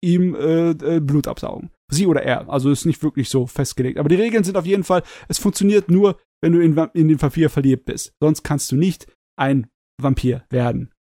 ihm 0.01 0.35
äh, 0.35 0.71
äh, 0.71 0.99
Blut 0.99 1.27
absaugen. 1.27 1.71
Sie 1.91 2.07
oder 2.07 2.23
er. 2.23 2.49
Also 2.49 2.69
ist 2.71 2.85
nicht 2.85 3.03
wirklich 3.03 3.29
so 3.29 3.47
festgelegt. 3.47 3.97
Aber 3.97 4.09
die 4.09 4.15
Regeln 4.15 4.43
sind 4.43 4.57
auf 4.57 4.65
jeden 4.65 4.83
Fall, 4.83 5.03
es 5.27 5.39
funktioniert 5.39 5.89
nur, 5.89 6.19
wenn 6.41 6.53
du 6.53 6.59
in, 6.59 6.77
in 6.93 7.07
den 7.07 7.21
Vampir 7.21 7.49
verliebt 7.49 7.85
bist. 7.85 8.13
Sonst 8.21 8.43
kannst 8.43 8.71
du 8.71 8.75
nicht 8.75 9.07
ein 9.37 9.67
Vampir 10.01 10.45
werden. 10.49 10.93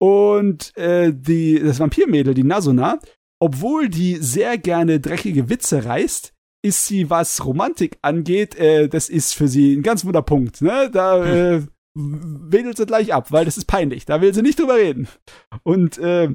Und 0.00 0.76
äh, 0.76 1.12
die, 1.12 1.58
das 1.58 1.80
Vampirmädel, 1.80 2.34
die 2.34 2.44
Nasuna, 2.44 3.00
obwohl 3.40 3.88
die 3.88 4.16
sehr 4.16 4.58
gerne 4.58 5.00
dreckige 5.00 5.48
Witze 5.48 5.84
reißt, 5.84 6.34
ist 6.62 6.86
sie, 6.86 7.10
was 7.10 7.44
Romantik 7.44 7.98
angeht, 8.02 8.56
äh, 8.56 8.88
das 8.88 9.08
ist 9.08 9.34
für 9.34 9.48
sie 9.48 9.76
ein 9.76 9.82
ganz 9.82 10.04
wunder 10.04 10.22
Punkt. 10.22 10.60
Ne? 10.60 10.90
Da 10.92 11.24
hm. 11.24 11.32
äh, 11.32 11.66
wedelt 11.94 12.76
sie 12.76 12.86
gleich 12.86 13.12
ab, 13.14 13.32
weil 13.32 13.44
das 13.44 13.56
ist 13.56 13.66
peinlich. 13.66 14.04
Da 14.04 14.20
will 14.20 14.34
sie 14.34 14.42
nicht 14.42 14.58
drüber 14.58 14.76
reden. 14.76 15.08
Und 15.62 15.98
äh, 15.98 16.34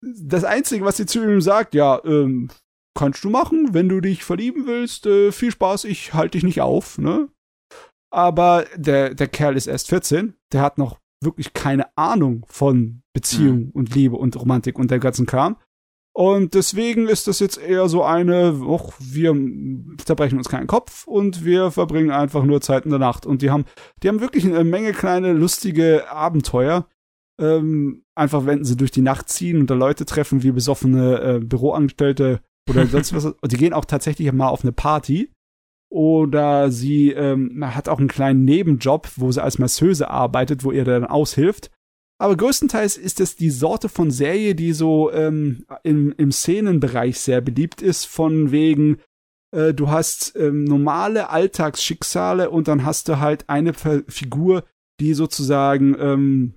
das 0.00 0.44
Einzige, 0.44 0.84
was 0.84 0.96
sie 0.96 1.06
zu 1.06 1.22
ihm 1.22 1.40
sagt, 1.40 1.74
ja, 1.74 2.00
ähm, 2.04 2.50
kannst 2.94 3.24
du 3.24 3.30
machen, 3.30 3.72
wenn 3.72 3.88
du 3.88 4.00
dich 4.00 4.24
verlieben 4.24 4.66
willst. 4.66 5.06
Äh, 5.06 5.32
viel 5.32 5.50
Spaß, 5.50 5.84
ich 5.84 6.14
halte 6.14 6.32
dich 6.32 6.44
nicht 6.44 6.60
auf. 6.60 6.98
Ne? 6.98 7.28
Aber 8.10 8.66
der, 8.76 9.14
der 9.14 9.28
Kerl 9.28 9.56
ist 9.56 9.66
erst 9.66 9.88
14. 9.88 10.34
Der 10.52 10.62
hat 10.62 10.78
noch 10.78 11.00
wirklich 11.22 11.54
keine 11.54 11.86
Ahnung 11.96 12.44
von 12.48 13.02
Beziehung 13.14 13.66
mhm. 13.66 13.70
und 13.70 13.94
Liebe 13.94 14.16
und 14.16 14.36
Romantik 14.36 14.78
und 14.78 14.90
der 14.90 14.98
ganzen 14.98 15.26
Kram. 15.26 15.56
Und 16.16 16.54
deswegen 16.54 17.08
ist 17.08 17.26
das 17.26 17.40
jetzt 17.40 17.60
eher 17.60 17.88
so 17.88 18.04
eine, 18.04 18.60
och, 18.60 18.92
wir 19.00 19.34
zerbrechen 20.04 20.38
uns 20.38 20.48
keinen 20.48 20.68
Kopf 20.68 21.08
und 21.08 21.44
wir 21.44 21.72
verbringen 21.72 22.12
einfach 22.12 22.44
nur 22.44 22.60
Zeit 22.60 22.84
in 22.84 22.90
der 22.90 23.00
Nacht. 23.00 23.26
Und 23.26 23.42
die 23.42 23.50
haben, 23.50 23.64
die 24.02 24.08
haben 24.08 24.20
wirklich 24.20 24.44
eine 24.44 24.62
Menge 24.62 24.92
kleine 24.92 25.32
lustige 25.32 26.08
Abenteuer. 26.08 26.86
Ähm, 27.40 28.04
einfach 28.14 28.46
wenn 28.46 28.64
sie 28.64 28.76
durch 28.76 28.92
die 28.92 29.02
Nacht 29.02 29.28
ziehen 29.28 29.58
und 29.58 29.68
da 29.68 29.74
Leute 29.74 30.06
treffen 30.06 30.44
wie 30.44 30.52
besoffene 30.52 31.20
äh, 31.20 31.40
Büroangestellte 31.40 32.40
oder 32.70 32.86
sonst 32.86 33.12
was. 33.12 33.24
Und 33.24 33.50
die 33.50 33.56
gehen 33.56 33.72
auch 33.72 33.84
tatsächlich 33.84 34.32
mal 34.32 34.48
auf 34.48 34.62
eine 34.62 34.72
Party. 34.72 35.32
Oder 35.90 36.70
sie 36.70 37.10
ähm, 37.10 37.60
hat 37.74 37.88
auch 37.88 37.98
einen 37.98 38.08
kleinen 38.08 38.44
Nebenjob, 38.44 39.08
wo 39.16 39.32
sie 39.32 39.42
als 39.42 39.58
Masseuse 39.58 40.10
arbeitet, 40.10 40.62
wo 40.62 40.70
ihr 40.70 40.84
dann 40.84 41.04
aushilft. 41.04 41.72
Aber 42.18 42.36
größtenteils 42.36 42.96
ist 42.96 43.20
es 43.20 43.36
die 43.36 43.50
Sorte 43.50 43.88
von 43.88 44.10
Serie, 44.10 44.54
die 44.54 44.72
so 44.72 45.12
ähm, 45.12 45.66
im, 45.82 46.14
im 46.16 46.30
Szenenbereich 46.30 47.18
sehr 47.18 47.40
beliebt 47.40 47.82
ist, 47.82 48.04
von 48.04 48.52
wegen, 48.52 48.98
äh, 49.54 49.74
du 49.74 49.90
hast 49.90 50.36
ähm, 50.36 50.64
normale 50.64 51.30
Alltagsschicksale 51.30 52.50
und 52.50 52.68
dann 52.68 52.84
hast 52.84 53.08
du 53.08 53.18
halt 53.18 53.48
eine 53.48 53.74
Figur, 53.74 54.64
die 55.00 55.14
sozusagen 55.14 55.96
ähm, 55.98 56.54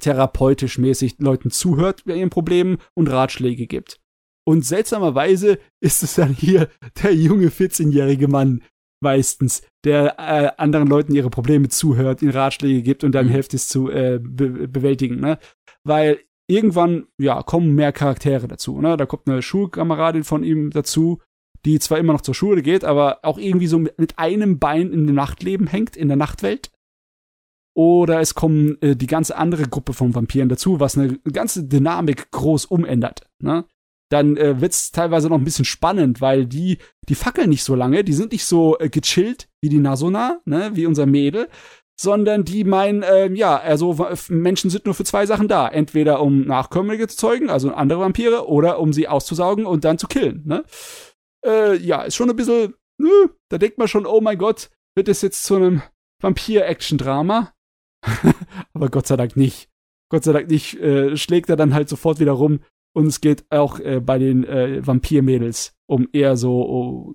therapeutisch 0.00 0.78
mäßig 0.78 1.16
Leuten 1.18 1.50
zuhört 1.50 2.04
bei 2.04 2.16
ihren 2.16 2.30
Problemen 2.30 2.78
und 2.94 3.08
Ratschläge 3.08 3.66
gibt. 3.66 4.00
Und 4.44 4.64
seltsamerweise 4.64 5.58
ist 5.80 6.02
es 6.02 6.14
dann 6.14 6.32
hier 6.32 6.68
der 7.02 7.14
junge 7.14 7.48
14-jährige 7.48 8.28
Mann, 8.28 8.62
meistens, 9.00 9.62
der 9.84 10.18
äh, 10.18 10.50
anderen 10.56 10.88
Leuten 10.88 11.14
ihre 11.14 11.30
Probleme 11.30 11.68
zuhört, 11.68 12.22
ihnen 12.22 12.32
Ratschläge 12.32 12.82
gibt 12.82 13.04
und 13.04 13.12
dann 13.12 13.26
mhm. 13.26 13.30
hilft 13.30 13.54
es 13.54 13.68
zu 13.68 13.90
äh, 13.90 14.18
be 14.22 14.68
bewältigen, 14.68 15.20
ne? 15.20 15.38
Weil 15.84 16.20
irgendwann, 16.48 17.06
ja, 17.18 17.42
kommen 17.42 17.74
mehr 17.74 17.92
Charaktere 17.92 18.48
dazu, 18.48 18.80
ne? 18.80 18.96
Da 18.96 19.06
kommt 19.06 19.28
eine 19.28 19.42
Schulkameradin 19.42 20.24
von 20.24 20.42
ihm 20.42 20.70
dazu, 20.70 21.20
die 21.64 21.78
zwar 21.78 21.98
immer 21.98 22.12
noch 22.12 22.20
zur 22.20 22.34
Schule 22.34 22.62
geht, 22.62 22.84
aber 22.84 23.20
auch 23.22 23.38
irgendwie 23.38 23.66
so 23.66 23.78
mit, 23.78 23.98
mit 23.98 24.18
einem 24.18 24.58
Bein 24.58 24.92
in 24.92 25.06
dem 25.06 25.14
Nachtleben 25.14 25.66
hängt, 25.66 25.96
in 25.96 26.08
der 26.08 26.16
Nachtwelt. 26.16 26.70
Oder 27.76 28.20
es 28.20 28.34
kommen 28.34 28.80
äh, 28.82 28.96
die 28.96 29.06
ganze 29.06 29.36
andere 29.36 29.64
Gruppe 29.68 29.92
von 29.92 30.14
Vampiren 30.14 30.48
dazu, 30.48 30.80
was 30.80 30.98
eine 30.98 31.18
ganze 31.32 31.64
Dynamik 31.64 32.30
groß 32.32 32.64
umändert, 32.66 33.28
ne? 33.40 33.64
Dann 34.10 34.36
äh, 34.36 34.60
wird's 34.60 34.90
teilweise 34.90 35.28
noch 35.28 35.38
ein 35.38 35.44
bisschen 35.44 35.64
spannend, 35.64 36.20
weil 36.20 36.46
die, 36.46 36.78
die 37.08 37.14
fackeln 37.14 37.50
nicht 37.50 37.64
so 37.64 37.74
lange, 37.74 38.04
die 38.04 38.14
sind 38.14 38.32
nicht 38.32 38.44
so 38.44 38.78
äh, 38.78 38.88
gechillt 38.88 39.48
wie 39.60 39.68
die 39.68 39.78
Nasona, 39.78 40.40
ne, 40.44 40.70
wie 40.74 40.86
unser 40.86 41.06
Mädel, 41.06 41.48
sondern 42.00 42.44
die 42.44 42.64
meinen, 42.64 43.02
äh, 43.02 43.30
ja, 43.32 43.56
also 43.56 43.96
Menschen 44.28 44.70
sind 44.70 44.86
nur 44.86 44.94
für 44.94 45.04
zwei 45.04 45.26
Sachen 45.26 45.48
da. 45.48 45.68
Entweder 45.68 46.22
um 46.22 46.42
Nachkömmlinge 46.42 47.08
zu 47.08 47.16
zeugen, 47.16 47.50
also 47.50 47.72
andere 47.72 48.00
Vampire, 48.00 48.48
oder 48.48 48.78
um 48.78 48.92
sie 48.92 49.08
auszusaugen 49.08 49.66
und 49.66 49.84
dann 49.84 49.98
zu 49.98 50.06
killen, 50.06 50.42
ne? 50.46 50.64
Äh, 51.44 51.76
ja, 51.76 52.02
ist 52.02 52.16
schon 52.16 52.30
ein 52.30 52.36
bisschen, 52.36 52.74
nö, 52.98 53.28
da 53.48 53.58
denkt 53.58 53.78
man 53.78 53.88
schon, 53.88 54.06
oh 54.06 54.20
mein 54.20 54.38
Gott, 54.38 54.70
wird 54.96 55.08
es 55.08 55.22
jetzt 55.22 55.44
zu 55.44 55.56
einem 55.56 55.82
Vampir-Action-Drama? 56.22 57.52
Aber 58.74 58.88
Gott 58.88 59.06
sei 59.06 59.16
Dank 59.16 59.36
nicht. 59.36 59.68
Gott 60.10 60.24
sei 60.24 60.32
Dank 60.32 60.48
nicht, 60.48 60.80
äh, 60.80 61.16
schlägt 61.16 61.50
er 61.50 61.56
dann 61.56 61.74
halt 61.74 61.88
sofort 61.88 62.18
wieder 62.18 62.32
rum 62.32 62.60
und 62.98 63.06
es 63.06 63.20
geht 63.20 63.48
auch 63.52 63.78
äh, 63.78 64.00
bei 64.00 64.18
den 64.18 64.42
äh, 64.42 64.84
Vampirmädels 64.84 65.72
um 65.86 66.08
eher 66.12 66.36
so 66.36 66.68
oh, 66.68 67.14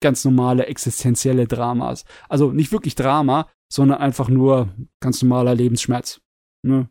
ganz 0.00 0.24
normale 0.24 0.66
existenzielle 0.66 1.48
Dramas. 1.48 2.04
Also 2.28 2.52
nicht 2.52 2.70
wirklich 2.70 2.94
Drama, 2.94 3.50
sondern 3.68 3.98
einfach 3.98 4.28
nur 4.28 4.72
ganz 5.00 5.20
normaler 5.20 5.56
Lebensschmerz. 5.56 6.20
Ne? 6.64 6.88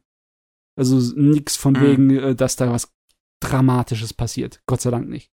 Also 0.78 0.98
nichts 1.16 1.56
von 1.56 1.76
mhm. 1.76 1.82
wegen, 1.82 2.10
äh, 2.18 2.36
dass 2.36 2.58
da 2.58 2.70
was 2.70 2.94
Dramatisches 3.40 4.14
passiert. 4.14 4.62
Gott 4.66 4.82
sei 4.82 4.92
Dank 4.92 5.08
nicht. 5.08 5.32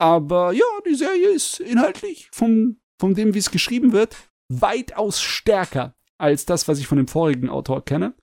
Aber 0.00 0.52
ja, 0.52 0.64
die 0.88 0.94
Serie 0.94 1.32
ist 1.32 1.60
inhaltlich 1.60 2.30
von, 2.32 2.80
von 2.98 3.12
dem, 3.12 3.34
wie 3.34 3.40
es 3.40 3.50
geschrieben 3.50 3.92
wird, 3.92 4.16
weitaus 4.48 5.20
stärker 5.20 5.94
als 6.16 6.46
das, 6.46 6.66
was 6.66 6.78
ich 6.78 6.86
von 6.86 6.96
dem 6.96 7.08
vorigen 7.08 7.50
Autor 7.50 7.84
kenne, 7.84 8.14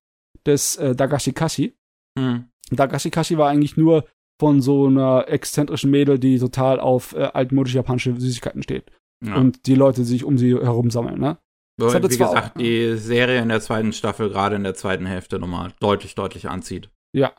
des 0.48 0.78
äh, 0.78 0.96
Dagashi 0.96 1.34
Kashi. 1.34 1.79
Mhm. 2.20 2.50
Dagashi 2.72 3.10
Kashi 3.10 3.38
war 3.38 3.50
eigentlich 3.50 3.78
nur 3.78 4.06
von 4.40 4.62
so 4.62 4.88
einer 4.88 5.26
exzentrischen 5.28 5.92
Mädel, 5.92 6.18
die 6.18 6.40
total 6.40 6.80
auf 6.80 7.14
äh, 7.14 7.24
altmodische 7.34 7.78
japanische 7.78 8.20
Süßigkeiten 8.20 8.64
steht. 8.64 8.92
Ja. 9.26 9.36
Und 9.36 9.66
die 9.68 9.76
Leute 9.76 10.06
sich 10.06 10.24
um 10.24 10.38
sie 10.38 10.54
herum 10.56 10.92
sammeln, 10.92 11.20
ne? 11.20 11.38
So, 11.78 11.94
wie 11.94 12.08
gesagt, 12.08 12.56
auch, 12.56 12.60
die 12.60 12.98
Serie 12.98 13.42
in 13.42 13.50
der 13.50 13.62
zweiten 13.62 13.94
Staffel, 13.94 14.30
gerade 14.30 14.58
in 14.58 14.64
der 14.64 14.76
zweiten 14.76 15.06
Hälfte, 15.06 15.40
nochmal 15.40 15.72
deutlich, 15.80 16.14
deutlich 16.14 16.50
anzieht. 16.50 16.90
Ja. 17.14 17.34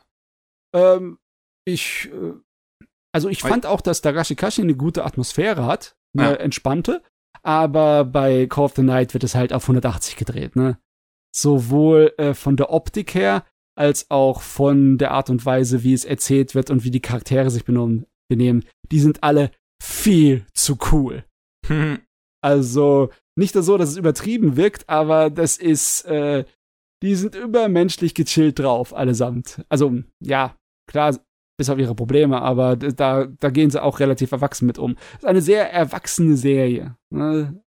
Ähm, 0.75 1.19
ich, 1.63 2.09
äh, 2.11 2.33
also 3.13 3.29
ich 3.29 3.41
fand 3.41 3.67
auch, 3.67 3.81
dass 3.81 4.01
Dagashi 4.01 4.35
Kashi 4.35 4.61
eine 4.61 4.75
gute 4.75 5.05
Atmosphäre 5.05 5.65
hat, 5.65 5.95
eine 6.17 6.31
ja. 6.31 6.35
entspannte, 6.35 7.03
aber 7.43 8.03
bei 8.03 8.47
Call 8.47 8.65
of 8.65 8.75
the 8.75 8.81
Night 8.81 9.13
wird 9.13 9.23
es 9.23 9.35
halt 9.35 9.53
auf 9.53 9.63
180 9.63 10.15
gedreht, 10.15 10.55
ne? 10.55 10.79
Sowohl 11.35 12.13
äh, 12.17 12.33
von 12.33 12.57
der 12.57 12.71
Optik 12.71 13.13
her, 13.13 13.45
als 13.75 14.09
auch 14.09 14.41
von 14.41 14.97
der 14.97 15.11
Art 15.11 15.29
und 15.29 15.45
Weise, 15.45 15.83
wie 15.83 15.93
es 15.93 16.05
erzählt 16.05 16.55
wird 16.55 16.69
und 16.69 16.83
wie 16.83 16.91
die 16.91 17.01
Charaktere 17.01 17.49
sich 17.49 17.65
benehmen. 17.65 18.65
Die 18.91 18.99
sind 18.99 19.23
alle 19.23 19.51
viel 19.81 20.45
zu 20.53 20.77
cool. 20.91 21.25
also 22.41 23.09
nicht 23.37 23.53
so, 23.55 23.77
dass 23.77 23.89
es 23.89 23.97
übertrieben 23.97 24.57
wirkt, 24.57 24.89
aber 24.89 25.29
das 25.29 25.57
ist, 25.57 26.05
äh, 26.05 26.45
die 27.01 27.15
sind 27.15 27.35
übermenschlich 27.35 28.13
gechillt 28.13 28.59
drauf, 28.59 28.93
allesamt. 28.93 29.63
Also 29.69 30.03
ja, 30.21 30.55
klar, 30.87 31.17
bis 31.57 31.69
auf 31.69 31.79
ihre 31.79 31.95
Probleme, 31.95 32.41
aber 32.41 32.75
da, 32.75 33.25
da 33.25 33.49
gehen 33.49 33.69
sie 33.69 33.81
auch 33.81 33.99
relativ 33.99 34.31
erwachsen 34.31 34.65
mit 34.65 34.77
um. 34.77 34.95
Das 34.95 35.19
ist 35.19 35.25
eine 35.25 35.41
sehr 35.41 35.71
erwachsene 35.71 36.35
Serie. 36.35 36.97
Ne? 37.09 37.60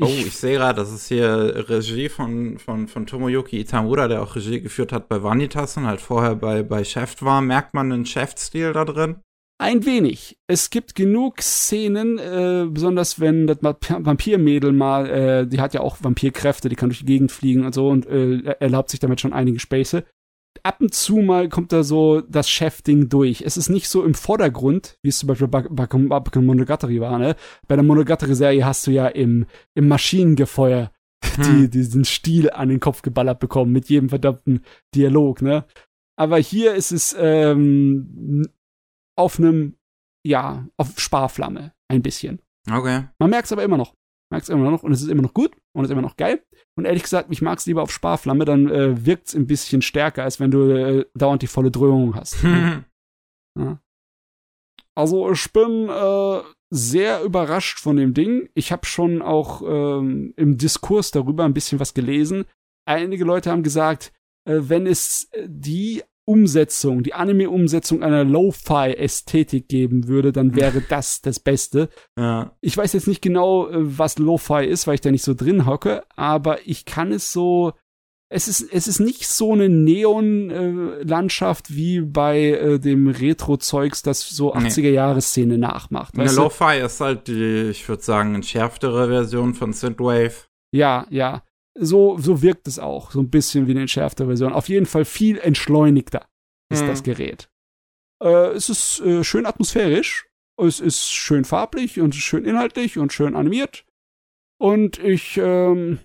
Oh, 0.00 0.06
ich 0.06 0.36
sehe 0.36 0.56
gerade, 0.56 0.80
das 0.80 0.92
ist 0.92 1.08
hier 1.08 1.68
Regie 1.68 2.08
von, 2.08 2.58
von, 2.58 2.88
von 2.88 3.06
Tomoyuki 3.06 3.60
Itamura, 3.60 4.08
der 4.08 4.22
auch 4.22 4.34
Regie 4.34 4.60
geführt 4.60 4.92
hat 4.92 5.08
bei 5.08 5.22
Vanitas 5.22 5.76
und 5.76 5.86
halt 5.86 6.00
vorher 6.00 6.34
bei, 6.34 6.62
bei 6.62 6.82
Chef 6.82 7.22
war. 7.22 7.40
Merkt 7.40 7.74
man 7.74 7.92
einen 7.92 8.06
Chef-Stil 8.06 8.72
da 8.72 8.84
drin? 8.84 9.16
Ein 9.58 9.86
wenig. 9.86 10.36
Es 10.48 10.70
gibt 10.70 10.96
genug 10.96 11.40
Szenen, 11.40 12.18
äh, 12.18 12.66
besonders 12.68 13.20
wenn 13.20 13.46
das 13.46 13.58
Vampirmädel 13.62 14.72
mal, 14.72 15.08
äh, 15.08 15.46
die 15.46 15.60
hat 15.60 15.74
ja 15.74 15.80
auch 15.80 15.98
Vampirkräfte, 16.02 16.68
die 16.68 16.74
kann 16.74 16.88
durch 16.88 16.98
die 16.98 17.04
Gegend 17.04 17.30
fliegen 17.30 17.64
und 17.64 17.72
so 17.72 17.88
und 17.88 18.06
äh, 18.06 18.40
erlaubt 18.58 18.90
sich 18.90 18.98
damit 18.98 19.20
schon 19.20 19.32
einige 19.32 19.60
Späße 19.60 20.04
ab 20.62 20.80
und 20.80 20.94
zu 20.94 21.16
mal 21.16 21.48
kommt 21.48 21.72
da 21.72 21.82
so 21.82 22.20
das 22.20 22.48
Chef-Ding 22.48 23.08
durch. 23.08 23.42
Es 23.42 23.56
ist 23.56 23.68
nicht 23.68 23.88
so 23.88 24.04
im 24.04 24.14
Vordergrund, 24.14 24.98
wie 25.02 25.08
es 25.08 25.18
zum 25.18 25.26
Beispiel 25.26 25.48
bei, 25.48 25.62
bei, 25.68 25.86
bei 25.86 26.40
Monogatari 26.40 27.00
war, 27.00 27.18
ne? 27.18 27.36
Bei 27.66 27.76
der 27.76 27.84
Monogatari-Serie 27.84 28.64
hast 28.64 28.86
du 28.86 28.90
ja 28.90 29.08
im, 29.08 29.46
im 29.74 29.88
Maschinengefeuer 29.88 30.90
die 31.38 31.68
diesen 31.68 32.04
Stil 32.04 32.50
an 32.50 32.68
den 32.68 32.80
Kopf 32.80 33.02
geballert 33.02 33.40
bekommen 33.40 33.72
mit 33.72 33.88
jedem 33.88 34.08
verdammten 34.08 34.64
Dialog, 34.94 35.42
ne? 35.42 35.64
Aber 36.16 36.38
hier 36.38 36.74
ist 36.74 36.92
es 36.92 37.14
ähm, 37.18 38.46
auf 39.16 39.38
einem, 39.38 39.76
ja, 40.24 40.68
auf 40.76 40.98
Sparflamme 40.98 41.72
ein 41.88 42.02
bisschen. 42.02 42.40
Okay. 42.70 43.08
Man 43.18 43.30
merkt 43.30 43.46
es 43.46 43.52
aber 43.52 43.64
immer 43.64 43.76
noch. 43.76 43.94
Merkt 44.34 44.48
es 44.48 44.48
immer 44.48 44.68
noch 44.68 44.82
und 44.82 44.90
es 44.90 45.00
ist 45.00 45.10
immer 45.10 45.22
noch 45.22 45.32
gut 45.32 45.52
und 45.76 45.84
es 45.84 45.90
ist 45.90 45.92
immer 45.92 46.02
noch 46.02 46.16
geil. 46.16 46.42
Und 46.76 46.86
ehrlich 46.86 47.04
gesagt, 47.04 47.28
ich 47.30 47.40
mag 47.40 47.60
es 47.60 47.66
lieber 47.66 47.82
auf 47.82 47.92
Sparflamme, 47.92 48.44
dann 48.44 48.68
äh, 48.68 49.06
wirkt 49.06 49.28
es 49.28 49.34
ein 49.36 49.46
bisschen 49.46 49.80
stärker, 49.80 50.24
als 50.24 50.40
wenn 50.40 50.50
du 50.50 50.70
äh, 50.70 51.06
dauernd 51.14 51.42
die 51.42 51.46
volle 51.46 51.70
Dröhnung 51.70 52.16
hast. 52.16 52.42
ja. 53.58 53.78
Also 54.96 55.30
ich 55.30 55.52
bin 55.52 55.88
äh, 55.88 56.40
sehr 56.70 57.22
überrascht 57.22 57.78
von 57.78 57.96
dem 57.96 58.12
Ding. 58.12 58.48
Ich 58.54 58.72
habe 58.72 58.86
schon 58.86 59.22
auch 59.22 59.62
ähm, 59.62 60.34
im 60.36 60.58
Diskurs 60.58 61.12
darüber 61.12 61.44
ein 61.44 61.54
bisschen 61.54 61.78
was 61.78 61.94
gelesen. 61.94 62.44
Einige 62.88 63.24
Leute 63.24 63.52
haben 63.52 63.62
gesagt, 63.62 64.12
äh, 64.48 64.58
wenn 64.62 64.88
es 64.88 65.30
die 65.46 66.02
Umsetzung, 66.26 67.02
die 67.02 67.14
Anime-Umsetzung 67.14 68.02
einer 68.02 68.24
Lo-Fi-Ästhetik 68.24 69.68
geben 69.68 70.08
würde, 70.08 70.32
dann 70.32 70.56
wäre 70.56 70.82
das 70.88 71.20
das 71.20 71.38
Beste. 71.40 71.90
Ja. 72.18 72.56
Ich 72.60 72.76
weiß 72.76 72.92
jetzt 72.92 73.08
nicht 73.08 73.22
genau, 73.22 73.68
äh, 73.68 73.98
was 73.98 74.18
Lo-Fi 74.18 74.66
ist, 74.66 74.86
weil 74.86 74.94
ich 74.94 75.00
da 75.00 75.10
nicht 75.10 75.24
so 75.24 75.34
drin 75.34 75.66
hocke, 75.66 76.04
aber 76.16 76.66
ich 76.66 76.84
kann 76.84 77.12
es 77.12 77.32
so. 77.32 77.72
Es 78.30 78.48
ist, 78.48 78.62
es 78.72 78.88
ist 78.88 79.00
nicht 79.00 79.28
so 79.28 79.52
eine 79.52 79.68
Neon-Landschaft 79.68 81.70
äh, 81.70 81.74
wie 81.74 82.00
bei 82.00 82.48
äh, 82.48 82.80
dem 82.80 83.06
Retro-Zeugs, 83.06 84.02
das 84.02 84.28
so 84.28 84.54
80er-Jahre-Szene 84.54 85.58
nachmacht. 85.58 86.18
Eine 86.18 86.32
Lo-Fi 86.32 86.80
ist 86.84 87.00
halt 87.00 87.28
die, 87.28 87.68
ich 87.70 87.88
würde 87.88 88.02
sagen, 88.02 88.34
entschärftere 88.34 89.08
Version 89.08 89.54
von 89.54 89.72
Synthwave. 89.72 90.48
Ja, 90.72 91.06
ja 91.10 91.44
so, 91.74 92.18
so 92.18 92.42
wirkt 92.42 92.68
es 92.68 92.78
auch. 92.78 93.10
So 93.10 93.20
ein 93.20 93.30
bisschen 93.30 93.66
wie 93.66 93.72
eine 93.72 93.82
entschärfte 93.82 94.26
Version. 94.26 94.52
Auf 94.52 94.68
jeden 94.68 94.86
Fall 94.86 95.04
viel 95.04 95.38
entschleunigter 95.38 96.26
ist 96.72 96.80
hm. 96.80 96.88
das 96.88 97.02
Gerät. 97.02 97.48
Äh, 98.22 98.52
es 98.52 98.68
ist 98.68 99.00
äh, 99.00 99.24
schön 99.24 99.46
atmosphärisch. 99.46 100.26
Es 100.56 100.78
ist 100.80 101.12
schön 101.12 101.44
farblich 101.44 102.00
und 102.00 102.14
schön 102.14 102.44
inhaltlich 102.44 102.98
und 102.98 103.12
schön 103.12 103.34
animiert. 103.34 103.84
Und 104.60 104.98
ich, 104.98 105.36
ähm, 105.36 105.98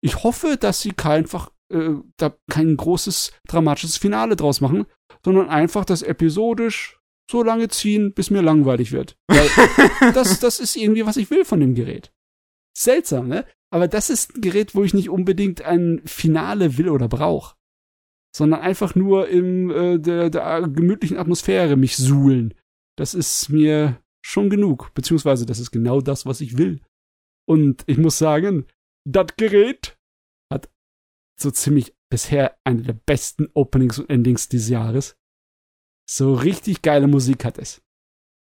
ich 0.00 0.22
hoffe, 0.24 0.56
dass 0.58 0.80
sie 0.80 0.94
einfach 1.02 1.50
äh, 1.70 1.90
da 2.16 2.34
kein 2.50 2.76
großes 2.76 3.32
dramatisches 3.46 3.98
Finale 3.98 4.36
draus 4.36 4.62
machen, 4.62 4.86
sondern 5.22 5.50
einfach 5.50 5.84
das 5.84 6.02
episodisch 6.02 6.98
so 7.30 7.42
lange 7.42 7.68
ziehen, 7.68 8.12
bis 8.14 8.30
mir 8.30 8.42
langweilig 8.42 8.92
wird. 8.92 9.16
Weil 9.28 9.48
das, 10.14 10.40
das 10.40 10.60
ist 10.60 10.76
irgendwie, 10.76 11.06
was 11.06 11.18
ich 11.18 11.30
will 11.30 11.44
von 11.44 11.60
dem 11.60 11.74
Gerät. 11.74 12.10
Seltsam, 12.76 13.28
ne? 13.28 13.46
Aber 13.72 13.88
das 13.88 14.10
ist 14.10 14.36
ein 14.36 14.40
Gerät, 14.40 14.74
wo 14.74 14.82
ich 14.82 14.94
nicht 14.94 15.10
unbedingt 15.10 15.62
ein 15.62 16.02
Finale 16.04 16.76
will 16.76 16.88
oder 16.88 17.08
brauche. 17.08 17.56
Sondern 18.34 18.60
einfach 18.60 18.94
nur 18.94 19.28
in 19.28 19.70
äh, 19.70 19.98
der, 19.98 20.30
der 20.30 20.68
gemütlichen 20.68 21.18
Atmosphäre 21.18 21.76
mich 21.76 21.96
suhlen. 21.96 22.54
Das 22.96 23.14
ist 23.14 23.48
mir 23.48 24.02
schon 24.24 24.50
genug. 24.50 24.92
Beziehungsweise 24.94 25.46
das 25.46 25.58
ist 25.58 25.70
genau 25.70 26.00
das, 26.00 26.26
was 26.26 26.40
ich 26.40 26.58
will. 26.58 26.80
Und 27.48 27.82
ich 27.86 27.98
muss 27.98 28.18
sagen, 28.18 28.66
das 29.04 29.26
Gerät 29.36 29.98
hat 30.52 30.70
so 31.40 31.50
ziemlich 31.50 31.94
bisher 32.10 32.58
eine 32.64 32.82
der 32.82 32.92
besten 32.92 33.48
Openings 33.54 33.98
und 33.98 34.10
Endings 34.10 34.48
dieses 34.48 34.68
Jahres. 34.68 35.16
So 36.08 36.34
richtig 36.34 36.82
geile 36.82 37.06
Musik 37.06 37.44
hat 37.44 37.58
es. 37.58 37.82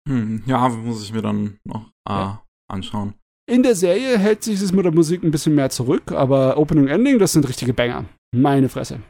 Hm, 0.08 0.44
ja, 0.46 0.68
muss 0.68 1.02
ich 1.02 1.12
mir 1.12 1.22
dann 1.22 1.58
noch 1.64 1.88
äh, 2.08 2.12
ja. 2.12 2.46
anschauen. 2.68 3.14
In 3.48 3.62
der 3.62 3.74
Serie 3.74 4.18
hält 4.18 4.44
sich 4.44 4.60
es 4.60 4.72
mit 4.72 4.84
der 4.84 4.92
Musik 4.92 5.22
ein 5.22 5.30
bisschen 5.30 5.54
mehr 5.54 5.70
zurück, 5.70 6.12
aber 6.12 6.58
Opening 6.58 6.84
und 6.84 6.90
Ending, 6.90 7.18
das 7.18 7.32
sind 7.32 7.48
richtige 7.48 7.72
Banger. 7.72 8.04
Meine 8.30 8.68
Fresse. 8.68 9.00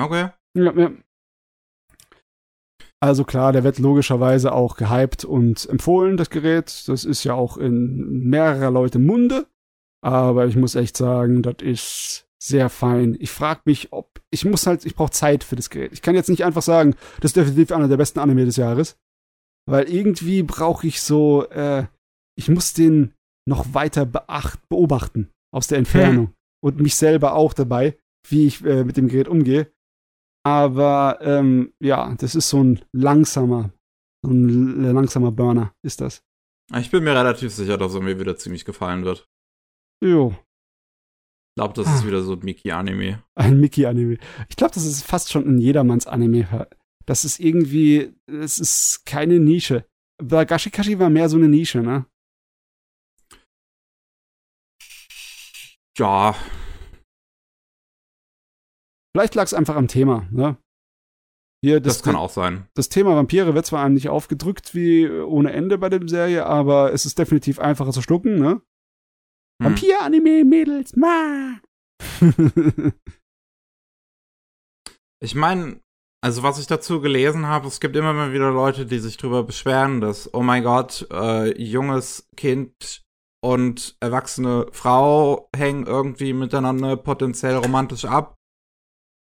Okay. 0.00 0.30
Ja, 0.56 0.72
ja. 0.72 0.92
Also 3.00 3.24
klar, 3.24 3.52
der 3.52 3.64
wird 3.64 3.78
logischerweise 3.78 4.52
auch 4.52 4.76
gehypt 4.76 5.26
und 5.26 5.68
empfohlen, 5.68 6.16
das 6.16 6.30
Gerät. 6.30 6.88
Das 6.88 7.04
ist 7.04 7.24
ja 7.24 7.34
auch 7.34 7.58
in 7.58 8.30
mehrerer 8.30 8.70
Leute 8.70 8.98
Munde. 8.98 9.46
Aber 10.00 10.46
ich 10.46 10.56
muss 10.56 10.74
echt 10.74 10.96
sagen, 10.96 11.42
das 11.42 11.56
ist 11.60 12.26
sehr 12.42 12.70
fein. 12.70 13.14
Ich 13.20 13.30
frage 13.30 13.60
mich, 13.66 13.92
ob 13.92 14.22
ich 14.30 14.46
muss 14.46 14.66
halt, 14.66 14.86
ich 14.86 14.94
brauche 14.94 15.10
Zeit 15.10 15.44
für 15.44 15.56
das 15.56 15.68
Gerät. 15.68 15.92
Ich 15.92 16.00
kann 16.00 16.14
jetzt 16.14 16.30
nicht 16.30 16.46
einfach 16.46 16.62
sagen, 16.62 16.94
das 17.20 17.30
ist 17.30 17.36
definitiv 17.36 17.72
einer 17.72 17.88
der 17.88 17.98
besten 17.98 18.20
Anime 18.20 18.46
des 18.46 18.56
Jahres, 18.56 18.96
weil 19.66 19.84
irgendwie 19.90 20.42
brauche 20.42 20.86
ich 20.86 21.02
so, 21.02 21.46
äh, 21.50 21.84
ich 22.38 22.48
muss 22.48 22.72
den 22.72 23.12
noch 23.48 23.74
weiter 23.74 24.06
beacht, 24.06 24.60
beobachten 24.68 25.30
aus 25.52 25.66
der 25.66 25.78
Entfernung 25.78 26.26
hm. 26.26 26.34
und 26.64 26.80
mich 26.80 26.96
selber 26.96 27.34
auch 27.34 27.52
dabei, 27.52 27.98
wie 28.28 28.46
ich 28.46 28.64
äh, 28.64 28.84
mit 28.84 28.96
dem 28.96 29.08
Gerät 29.08 29.28
umgehe. 29.28 29.72
Aber 30.44 31.18
ähm, 31.22 31.72
ja, 31.80 32.14
das 32.16 32.34
ist 32.34 32.48
so 32.48 32.62
ein 32.62 32.84
langsamer, 32.92 33.72
so 34.24 34.32
ein 34.32 34.82
langsamer 34.92 35.30
Burner 35.30 35.74
ist 35.84 36.00
das. 36.00 36.22
Ich 36.78 36.90
bin 36.90 37.04
mir 37.04 37.14
relativ 37.14 37.52
sicher, 37.52 37.76
dass 37.76 37.94
er 37.94 38.00
mir 38.00 38.18
wieder 38.18 38.36
ziemlich 38.36 38.64
gefallen 38.64 39.04
wird. 39.04 39.28
Jo. 40.02 40.30
Ich 41.50 41.56
glaube, 41.56 41.74
das 41.74 41.86
ah. 41.86 41.94
ist 41.94 42.06
wieder 42.06 42.22
so 42.22 42.32
ein 42.32 42.40
Mickey-Anime. 42.40 43.22
Ein 43.34 43.60
Mickey-Anime. 43.60 44.18
Ich 44.48 44.56
glaube, 44.56 44.74
das 44.74 44.86
ist 44.86 45.02
fast 45.04 45.30
schon 45.30 45.46
ein 45.46 45.58
Jedermanns-Anime. 45.58 46.66
Das 47.04 47.24
ist 47.24 47.40
irgendwie, 47.40 48.14
das 48.26 48.58
ist 48.58 49.04
keine 49.04 49.38
Nische. 49.38 49.84
Gashikashi 50.22 50.98
war 50.98 51.10
mehr 51.10 51.28
so 51.28 51.36
eine 51.36 51.48
Nische, 51.48 51.82
ne? 51.82 52.06
Ja. 55.98 56.34
Vielleicht 59.14 59.34
lag 59.34 59.44
es 59.44 59.54
einfach 59.54 59.76
am 59.76 59.88
Thema, 59.88 60.26
ne? 60.30 60.56
Hier, 61.64 61.80
das, 61.80 61.98
das 61.98 62.02
kann 62.02 62.16
auch 62.16 62.30
sein. 62.30 62.66
Das 62.74 62.88
Thema 62.88 63.14
Vampire 63.14 63.54
wird 63.54 63.66
zwar 63.66 63.84
einem 63.84 63.94
nicht 63.94 64.08
aufgedrückt 64.08 64.74
wie 64.74 65.08
ohne 65.08 65.52
Ende 65.52 65.78
bei 65.78 65.88
der 65.88 66.00
Serie, 66.08 66.44
aber 66.46 66.92
es 66.92 67.06
ist 67.06 67.18
definitiv 67.18 67.60
einfacher 67.60 67.92
zu 67.92 68.02
schlucken, 68.02 68.38
ne? 68.38 68.62
Hm. 69.60 69.66
Vampir-Anime, 69.66 70.44
Mädels, 70.44 70.96
ma! 70.96 71.60
ich 75.22 75.36
meine, 75.36 75.80
also 76.20 76.42
was 76.42 76.58
ich 76.58 76.66
dazu 76.66 77.00
gelesen 77.00 77.46
habe, 77.46 77.68
es 77.68 77.78
gibt 77.80 77.94
immer 77.94 78.12
mal 78.12 78.32
wieder 78.32 78.50
Leute, 78.50 78.86
die 78.86 78.98
sich 78.98 79.16
drüber 79.16 79.44
beschweren, 79.44 80.00
dass, 80.00 80.34
oh 80.34 80.42
mein 80.42 80.64
Gott, 80.64 81.06
äh, 81.12 81.56
junges 81.62 82.28
Kind 82.36 83.01
und 83.42 83.96
erwachsene 84.00 84.66
Frau 84.72 85.48
hängen 85.54 85.86
irgendwie 85.86 86.32
miteinander 86.32 86.96
potenziell 86.96 87.56
romantisch 87.56 88.04
ab. 88.04 88.36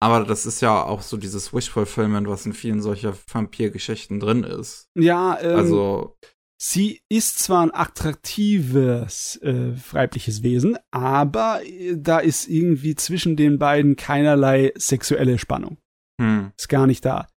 Aber 0.00 0.24
das 0.24 0.46
ist 0.46 0.60
ja 0.60 0.82
auch 0.82 1.02
so 1.02 1.16
dieses 1.16 1.52
Wish-Fulfillment, 1.52 2.28
was 2.28 2.46
in 2.46 2.52
vielen 2.52 2.82
solcher 2.82 3.14
Vampirgeschichten 3.30 4.20
drin 4.20 4.44
ist. 4.44 4.88
Ja, 4.94 5.38
ähm, 5.40 5.56
also 5.56 6.16
sie 6.60 7.00
ist 7.08 7.38
zwar 7.38 7.62
ein 7.62 7.74
attraktives 7.74 9.36
äh, 9.42 9.72
weibliches 9.92 10.42
Wesen, 10.42 10.76
aber 10.90 11.60
äh, 11.64 11.96
da 11.96 12.18
ist 12.18 12.48
irgendwie 12.48 12.94
zwischen 12.94 13.36
den 13.36 13.58
beiden 13.58 13.96
keinerlei 13.96 14.72
sexuelle 14.76 15.38
Spannung. 15.38 15.78
Hm. 16.20 16.52
Ist 16.56 16.68
gar 16.68 16.86
nicht 16.86 17.04
da. 17.04 17.28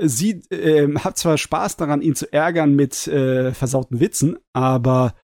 Sie 0.00 0.42
äh, 0.50 0.92
hat 0.96 1.18
zwar 1.18 1.38
Spaß 1.38 1.76
daran, 1.76 2.00
ihn 2.00 2.16
zu 2.16 2.32
ärgern 2.32 2.74
mit 2.74 3.06
äh, 3.06 3.52
versauten 3.52 4.00
Witzen, 4.00 4.38
aber 4.52 5.14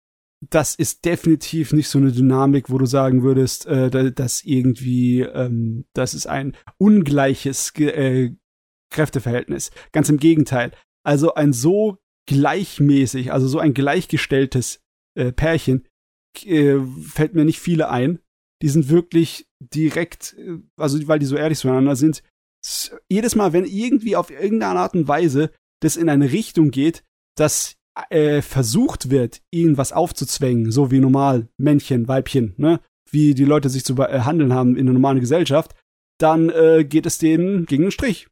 das 0.48 0.74
ist 0.74 1.04
definitiv 1.04 1.72
nicht 1.72 1.88
so 1.88 1.98
eine 1.98 2.12
Dynamik, 2.12 2.70
wo 2.70 2.78
du 2.78 2.86
sagen 2.86 3.22
würdest, 3.22 3.66
äh, 3.66 4.12
dass 4.12 4.42
irgendwie, 4.42 5.20
ähm, 5.20 5.84
das 5.92 6.14
ist 6.14 6.26
ein 6.26 6.56
ungleiches 6.78 7.72
äh, 7.78 8.34
Kräfteverhältnis. 8.90 9.70
Ganz 9.92 10.08
im 10.08 10.16
Gegenteil. 10.16 10.72
Also 11.04 11.34
ein 11.34 11.52
so 11.52 11.98
gleichmäßig, 12.26 13.32
also 13.32 13.48
so 13.48 13.58
ein 13.58 13.74
gleichgestelltes 13.74 14.80
äh, 15.14 15.32
Pärchen 15.32 15.86
äh, 16.44 16.78
fällt 17.02 17.34
mir 17.34 17.44
nicht 17.44 17.60
viele 17.60 17.90
ein. 17.90 18.20
Die 18.62 18.68
sind 18.68 18.88
wirklich 18.88 19.46
direkt, 19.58 20.36
äh, 20.38 20.58
also 20.76 21.06
weil 21.06 21.18
die 21.18 21.26
so 21.26 21.36
ehrlich 21.36 21.58
zueinander 21.58 21.96
sind. 21.96 22.22
Jedes 23.08 23.34
Mal, 23.36 23.52
wenn 23.52 23.64
irgendwie 23.64 24.16
auf 24.16 24.30
irgendeine 24.30 24.80
Art 24.80 24.94
und 24.94 25.08
Weise 25.08 25.50
das 25.80 25.96
in 25.96 26.08
eine 26.08 26.30
Richtung 26.30 26.70
geht, 26.70 27.04
dass 27.36 27.76
äh, 28.10 28.42
versucht 28.42 29.10
wird, 29.10 29.42
ihnen 29.50 29.76
was 29.76 29.92
aufzuzwängen, 29.92 30.70
so 30.70 30.90
wie 30.90 31.00
normal 31.00 31.48
Männchen, 31.58 32.08
Weibchen, 32.08 32.54
ne, 32.56 32.80
wie 33.10 33.34
die 33.34 33.44
Leute 33.44 33.68
sich 33.68 33.84
zu 33.84 33.94
behandeln 33.94 34.52
haben 34.52 34.76
in 34.76 34.86
der 34.86 34.92
normalen 34.92 35.20
Gesellschaft, 35.20 35.74
dann 36.18 36.50
äh, 36.50 36.84
geht 36.84 37.06
es 37.06 37.18
denen 37.18 37.66
gegen 37.66 37.84
den 37.84 37.90
Strich. 37.90 38.28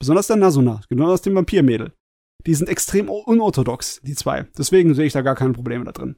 Besonders 0.00 0.26
der 0.28 0.36
Nasuna, 0.36 0.80
besonders 0.88 1.22
dem 1.22 1.34
Vampirmädel. 1.34 1.92
Die 2.46 2.54
sind 2.54 2.68
extrem 2.68 3.08
unorthodox, 3.08 4.00
die 4.02 4.14
zwei. 4.14 4.44
Deswegen 4.56 4.94
sehe 4.94 5.06
ich 5.06 5.12
da 5.12 5.22
gar 5.22 5.34
keine 5.34 5.52
Probleme 5.52 5.84
da 5.84 5.92
drin. 5.92 6.16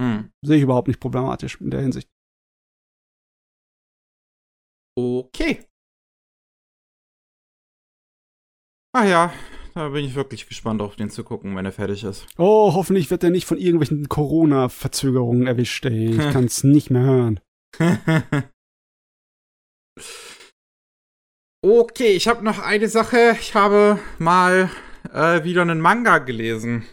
Hm. 0.00 0.30
Sehe 0.42 0.58
ich 0.58 0.62
überhaupt 0.62 0.88
nicht 0.88 1.00
problematisch 1.00 1.60
in 1.60 1.70
der 1.70 1.80
Hinsicht. 1.80 2.08
Okay. 4.96 5.64
Ah 8.92 9.04
ja, 9.04 9.32
da 9.74 9.88
bin 9.88 10.04
ich 10.04 10.14
wirklich 10.14 10.46
gespannt, 10.48 10.80
auf 10.80 10.96
den 10.96 11.10
zu 11.10 11.24
gucken, 11.24 11.56
wenn 11.56 11.64
er 11.64 11.72
fertig 11.72 12.04
ist. 12.04 12.26
Oh, 12.38 12.72
hoffentlich 12.74 13.10
wird 13.10 13.24
er 13.24 13.30
nicht 13.30 13.46
von 13.46 13.58
irgendwelchen 13.58 14.08
Corona-Verzögerungen 14.08 15.46
erwischt, 15.46 15.84
ey. 15.84 16.10
Ich 16.10 16.16
kann 16.32 16.44
es 16.44 16.64
nicht 16.64 16.90
mehr 16.90 17.02
hören. 17.02 17.40
Okay, 21.66 22.08
ich 22.08 22.28
habe 22.28 22.44
noch 22.44 22.58
eine 22.58 22.88
Sache. 22.88 23.36
Ich 23.40 23.54
habe 23.54 23.98
mal 24.18 24.68
äh, 25.10 25.44
wieder 25.44 25.62
einen 25.62 25.80
Manga 25.80 26.18
gelesen. 26.18 26.84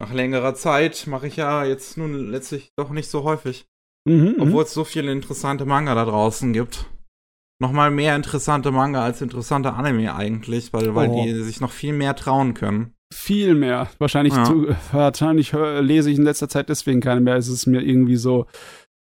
Nach 0.00 0.14
längerer 0.14 0.54
Zeit 0.54 1.06
mache 1.06 1.26
ich 1.26 1.36
ja 1.36 1.62
jetzt 1.62 1.98
nun 1.98 2.30
letztlich 2.30 2.70
doch 2.78 2.88
nicht 2.88 3.10
so 3.10 3.22
häufig. 3.24 3.66
Mhm, 4.08 4.36
Obwohl 4.38 4.62
es 4.62 4.72
so 4.72 4.84
viele 4.84 5.12
interessante 5.12 5.66
Manga 5.66 5.94
da 5.94 6.06
draußen 6.06 6.54
gibt. 6.54 6.86
Nochmal 7.58 7.90
mehr 7.90 8.14
interessante 8.16 8.70
Manga 8.70 9.02
als 9.02 9.22
interessante 9.22 9.72
Anime 9.72 10.14
eigentlich, 10.14 10.72
weil, 10.72 10.94
weil 10.94 11.08
oh. 11.08 11.24
die 11.24 11.42
sich 11.42 11.60
noch 11.60 11.72
viel 11.72 11.94
mehr 11.94 12.14
trauen 12.14 12.54
können. 12.54 12.94
Viel 13.14 13.54
mehr. 13.54 13.88
Wahrscheinlich, 13.98 14.34
ja. 14.34 14.44
zu, 14.44 14.76
wahrscheinlich 14.92 15.52
lese 15.52 16.10
ich 16.10 16.18
in 16.18 16.24
letzter 16.24 16.48
Zeit 16.48 16.68
deswegen 16.68 17.00
keine 17.00 17.20
mehr. 17.20 17.36
Es 17.36 17.48
ist 17.48 17.66
mir 17.66 17.80
irgendwie 17.80 18.16
so, 18.16 18.46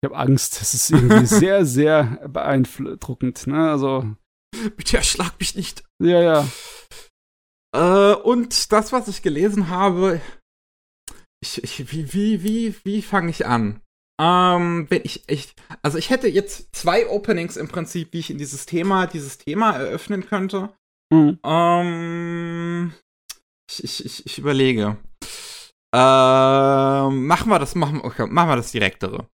ich 0.02 0.10
habe 0.10 0.16
Angst. 0.16 0.60
Es 0.60 0.74
ist 0.74 0.90
irgendwie 0.90 1.27
sehr, 1.27 1.64
sehr 1.64 2.18
beeindruckend. 2.28 3.47
Ne? 3.47 3.70
Also 3.70 4.05
Bitte 4.77 4.97
erschlag 4.97 5.39
mich 5.39 5.55
nicht. 5.55 5.85
Ja, 6.02 6.20
ja. 6.20 6.48
Äh, 7.74 8.14
und 8.14 8.72
das, 8.72 8.93
was 8.93 9.09
ich 9.09 9.22
gelesen 9.22 9.68
habe, 9.68 10.20
ich, 11.43 11.62
ich, 11.62 11.93
wie, 11.93 12.12
wie, 12.12 12.43
wie, 12.43 12.74
wie 12.85 13.02
fange 13.02 13.31
ich 13.31 13.47
an? 13.47 13.81
Ähm, 14.20 14.86
wenn 14.90 15.01
ich, 15.02 15.22
ich, 15.28 15.55
also 15.82 15.97
ich 15.97 16.10
hätte 16.10 16.28
jetzt 16.28 16.76
zwei 16.76 17.09
Openings 17.09 17.56
im 17.56 17.68
Prinzip, 17.68 18.12
wie 18.12 18.18
ich 18.18 18.30
in 18.30 18.36
dieses 18.36 18.66
Thema, 18.66 19.06
dieses 19.06 19.38
Thema 19.38 19.72
eröffnen 19.72 20.26
könnte. 20.26 20.68
Mhm. 21.10 21.38
Ähm, 21.42 22.92
ich, 23.70 23.82
ich, 23.82 24.05
ich, 24.05 24.26
ich 24.26 24.38
überlege. 24.38 24.98
Ähm, 25.94 27.26
machen 27.26 27.48
wir 27.48 27.59
das, 27.59 27.74
machen, 27.74 28.02
okay, 28.02 28.26
machen 28.28 28.48
wir 28.51 28.56
das 28.56 28.72
direktere. 28.72 29.26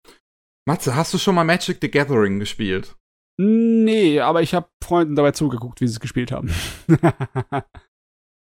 Matze, 0.69 0.95
hast 0.95 1.15
du 1.15 1.19
schon 1.19 1.35
mal 1.35 1.45
Magic 1.45 1.79
the 1.81 1.91
Gathering 1.91 2.39
gespielt? 2.39 2.95
Nee, 3.41 4.21
aber 4.21 4.43
ich 4.43 4.55
habe 4.55 4.69
Freunden 4.83 5.17
dabei 5.17 5.33
zugeguckt, 5.33 5.81
wie 5.81 5.87
sie 5.87 5.95
es 5.95 6.01
gespielt 6.01 6.31
haben. 6.31 6.51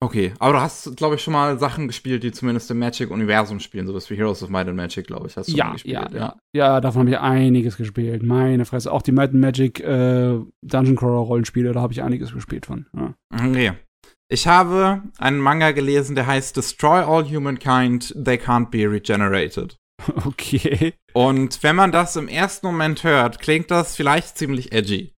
okay, 0.02 0.32
aber 0.38 0.52
du 0.54 0.60
hast, 0.60 0.96
glaube 0.96 1.14
ich, 1.14 1.22
schon 1.22 1.32
mal 1.32 1.58
Sachen 1.58 1.86
gespielt, 1.86 2.22
die 2.22 2.32
zumindest 2.32 2.70
im 2.70 2.78
Magic-Universum 2.78 3.60
spielen, 3.60 3.86
sowas 3.86 4.10
wie 4.10 4.16
Heroes 4.16 4.42
of 4.42 4.50
Might 4.50 4.68
and 4.68 4.76
Magic, 4.76 5.06
glaube 5.06 5.26
ich. 5.26 5.36
Hast 5.36 5.48
du 5.48 5.56
ja, 5.56 5.72
gespielt, 5.72 6.12
ja, 6.12 6.18
ja, 6.18 6.36
ja. 6.52 6.80
davon 6.80 7.00
habe 7.00 7.10
ich 7.10 7.18
einiges 7.18 7.76
gespielt. 7.76 8.22
Meine 8.22 8.64
Fresse. 8.64 8.92
Auch 8.92 9.02
die 9.02 9.12
Might 9.12 9.30
and 9.30 9.40
Magic 9.40 9.80
äh, 9.80 10.38
Dungeon 10.62 10.96
Crawler 10.96 11.20
Rollenspiele, 11.20 11.72
da 11.72 11.80
habe 11.80 11.92
ich 11.92 12.02
einiges 12.02 12.32
gespielt 12.32 12.66
von. 12.66 12.86
Ja. 12.96 13.14
Okay. 13.32 13.72
Ich 14.28 14.46
habe 14.46 15.02
einen 15.18 15.40
Manga 15.40 15.72
gelesen, 15.72 16.14
der 16.14 16.26
heißt 16.26 16.56
Destroy 16.56 17.00
All 17.00 17.24
Humankind, 17.24 18.14
They 18.14 18.36
Can't 18.36 18.70
Be 18.70 18.90
Regenerated. 18.90 19.78
Okay. 20.26 20.94
Und 21.12 21.62
wenn 21.62 21.76
man 21.76 21.92
das 21.92 22.16
im 22.16 22.26
ersten 22.26 22.66
Moment 22.66 23.04
hört, 23.04 23.38
klingt 23.38 23.70
das 23.70 23.94
vielleicht 23.94 24.36
ziemlich 24.36 24.72
edgy. 24.72 25.14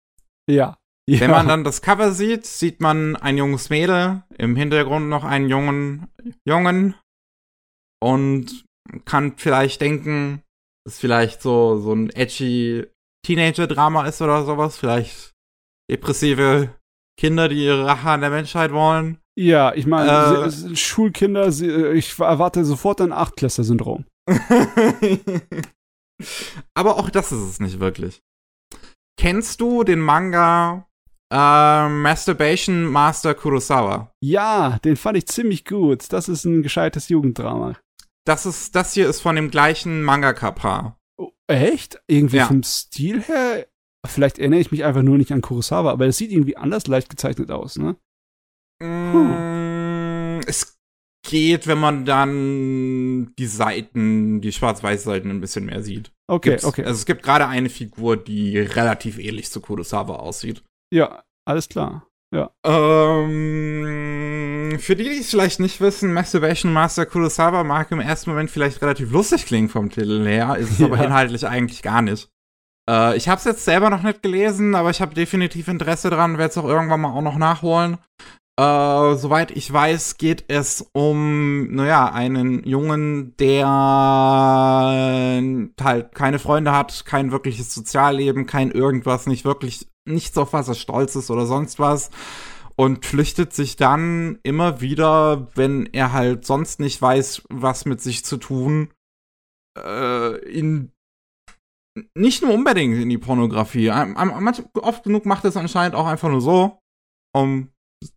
Ja. 0.50 0.78
Ja. 1.10 1.20
Wenn 1.20 1.32
man 1.32 1.48
dann 1.48 1.64
das 1.64 1.82
Cover 1.82 2.12
sieht, 2.12 2.46
sieht 2.46 2.80
man 2.80 3.16
ein 3.16 3.38
junges 3.38 3.70
Mädel, 3.70 4.24
im 4.38 4.56
Hintergrund 4.56 5.10
noch 5.10 5.24
einen 5.24 5.50
jungen 5.50 6.08
Jungen 6.46 6.96
und 8.02 8.66
kann 9.06 9.38
vielleicht 9.38 9.82
denken, 9.82 10.44
dass 10.86 11.00
vielleicht 11.00 11.42
so, 11.42 11.80
so 11.80 11.94
ein 11.94 12.10
edgy 12.10 12.86
Teenager-Drama 13.26 14.06
ist 14.06 14.22
oder 14.22 14.46
sowas. 14.46 14.78
Vielleicht 14.78 15.34
depressive 15.90 16.76
Kinder, 17.20 17.50
die 17.50 17.66
ihre 17.66 17.86
Rache 17.86 18.10
an 18.10 18.22
der 18.22 18.30
Menschheit 18.30 18.72
wollen. 18.72 19.20
Ja, 19.38 19.74
ich 19.74 19.88
meine, 19.88 20.46
äh, 20.46 20.76
Schulkinder, 20.76 21.48
ich 21.48 22.20
erwarte 22.20 22.66
sofort 22.66 23.02
ein 23.02 23.12
Achtklässler-Syndrom. 23.12 24.06
Aber 26.76 26.98
auch 26.98 27.10
das 27.10 27.32
ist 27.32 27.42
es 27.42 27.60
nicht 27.60 27.80
wirklich. 27.80 28.22
Kennst 29.20 29.60
du 29.60 29.84
den 29.84 30.00
Manga 30.00 30.88
äh, 31.34 31.90
Masturbation 31.90 32.86
Master 32.86 33.34
Kurosawa? 33.34 34.12
Ja, 34.22 34.78
den 34.86 34.96
fand 34.96 35.18
ich 35.18 35.26
ziemlich 35.26 35.66
gut. 35.66 36.14
Das 36.14 36.30
ist 36.30 36.46
ein 36.46 36.62
gescheites 36.62 37.10
Jugenddrama. 37.10 37.76
Das 38.26 38.46
ist, 38.46 38.76
das 38.76 38.94
hier 38.94 39.10
ist 39.10 39.22
von 39.22 39.36
dem 39.36 39.50
gleichen 39.50 40.04
Mangaka-Paar. 40.04 40.98
Oh, 41.18 41.32
echt? 41.48 42.02
Irgendwie 42.08 42.38
ja. 42.38 42.46
vom 42.46 42.62
Stil 42.62 43.22
her? 43.24 43.66
Vielleicht 44.06 44.38
erinnere 44.38 44.60
ich 44.60 44.72
mich 44.72 44.84
einfach 44.84 45.02
nur 45.02 45.18
nicht 45.18 45.32
an 45.32 45.42
Kurosawa, 45.42 45.92
aber 45.92 46.06
es 46.06 46.18
sieht 46.18 46.32
irgendwie 46.32 46.58
anders 46.58 46.88
leicht 46.88 47.10
gezeichnet 47.10 47.52
aus, 47.52 47.78
ne? 47.78 47.96
Mm, 48.82 50.42
es 50.46 50.78
geht, 51.26 51.68
wenn 51.68 51.80
man 51.80 52.06
dann 52.06 53.34
die 53.40 53.48
Seiten, 53.48 54.42
die 54.42 54.52
Schwarz-Weiß-Seiten 54.52 55.30
ein 55.30 55.42
bisschen 55.42 55.66
mehr 55.66 55.82
sieht. 55.82 56.12
Okay, 56.28 56.50
Gibt's, 56.52 56.66
okay. 56.66 56.84
Also 56.84 57.00
es 57.00 57.06
gibt 57.06 57.24
gerade 57.24 57.48
eine 57.48 57.70
Figur, 57.70 58.18
die 58.18 58.60
relativ 58.60 59.18
ähnlich 59.18 59.50
zu 59.50 59.62
Kurosawa 59.62 60.18
aussieht. 60.18 60.64
Ja, 60.94 61.24
alles 61.46 61.70
klar. 61.70 62.06
Ja. 62.32 62.52
Ähm, 62.64 63.34
für 64.80 64.96
die, 64.96 65.06
die 65.06 65.18
es 65.18 65.32
vielleicht 65.32 65.60
nicht 65.60 65.82
wissen, 65.82 66.14
Masturbation 66.14 66.72
Master 66.72 67.08
Kurosawa 67.08 67.64
mag 67.64 67.90
im 67.92 68.00
ersten 68.00 68.30
Moment 68.30 68.52
vielleicht 68.52 68.80
relativ 68.82 69.12
lustig 69.12 69.48
klingen 69.48 69.70
vom 69.70 69.90
Titel 69.90 70.24
her, 70.24 70.56
ist 70.58 70.70
es 70.70 70.80
ja. 70.80 70.86
aber 70.86 71.04
inhaltlich 71.04 71.48
eigentlich 71.48 71.82
gar 71.82 72.04
nicht. 72.04 72.30
Äh, 72.88 73.18
ich 73.18 73.28
habe 73.28 73.40
es 73.40 73.46
jetzt 73.46 73.66
selber 73.66 73.90
noch 73.90 74.04
nicht 74.04 74.22
gelesen, 74.22 74.76
aber 74.76 74.92
ich 74.92 75.02
habe 75.02 75.16
definitiv 75.16 75.68
Interesse 75.68 76.12
dran, 76.12 76.38
werde 76.38 76.52
es 76.52 76.58
auch 76.60 76.68
irgendwann 76.68 77.02
mal 77.02 77.14
auch 77.14 77.22
noch 77.22 77.38
nachholen. 77.38 77.98
Äh, 78.60 79.16
soweit 79.16 79.50
ich 79.50 79.74
weiß, 79.74 80.18
geht 80.18 80.46
es 80.48 80.88
um, 80.94 81.74
naja, 81.74 82.12
einen 82.12 82.64
Jungen, 82.66 83.36
der 83.38 83.68
halt 85.82 86.14
keine 86.14 86.38
Freunde 86.38 86.72
hat, 86.72 87.04
kein 87.06 87.32
wirkliches 87.32 87.74
Sozialleben, 87.74 88.46
kein 88.46 88.70
irgendwas, 88.70 89.26
nicht 89.26 89.44
wirklich, 89.44 89.90
nichts 90.08 90.38
auf 90.38 90.54
was 90.54 90.68
er 90.68 90.76
stolz 90.76 91.16
ist 91.16 91.32
oder 91.32 91.48
sonst 91.48 91.80
was. 91.80 92.12
Und 92.76 93.06
flüchtet 93.06 93.54
sich 93.54 93.76
dann 93.76 94.40
immer 94.44 94.82
wieder, 94.82 95.48
wenn 95.56 95.88
er 95.88 96.12
halt 96.12 96.46
sonst 96.46 96.80
nicht 96.80 97.02
weiß, 97.02 97.44
was 97.50 97.86
mit 97.86 98.02
sich 98.02 98.24
zu 98.26 98.38
tun, 98.38 98.90
äh, 99.80 100.38
in 100.48 100.92
nicht 102.16 102.42
nur 102.42 102.54
unbedingt 102.54 102.96
in 102.96 103.10
die 103.10 103.20
Pornografie. 103.20 103.92
Oft 103.92 105.04
genug 105.04 105.26
macht 105.26 105.46
es 105.46 105.58
anscheinend 105.58 105.96
auch 105.96 106.08
einfach 106.08 106.30
nur 106.30 106.42
so, 106.42 106.80
um 107.36 107.73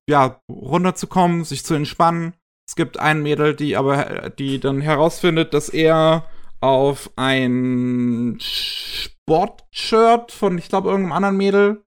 ja, 0.09 0.41
runterzukommen, 0.51 1.45
sich 1.45 1.65
zu 1.65 1.75
entspannen. 1.75 2.35
Es 2.69 2.75
gibt 2.75 2.99
ein 2.99 3.23
Mädel, 3.23 3.55
die 3.55 3.77
aber, 3.77 4.31
die 4.31 4.59
dann 4.59 4.81
herausfindet, 4.81 5.55
dass 5.55 5.69
er 5.69 6.29
auf 6.61 7.11
ein 7.17 8.39
Sportshirt 8.41 10.33
von, 10.33 10.59
ich 10.59 10.69
glaube, 10.69 10.89
irgendeinem 10.89 11.13
anderen 11.13 11.37
Mädel 11.37 11.85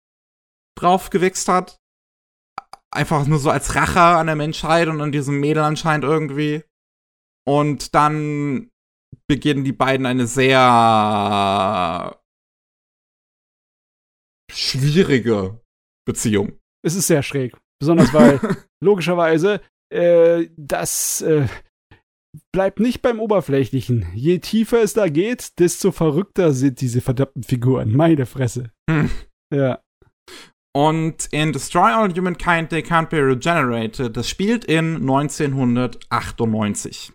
draufgewichst 0.77 1.47
hat. 1.49 1.77
Einfach 2.91 3.27
nur 3.27 3.39
so 3.39 3.49
als 3.49 3.75
Rache 3.75 3.99
an 3.99 4.27
der 4.27 4.35
Menschheit 4.35 4.87
und 4.87 5.01
an 5.01 5.11
diesem 5.11 5.39
Mädel 5.39 5.63
anscheinend 5.63 6.05
irgendwie. 6.05 6.63
Und 7.47 7.93
dann 7.93 8.71
beginnen 9.27 9.63
die 9.63 9.73
beiden 9.73 10.05
eine 10.05 10.27
sehr 10.27 12.19
schwierige 14.51 15.61
Beziehung. 16.05 16.59
Es 16.83 16.95
ist 16.95 17.07
sehr 17.07 17.23
schräg. 17.23 17.55
Besonders 17.79 18.13
weil 18.13 18.39
logischerweise 18.83 19.61
äh, 19.93 20.47
das 20.57 21.21
äh, 21.21 21.47
bleibt 22.51 22.79
nicht 22.79 23.01
beim 23.01 23.19
Oberflächlichen. 23.19 24.05
Je 24.13 24.37
tiefer 24.39 24.83
es 24.83 24.93
da 24.93 25.09
geht, 25.09 25.59
desto 25.59 25.91
verrückter 25.91 26.53
sind 26.53 26.79
diese 26.81 27.01
verdammten 27.01 27.43
Figuren. 27.43 27.95
Meine 27.95 28.25
Fresse. 28.25 28.71
Hm. 28.89 29.11
Ja. 29.53 29.81
Und 30.75 31.27
in 31.31 31.51
Destroy 31.51 31.91
All 31.91 32.13
Humankind, 32.13 32.69
They 32.69 32.81
Can't 32.81 33.09
Be 33.09 33.17
Regenerated, 33.17 34.15
das 34.15 34.29
spielt 34.29 34.65
in 34.65 34.97
1998. 34.97 37.11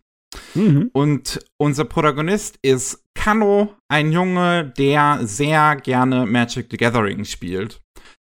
Mhm. 0.55 0.91
Und 0.93 1.39
unser 1.59 1.85
Protagonist 1.85 2.59
ist 2.63 3.05
Kano, 3.15 3.77
ein 3.89 4.11
Junge, 4.11 4.73
der 4.77 5.21
sehr 5.23 5.77
gerne 5.77 6.27
Magic 6.27 6.67
the 6.71 6.77
Gathering 6.77 7.25
spielt 7.25 7.84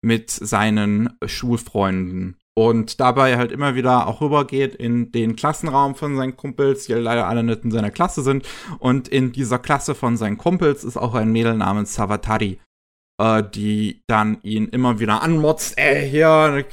mit 0.02 0.30
seinen 0.30 1.16
Schulfreunden 1.24 2.36
und 2.54 3.00
dabei 3.00 3.38
halt 3.38 3.50
immer 3.50 3.74
wieder 3.74 4.06
auch 4.06 4.20
rübergeht 4.20 4.74
in 4.74 5.10
den 5.10 5.36
Klassenraum 5.36 5.94
von 5.94 6.16
seinen 6.16 6.36
Kumpels, 6.36 6.86
die 6.86 6.92
leider 6.92 7.26
alle 7.26 7.42
nicht 7.42 7.64
in 7.64 7.70
seiner 7.70 7.90
Klasse 7.90 8.22
sind. 8.22 8.46
Und 8.78 9.08
in 9.08 9.32
dieser 9.32 9.58
Klasse 9.58 9.94
von 9.94 10.16
seinen 10.16 10.36
Kumpels 10.36 10.84
ist 10.84 10.98
auch 10.98 11.14
ein 11.14 11.32
Mädel 11.32 11.54
namens 11.54 11.94
Savatari, 11.94 12.60
äh, 13.18 13.42
die 13.42 14.02
dann 14.06 14.38
ihn 14.42 14.68
immer 14.68 15.00
wieder 15.00 15.22
anmotzt, 15.22 15.78
ey, 15.78 16.10
hier, 16.10 16.64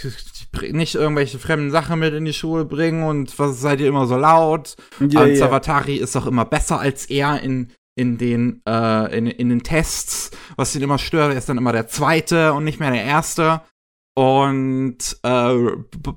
nicht 0.71 0.95
irgendwelche 0.95 1.39
fremden 1.39 1.71
Sachen 1.71 1.99
mit 1.99 2.13
in 2.13 2.25
die 2.25 2.33
Schule 2.33 2.65
bringen 2.65 3.03
und 3.03 3.37
was 3.39 3.61
seid 3.61 3.79
ihr 3.79 3.87
immer 3.87 4.07
so 4.07 4.17
laut? 4.17 4.75
Yeah, 4.99 5.23
und 5.23 5.35
Savatari 5.37 5.95
yeah. 5.95 6.03
ist 6.03 6.15
doch 6.15 6.25
immer 6.25 6.43
besser 6.43 6.79
als 6.79 7.05
er 7.05 7.41
in 7.41 7.71
in 7.99 8.17
den, 8.17 8.61
äh, 8.65 9.17
in, 9.17 9.27
in 9.27 9.49
den 9.49 9.61
Tests, 9.61 10.31
was 10.55 10.73
ihn 10.73 10.81
immer 10.81 10.97
stört, 10.97 11.33
er 11.33 11.37
ist 11.37 11.49
dann 11.49 11.57
immer 11.57 11.73
der 11.73 11.89
Zweite 11.89 12.53
und 12.53 12.63
nicht 12.63 12.79
mehr 12.79 12.91
der 12.91 13.03
Erste 13.03 13.61
und 14.17 14.97
äh, 15.23 15.55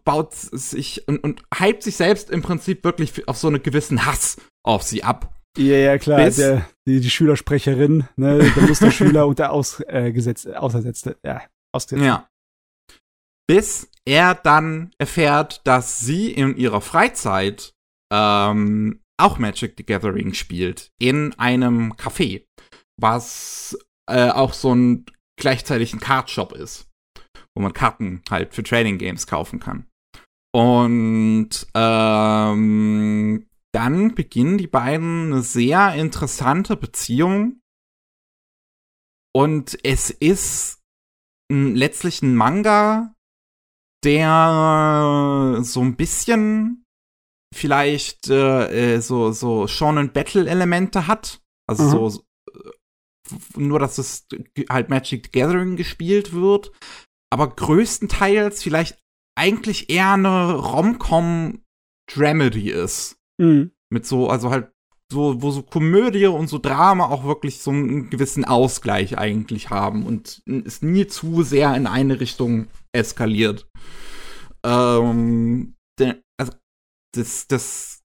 baut 0.05 0.33
sich 0.33 1.07
und, 1.09 1.19
und 1.19 1.43
hypt 1.59 1.83
sich 1.83 1.97
selbst 1.97 2.31
im 2.31 2.41
Prinzip 2.41 2.85
wirklich 2.85 3.27
auf 3.27 3.37
so 3.37 3.49
einen 3.49 3.63
gewissen 3.63 4.07
Hass 4.07 4.37
auf 4.65 4.85
sie 4.85 5.03
ab. 5.03 5.35
Ja, 5.59 5.77
ja, 5.77 5.99
klar. 5.99 6.31
Der, 6.31 6.67
die, 6.87 7.01
die 7.01 7.11
Schülersprecherin, 7.11 8.09
ne, 8.17 8.39
der 8.39 8.63
Musterschüler 8.63 9.27
und 9.29 9.41
der 9.41 9.53
ausgesetzt, 9.53 10.47
äh, 10.47 10.55
Ausersetzte, 10.55 11.19
ja, 11.25 11.43
ausgesetzt. 11.73 12.07
Ja. 12.07 12.29
Bis 13.49 13.91
er 14.05 14.35
dann 14.35 14.93
erfährt, 14.99 15.67
dass 15.67 15.99
sie 15.99 16.31
in 16.31 16.57
ihrer 16.57 16.81
Freizeit 16.81 17.75
ähm, 18.13 19.02
auch 19.23 19.39
Magic 19.39 19.75
the 19.77 19.85
Gathering 19.85 20.35
spielt. 20.35 20.91
In 20.99 21.33
einem 21.39 21.95
Café. 21.95 22.45
Was 23.01 23.77
äh, 24.09 24.31
auch 24.31 24.53
so 24.53 24.75
ein 24.75 25.07
gleichzeitig 25.37 25.93
ein 25.93 26.01
Cardshop 26.01 26.53
ist. 26.53 26.89
Wo 27.55 27.63
man 27.63 27.73
Karten 27.73 28.23
halt 28.31 28.55
für 28.55 28.63
Trading 28.63 28.99
Games 28.99 29.27
kaufen 29.27 29.61
kann. 29.61 29.87
Und 30.55 31.67
ähm, 31.75 33.47
dann 33.73 34.15
beginnen 34.15 34.59
die 34.59 34.67
beiden 34.67 35.33
eine 35.33 35.43
sehr 35.43 35.95
interessante 35.95 36.77
Beziehung. 36.77 37.61
Und 39.35 39.79
es 39.83 40.11
ist 40.11 40.83
letztlich 41.51 42.23
ein 42.23 42.37
Manga, 42.37 43.15
der 44.05 45.61
so 45.63 45.81
ein 45.81 45.97
bisschen 45.97 46.82
vielleicht 47.53 48.29
äh, 48.29 48.95
äh 48.97 49.01
so 49.01 49.33
so 49.33 49.67
Shonen 49.67 50.13
Battle 50.13 50.49
Elemente 50.49 51.07
hat, 51.07 51.41
also 51.69 51.85
mhm. 51.85 52.11
so 52.11 52.25
nur 53.57 53.79
dass 53.79 53.99
es 53.99 54.27
halt 54.69 54.89
Magic 54.89 55.27
the 55.27 55.41
Gathering 55.41 55.77
gespielt 55.77 56.33
wird, 56.33 56.73
aber 57.31 57.49
größtenteils 57.49 58.63
vielleicht 58.63 58.99
eigentlich 59.39 59.91
eher 59.91 60.13
eine 60.13 60.55
Rom-Com 60.55 61.63
Dramedy 62.13 62.71
ist. 62.71 63.17
Mhm. 63.39 63.73
Mit 63.91 64.07
so, 64.07 64.29
also 64.29 64.51
halt 64.51 64.73
so, 65.11 65.43
wo 65.43 65.51
so 65.51 65.63
Komödie 65.63 66.27
und 66.27 66.49
so 66.49 66.59
Drama 66.59 67.07
auch 67.07 67.25
wirklich 67.25 67.61
so 67.61 67.71
einen 67.71 68.11
gewissen 68.11 68.45
Ausgleich 68.45 69.19
eigentlich 69.19 69.71
haben 69.71 70.07
und 70.07 70.43
es 70.47 70.83
nie 70.83 71.07
zu 71.07 71.43
sehr 71.43 71.75
in 71.77 71.87
eine 71.87 72.19
Richtung 72.21 72.69
eskaliert. 72.93 73.69
Ähm, 74.65 75.75
das, 77.13 77.47
das, 77.47 78.03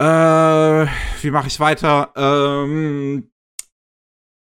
äh, 0.00 0.04
wie 1.22 1.30
mache 1.30 1.48
ich 1.48 1.60
weiter? 1.60 2.12
Ähm, 2.16 3.30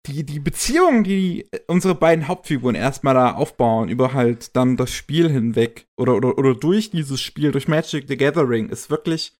die, 0.06 0.24
die 0.24 0.40
Beziehung, 0.40 1.04
die 1.04 1.48
unsere 1.68 1.94
beiden 1.94 2.26
Hauptfiguren 2.26 2.74
erstmal 2.74 3.14
da 3.14 3.34
aufbauen, 3.34 3.88
über 3.88 4.14
halt 4.14 4.56
dann 4.56 4.76
das 4.76 4.90
Spiel 4.90 5.30
hinweg 5.30 5.86
oder, 5.96 6.16
oder, 6.16 6.36
oder 6.38 6.54
durch 6.54 6.90
dieses 6.90 7.20
Spiel, 7.20 7.52
durch 7.52 7.68
Magic 7.68 8.08
the 8.08 8.16
Gathering, 8.16 8.68
ist 8.68 8.90
wirklich 8.90 9.38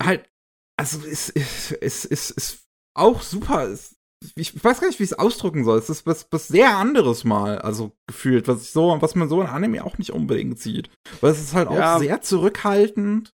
halt, 0.00 0.28
also 0.78 1.00
ist, 1.06 1.30
ist, 1.30 1.72
ist, 1.72 2.04
ist, 2.04 2.30
ist 2.30 2.68
auch 2.94 3.22
super. 3.22 3.66
Ist, 3.68 3.93
ich 4.36 4.64
weiß 4.64 4.80
gar 4.80 4.88
nicht, 4.88 4.98
wie 4.98 5.04
ich 5.04 5.12
es 5.12 5.18
ausdrücken 5.18 5.64
soll. 5.64 5.78
Es 5.78 5.90
ist 5.90 6.06
was, 6.06 6.26
was 6.30 6.48
sehr 6.48 6.76
anderes 6.76 7.24
mal, 7.24 7.58
also 7.58 7.92
gefühlt, 8.06 8.48
was 8.48 8.62
ich 8.62 8.70
so, 8.70 8.96
was 9.00 9.14
man 9.14 9.28
so 9.28 9.40
in 9.40 9.46
Anime 9.46 9.84
auch 9.84 9.98
nicht 9.98 10.10
unbedingt 10.10 10.58
sieht. 10.58 10.90
Weil 11.20 11.32
es 11.32 11.40
ist 11.40 11.54
halt 11.54 11.70
ja. 11.70 11.96
auch 11.96 11.98
sehr 12.00 12.20
zurückhaltend, 12.20 13.32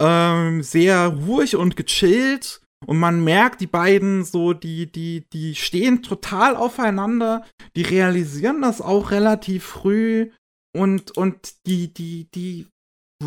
ähm, 0.00 0.62
sehr 0.62 1.08
ruhig 1.08 1.56
und 1.56 1.76
gechillt 1.76 2.62
und 2.86 2.98
man 2.98 3.22
merkt, 3.22 3.60
die 3.60 3.66
beiden 3.66 4.24
so, 4.24 4.52
die, 4.52 4.90
die, 4.90 5.28
die 5.32 5.54
stehen 5.54 6.02
total 6.02 6.56
aufeinander, 6.56 7.44
die 7.76 7.82
realisieren 7.82 8.62
das 8.62 8.80
auch 8.80 9.10
relativ 9.10 9.64
früh 9.64 10.30
und, 10.74 11.16
und 11.16 11.66
die, 11.66 11.92
die, 11.92 12.28
die 12.34 12.66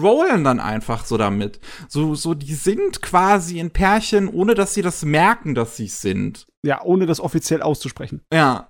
rollen 0.01 0.43
dann 0.43 0.59
einfach 0.59 1.05
so 1.05 1.17
damit. 1.17 1.59
So, 1.87 2.15
so, 2.15 2.33
die 2.33 2.53
sind 2.53 3.01
quasi 3.01 3.59
in 3.59 3.71
Pärchen, 3.71 4.27
ohne 4.27 4.53
dass 4.55 4.73
sie 4.73 4.81
das 4.81 5.03
merken, 5.03 5.55
dass 5.55 5.77
sie 5.77 5.87
sind. 5.87 6.47
Ja, 6.65 6.81
ohne 6.83 7.05
das 7.05 7.19
offiziell 7.19 7.61
auszusprechen. 7.61 8.21
Ja. 8.33 8.69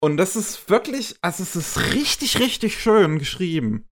Und 0.00 0.16
das 0.16 0.36
ist 0.36 0.70
wirklich, 0.70 1.16
also 1.22 1.42
es 1.42 1.56
ist 1.56 1.92
richtig, 1.94 2.38
richtig 2.38 2.80
schön 2.80 3.18
geschrieben. 3.18 3.87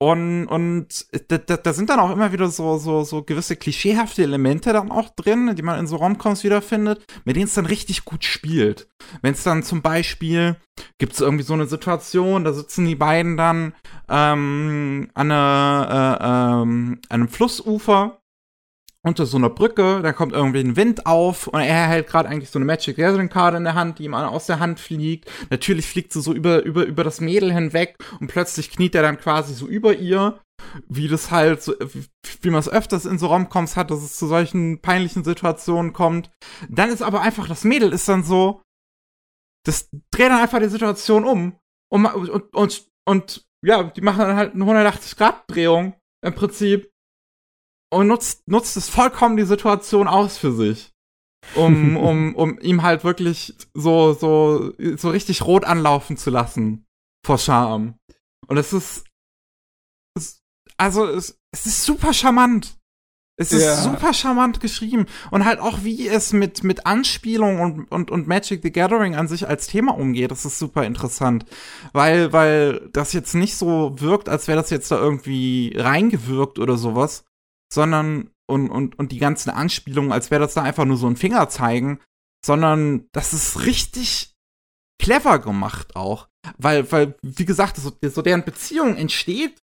Und, 0.00 0.46
und 0.46 1.06
da, 1.28 1.38
da, 1.38 1.56
da 1.56 1.72
sind 1.72 1.90
dann 1.90 1.98
auch 1.98 2.12
immer 2.12 2.32
wieder 2.32 2.48
so, 2.48 2.78
so, 2.78 3.02
so 3.02 3.24
gewisse 3.24 3.56
klischeehafte 3.56 4.22
Elemente 4.22 4.72
dann 4.72 4.92
auch 4.92 5.10
drin, 5.10 5.56
die 5.56 5.62
man 5.62 5.80
in 5.80 5.88
so 5.88 5.96
Romcoms 5.96 6.44
wiederfindet, 6.44 7.04
mit 7.24 7.34
denen 7.34 7.46
es 7.46 7.54
dann 7.54 7.66
richtig 7.66 8.04
gut 8.04 8.24
spielt. 8.24 8.88
Wenn 9.22 9.34
es 9.34 9.42
dann 9.42 9.64
zum 9.64 9.82
Beispiel, 9.82 10.56
gibt 10.98 11.14
es 11.14 11.20
irgendwie 11.20 11.42
so 11.42 11.54
eine 11.54 11.66
Situation, 11.66 12.44
da 12.44 12.52
sitzen 12.52 12.86
die 12.86 12.94
beiden 12.94 13.36
dann 13.36 13.74
ähm, 14.08 15.10
an, 15.14 15.32
eine, 15.32 16.18
äh, 16.20 16.62
ähm, 16.62 17.00
einem 17.08 17.28
Flussufer 17.28 18.20
unter 19.08 19.26
so 19.26 19.36
einer 19.36 19.50
Brücke, 19.50 20.00
da 20.02 20.12
kommt 20.12 20.32
irgendwie 20.32 20.60
ein 20.60 20.76
Wind 20.76 21.06
auf 21.06 21.48
und 21.48 21.60
er 21.60 21.88
hält 21.88 22.06
gerade 22.06 22.28
eigentlich 22.28 22.50
so 22.50 22.58
eine 22.58 22.66
Magic 22.66 22.96
Gathering 22.96 23.28
Karte 23.28 23.56
in 23.56 23.64
der 23.64 23.74
Hand, 23.74 23.98
die 23.98 24.04
ihm 24.04 24.14
aus 24.14 24.46
der 24.46 24.60
Hand 24.60 24.78
fliegt. 24.78 25.30
Natürlich 25.50 25.86
fliegt 25.86 26.12
sie 26.12 26.20
so 26.20 26.32
über, 26.32 26.62
über, 26.62 26.84
über 26.84 27.04
das 27.04 27.20
Mädel 27.20 27.52
hinweg 27.52 27.96
und 28.20 28.28
plötzlich 28.28 28.70
kniet 28.70 28.94
er 28.94 29.02
dann 29.02 29.18
quasi 29.18 29.54
so 29.54 29.66
über 29.66 29.94
ihr, 29.94 30.38
wie 30.88 31.08
das 31.08 31.30
halt, 31.30 31.62
so, 31.62 31.74
wie 32.42 32.50
man 32.50 32.60
es 32.60 32.68
öfters 32.68 33.06
in 33.06 33.18
so 33.18 33.26
Romcoms 33.26 33.76
hat, 33.76 33.90
dass 33.90 34.02
es 34.02 34.16
zu 34.16 34.26
solchen 34.26 34.80
peinlichen 34.80 35.24
Situationen 35.24 35.92
kommt. 35.92 36.30
Dann 36.68 36.90
ist 36.90 37.02
aber 37.02 37.22
einfach, 37.22 37.48
das 37.48 37.64
Mädel 37.64 37.92
ist 37.92 38.08
dann 38.08 38.22
so, 38.22 38.62
das 39.64 39.88
dreht 40.10 40.30
dann 40.30 40.40
einfach 40.40 40.60
die 40.60 40.68
Situation 40.68 41.24
um 41.24 41.58
und, 41.90 42.06
und, 42.06 42.54
und, 42.54 42.86
und 43.06 43.46
ja, 43.64 43.82
die 43.82 44.00
machen 44.00 44.20
dann 44.20 44.36
halt 44.36 44.54
eine 44.54 44.64
180-Grad-Drehung 44.64 45.94
im 46.24 46.34
Prinzip 46.34 46.90
und 47.90 48.06
nutzt, 48.08 48.46
nutzt 48.48 48.76
es 48.76 48.88
vollkommen 48.88 49.36
die 49.36 49.44
Situation 49.44 50.08
aus 50.08 50.38
für 50.38 50.52
sich. 50.52 50.92
Um, 51.54 51.96
um, 51.96 52.34
um 52.34 52.58
ihm 52.60 52.82
halt 52.82 53.04
wirklich 53.04 53.54
so, 53.74 54.12
so, 54.12 54.72
so 54.96 55.10
richtig 55.10 55.42
rot 55.42 55.64
anlaufen 55.64 56.16
zu 56.16 56.30
lassen 56.30 56.86
vor 57.24 57.38
Charme. 57.38 57.94
Und 58.46 58.56
es 58.56 58.72
ist, 58.72 59.04
es, 60.16 60.42
also 60.76 61.06
es, 61.06 61.38
es 61.52 61.66
ist 61.66 61.84
super 61.84 62.12
charmant. 62.12 62.78
Es 63.40 63.52
ist 63.52 63.62
ja. 63.62 63.76
super 63.76 64.12
charmant 64.12 64.58
geschrieben 64.58 65.06
und 65.30 65.44
halt 65.44 65.60
auch 65.60 65.84
wie 65.84 66.08
es 66.08 66.32
mit 66.32 66.64
mit 66.64 66.86
Anspielung 66.86 67.60
und, 67.60 67.84
und 67.92 68.10
und 68.10 68.26
Magic 68.26 68.62
the 68.64 68.72
Gathering 68.72 69.14
an 69.14 69.28
sich 69.28 69.46
als 69.46 69.68
Thema 69.68 69.96
umgeht, 69.96 70.32
das 70.32 70.44
ist 70.44 70.58
super 70.58 70.82
interessant, 70.84 71.46
weil 71.92 72.32
weil 72.32 72.90
das 72.92 73.12
jetzt 73.12 73.34
nicht 73.34 73.54
so 73.54 73.94
wirkt, 74.00 74.28
als 74.28 74.48
wäre 74.48 74.60
das 74.60 74.70
jetzt 74.70 74.90
da 74.90 74.98
irgendwie 74.98 75.72
reingewirkt 75.76 76.58
oder 76.58 76.76
sowas, 76.76 77.27
sondern 77.72 78.30
und, 78.48 78.70
und, 78.70 78.98
und 78.98 79.12
die 79.12 79.18
ganzen 79.18 79.50
Anspielungen, 79.50 80.12
als 80.12 80.30
wäre 80.30 80.40
das 80.40 80.54
da 80.54 80.62
einfach 80.62 80.84
nur 80.84 80.96
so 80.96 81.06
ein 81.06 81.16
Finger 81.16 81.48
zeigen, 81.48 82.00
sondern 82.44 83.08
das 83.12 83.32
ist 83.32 83.64
richtig 83.64 84.34
clever 85.00 85.38
gemacht 85.38 85.96
auch. 85.96 86.28
Weil, 86.56 86.90
weil, 86.90 87.16
wie 87.22 87.44
gesagt, 87.44 87.76
so, 87.76 87.92
so 88.00 88.22
deren 88.22 88.44
Beziehung 88.44 88.96
entsteht 88.96 89.60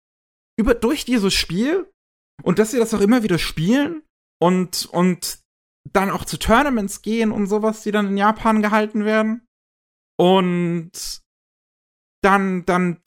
über, 0.58 0.74
durch 0.74 1.04
dieses 1.04 1.34
Spiel 1.34 1.90
und 2.42 2.58
dass 2.58 2.70
sie 2.70 2.78
das 2.78 2.94
auch 2.94 3.00
immer 3.00 3.22
wieder 3.22 3.38
spielen 3.38 4.02
und, 4.40 4.86
und 4.86 5.40
dann 5.92 6.10
auch 6.10 6.24
zu 6.24 6.38
Tournaments 6.38 7.02
gehen 7.02 7.32
und 7.32 7.46
sowas, 7.46 7.82
die 7.82 7.90
dann 7.90 8.08
in 8.08 8.16
Japan 8.16 8.62
gehalten 8.62 9.04
werden. 9.04 9.46
Und 10.18 11.22
dann, 12.22 12.64
dann, 12.64 13.00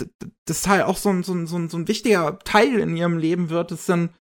das 0.45 0.61
Teil 0.61 0.83
auch 0.83 0.97
so 0.97 1.09
ein, 1.09 1.23
so 1.23 1.33
ein, 1.33 1.47
so 1.47 1.57
ein, 1.57 1.69
so 1.69 1.77
ein 1.77 1.87
wichtiger 1.87 2.39
Teil 2.39 2.79
in 2.79 2.95
ihrem 2.95 3.17
Leben 3.17 3.49
wird, 3.49 3.71
ist 3.71 3.89
dann 3.89 4.13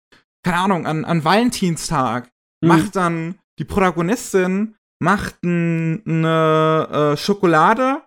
keine 0.44 0.58
Ahnung, 0.58 0.86
an, 0.86 1.04
an 1.04 1.24
Valentinstag 1.24 2.30
mhm. 2.60 2.68
macht 2.68 2.96
dann 2.96 3.38
die 3.58 3.64
Protagonistin 3.64 4.76
macht 5.00 5.36
eine 5.44 7.12
äh, 7.14 7.16
Schokolade, 7.16 8.02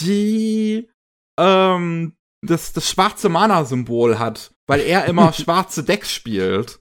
die 0.00 0.90
ähm, 1.38 2.16
das, 2.42 2.72
das 2.72 2.88
schwarze 2.88 3.28
Mana-Symbol 3.28 4.18
hat 4.18 4.54
weil 4.68 4.80
er 4.80 5.06
immer 5.06 5.32
schwarze 5.32 5.82
Decks 5.82 6.12
spielt. 6.12 6.78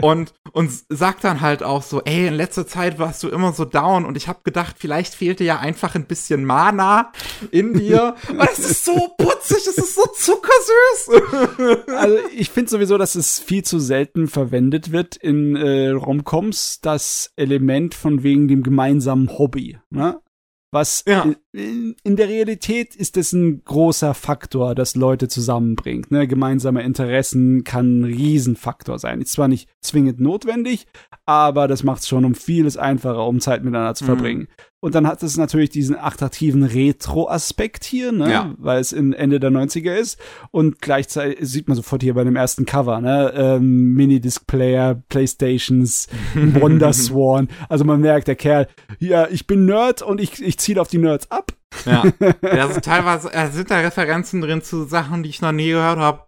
Und, 0.00 0.32
und 0.52 0.70
sagt 0.88 1.24
dann 1.24 1.40
halt 1.40 1.64
auch 1.64 1.82
so, 1.82 2.02
ey, 2.02 2.28
in 2.28 2.34
letzter 2.34 2.66
Zeit 2.66 3.00
warst 3.00 3.22
du 3.24 3.28
immer 3.28 3.52
so 3.52 3.64
down 3.64 4.04
und 4.04 4.16
ich 4.16 4.28
habe 4.28 4.40
gedacht, 4.44 4.76
vielleicht 4.78 5.14
fehlte 5.14 5.42
ja 5.42 5.58
einfach 5.58 5.96
ein 5.96 6.06
bisschen 6.06 6.44
Mana 6.44 7.10
in 7.50 7.74
dir. 7.74 8.14
Aber 8.28 8.46
das 8.46 8.60
ist 8.60 8.84
so 8.84 9.14
putzig, 9.18 9.64
das 9.64 9.78
ist 9.78 9.94
so 9.94 10.04
zuckersüß. 10.14 11.86
also 11.96 12.16
ich 12.36 12.50
finde 12.50 12.70
sowieso, 12.70 12.98
dass 12.98 13.14
es 13.14 13.40
viel 13.40 13.64
zu 13.64 13.80
selten 13.80 14.28
verwendet 14.28 14.92
wird 14.92 15.16
in 15.16 15.56
äh, 15.56 15.88
Romcoms, 15.88 16.80
das 16.82 17.32
Element 17.36 17.94
von 17.94 18.22
wegen 18.22 18.46
dem 18.46 18.62
gemeinsamen 18.62 19.38
Hobby. 19.38 19.78
Ne? 19.90 20.20
Was 20.74 21.04
ja. 21.06 21.26
in, 21.52 21.94
in 22.02 22.16
der 22.16 22.28
Realität 22.28 22.96
ist 22.96 23.18
es 23.18 23.32
ein 23.32 23.62
großer 23.62 24.14
Faktor, 24.14 24.74
das 24.74 24.96
Leute 24.96 25.28
zusammenbringt. 25.28 26.10
Ne? 26.10 26.26
Gemeinsame 26.26 26.82
Interessen 26.82 27.62
kann 27.62 28.00
ein 28.00 28.04
Riesenfaktor 28.04 28.98
sein. 28.98 29.20
Ist 29.20 29.32
zwar 29.32 29.48
nicht 29.48 29.68
zwingend 29.82 30.18
notwendig, 30.18 30.86
aber 31.26 31.68
das 31.68 31.82
macht 31.82 32.00
es 32.00 32.08
schon 32.08 32.24
um 32.24 32.34
vieles 32.34 32.78
einfacher, 32.78 33.26
um 33.26 33.40
Zeit 33.40 33.62
miteinander 33.62 33.94
zu 33.94 34.04
mhm. 34.04 34.06
verbringen. 34.06 34.40
Mhm. 34.40 34.71
Und 34.84 34.96
dann 34.96 35.06
hat 35.06 35.22
es 35.22 35.36
natürlich 35.36 35.70
diesen 35.70 35.96
attraktiven 35.96 36.64
Retro-Aspekt 36.64 37.84
hier, 37.84 38.10
ne? 38.10 38.28
Ja. 38.32 38.54
weil 38.58 38.80
es 38.80 38.92
in 38.92 39.12
Ende 39.12 39.38
der 39.38 39.52
90er 39.52 39.94
ist. 39.94 40.18
Und 40.50 40.80
gleichzeitig 40.80 41.38
sieht 41.48 41.68
man 41.68 41.76
sofort 41.76 42.02
hier 42.02 42.14
bei 42.14 42.24
dem 42.24 42.34
ersten 42.34 42.66
Cover, 42.66 43.00
ne? 43.00 43.32
Ähm, 43.32 43.92
Mini-Disc-Player, 43.94 45.00
Playstations, 45.08 46.08
Wonderswan. 46.34 47.48
also 47.68 47.84
man 47.84 48.00
merkt, 48.00 48.26
der 48.26 48.34
Kerl, 48.34 48.66
ja, 48.98 49.28
ich 49.28 49.46
bin 49.46 49.66
Nerd 49.66 50.02
und 50.02 50.20
ich, 50.20 50.42
ich 50.42 50.58
ziele 50.58 50.80
auf 50.80 50.88
die 50.88 50.98
Nerds 50.98 51.30
ab. 51.30 51.52
Ja, 51.86 52.04
also 52.42 52.80
teilweise 52.80 53.32
äh, 53.32 53.50
sind 53.50 53.70
da 53.70 53.78
Referenzen 53.78 54.42
drin 54.42 54.60
zu 54.62 54.84
Sachen, 54.84 55.22
die 55.22 55.30
ich 55.30 55.40
noch 55.40 55.52
nie 55.52 55.70
gehört 55.70 55.98
habe 55.98 56.26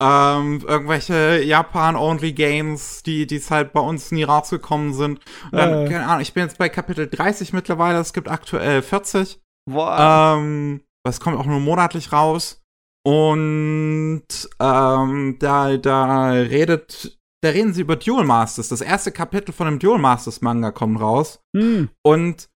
ähm, 0.00 0.62
irgendwelche 0.66 1.42
Japan-Only-Games, 1.42 3.02
die 3.02 3.26
es 3.34 3.50
halt 3.50 3.72
bei 3.72 3.80
uns 3.80 4.12
nie 4.12 4.22
rausgekommen 4.22 4.92
sind. 4.92 5.20
Und 5.50 5.58
dann, 5.58 5.86
äh. 5.86 5.88
keine 5.88 6.06
Ahnung, 6.06 6.20
ich 6.20 6.34
bin 6.34 6.44
jetzt 6.44 6.58
bei 6.58 6.68
Kapitel 6.68 7.08
30 7.08 7.52
mittlerweile, 7.52 7.98
es 7.98 8.12
gibt 8.12 8.28
aktuell 8.28 8.82
40. 8.82 9.40
Boah. 9.68 10.36
Ähm, 10.38 10.82
das 11.04 11.20
kommt 11.20 11.36
auch 11.36 11.46
nur 11.46 11.60
monatlich 11.60 12.12
raus. 12.12 12.62
Und 13.04 14.26
ähm, 14.60 15.36
da, 15.38 15.76
da 15.76 16.30
redet, 16.30 17.18
da 17.42 17.50
reden 17.50 17.72
sie 17.72 17.80
über 17.80 17.96
Duel 17.96 18.24
Masters. 18.24 18.68
Das 18.68 18.80
erste 18.80 19.12
Kapitel 19.12 19.52
von 19.52 19.66
dem 19.66 19.78
Duel 19.78 19.98
Masters 19.98 20.40
Manga 20.42 20.70
kommt 20.70 21.00
raus. 21.00 21.40
Hm. 21.56 21.88
Und 22.02 22.48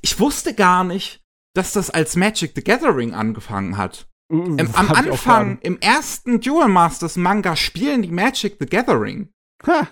ich 0.00 0.18
wusste 0.18 0.54
gar 0.54 0.84
nicht, 0.84 1.22
dass 1.54 1.72
das 1.72 1.90
als 1.90 2.16
Magic 2.16 2.52
the 2.54 2.62
Gathering 2.62 3.14
angefangen 3.14 3.76
hat. 3.76 4.09
Im, 4.30 4.58
am 4.74 4.90
Anfang, 4.90 5.58
im 5.60 5.78
ersten 5.80 6.40
Duel 6.40 6.68
Masters 6.68 7.16
Manga 7.16 7.56
spielen 7.56 8.02
die 8.02 8.12
Magic 8.12 8.56
the 8.60 8.66
Gathering. 8.66 9.28
Ha. 9.66 9.88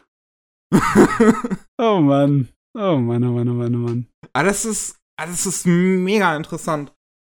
oh 1.78 2.00
Mann. 2.00 2.48
Oh 2.74 2.96
Mann, 2.96 3.24
oh 3.24 3.32
Mann, 3.32 3.48
oh 3.48 3.54
Mann, 3.54 3.74
oh 3.74 3.78
Mann. 3.78 4.06
Ah, 4.32 4.44
das 4.44 4.64
ist, 4.64 4.96
ah, 5.18 5.26
das 5.26 5.44
ist 5.46 5.66
mega 5.66 6.36
interessant. 6.36 6.92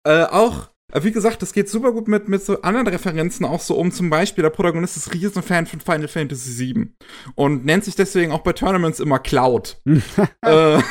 Äh, 0.06 0.24
auch, 0.24 0.70
äh, 0.92 1.02
wie 1.02 1.10
gesagt, 1.10 1.42
das 1.42 1.52
geht 1.52 1.68
super 1.68 1.90
gut 1.90 2.06
mit, 2.06 2.28
mit 2.28 2.44
so 2.44 2.62
anderen 2.62 2.86
Referenzen 2.86 3.46
auch 3.46 3.60
so 3.60 3.74
um. 3.76 3.90
Zum 3.90 4.08
Beispiel, 4.08 4.42
der 4.42 4.50
Protagonist 4.50 4.96
ist 4.96 5.12
Riesenfan 5.12 5.66
von 5.66 5.80
Final 5.80 6.08
Fantasy 6.08 6.74
VII 6.74 6.94
und 7.34 7.64
nennt 7.64 7.84
sich 7.84 7.96
deswegen 7.96 8.30
auch 8.30 8.42
bei 8.42 8.52
Tournaments 8.52 9.00
immer 9.00 9.18
Cloud. 9.18 9.82
äh, 10.42 10.82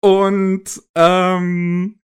und, 0.00 0.82
ähm, 0.96 2.00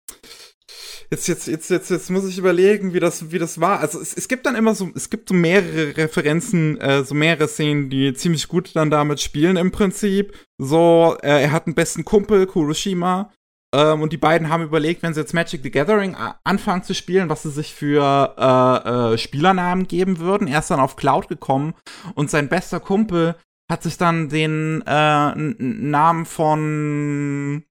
jetzt, 1.10 1.26
jetzt, 1.28 1.46
jetzt, 1.48 1.70
jetzt, 1.70 1.90
jetzt 1.90 2.10
muss 2.10 2.28
ich 2.28 2.38
überlegen, 2.38 2.94
wie 2.94 3.00
das, 3.00 3.32
wie 3.32 3.38
das 3.38 3.60
war. 3.60 3.80
Also 3.80 4.00
es, 4.00 4.14
es 4.14 4.28
gibt 4.28 4.46
dann 4.46 4.54
immer 4.54 4.74
so, 4.74 4.90
es 4.94 5.10
gibt 5.10 5.28
so 5.28 5.34
mehrere 5.34 5.96
Referenzen, 5.96 6.80
äh, 6.80 7.04
so 7.04 7.14
mehrere 7.14 7.48
Szenen, 7.48 7.90
die 7.90 8.14
ziemlich 8.14 8.48
gut 8.48 8.74
dann 8.74 8.90
damit 8.90 9.20
spielen 9.20 9.56
im 9.56 9.72
Prinzip. 9.72 10.36
So, 10.58 11.16
äh, 11.22 11.42
er 11.42 11.52
hat 11.52 11.66
einen 11.66 11.74
besten 11.74 12.04
Kumpel, 12.04 12.46
Kuroshima. 12.46 13.32
Ähm, 13.72 14.02
und 14.02 14.12
die 14.12 14.16
beiden 14.16 14.48
haben 14.48 14.64
überlegt, 14.64 15.02
wenn 15.02 15.14
sie 15.14 15.20
jetzt 15.20 15.34
Magic 15.34 15.62
the 15.62 15.70
Gathering 15.70 16.14
äh, 16.14 16.32
anfangen 16.44 16.82
zu 16.82 16.94
spielen, 16.94 17.28
was 17.28 17.42
sie 17.42 17.50
sich 17.50 17.74
für 17.74 18.34
äh, 18.36 19.14
äh, 19.14 19.18
Spielernamen 19.18 19.86
geben 19.86 20.18
würden. 20.18 20.48
Er 20.48 20.60
ist 20.60 20.70
dann 20.70 20.80
auf 20.80 20.96
Cloud 20.96 21.28
gekommen 21.28 21.74
und 22.14 22.30
sein 22.30 22.48
bester 22.48 22.80
Kumpel 22.80 23.36
hat 23.70 23.84
sich 23.84 23.96
dann 23.96 24.28
den 24.28 24.82
äh, 24.84 25.34
Namen 25.36 26.26
von 26.26 27.62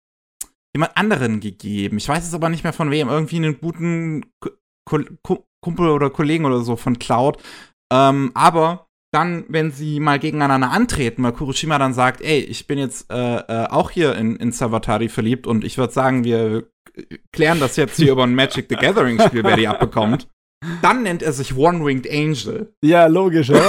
jemand 0.80 0.97
anderen 0.97 1.41
gegeben. 1.41 1.97
Ich 1.97 2.07
weiß 2.07 2.26
es 2.26 2.34
aber 2.34 2.47
nicht 2.49 2.64
mehr 2.64 2.73
von 2.73 2.89
wem. 2.89 3.10
Irgendwie 3.10 3.35
einen 3.35 3.60
guten 3.60 4.26
Kumpel 5.61 5.89
oder 5.89 6.10
Kollegen 6.10 6.45
oder 6.45 6.61
so 6.61 6.77
von 6.77 6.97
Cloud. 6.97 7.38
Ähm, 7.91 8.31
aber 8.34 8.88
dann, 9.11 9.43
wenn 9.49 9.72
sie 9.72 9.99
mal 9.99 10.19
gegeneinander 10.19 10.72
antreten, 10.72 11.23
weil 11.23 11.34
Kuroshima 11.34 11.77
dann 11.80 11.93
sagt, 11.93 12.22
ey, 12.22 12.39
ich 12.39 12.65
bin 12.68 12.80
jetzt 12.80 13.11
äh, 13.11 13.38
äh, 13.39 13.68
auch 13.68 13.91
hier 13.91 14.15
in, 14.15 14.38
in 14.38 14.53
Savatari 14.53 15.10
verliebt 15.10 15.47
und 15.47 15.65
ich 15.65 15.77
würde 15.77 15.91
sagen, 15.91 16.23
wir 16.23 16.69
klären 17.34 17.60
das 17.60 17.76
jetzt 17.76 17.97
hier 17.97 18.11
über 18.14 18.23
ein 18.23 18.35
Magic 18.35 18.68
the 18.69 18.76
Gathering 18.76 19.19
Spiel, 19.19 19.43
wer 19.43 19.57
die 19.57 19.68
abbekommt. 19.68 20.30
Dann 20.81 21.03
nennt 21.03 21.23
er 21.23 21.34
sich 21.34 21.56
One-Winged 21.56 22.10
Angel. 22.11 22.73
Ja, 22.84 23.07
logisch, 23.07 23.49
ja. 23.49 23.61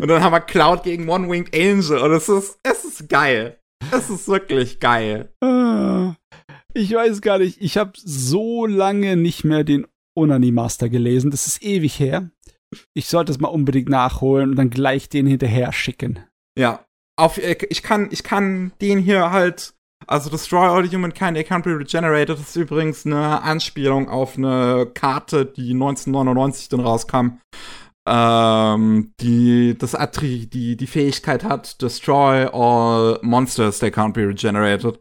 und 0.00 0.08
dann 0.08 0.22
haben 0.22 0.32
wir 0.32 0.40
Cloud 0.40 0.82
gegen 0.82 1.08
One-Winged 1.08 1.54
Angel 1.54 1.98
und 1.98 2.12
es 2.12 2.28
ist, 2.28 2.58
es 2.62 2.84
ist 2.84 3.08
geil. 3.08 3.58
Es 3.92 4.10
ist 4.10 4.28
wirklich 4.28 4.80
geil. 4.80 5.32
Ah, 5.42 6.14
ich 6.74 6.92
weiß 6.92 7.20
gar 7.20 7.38
nicht. 7.38 7.60
Ich 7.60 7.76
habe 7.76 7.92
so 7.94 8.66
lange 8.66 9.16
nicht 9.16 9.44
mehr 9.44 9.64
den 9.64 9.86
Onani 10.16 10.52
Master 10.52 10.88
gelesen. 10.88 11.30
Das 11.30 11.46
ist 11.46 11.62
ewig 11.62 11.98
her. 11.98 12.30
Ich 12.94 13.06
sollte 13.06 13.32
es 13.32 13.38
mal 13.38 13.48
unbedingt 13.48 13.88
nachholen 13.88 14.50
und 14.50 14.56
dann 14.56 14.70
gleich 14.70 15.08
den 15.08 15.26
hinterher 15.26 15.72
schicken. 15.72 16.20
Ja. 16.58 16.84
Auf, 17.18 17.38
ich 17.38 17.82
kann, 17.82 18.08
ich 18.10 18.22
kann 18.22 18.72
den 18.82 18.98
hier 18.98 19.30
halt, 19.30 19.74
also 20.06 20.28
Destroy 20.28 20.66
All 20.66 20.86
the 20.86 20.94
Humankind, 20.94 21.34
They 21.34 21.44
Can't 21.44 21.62
Be 21.62 21.78
Regenerated, 21.78 22.28
das 22.28 22.40
ist 22.40 22.56
übrigens 22.56 23.06
eine 23.06 23.40
Anspielung 23.42 24.10
auf 24.10 24.36
eine 24.36 24.86
Karte, 24.92 25.46
die 25.46 25.70
1999 25.70 26.68
dann 26.68 26.80
rauskam 26.80 27.38
ähm, 28.06 29.12
die 29.20 29.76
das 29.76 29.94
Attri 29.94 30.46
die 30.46 30.76
die 30.76 30.86
Fähigkeit 30.86 31.44
hat, 31.44 31.82
destroy 31.82 32.46
all 32.46 33.18
monsters 33.22 33.78
they 33.78 33.90
can't 33.90 34.12
be 34.12 34.26
regenerated. 34.26 35.00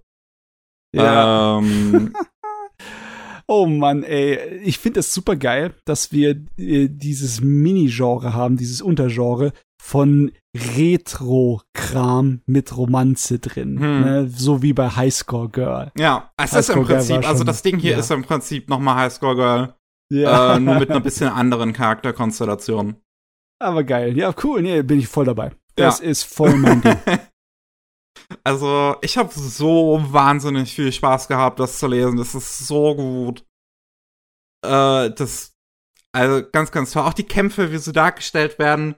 Ja. 0.95 1.59
Ähm, 1.59 2.13
oh 3.47 3.65
Mann, 3.65 4.03
ey, 4.03 4.59
ich 4.63 4.79
finde 4.79 5.01
es 5.01 5.13
super 5.13 5.35
geil, 5.35 5.73
dass 5.85 6.11
wir 6.11 6.41
äh, 6.57 6.87
dieses 6.89 7.41
Mini-Genre 7.41 8.33
haben, 8.33 8.57
dieses 8.57 8.81
Untergenre 8.81 9.51
von 9.81 10.31
Retro-Kram 10.55 12.41
mit 12.47 12.75
Romanze 12.75 13.39
drin, 13.39 13.79
hm. 13.79 14.01
ne? 14.01 14.29
so 14.29 14.63
wie 14.63 14.73
bei 14.73 14.89
Highscore 14.89 15.49
Girl. 15.49 15.91
Ja, 15.97 16.31
es 16.37 16.53
High 16.53 16.59
ist 16.61 16.69
im 16.69 16.83
Prinzip, 16.85 17.27
also 17.27 17.43
das 17.43 17.61
Ding 17.61 17.77
hier 17.77 17.91
ja. 17.91 17.99
ist 17.99 18.09
im 18.09 18.23
Prinzip 18.23 18.69
nochmal 18.69 18.95
Highscore 18.95 19.35
Girl. 19.35 19.75
Ja. 20.11 20.55
Äh, 20.55 20.59
nur 20.59 20.75
mit 20.75 20.89
einer 20.89 20.99
bisschen 20.99 21.29
anderen 21.29 21.73
Charakterkonstellation. 21.73 22.95
Aber 23.59 23.83
geil. 23.83 24.17
Ja, 24.17 24.33
cool. 24.43 24.61
Nee, 24.61 24.81
bin 24.83 24.99
ich 24.99 25.07
voll 25.07 25.25
dabei. 25.25 25.51
Das 25.75 25.99
ja. 25.99 26.05
ist 26.05 26.23
voll 26.23 26.55
mein 26.55 26.81
Ding. 26.81 26.97
Also, 28.43 28.95
ich 29.01 29.17
habe 29.17 29.31
so 29.33 30.03
wahnsinnig 30.09 30.73
viel 30.73 30.91
Spaß 30.91 31.27
gehabt, 31.27 31.59
das 31.59 31.77
zu 31.77 31.87
lesen. 31.87 32.17
Das 32.17 32.33
ist 32.33 32.65
so 32.65 32.95
gut. 32.95 33.45
Äh, 34.65 35.11
das, 35.11 35.53
also 36.11 36.47
ganz, 36.51 36.71
ganz 36.71 36.91
toll. 36.91 37.03
Auch 37.03 37.13
die 37.13 37.25
Kämpfe, 37.27 37.71
wie 37.71 37.77
sie 37.77 37.91
dargestellt 37.91 38.57
werden. 38.57 38.95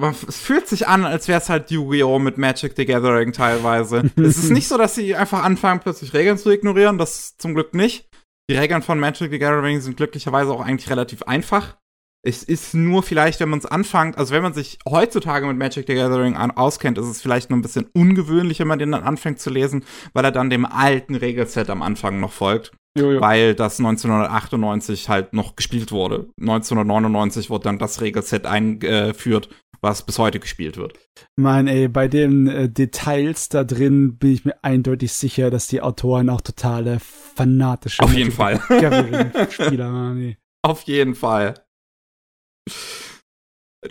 Es 0.00 0.40
fühlt 0.40 0.66
sich 0.66 0.88
an, 0.88 1.04
als 1.04 1.28
wäre 1.28 1.40
es 1.40 1.48
halt 1.48 1.70
Yu-Gi-Oh! 1.70 2.18
mit 2.18 2.36
Magic 2.36 2.74
the 2.76 2.84
Gathering 2.84 3.32
teilweise. 3.32 4.10
es 4.16 4.38
ist 4.38 4.50
nicht 4.50 4.66
so, 4.66 4.76
dass 4.76 4.96
sie 4.96 5.14
einfach 5.14 5.44
anfangen, 5.44 5.80
plötzlich 5.80 6.12
Regeln 6.14 6.38
zu 6.38 6.50
ignorieren. 6.50 6.98
Das 6.98 7.36
zum 7.36 7.54
Glück 7.54 7.74
nicht. 7.74 8.08
Die 8.50 8.56
Regeln 8.56 8.82
von 8.82 9.00
Magic 9.00 9.30
the 9.30 9.38
Gathering 9.38 9.80
sind 9.80 9.96
glücklicherweise 9.96 10.52
auch 10.52 10.60
eigentlich 10.60 10.90
relativ 10.90 11.22
einfach. 11.22 11.78
Es 12.26 12.42
ist 12.42 12.72
nur 12.72 13.02
vielleicht, 13.02 13.40
wenn 13.40 13.50
man 13.50 13.58
es 13.58 13.66
anfängt, 13.66 14.16
also 14.16 14.32
wenn 14.32 14.42
man 14.42 14.54
sich 14.54 14.78
heutzutage 14.88 15.46
mit 15.46 15.58
Magic 15.58 15.86
the 15.86 15.94
Gathering 15.94 16.36
auskennt, 16.36 16.96
ist 16.96 17.06
es 17.06 17.20
vielleicht 17.20 17.50
nur 17.50 17.58
ein 17.58 17.62
bisschen 17.62 17.86
ungewöhnlich, 17.92 18.60
wenn 18.60 18.66
man 18.66 18.78
den 18.78 18.92
dann 18.92 19.02
anfängt 19.02 19.40
zu 19.40 19.50
lesen, 19.50 19.84
weil 20.14 20.24
er 20.24 20.32
dann 20.32 20.48
dem 20.48 20.64
alten 20.64 21.16
Regelset 21.16 21.68
am 21.68 21.82
Anfang 21.82 22.20
noch 22.20 22.32
folgt. 22.32 22.72
Jojo. 22.96 23.20
Weil 23.20 23.54
das 23.54 23.78
1998 23.78 25.08
halt 25.08 25.32
noch 25.32 25.56
gespielt 25.56 25.92
wurde. 25.92 26.28
1999 26.40 27.50
wurde 27.50 27.64
dann 27.64 27.78
das 27.78 28.00
Regelset 28.00 28.46
eingeführt, 28.46 29.48
was 29.82 30.06
bis 30.06 30.18
heute 30.18 30.38
gespielt 30.38 30.76
wird. 30.76 30.98
Mann, 31.36 31.66
ey, 31.66 31.88
bei 31.88 32.08
den 32.08 32.46
äh, 32.46 32.70
Details 32.70 33.48
da 33.48 33.64
drin 33.64 34.16
bin 34.16 34.32
ich 34.32 34.44
mir 34.44 34.54
eindeutig 34.62 35.12
sicher, 35.12 35.50
dass 35.50 35.66
die 35.66 35.82
Autoren 35.82 36.30
auch 36.30 36.40
totale 36.40 37.00
fanatische 37.00 38.02
Auf 38.02 38.14
jeden 38.14 38.32
Fall. 38.32 38.60
Spieler 39.50 39.92
waren. 39.92 40.36
Auf 40.62 40.82
jeden 40.82 41.14
Fall. 41.14 41.54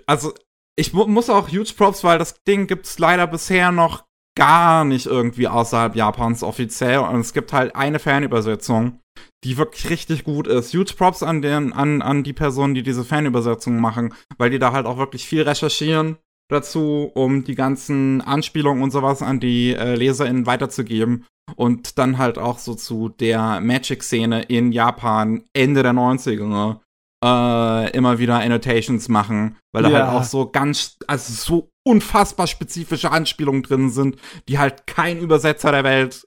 Also, 0.06 0.34
ich 0.76 0.94
mu 0.94 1.06
muss 1.06 1.30
auch 1.30 1.50
huge 1.50 1.74
Props, 1.76 2.04
weil 2.04 2.18
das 2.18 2.41
Ding 2.48 2.68
gibt's 2.68 2.98
leider 3.00 3.28
bisher 3.28 3.72
noch 3.72 4.04
gar 4.36 4.86
nicht 4.86 5.06
irgendwie 5.06 5.48
außerhalb 5.48 5.95
Japans 5.95 6.44
offiziell. 6.44 7.00
Und 7.00 7.20
es 7.20 7.34
gibt 7.34 7.54
halt 7.54 7.76
eine 7.76 8.00
Fanübersetzung, 8.00 9.00
die 9.44 9.58
wirklich 9.58 9.90
richtig 9.90 10.24
gut 10.24 10.48
ist. 10.48 10.74
Huge 10.74 10.94
Props 10.98 11.24
an, 11.24 11.41
den, 11.41 11.74
an, 11.74 12.02
an 12.02 12.24
die 12.24 12.34
Personen, 12.34 12.74
die 12.74 12.84
diese 12.84 13.04
Fanübersetzung 13.04 13.80
machen, 13.80 14.14
weil 14.38 14.50
die 14.50 14.60
da 14.60 14.72
halt 14.72 14.86
auch 14.86 14.98
wirklich 14.98 15.26
viel 15.26 15.44
recherchieren 15.44 16.18
dazu, 16.50 17.12
um 17.14 17.44
die 17.44 17.56
ganzen 17.56 18.22
Anspielungen 18.22 18.84
und 18.84 18.91
sowas 18.91 19.22
an 19.22 19.40
die 19.40 19.74
äh, 19.74 19.95
LeserInnen 19.95 20.45
weiterzugeben. 20.45 21.26
Und 21.56 21.98
dann 21.98 22.18
halt 22.18 22.38
auch 22.38 22.58
so 22.58 22.74
zu 22.74 23.10
der 23.10 23.60
Magic-Szene 23.60 24.44
in 24.44 24.72
Japan 24.72 25.44
Ende 25.54 25.84
der 25.84 25.91
90er 25.91 26.80
äh, 27.24 27.91
immer 27.91 28.20
wieder 28.20 28.40
Annotations 28.40 29.08
machen, 29.08 29.58
weil 29.72 29.84
da 29.84 29.91
halt 29.91 30.10
auch 30.10 30.24
so 30.24 30.50
ganz, 30.52 30.98
also 31.08 31.34
so 31.34 31.70
unfassbar 31.86 32.48
spezifische 32.48 33.12
Anspielungen 33.12 33.64
drin 33.64 33.90
sind, 33.90 34.18
die 34.48 34.60
halt 34.60 34.88
kein 34.88 35.20
Übersetzer 35.20 35.72
der 35.72 35.84
Welt 35.84 36.26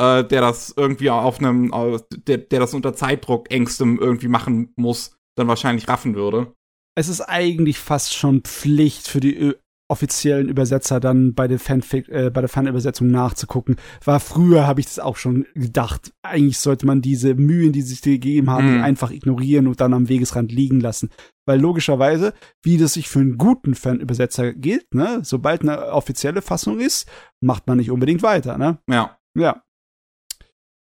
äh, 0.00 0.24
der 0.24 0.40
das 0.40 0.74
irgendwie 0.76 1.10
auf 1.10 1.38
einem, 1.38 1.72
der, 2.10 2.38
der 2.38 2.60
das 2.60 2.74
unter 2.74 2.94
Zeitdruck 2.94 3.50
engstem 3.50 3.98
irgendwie 3.98 4.28
machen 4.28 4.72
muss, 4.76 5.16
dann 5.36 5.48
wahrscheinlich 5.48 5.88
raffen 5.88 6.14
würde. 6.14 6.52
Es 6.96 7.08
ist 7.08 7.20
eigentlich 7.20 7.78
fast 7.78 8.14
schon 8.14 8.42
Pflicht 8.42 9.08
für 9.08 9.20
die 9.20 9.54
offiziellen 9.88 10.48
Übersetzer 10.48 10.98
dann 10.98 11.34
bei 11.34 11.46
der, 11.46 11.58
Fanfic, 11.58 12.08
äh, 12.08 12.30
bei 12.30 12.40
der 12.40 12.48
Fanübersetzung 12.48 13.08
nachzugucken. 13.08 13.76
War 14.04 14.18
früher, 14.18 14.66
habe 14.66 14.80
ich 14.80 14.86
das 14.86 14.98
auch 14.98 15.16
schon 15.16 15.46
gedacht. 15.54 16.12
Eigentlich 16.22 16.58
sollte 16.58 16.86
man 16.86 17.02
diese 17.02 17.34
Mühen, 17.34 17.72
die 17.72 17.82
sich 17.82 18.00
gegeben 18.00 18.50
haben, 18.50 18.78
mm. 18.78 18.82
einfach 18.82 19.10
ignorieren 19.10 19.66
und 19.66 19.80
dann 19.80 19.92
am 19.92 20.08
Wegesrand 20.08 20.52
liegen 20.52 20.80
lassen. 20.80 21.10
Weil 21.46 21.60
logischerweise, 21.60 22.32
wie 22.62 22.78
das 22.78 22.94
sich 22.94 23.08
für 23.08 23.20
einen 23.20 23.36
guten 23.36 23.74
Fanübersetzer 23.74 24.54
gilt, 24.54 24.94
ne, 24.94 25.20
sobald 25.22 25.62
eine 25.62 25.92
offizielle 25.92 26.40
Fassung 26.40 26.80
ist, 26.80 27.06
macht 27.42 27.66
man 27.66 27.76
nicht 27.76 27.90
unbedingt 27.90 28.22
weiter, 28.22 28.56
ne? 28.56 28.78
Ja. 28.88 29.18
Ja. 29.36 29.62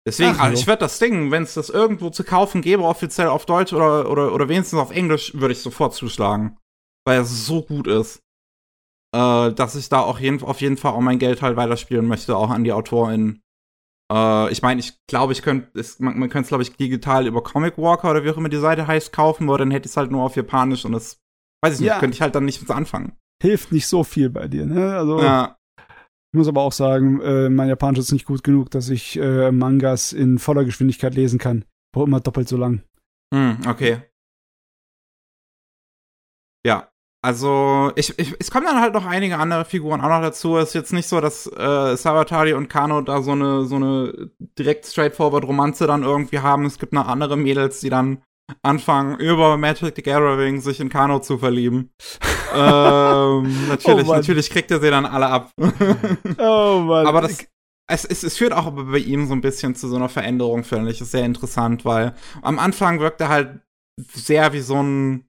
Deswegen, 0.06 0.30
Ach, 0.36 0.44
also 0.44 0.60
ich 0.60 0.68
würde 0.68 0.80
das 0.80 1.00
Ding, 1.00 1.32
wenn 1.32 1.42
es 1.42 1.54
das 1.54 1.68
irgendwo 1.68 2.10
zu 2.10 2.22
kaufen 2.22 2.62
gäbe, 2.62 2.84
offiziell 2.84 3.26
auf 3.26 3.44
Deutsch 3.44 3.72
oder, 3.72 4.08
oder, 4.08 4.32
oder 4.32 4.48
wenigstens 4.48 4.78
auf 4.78 4.92
Englisch, 4.92 5.34
würde 5.34 5.50
ich 5.50 5.58
sofort 5.58 5.94
zuschlagen. 5.94 6.56
Weil 7.04 7.22
es 7.22 7.46
so 7.46 7.62
gut 7.62 7.88
ist 7.88 8.22
äh, 9.14 9.52
dass 9.52 9.74
ich 9.74 9.88
da 9.88 10.00
auch 10.00 10.18
jeden, 10.18 10.42
auf 10.42 10.60
jeden 10.60 10.76
Fall 10.76 10.92
auch 10.92 11.00
mein 11.00 11.18
Geld 11.18 11.42
halt 11.42 11.56
weiterspielen 11.56 12.06
möchte, 12.06 12.36
auch 12.36 12.50
an 12.50 12.64
die 12.64 12.72
Autorin. 12.72 13.40
Äh, 14.12 14.52
ich 14.52 14.62
meine, 14.62 14.80
ich 14.80 14.98
glaube, 15.06 15.32
ich 15.32 15.42
könnte, 15.42 15.70
man, 15.98 16.18
man 16.18 16.28
könnte 16.28 16.44
es, 16.44 16.48
glaube 16.48 16.62
ich, 16.62 16.76
digital 16.76 17.26
über 17.26 17.42
Comic 17.42 17.78
Walker 17.78 18.10
oder 18.10 18.24
wie 18.24 18.30
auch 18.30 18.36
immer 18.36 18.48
die 18.48 18.56
Seite 18.56 18.86
heißt, 18.86 19.12
kaufen, 19.12 19.48
aber 19.48 19.58
dann 19.58 19.70
hätte 19.70 19.86
ich 19.86 19.92
es 19.92 19.96
halt 19.96 20.10
nur 20.10 20.22
auf 20.22 20.36
Japanisch 20.36 20.84
und 20.84 20.92
das, 20.92 21.20
weiß 21.62 21.74
ich 21.74 21.80
nicht, 21.80 21.88
ja. 21.88 21.98
könnte 21.98 22.14
ich 22.14 22.22
halt 22.22 22.34
dann 22.34 22.44
nicht 22.44 22.70
anfangen. 22.70 23.16
Hilft 23.42 23.72
nicht 23.72 23.86
so 23.86 24.04
viel 24.04 24.30
bei 24.30 24.48
dir, 24.48 24.66
ne? 24.66 24.96
Also. 24.96 25.20
Ja. 25.20 25.58
Ich 26.32 26.38
muss 26.38 26.48
aber 26.48 26.62
auch 26.62 26.72
sagen, 26.72 27.20
äh, 27.22 27.48
mein 27.48 27.68
Japanisch 27.68 28.00
ist 28.00 28.12
nicht 28.12 28.26
gut 28.26 28.44
genug, 28.44 28.70
dass 28.70 28.90
ich 28.90 29.16
äh, 29.16 29.50
Mangas 29.52 30.12
in 30.12 30.38
voller 30.38 30.64
Geschwindigkeit 30.64 31.14
lesen 31.14 31.38
kann. 31.38 31.64
Braucht 31.94 32.08
immer 32.08 32.20
doppelt 32.20 32.48
so 32.48 32.58
lang. 32.58 32.82
Hm, 33.32 33.58
okay. 33.66 34.02
Ja, 36.66 36.90
also, 37.22 37.92
ich, 37.96 38.16
ich, 38.18 38.34
es 38.38 38.50
kommen 38.50 38.66
dann 38.66 38.80
halt 38.80 38.94
noch 38.94 39.06
einige 39.06 39.38
andere 39.38 39.64
Figuren 39.64 40.00
auch 40.00 40.08
noch 40.08 40.22
dazu. 40.22 40.56
Es 40.58 40.68
ist 40.68 40.74
jetzt 40.74 40.92
nicht 40.92 41.08
so, 41.08 41.20
dass 41.20 41.46
äh, 41.46 41.96
Sabatari 41.96 42.52
und 42.52 42.68
Kano 42.68 43.00
da 43.00 43.22
so 43.22 43.32
eine, 43.32 43.64
so 43.64 43.76
eine 43.76 44.30
direkt 44.58 44.86
straightforward 44.86 45.44
Romanze 45.44 45.86
dann 45.86 46.02
irgendwie 46.02 46.38
haben. 46.38 46.66
Es 46.66 46.78
gibt 46.78 46.92
noch 46.92 47.08
andere 47.08 47.36
Mädels, 47.36 47.80
die 47.80 47.90
dann 47.90 48.22
anfangen, 48.62 49.18
über 49.18 49.56
Magic 49.56 49.94
the 49.96 50.02
Gathering 50.02 50.60
sich 50.60 50.80
in 50.80 50.88
Kano 50.88 51.18
zu 51.20 51.38
verlieben. 51.38 51.90
ähm, 52.54 53.68
natürlich, 53.68 54.08
oh 54.08 54.14
natürlich 54.14 54.50
kriegt 54.50 54.70
er 54.70 54.80
sie 54.80 54.90
dann 54.90 55.06
alle 55.06 55.26
ab. 55.26 55.50
oh 56.38 56.80
Mann. 56.86 57.06
Aber 57.06 57.22
das, 57.22 57.38
es, 57.88 58.04
es, 58.04 58.22
es 58.22 58.36
führt 58.36 58.52
auch 58.52 58.70
bei 58.70 58.98
ihm 58.98 59.26
so 59.26 59.32
ein 59.32 59.40
bisschen 59.40 59.74
zu 59.74 59.88
so 59.88 59.96
einer 59.96 60.08
Veränderung, 60.08 60.64
finde 60.64 60.90
ich. 60.90 61.00
Ist 61.00 61.12
sehr 61.12 61.24
interessant, 61.24 61.84
weil 61.84 62.14
am 62.42 62.58
Anfang 62.58 63.00
wirkt 63.00 63.20
er 63.20 63.28
halt 63.28 63.60
sehr 63.96 64.52
wie 64.52 64.60
so 64.60 64.82
ein 64.82 65.28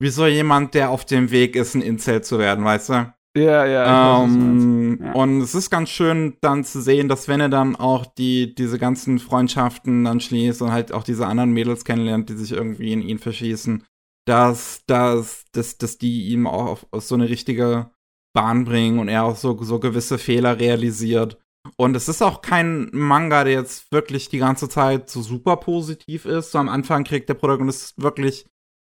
wie 0.00 0.10
so 0.10 0.26
jemand, 0.26 0.74
der 0.74 0.90
auf 0.90 1.04
dem 1.04 1.30
Weg 1.30 1.56
ist, 1.56 1.74
ein 1.74 1.82
Incel 1.82 2.22
zu 2.22 2.38
werden, 2.38 2.64
weißt 2.64 2.88
du? 2.90 3.12
Ja, 3.36 3.66
ja. 3.66 4.24
Ähm, 4.24 4.98
ja. 5.02 5.12
Und 5.12 5.40
es 5.40 5.54
ist 5.54 5.70
ganz 5.70 5.90
schön 5.90 6.36
dann 6.40 6.64
zu 6.64 6.80
sehen, 6.80 7.08
dass 7.08 7.28
wenn 7.28 7.40
er 7.40 7.48
dann 7.48 7.76
auch 7.76 8.06
die, 8.06 8.54
diese 8.54 8.78
ganzen 8.78 9.18
Freundschaften 9.18 10.04
dann 10.04 10.20
schließt 10.20 10.62
und 10.62 10.72
halt 10.72 10.92
auch 10.92 11.04
diese 11.04 11.26
anderen 11.26 11.52
Mädels 11.52 11.84
kennenlernt, 11.84 12.28
die 12.28 12.34
sich 12.34 12.52
irgendwie 12.52 12.92
in 12.92 13.02
ihn 13.02 13.18
verschießen, 13.18 13.84
dass, 14.26 14.82
dass, 14.86 15.44
dass, 15.52 15.78
dass 15.78 15.98
die 15.98 16.28
ihm 16.28 16.46
auch 16.46 16.66
auf, 16.66 16.86
auf 16.90 17.04
so 17.04 17.14
eine 17.14 17.28
richtige 17.28 17.90
Bahn 18.34 18.64
bringen 18.64 18.98
und 18.98 19.08
er 19.08 19.24
auch 19.24 19.36
so, 19.36 19.62
so 19.62 19.78
gewisse 19.78 20.18
Fehler 20.18 20.58
realisiert. 20.58 21.38
Und 21.76 21.96
es 21.96 22.08
ist 22.08 22.22
auch 22.22 22.40
kein 22.40 22.88
Manga, 22.92 23.44
der 23.44 23.54
jetzt 23.54 23.92
wirklich 23.92 24.28
die 24.28 24.38
ganze 24.38 24.68
Zeit 24.68 25.10
so 25.10 25.22
super 25.22 25.56
positiv 25.56 26.24
ist. 26.24 26.52
So 26.52 26.58
am 26.58 26.68
Anfang 26.68 27.04
kriegt 27.04 27.28
der 27.28 27.34
Protagonist 27.34 28.00
wirklich 28.00 28.46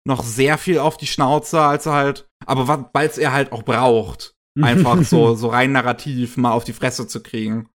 noch 0.05 0.23
sehr 0.23 0.57
viel 0.57 0.79
auf 0.79 0.97
die 0.97 1.07
Schnauze, 1.07 1.61
als 1.61 1.85
er 1.85 1.93
halt, 1.93 2.27
aber 2.45 2.89
weil 2.93 3.07
es 3.07 3.17
er 3.17 3.33
halt 3.33 3.51
auch 3.51 3.63
braucht, 3.63 4.35
einfach 4.59 5.01
so, 5.03 5.35
so 5.35 5.49
rein 5.49 5.71
narrativ 5.71 6.37
mal 6.37 6.51
auf 6.51 6.63
die 6.63 6.73
Fresse 6.73 7.07
zu 7.07 7.23
kriegen. 7.23 7.69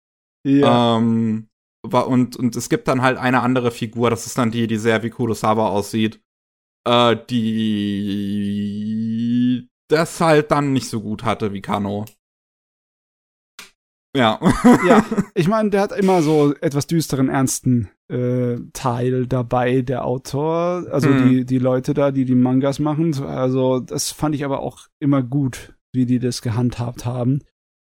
Ja. 0.46 0.98
Ähm, 0.98 1.48
und, 1.82 2.36
und 2.36 2.56
es 2.56 2.70
gibt 2.70 2.88
dann 2.88 3.02
halt 3.02 3.18
eine 3.18 3.42
andere 3.42 3.72
Figur, 3.72 4.10
das 4.10 4.26
ist 4.26 4.38
dann 4.38 4.52
die, 4.52 4.68
die 4.68 4.78
sehr 4.78 5.02
wie 5.04 5.10
Kurosawa 5.10 5.70
aussieht, 5.70 6.22
äh, 6.88 7.18
die 7.30 8.50
das 9.90 10.22
halt 10.22 10.52
dann 10.52 10.72
nicht 10.74 10.88
so 10.90 11.02
gut 11.02 11.24
hatte 11.24 11.52
wie 11.54 11.62
Kano. 11.62 12.06
Ja. 14.16 14.40
ja, 14.86 15.06
ich 15.36 15.48
meine, 15.48 15.70
der 15.70 15.82
hat 15.82 15.92
immer 15.94 16.22
so 16.22 16.54
etwas 16.56 16.86
düsteren, 16.88 17.30
ernsten 17.30 17.90
äh, 18.10 18.58
Teil 18.74 19.28
dabei, 19.28 19.82
der 19.82 20.06
Autor, 20.06 20.88
also 20.92 21.10
hm. 21.10 21.30
die, 21.30 21.46
die 21.46 21.60
Leute 21.60 21.94
da, 21.94 22.12
die 22.12 22.26
die 22.26 22.36
Mangas 22.36 22.80
machen. 22.80 23.14
Also, 23.24 23.80
das 23.80 24.12
fand 24.12 24.36
ich 24.36 24.44
aber 24.44 24.62
auch 24.62 24.88
immer 25.00 25.22
gut, 25.22 25.76
wie 25.94 26.06
die 26.06 26.20
das 26.20 26.42
gehandhabt 26.42 27.06
haben. 27.06 27.44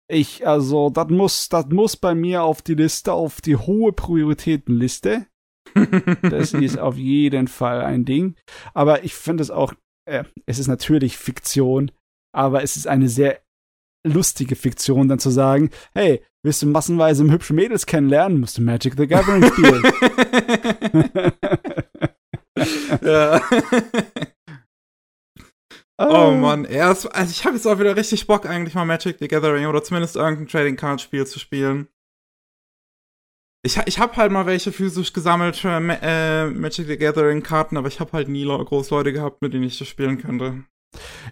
Ich, 0.08 0.46
also, 0.46 0.90
das 0.90 1.08
muss, 1.08 1.48
das 1.48 1.66
muss 1.66 1.96
bei 1.96 2.14
mir 2.14 2.44
auf 2.44 2.62
die 2.62 2.74
Liste, 2.74 3.12
auf 3.12 3.40
die 3.40 3.56
hohe 3.56 3.92
Prioritätenliste. 3.92 5.26
das 6.22 6.54
ist 6.54 6.78
auf 6.78 6.96
jeden 6.96 7.48
Fall 7.48 7.82
ein 7.82 8.04
Ding. 8.04 8.36
Aber 8.72 9.04
ich 9.04 9.14
finde 9.14 9.42
es 9.42 9.50
auch, 9.50 9.74
äh, 10.06 10.24
es 10.46 10.58
ist 10.58 10.68
natürlich 10.68 11.18
Fiktion, 11.18 11.90
aber 12.32 12.62
es 12.62 12.76
ist 12.76 12.86
eine 12.86 13.08
sehr 13.08 13.40
lustige 14.06 14.56
Fiktion, 14.56 15.08
dann 15.08 15.18
zu 15.18 15.30
sagen, 15.30 15.70
hey, 15.94 16.22
willst 16.42 16.62
du 16.62 16.66
massenweise 16.66 17.24
hübsche 17.24 17.54
Mädels 17.54 17.86
kennenlernen, 17.86 18.40
musst 18.40 18.58
du 18.58 18.62
Magic 18.62 18.94
the 18.96 19.06
Gathering 19.06 19.44
spielen. 19.44 19.82
ja. 23.02 23.40
Oh 25.98 26.30
ähm. 26.30 26.40
Mann, 26.40 26.64
erst, 26.66 27.12
also 27.14 27.30
ich 27.30 27.46
habe 27.46 27.56
jetzt 27.56 27.66
auch 27.66 27.78
wieder 27.78 27.96
richtig 27.96 28.26
Bock, 28.26 28.44
eigentlich 28.44 28.74
mal 28.74 28.84
Magic 28.84 29.16
the 29.18 29.28
Gathering 29.28 29.64
oder 29.64 29.82
zumindest 29.82 30.16
irgendein 30.16 30.46
Trading 30.46 30.76
Card 30.76 31.00
Spiel 31.00 31.26
zu 31.26 31.38
spielen. 31.38 31.88
Ich, 33.64 33.78
ich 33.86 33.98
habe 33.98 34.14
halt 34.16 34.30
mal 34.30 34.46
welche 34.46 34.72
physisch 34.72 35.12
gesammelt 35.12 35.56
für 35.56 35.70
äh, 35.70 36.50
Magic 36.50 36.86
the 36.86 36.98
Gathering 36.98 37.42
Karten, 37.42 37.78
aber 37.78 37.88
ich 37.88 37.98
habe 37.98 38.12
halt 38.12 38.28
nie 38.28 38.44
groß 38.44 38.90
Leute 38.90 39.12
gehabt, 39.12 39.40
mit 39.40 39.54
denen 39.54 39.64
ich 39.64 39.78
das 39.78 39.88
spielen 39.88 40.18
könnte. 40.18 40.64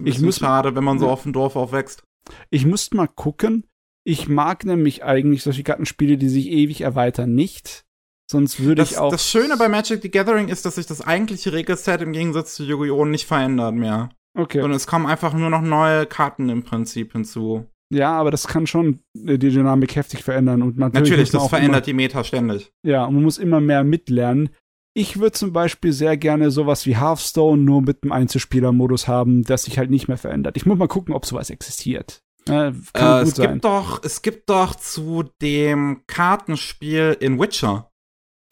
Ich 0.02 0.20
muss 0.20 0.38
schade, 0.38 0.74
wenn 0.74 0.84
man 0.84 0.98
so 0.98 1.08
auf 1.08 1.22
dem 1.22 1.32
Dorf 1.32 1.56
aufwächst. 1.56 2.02
Ich 2.50 2.66
müsste 2.66 2.96
mal 2.96 3.08
gucken. 3.08 3.66
Ich 4.06 4.28
mag 4.28 4.64
nämlich 4.64 5.04
eigentlich 5.04 5.42
solche 5.42 5.62
Kartenspiele, 5.62 6.18
die 6.18 6.28
sich 6.28 6.48
ewig 6.48 6.82
erweitern, 6.82 7.34
nicht. 7.34 7.84
Sonst 8.30 8.60
würde 8.60 8.82
ich 8.82 8.98
auch. 8.98 9.10
Das 9.10 9.28
Schöne 9.28 9.56
bei 9.56 9.68
Magic 9.68 10.02
the 10.02 10.10
Gathering 10.10 10.48
ist, 10.48 10.64
dass 10.64 10.76
sich 10.76 10.86
das 10.86 11.00
eigentliche 11.00 11.52
Regelset 11.52 12.00
im 12.00 12.12
Gegensatz 12.12 12.54
zu 12.54 12.64
Yu-Gi-Oh! 12.64 13.04
nicht 13.04 13.26
verändert 13.26 13.74
mehr. 13.74 14.10
Okay. 14.36 14.62
Und 14.62 14.72
es 14.72 14.86
kommen 14.86 15.06
einfach 15.06 15.32
nur 15.34 15.50
noch 15.50 15.62
neue 15.62 16.06
Karten 16.06 16.48
im 16.48 16.64
Prinzip 16.64 17.12
hinzu. 17.12 17.66
Ja, 17.92 18.12
aber 18.12 18.30
das 18.30 18.48
kann 18.48 18.66
schon 18.66 19.00
die 19.14 19.38
Dynamik 19.38 19.94
heftig 19.94 20.24
verändern. 20.24 20.62
Und 20.62 20.78
natürlich, 20.78 21.10
natürlich 21.10 21.30
das 21.30 21.48
verändert 21.48 21.70
immer, 21.70 21.80
die 21.82 21.92
Meta 21.92 22.24
ständig. 22.24 22.72
Ja, 22.84 23.04
und 23.04 23.14
man 23.14 23.22
muss 23.22 23.38
immer 23.38 23.60
mehr 23.60 23.84
mitlernen. 23.84 24.50
Ich 24.96 25.18
würde 25.18 25.32
zum 25.32 25.52
Beispiel 25.52 25.92
sehr 25.92 26.16
gerne 26.16 26.52
sowas 26.52 26.86
wie 26.86 26.96
Hearthstone 26.96 27.60
nur 27.60 27.82
mit 27.82 28.02
einem 28.02 28.12
Einzelspieler-Modus 28.12 29.08
haben, 29.08 29.42
das 29.42 29.64
sich 29.64 29.76
halt 29.76 29.90
nicht 29.90 30.06
mehr 30.06 30.18
verändert. 30.18 30.56
Ich 30.56 30.66
muss 30.66 30.78
mal 30.78 30.86
gucken, 30.86 31.14
ob 31.14 31.26
sowas 31.26 31.50
existiert. 31.50 32.22
Äh, 32.48 32.68
äh, 32.94 33.22
es 33.22 33.34
sein. 33.34 33.52
gibt 33.52 33.64
doch, 33.64 34.04
es 34.04 34.22
gibt 34.22 34.50
doch 34.50 34.74
zu 34.76 35.24
dem 35.42 36.02
Kartenspiel 36.06 37.16
in 37.18 37.40
Witcher 37.40 37.90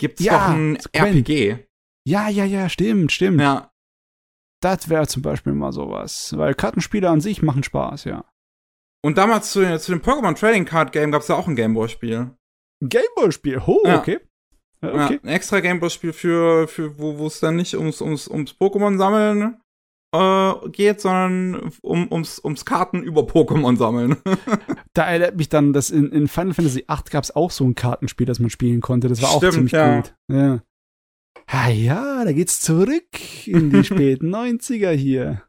gibt's 0.02 0.24
ja, 0.24 0.32
doch 0.32 0.54
ein 0.54 0.76
RPG. 0.92 1.58
Ja, 2.04 2.28
ja, 2.28 2.44
ja, 2.44 2.68
stimmt, 2.68 3.12
stimmt. 3.12 3.40
Ja. 3.40 3.72
Das 4.60 4.88
wäre 4.88 5.06
zum 5.06 5.22
Beispiel 5.22 5.52
mal 5.52 5.72
sowas, 5.72 6.36
weil 6.36 6.54
Kartenspiele 6.54 7.08
an 7.08 7.20
sich 7.20 7.42
machen 7.42 7.62
Spaß, 7.62 8.04
ja. 8.04 8.24
Und 9.04 9.18
damals 9.18 9.52
zu, 9.52 9.78
zu 9.78 9.92
dem 9.92 10.00
Pokémon 10.00 10.36
Trading 10.38 10.64
Card 10.64 10.92
Game 10.92 11.12
gab 11.12 11.22
es 11.22 11.28
ja 11.28 11.36
auch 11.36 11.46
ein 11.46 11.56
Gameboy-Spiel. 11.56 12.36
Gameboy-Spiel? 12.80 13.62
Oh, 13.66 13.82
ja. 13.84 13.98
okay. 13.98 14.20
Okay. 14.82 14.96
Ja, 14.96 15.20
ein 15.22 15.28
extra 15.28 15.60
Gameboy-Spiel 15.60 16.12
für, 16.12 16.66
für 16.66 16.98
wo 16.98 17.26
es 17.26 17.38
dann 17.38 17.56
nicht 17.56 17.76
ums, 17.76 18.00
ums, 18.00 18.26
ums 18.28 18.52
Pokémon-Sammeln 18.52 19.56
äh, 20.14 20.68
geht, 20.70 21.00
sondern 21.00 21.72
um, 21.80 22.10
ums, 22.12 22.40
ums 22.44 22.64
Karten 22.64 23.02
über 23.02 23.22
Pokémon 23.22 23.76
sammeln. 23.76 24.16
da 24.94 25.04
erinnert 25.04 25.36
mich 25.36 25.48
dann, 25.48 25.72
dass 25.72 25.90
in, 25.90 26.10
in 26.12 26.28
Final 26.28 26.54
Fantasy 26.54 26.84
VIII 26.88 27.10
gab 27.10 27.24
es 27.24 27.34
auch 27.34 27.50
so 27.50 27.64
ein 27.64 27.74
Kartenspiel, 27.74 28.26
das 28.26 28.38
man 28.38 28.50
spielen 28.50 28.80
konnte. 28.80 29.08
Das 29.08 29.22
war 29.22 29.30
Stimmt, 29.30 29.44
auch 29.44 29.54
ziemlich 29.54 29.72
ja. 29.72 29.96
gut. 29.96 30.14
Ja. 30.30 30.62
Ah 31.46 31.68
ja, 31.68 32.24
da 32.24 32.32
geht's 32.32 32.60
zurück 32.60 33.46
in 33.46 33.70
die 33.70 33.84
späten 33.84 34.34
90er 34.34 34.90
hier. 34.90 35.42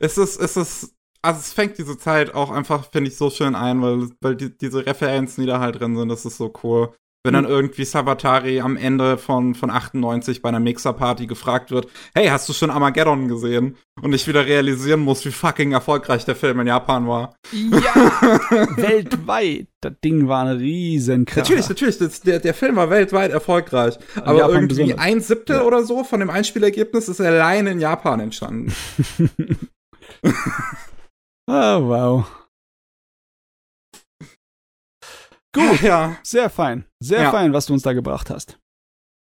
Es 0.00 0.18
ist, 0.18 0.40
es 0.40 0.56
ist, 0.56 0.94
also 1.22 1.38
es 1.38 1.52
fängt 1.52 1.78
diese 1.78 1.98
Zeit 1.98 2.34
auch 2.34 2.50
einfach, 2.50 2.90
finde 2.90 3.10
ich, 3.10 3.16
so 3.16 3.30
schön 3.30 3.54
ein, 3.54 3.80
weil, 3.80 4.08
weil 4.20 4.34
die, 4.34 4.56
diese 4.56 4.84
Referenzen, 4.84 5.42
die 5.42 5.46
da 5.46 5.60
halt 5.60 5.78
drin 5.78 5.96
sind, 5.96 6.08
das 6.08 6.24
ist 6.24 6.36
so 6.36 6.52
cool. 6.62 6.94
Wenn 7.24 7.32
dann 7.32 7.46
irgendwie 7.46 7.86
Savatari 7.86 8.60
am 8.60 8.76
Ende 8.76 9.16
von, 9.16 9.54
von 9.54 9.70
98 9.70 10.42
bei 10.42 10.50
einer 10.50 10.60
Mixer-Party 10.60 11.26
gefragt 11.26 11.70
wird, 11.70 11.88
hey, 12.14 12.26
hast 12.26 12.46
du 12.50 12.52
schon 12.52 12.68
Armageddon 12.70 13.28
gesehen? 13.28 13.76
Und 14.02 14.12
ich 14.12 14.28
wieder 14.28 14.44
realisieren 14.44 15.00
muss, 15.00 15.24
wie 15.24 15.30
fucking 15.30 15.72
erfolgreich 15.72 16.26
der 16.26 16.36
Film 16.36 16.60
in 16.60 16.66
Japan 16.66 17.08
war. 17.08 17.34
Ja, 17.50 17.94
weltweit. 18.76 19.68
Das 19.80 19.94
Ding 20.04 20.28
war 20.28 20.44
ein 20.44 20.58
riesen 20.58 21.24
Kracher. 21.24 21.40
Natürlich, 21.40 21.68
natürlich, 21.70 21.98
das, 21.98 22.20
der, 22.20 22.40
der 22.40 22.52
Film 22.52 22.76
war 22.76 22.90
weltweit 22.90 23.30
erfolgreich. 23.30 23.98
Aber 24.16 24.40
Japan 24.40 24.54
irgendwie 24.54 24.82
besonders. 24.82 24.98
ein 24.98 25.20
Siebtel 25.20 25.56
ja. 25.56 25.62
oder 25.62 25.82
so 25.82 26.04
von 26.04 26.20
dem 26.20 26.28
Einspielergebnis 26.28 27.08
ist 27.08 27.22
allein 27.22 27.66
in 27.66 27.80
Japan 27.80 28.20
entstanden. 28.20 28.74
oh, 31.46 31.88
wow. 31.88 32.26
Gut, 35.54 35.80
ja. 35.82 36.16
Sehr 36.22 36.50
fein. 36.50 36.84
Sehr 37.00 37.22
ja. 37.22 37.30
fein, 37.30 37.52
was 37.52 37.66
du 37.66 37.72
uns 37.72 37.82
da 37.82 37.92
gebracht 37.92 38.28
hast. 38.28 38.58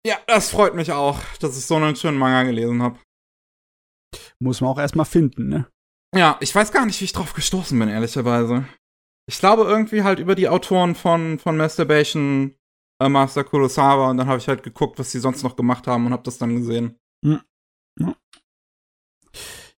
Ja, 0.06 0.16
das 0.26 0.50
freut 0.50 0.74
mich 0.74 0.92
auch, 0.92 1.20
dass 1.40 1.58
ich 1.58 1.66
so 1.66 1.76
einen 1.76 1.96
schönen 1.96 2.16
Manga 2.16 2.44
gelesen 2.44 2.82
habe. 2.82 2.98
Muss 4.38 4.60
man 4.60 4.70
auch 4.70 4.78
erstmal 4.78 5.04
finden, 5.04 5.48
ne? 5.48 5.70
Ja, 6.16 6.38
ich 6.40 6.54
weiß 6.54 6.72
gar 6.72 6.86
nicht, 6.86 7.00
wie 7.00 7.04
ich 7.04 7.12
drauf 7.12 7.34
gestoßen 7.34 7.78
bin, 7.78 7.88
ehrlicherweise. 7.88 8.64
Ich 9.28 9.38
glaube 9.38 9.62
irgendwie 9.62 10.02
halt 10.02 10.18
über 10.18 10.34
die 10.34 10.48
Autoren 10.48 10.94
von, 10.94 11.38
von 11.38 11.56
Masturbation, 11.56 12.56
äh, 13.00 13.08
Master 13.08 13.44
Kurosawa 13.44 14.10
und 14.10 14.16
dann 14.16 14.26
habe 14.26 14.38
ich 14.38 14.48
halt 14.48 14.62
geguckt, 14.62 14.98
was 14.98 15.10
sie 15.12 15.20
sonst 15.20 15.42
noch 15.42 15.54
gemacht 15.54 15.86
haben 15.86 16.06
und 16.06 16.12
habe 16.12 16.22
das 16.22 16.38
dann 16.38 16.56
gesehen. 16.56 16.98
Hm. 17.24 17.40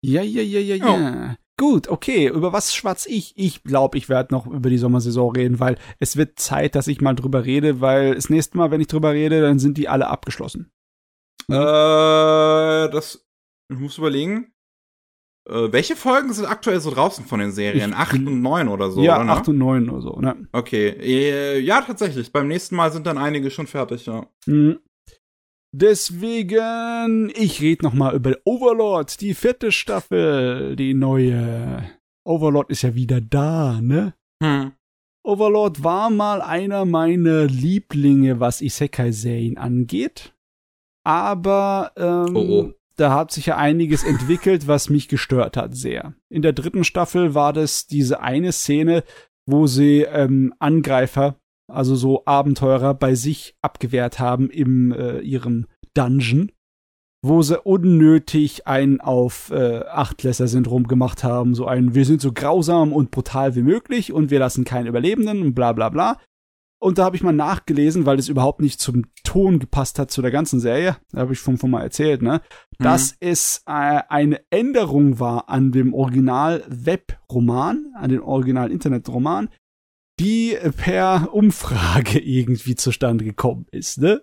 Ja, 0.03 0.23
ja, 0.23 0.43
ja, 0.43 0.61
ja, 0.61 0.77
ja. 0.77 1.37
Gut, 1.61 1.89
okay. 1.89 2.27
Über 2.27 2.55
was 2.55 2.75
schwatz 2.75 3.05
ich? 3.05 3.35
Ich 3.37 3.63
glaube, 3.65 3.99
ich 3.99 4.09
werde 4.09 4.33
noch 4.33 4.47
über 4.47 4.71
die 4.71 4.79
Sommersaison 4.79 5.37
reden, 5.37 5.61
weil 5.61 5.77
es 5.99 6.17
wird 6.17 6.39
Zeit, 6.39 6.75
dass 6.75 6.87
ich 6.87 7.03
mal 7.03 7.13
drüber 7.13 7.45
rede, 7.45 7.83
weil 7.83 8.15
das 8.15 8.31
nächste 8.31 8.57
Mal, 8.57 8.71
wenn 8.71 8.81
ich 8.81 8.87
drüber 8.87 9.13
rede, 9.13 9.43
dann 9.43 9.59
sind 9.59 9.77
die 9.77 9.87
alle 9.87 10.07
abgeschlossen. 10.07 10.73
Äh, 11.49 11.53
das. 11.53 13.27
Ich 13.71 13.79
muss 13.79 13.99
überlegen. 13.99 14.55
Äh, 15.47 15.71
welche 15.71 15.97
Folgen 15.97 16.33
sind 16.33 16.47
aktuell 16.47 16.81
so 16.81 16.93
draußen 16.93 17.27
von 17.27 17.41
den 17.41 17.53
Serien? 17.53 17.91
Ich, 17.91 17.97
8 17.97 18.15
und 18.15 18.41
9 18.41 18.69
oder 18.69 18.91
so, 18.91 19.03
ja, 19.03 19.17
oder? 19.17 19.27
Ja, 19.27 19.33
8 19.35 19.49
und 19.49 19.59
9 19.59 19.91
oder 19.91 20.01
so, 20.01 20.19
ne? 20.19 20.49
Okay. 20.53 20.89
Äh, 20.89 21.59
ja, 21.59 21.83
tatsächlich. 21.83 22.33
Beim 22.33 22.49
nächsten 22.49 22.75
Mal 22.75 22.91
sind 22.91 23.07
dann 23.07 23.19
einige 23.19 23.51
schon 23.51 23.67
fertig, 23.67 24.07
ja. 24.07 24.27
Mhm. 24.47 24.79
Deswegen, 25.73 27.31
ich 27.35 27.61
rede 27.61 27.85
noch 27.85 27.93
mal 27.93 28.15
über 28.15 28.35
Overlord, 28.45 29.21
die 29.21 29.35
vierte 29.35 29.71
Staffel, 29.71 30.75
die 30.75 30.95
neue. 30.95 31.89
Overlord 32.25 32.71
ist 32.71 32.83
ja 32.83 32.95
wieder 32.95 33.21
da, 33.21 33.81
ne? 33.81 34.15
Hm. 34.43 34.73
Overlord 35.23 35.85
war 35.85 36.11
mal 36.11 36.43
einer 36.43 36.85
meiner 36.85 37.45
Lieblinge, 37.45 38.41
was 38.41 38.63
Isekai-Serien 38.63 39.59
angeht. 39.59 40.35
Aber 41.05 41.93
ähm, 41.97 42.37
oh, 42.37 42.41
oh. 42.41 42.73
da 42.97 43.15
hat 43.15 43.31
sich 43.31 43.47
ja 43.47 43.57
einiges 43.57 44.03
entwickelt, 44.03 44.67
was 44.67 44.91
mich 44.91 45.09
gestört 45.09 45.57
hat 45.57 45.77
sehr. 45.77 46.15
In 46.31 46.43
der 46.43 46.53
dritten 46.53 46.85
Staffel 46.85 47.35
war 47.35 47.53
das 47.53 47.87
diese 47.87 48.21
eine 48.21 48.53
Szene, 48.53 49.05
wo 49.47 49.67
sie 49.67 50.03
ähm, 50.03 50.53
Angreifer 50.59 51.40
also 51.71 51.97
so 51.97 52.25
Abenteurer 52.27 52.95
bei 52.95 53.15
sich 53.15 53.55
abgewehrt 53.63 54.19
haben 54.19 54.51
im 54.51 54.93
äh, 54.93 55.21
ihrem 55.21 55.67
Dungeon, 55.95 56.53
wo 57.23 57.43
sie 57.43 57.59
unnötig 57.59 58.67
ein 58.67 59.01
auf 59.01 59.51
äh, 59.51 59.85
Achtklässler-Syndrom 59.87 60.85
gemacht 60.85 61.25
haben, 61.25 61.55
so 61.55 61.67
ein 61.67 61.95
wir 61.95 62.05
sind 62.05 62.21
so 62.21 62.33
grausam 62.33 62.93
und 62.93 63.11
brutal 63.11 63.55
wie 63.55 63.63
möglich 63.63 64.13
und 64.13 64.31
wir 64.31 64.39
lassen 64.39 64.65
keinen 64.65 64.87
Überlebenden 64.87 65.43
und 65.43 65.55
bla 65.55 65.73
bla 65.73 65.89
bla. 65.89 66.19
Und 66.83 66.97
da 66.97 67.05
habe 67.05 67.15
ich 67.15 67.23
mal 67.23 67.33
nachgelesen, 67.33 68.07
weil 68.07 68.17
das 68.17 68.31
überhaupt 68.31 68.63
nicht 68.63 68.81
zum 68.81 69.05
Ton 69.23 69.59
gepasst 69.59 69.99
hat 69.99 70.11
zu 70.11 70.23
der 70.23 70.31
ganzen 70.31 70.61
Serie. 70.61 70.97
Da 71.13 71.21
habe 71.21 71.35
ich 71.35 71.39
von, 71.39 71.59
von 71.59 71.71
mal 71.71 71.83
erzählt, 71.83 72.23
ne? 72.23 72.41
Mhm. 72.79 72.85
Dass 72.85 73.15
es 73.21 73.63
äh, 73.67 74.01
eine 74.09 74.41
Änderung 74.49 75.21
war 75.21 75.51
an 75.51 75.73
dem 75.73 75.93
Original-Web-Roman, 75.93 77.93
an 77.95 78.09
den 78.09 78.23
Original-Internet-Roman, 78.23 79.51
die 80.21 80.57
per 80.77 81.31
Umfrage 81.33 82.19
irgendwie 82.19 82.75
zustande 82.75 83.25
gekommen 83.25 83.67
ist, 83.71 83.99
ne? 83.99 84.23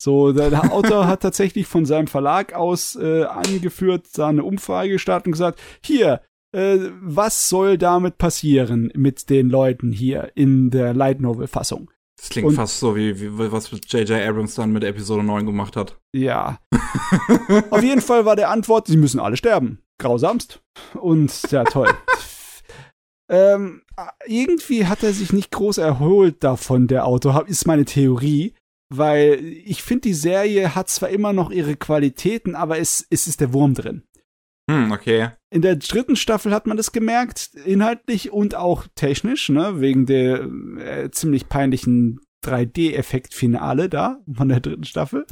So, 0.00 0.32
der, 0.32 0.72
Autor 0.72 1.06
hat 1.06 1.22
tatsächlich 1.22 1.66
von 1.66 1.86
seinem 1.86 2.08
Verlag 2.08 2.52
aus 2.52 2.94
äh, 2.96 3.24
angeführt, 3.24 4.06
da 4.14 4.28
eine 4.28 4.44
Umfrage 4.44 4.90
gestartet 4.90 5.26
und 5.26 5.32
gesagt, 5.32 5.60
hier, 5.82 6.20
äh, 6.52 6.78
was 7.00 7.48
soll 7.48 7.78
damit 7.78 8.18
passieren 8.18 8.92
mit 8.94 9.30
den 9.30 9.48
Leuten 9.48 9.92
hier 9.92 10.32
in 10.34 10.70
der 10.70 10.94
Light 10.94 11.20
Novel 11.20 11.46
Fassung? 11.46 11.90
Das 12.16 12.28
klingt 12.28 12.48
und, 12.48 12.54
fast 12.54 12.78
so 12.80 12.94
wie, 12.96 13.20
wie 13.20 13.52
was 13.52 13.70
J.J. 13.70 14.10
Abrams 14.22 14.54
dann 14.54 14.72
mit 14.72 14.84
Episode 14.84 15.24
9 15.24 15.46
gemacht 15.46 15.76
hat. 15.76 15.98
Ja. 16.12 16.58
Auf 17.70 17.82
jeden 17.82 18.00
Fall 18.00 18.24
war 18.24 18.36
der 18.36 18.50
Antwort, 18.50 18.86
sie 18.86 18.96
müssen 18.96 19.20
alle 19.20 19.36
sterben. 19.36 19.78
Grausamst. 19.98 20.62
Und 20.94 21.50
ja, 21.50 21.64
toll. 21.64 21.88
Ähm, 23.28 23.82
irgendwie 24.26 24.86
hat 24.86 25.02
er 25.02 25.12
sich 25.12 25.32
nicht 25.32 25.50
groß 25.50 25.78
erholt 25.78 26.42
davon, 26.44 26.86
der 26.88 27.06
Autor, 27.06 27.46
ist 27.48 27.66
meine 27.66 27.84
Theorie. 27.84 28.54
Weil 28.90 29.42
ich 29.64 29.82
finde, 29.82 30.02
die 30.02 30.14
Serie 30.14 30.74
hat 30.74 30.88
zwar 30.88 31.08
immer 31.08 31.32
noch 31.32 31.50
ihre 31.50 31.74
Qualitäten, 31.74 32.54
aber 32.54 32.78
es, 32.78 33.06
es 33.10 33.26
ist 33.26 33.40
der 33.40 33.52
Wurm 33.52 33.74
drin. 33.74 34.04
Hm, 34.70 34.92
okay. 34.92 35.30
In 35.50 35.62
der 35.62 35.76
dritten 35.76 36.16
Staffel 36.16 36.52
hat 36.54 36.66
man 36.66 36.76
das 36.76 36.92
gemerkt, 36.92 37.50
inhaltlich 37.64 38.30
und 38.30 38.54
auch 38.54 38.86
technisch, 38.94 39.48
ne, 39.48 39.80
wegen 39.80 40.06
der 40.06 40.48
äh, 40.78 41.10
ziemlich 41.10 41.48
peinlichen 41.48 42.20
3D-Effekt-Finale 42.44 43.88
da 43.88 44.22
von 44.32 44.48
der 44.48 44.60
dritten 44.60 44.84
Staffel. 44.84 45.26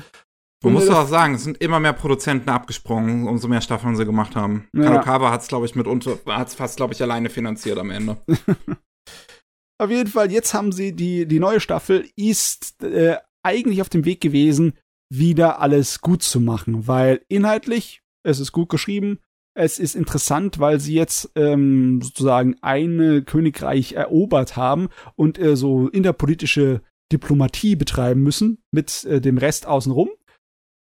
Du 0.62 0.70
musst 0.70 0.90
auch 0.90 1.08
sagen, 1.08 1.34
es 1.34 1.44
sind 1.44 1.58
immer 1.58 1.80
mehr 1.80 1.92
Produzenten 1.92 2.48
abgesprungen, 2.48 3.26
umso 3.26 3.48
mehr 3.48 3.60
Staffeln 3.60 3.96
sie 3.96 4.04
gemacht 4.04 4.36
haben. 4.36 4.68
Ja. 4.72 4.84
Kadokawa 4.84 5.30
hat 5.32 5.42
es, 5.42 5.48
glaube 5.48 5.66
ich, 5.66 5.74
mit 5.74 5.86
unter, 5.86 6.18
hat 6.26 6.48
es 6.48 6.54
fast, 6.54 6.76
glaube 6.76 6.94
ich, 6.94 7.02
alleine 7.02 7.30
finanziert 7.30 7.78
am 7.78 7.90
Ende. 7.90 8.16
auf 9.78 9.90
jeden 9.90 10.08
Fall, 10.08 10.30
jetzt 10.30 10.54
haben 10.54 10.70
sie 10.70 10.94
die, 10.94 11.26
die 11.26 11.40
neue 11.40 11.60
Staffel, 11.60 12.08
ist 12.14 12.82
äh, 12.82 13.16
eigentlich 13.42 13.80
auf 13.80 13.88
dem 13.88 14.04
Weg 14.04 14.20
gewesen, 14.20 14.74
wieder 15.10 15.60
alles 15.60 16.00
gut 16.00 16.22
zu 16.22 16.40
machen, 16.40 16.86
weil 16.86 17.22
inhaltlich, 17.28 18.02
es 18.22 18.38
ist 18.38 18.52
gut 18.52 18.68
geschrieben, 18.68 19.18
es 19.54 19.78
ist 19.78 19.94
interessant, 19.94 20.60
weil 20.60 20.80
sie 20.80 20.94
jetzt 20.94 21.30
ähm, 21.34 22.00
sozusagen 22.00 22.56
ein 22.62 23.24
Königreich 23.26 23.92
erobert 23.92 24.56
haben 24.56 24.88
und 25.16 25.38
äh, 25.38 25.56
so 25.56 25.88
interpolitische 25.88 26.80
Diplomatie 27.12 27.76
betreiben 27.76 28.22
müssen 28.22 28.62
mit 28.70 29.04
äh, 29.04 29.20
dem 29.20 29.36
Rest 29.36 29.66
außenrum 29.66 30.08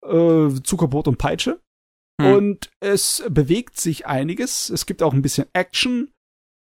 äh, 0.08 0.62
Zuckerbrot 0.64 1.08
und 1.08 1.18
Peitsche. 1.18 1.60
Hm. 2.22 2.34
Und 2.34 2.70
es 2.80 3.24
bewegt 3.30 3.80
sich 3.80 4.08
einiges. 4.08 4.70
Es 4.70 4.86
gibt 4.86 5.04
auch 5.04 5.14
ein 5.14 5.22
bisschen 5.22 5.48
Action, 5.54 6.12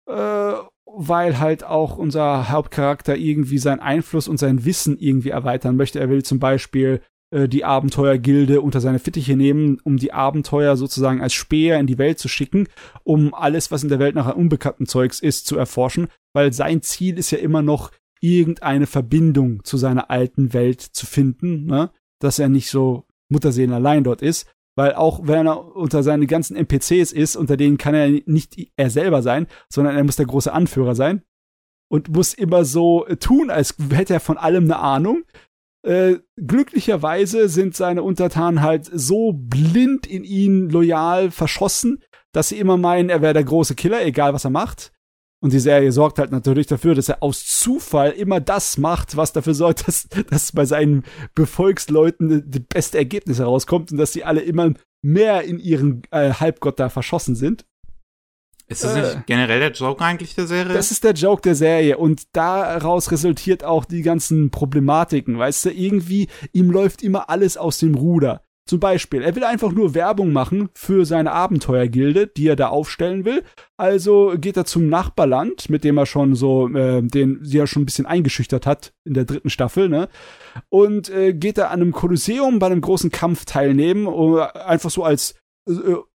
äh, 0.09 0.53
weil 0.85 1.39
halt 1.39 1.63
auch 1.63 1.97
unser 1.97 2.49
Hauptcharakter 2.49 3.15
irgendwie 3.15 3.57
seinen 3.57 3.79
Einfluss 3.79 4.27
und 4.27 4.37
sein 4.37 4.65
Wissen 4.65 4.97
irgendwie 4.97 5.29
erweitern 5.29 5.75
möchte. 5.75 5.99
Er 5.99 6.09
will 6.09 6.23
zum 6.23 6.39
Beispiel 6.39 7.01
äh, 7.31 7.49
die 7.49 7.65
Abenteuergilde 7.65 8.61
unter 8.61 8.79
seine 8.79 8.99
Fittiche 8.99 9.35
nehmen, 9.35 9.79
um 9.83 9.97
die 9.97 10.13
Abenteuer 10.13 10.77
sozusagen 10.77 11.21
als 11.21 11.33
Speer 11.33 11.79
in 11.79 11.87
die 11.87 11.97
Welt 11.97 12.19
zu 12.19 12.27
schicken, 12.27 12.67
um 13.03 13.33
alles, 13.33 13.71
was 13.71 13.83
in 13.83 13.89
der 13.89 13.99
Welt 13.99 14.15
nachher 14.15 14.37
unbekannten 14.37 14.85
Zeugs 14.85 15.19
ist, 15.19 15.45
zu 15.47 15.57
erforschen, 15.57 16.07
weil 16.33 16.53
sein 16.53 16.81
Ziel 16.81 17.17
ist 17.17 17.31
ja 17.31 17.39
immer 17.39 17.61
noch, 17.61 17.91
irgendeine 18.19 18.87
Verbindung 18.87 19.63
zu 19.63 19.77
seiner 19.77 20.09
alten 20.09 20.53
Welt 20.53 20.81
zu 20.81 21.05
finden, 21.05 21.65
ne? 21.65 21.91
Dass 22.19 22.39
er 22.39 22.49
nicht 22.49 22.71
so 22.71 23.05
Mutterseelen 23.29 23.73
allein 23.73 24.03
dort 24.03 24.21
ist, 24.21 24.47
weil 24.75 24.93
auch 24.93 25.21
wenn 25.23 25.47
er 25.47 25.75
unter 25.75 26.03
seinen 26.03 26.27
ganzen 26.27 26.55
NPCs 26.55 27.11
ist, 27.11 27.35
unter 27.35 27.57
denen 27.57 27.77
kann 27.77 27.95
er 27.95 28.09
nicht 28.25 28.71
er 28.77 28.89
selber 28.89 29.21
sein, 29.21 29.47
sondern 29.69 29.95
er 29.95 30.03
muss 30.03 30.17
der 30.17 30.27
große 30.27 30.53
Anführer 30.53 30.95
sein 30.95 31.23
und 31.89 32.09
muss 32.09 32.33
immer 32.33 32.63
so 32.65 33.05
tun, 33.19 33.49
als 33.49 33.75
hätte 33.91 34.13
er 34.13 34.19
von 34.19 34.37
allem 34.37 34.65
eine 34.65 34.77
Ahnung. 34.77 35.23
Äh, 35.83 36.17
glücklicherweise 36.35 37.49
sind 37.49 37.75
seine 37.75 38.03
Untertanen 38.03 38.61
halt 38.61 38.89
so 38.91 39.33
blind 39.33 40.05
in 40.05 40.23
ihn 40.23 40.69
loyal 40.69 41.31
verschossen, 41.31 42.03
dass 42.33 42.49
sie 42.49 42.59
immer 42.59 42.77
meinen, 42.77 43.09
er 43.09 43.21
wäre 43.21 43.33
der 43.33 43.43
große 43.43 43.75
Killer, 43.75 44.05
egal 44.05 44.33
was 44.33 44.43
er 44.43 44.51
macht. 44.51 44.91
Und 45.39 45.53
die 45.53 45.59
Serie 45.59 45.91
sorgt 45.91 46.17
halt 46.17 46.31
natürlich 46.31 46.65
dafür, 46.65 46.95
dass 46.95 47.09
er 47.09 47.21
aus 47.21 47.45
Zufall 47.45 48.11
immer 48.11 48.39
das 48.39 48.77
macht, 48.77 49.17
was 49.17 49.33
dafür 49.33 49.53
sorgt, 49.53 49.87
dass, 49.87 50.07
dass 50.29 50.51
bei 50.51 50.65
seinen 50.65 51.03
Befolgsleuten 51.35 52.49
das 52.49 52.61
beste 52.67 52.97
Ergebnis 52.97 53.39
herauskommt 53.39 53.91
und 53.91 53.97
dass 53.97 54.13
sie 54.13 54.23
alle 54.23 54.41
immer 54.41 54.73
mehr 55.03 55.43
in 55.43 55.59
ihren 55.59 56.01
äh, 56.11 56.31
Halbgott 56.33 56.79
da 56.79 56.89
verschossen 56.89 57.35
sind. 57.35 57.65
Ist 58.69 58.83
das 58.83 58.95
äh, 58.95 59.01
nicht 59.01 59.27
generell 59.27 59.59
der 59.59 59.71
Joke 59.71 60.03
eigentlich 60.03 60.35
der 60.35 60.47
Serie? 60.47 60.73
Das 60.73 60.91
ist 60.91 61.03
der 61.03 61.13
Joke 61.13 61.41
der 61.41 61.55
Serie 61.55 61.97
und 61.97 62.35
daraus 62.35 63.11
resultiert 63.11 63.63
auch 63.63 63.85
die 63.85 64.01
ganzen 64.01 64.49
Problematiken, 64.49 65.37
weißt 65.37 65.65
du, 65.65 65.69
irgendwie 65.71 66.27
ihm 66.51 66.69
läuft 66.69 67.01
immer 67.01 67.29
alles 67.29 67.57
aus 67.57 67.77
dem 67.77 67.95
Ruder. 67.95 68.41
Zum 68.67 68.81
Beispiel, 68.81 69.21
er 69.21 69.33
will 69.35 69.45
einfach 69.45 69.71
nur 69.71 69.95
Werbung 69.95 70.33
machen 70.33 70.69
für 70.73 71.05
seine 71.05 71.31
Abenteuergilde, 71.31 72.27
die 72.27 72.47
er 72.47 72.57
da 72.57 72.67
aufstellen 72.67 73.23
will. 73.23 73.43
Also 73.77 74.33
geht 74.37 74.57
er 74.57 74.65
zum 74.65 74.89
Nachbarland, 74.89 75.69
mit 75.69 75.85
dem 75.85 75.97
er 75.97 76.05
schon 76.05 76.35
so, 76.35 76.67
äh, 76.67 77.01
den 77.01 77.39
sie 77.43 77.57
ja 77.57 77.65
schon 77.65 77.83
ein 77.83 77.85
bisschen 77.85 78.05
eingeschüchtert 78.05 78.65
hat 78.65 78.93
in 79.05 79.13
der 79.13 79.23
dritten 79.23 79.49
Staffel, 79.49 79.87
ne? 79.87 80.09
Und 80.67 81.09
äh, 81.09 81.33
geht 81.33 81.57
er 81.57 81.71
an 81.71 81.81
einem 81.81 81.93
Kolosseum 81.93 82.59
bei 82.59 82.65
einem 82.65 82.81
großen 82.81 83.09
Kampf 83.09 83.45
teilnehmen, 83.45 84.05
uh, 84.05 84.39
einfach 84.39 84.89
so 84.89 85.03
als 85.05 85.35
äh, 85.69 85.73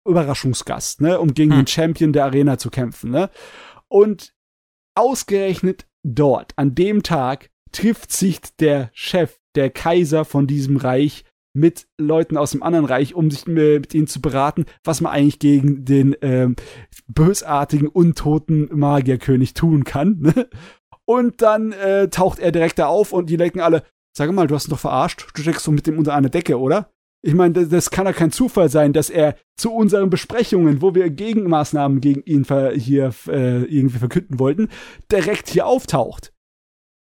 Überraschungsgast, 0.08 1.02
ne? 1.02 1.20
Um 1.20 1.36
gegen 1.36 1.52
hm. 1.52 1.60
den 1.60 1.68
Champion 1.68 2.14
der 2.14 2.26
Arena 2.26 2.58
zu 2.58 2.72
kämpfen, 2.72 3.12
ne? 3.12 3.30
Und 3.88 4.34
ausgerechnet 4.96 5.86
dort, 6.04 6.54
an 6.56 6.74
dem 6.74 7.04
Tag, 7.04 7.52
trifft 7.72 8.12
sich 8.12 8.40
der 8.60 8.90
Chef, 8.94 9.38
der 9.56 9.70
Kaiser 9.70 10.26
von 10.26 10.48
diesem 10.48 10.78
Reich 10.78 11.26
mit 11.60 11.88
Leuten 11.98 12.38
aus 12.38 12.52
dem 12.52 12.64
anderen 12.64 12.86
Reich, 12.86 13.14
um 13.14 13.30
sich 13.30 13.46
mit 13.48 13.94
ihnen 13.94 14.08
zu 14.08 14.22
beraten, 14.22 14.66
was 14.84 15.02
man 15.02 15.12
eigentlich 15.12 15.40
gegen 15.40 15.86
den 15.86 16.16
ähm, 16.22 16.56
bösartigen, 17.08 17.88
untoten 17.88 18.70
Magierkönig 18.72 19.54
tun 19.54 19.84
kann. 19.84 20.20
Ne? 20.20 20.48
Und 21.06 21.42
dann 21.42 21.72
äh, 21.72 22.10
taucht 22.10 22.40
er 22.40 22.52
direkt 22.52 22.78
da 22.78 22.86
auf 22.86 23.14
und 23.14 23.30
die 23.30 23.38
denken 23.38 23.62
alle, 23.62 23.84
sag 24.16 24.32
mal, 24.32 24.48
du 24.48 24.56
hast 24.56 24.68
ihn 24.68 24.72
doch 24.72 24.80
verarscht, 24.80 25.28
du 25.34 25.42
steckst 25.42 25.66
doch 25.68 25.72
mit 25.72 25.88
dem 25.88 25.98
unter 25.98 26.14
einer 26.14 26.30
Decke, 26.30 26.60
oder? 26.60 26.92
Ich 27.22 27.34
meine, 27.34 27.54
das, 27.54 27.70
das, 27.70 27.90
kann 27.90 28.06
ja 28.06 28.14
kein 28.14 28.32
Zufall 28.32 28.70
sein, 28.70 28.94
dass 28.94 29.10
er 29.10 29.36
zu 29.58 29.74
unseren 29.74 30.10
Besprechungen, 30.10 30.82
wo 30.82 30.96
wir 30.96 31.10
Gegenmaßnahmen 31.10 32.00
gegen 32.00 32.22
ihn 32.24 32.46
hier 32.76 33.12
äh, 33.28 33.64
irgendwie 33.64 33.98
verkünden 33.98 34.40
wollten, 34.40 34.70
direkt 35.12 35.50
hier 35.50 35.66
auftaucht. 35.66 36.32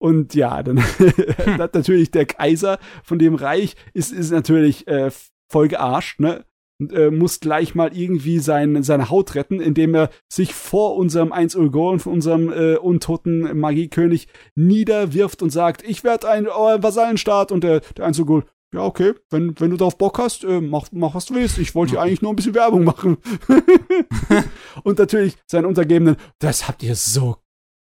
Und 0.04 0.36
ja, 0.36 0.62
dann 0.62 0.80
hm. 0.98 1.58
hat 1.60 1.76
natürlich 1.76 2.12
der 2.12 2.26
Kaiser 2.26 2.78
von 3.06 3.20
dem 3.20 3.36
Reich 3.36 3.76
ist, 3.94 4.12
ist 4.12 4.32
natürlich 4.32 4.86
äh, 4.86 5.10
voll 5.50 5.70
gearscht, 5.70 6.20
ne? 6.20 6.44
Und, 6.78 6.92
äh, 6.92 7.10
muss 7.10 7.40
gleich 7.40 7.74
mal 7.74 7.96
irgendwie 7.96 8.40
sein, 8.40 8.84
seine 8.84 9.10
Haut 9.10 9.34
retten, 9.36 9.62
indem 9.62 9.96
er 9.96 10.10
sich 10.28 10.54
vor 10.54 10.98
unserem 10.98 11.32
1 11.32 11.56
Ulgoren, 11.56 12.00
von 12.00 12.12
unserem 12.12 12.52
äh, 12.52 12.76
untoten 12.76 13.58
Magiekönig 13.58 14.28
niederwirft 14.56 15.42
und 15.42 15.52
sagt, 15.52 15.88
ich 15.88 16.04
werde 16.04 16.28
ein 16.28 16.48
äh, 16.48 16.50
Vasallenstaat 16.84 17.54
und 17.54 17.64
der, 17.64 17.80
der 17.96 18.04
1 18.04 18.20
Ulgor, 18.20 18.44
ja, 18.74 18.84
okay, 18.84 19.14
wenn, 19.30 19.58
wenn 19.58 19.70
du 19.70 19.78
darauf 19.78 19.98
Bock 19.98 20.20
hast, 20.20 20.44
äh, 20.44 20.60
mach, 20.60 20.88
mach 20.92 21.16
was 21.16 21.28
du 21.28 21.36
willst. 21.36 21.60
Ich 21.60 21.76
wollte 21.76 21.92
hier 21.92 22.02
eigentlich 22.02 22.22
nur 22.22 22.34
ein 22.34 22.36
bisschen 22.36 22.56
Werbung 22.56 22.84
machen. 22.84 23.20
und 24.84 25.00
natürlich 25.00 25.38
seinen 25.48 25.66
Untergebenen, 25.66 26.18
das 26.40 26.68
habt 26.68 26.84
ihr 26.84 26.98
so 26.98 27.38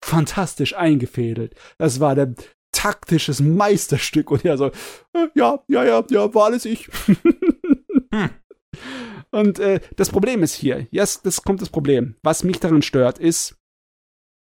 fantastisch 0.03 0.75
eingefädelt. 0.75 1.55
Das 1.79 2.01
war 2.01 2.15
der 2.15 2.35
taktisches 2.73 3.41
Meisterstück 3.41 4.31
und 4.31 4.45
ja 4.45 4.57
so, 4.57 4.67
äh, 4.67 5.29
ja, 5.35 5.63
ja, 5.69 5.85
ja, 5.85 6.05
ja, 6.11 6.35
war 6.35 6.47
alles 6.47 6.65
ich. 6.65 6.89
hm. 8.13 8.31
Und 9.31 9.59
äh, 9.59 9.81
das 9.97 10.11
Problem 10.11 10.43
ist 10.43 10.55
hier, 10.55 10.87
yes, 10.91 11.23
das 11.23 11.43
kommt 11.43 11.61
das 11.61 11.71
Problem. 11.71 12.17
Was 12.23 12.45
mich 12.45 12.61
daran 12.61 12.83
stört, 12.83 13.19
ist, 13.19 13.57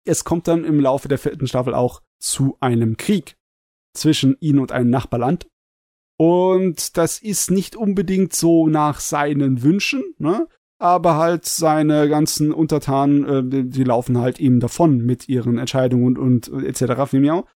es 0.05 0.23
kommt 0.23 0.47
dann 0.47 0.65
im 0.65 0.79
Laufe 0.79 1.07
der 1.07 1.17
vierten 1.17 1.47
Staffel 1.47 1.73
auch 1.73 2.01
zu 2.19 2.57
einem 2.59 2.97
Krieg 2.97 3.37
zwischen 3.95 4.35
ihnen 4.39 4.59
und 4.59 4.71
einem 4.71 4.89
Nachbarland. 4.89 5.47
Und 6.17 6.97
das 6.97 7.21
ist 7.21 7.51
nicht 7.51 7.75
unbedingt 7.75 8.33
so 8.33 8.67
nach 8.67 8.99
seinen 8.99 9.63
Wünschen, 9.63 10.03
ne? 10.17 10.47
Aber 10.79 11.17
halt 11.17 11.45
seine 11.45 12.09
ganzen 12.09 12.51
Untertanen, 12.51 13.25
äh, 13.25 13.43
die, 13.43 13.69
die, 13.69 13.83
laufen 13.83 14.17
halt 14.17 14.39
ihm 14.39 14.59
davon 14.59 14.99
mit 14.99 15.29
ihren 15.29 15.57
Entscheidungen 15.57 16.17
und, 16.17 16.49
und 16.49 16.63
etc. 16.63 17.09
Filmiau. 17.09 17.47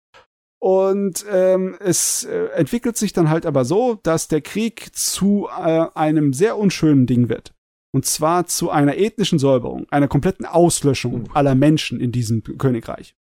Und 0.59 1.25
ähm, 1.31 1.77
es 1.81 2.25
äh, 2.25 2.47
entwickelt 2.55 2.97
sich 2.97 3.13
dann 3.13 3.29
halt 3.29 3.47
aber 3.47 3.65
so, 3.65 3.99
dass 4.03 4.29
der 4.29 4.41
Krieg 4.41 4.95
zu 4.95 5.49
äh, 5.49 5.87
einem 5.95 6.33
sehr 6.33 6.57
unschönen 6.57 7.07
Ding 7.07 7.29
wird. 7.29 7.55
Und 7.93 8.05
zwar 8.05 8.47
zu 8.47 8.71
einer 8.71 8.97
ethnischen 8.97 9.39
Säuberung, 9.39 9.87
einer 9.91 10.09
kompletten 10.09 10.45
Auslöschung 10.45 11.29
uh. 11.29 11.33
aller 11.35 11.55
Menschen 11.55 12.01
in 12.01 12.13
diesem 12.13 12.43
Königreich. 12.43 13.15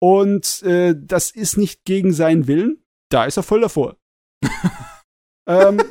Und 0.00 0.62
äh, 0.62 0.94
das 0.98 1.30
ist 1.30 1.56
nicht 1.56 1.84
gegen 1.84 2.12
seinen 2.12 2.46
Willen, 2.46 2.82
da 3.10 3.24
ist 3.24 3.36
er 3.36 3.42
voll 3.42 3.60
davor. 3.60 3.96
ähm, 5.46 5.82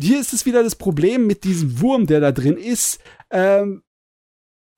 hier 0.00 0.20
ist 0.20 0.32
es 0.32 0.46
wieder 0.46 0.62
das 0.62 0.76
Problem 0.76 1.26
mit 1.26 1.44
diesem 1.44 1.80
Wurm, 1.80 2.06
der 2.06 2.20
da 2.20 2.32
drin 2.32 2.56
ist. 2.56 3.00
Ähm, 3.30 3.82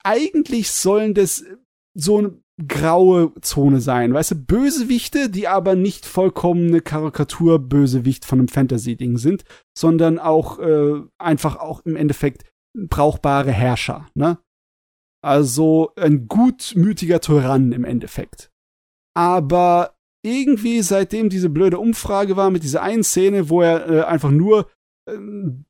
eigentlich 0.03 0.71
sollen 0.71 1.13
das 1.13 1.45
so 1.93 2.17
eine 2.17 2.41
graue 2.67 3.33
Zone 3.41 3.81
sein, 3.81 4.13
weißt 4.13 4.31
du, 4.31 4.35
Bösewichte, 4.35 5.29
die 5.29 5.47
aber 5.47 5.75
nicht 5.75 6.05
vollkommen 6.05 6.67
eine 6.67 6.81
Karikatur-Bösewicht 6.81 8.25
von 8.25 8.39
einem 8.39 8.47
Fantasy-Ding 8.47 9.17
sind, 9.17 9.43
sondern 9.77 10.19
auch 10.19 10.59
äh, 10.59 11.01
einfach 11.17 11.57
auch 11.57 11.81
im 11.85 11.95
Endeffekt 11.95 12.45
brauchbare 12.77 13.51
Herrscher, 13.51 14.07
ne? 14.13 14.39
Also 15.23 15.91
ein 15.97 16.27
gutmütiger 16.27 17.19
Tyrann 17.19 17.71
im 17.73 17.83
Endeffekt. 17.83 18.51
Aber 19.15 19.95
irgendwie, 20.23 20.81
seitdem 20.81 21.29
diese 21.29 21.49
blöde 21.49 21.77
Umfrage 21.77 22.37
war 22.37 22.49
mit 22.49 22.63
dieser 22.63 22.81
einen 22.81 23.03
Szene, 23.03 23.49
wo 23.49 23.61
er 23.61 23.89
äh, 23.89 24.01
einfach 24.03 24.31
nur 24.31 24.67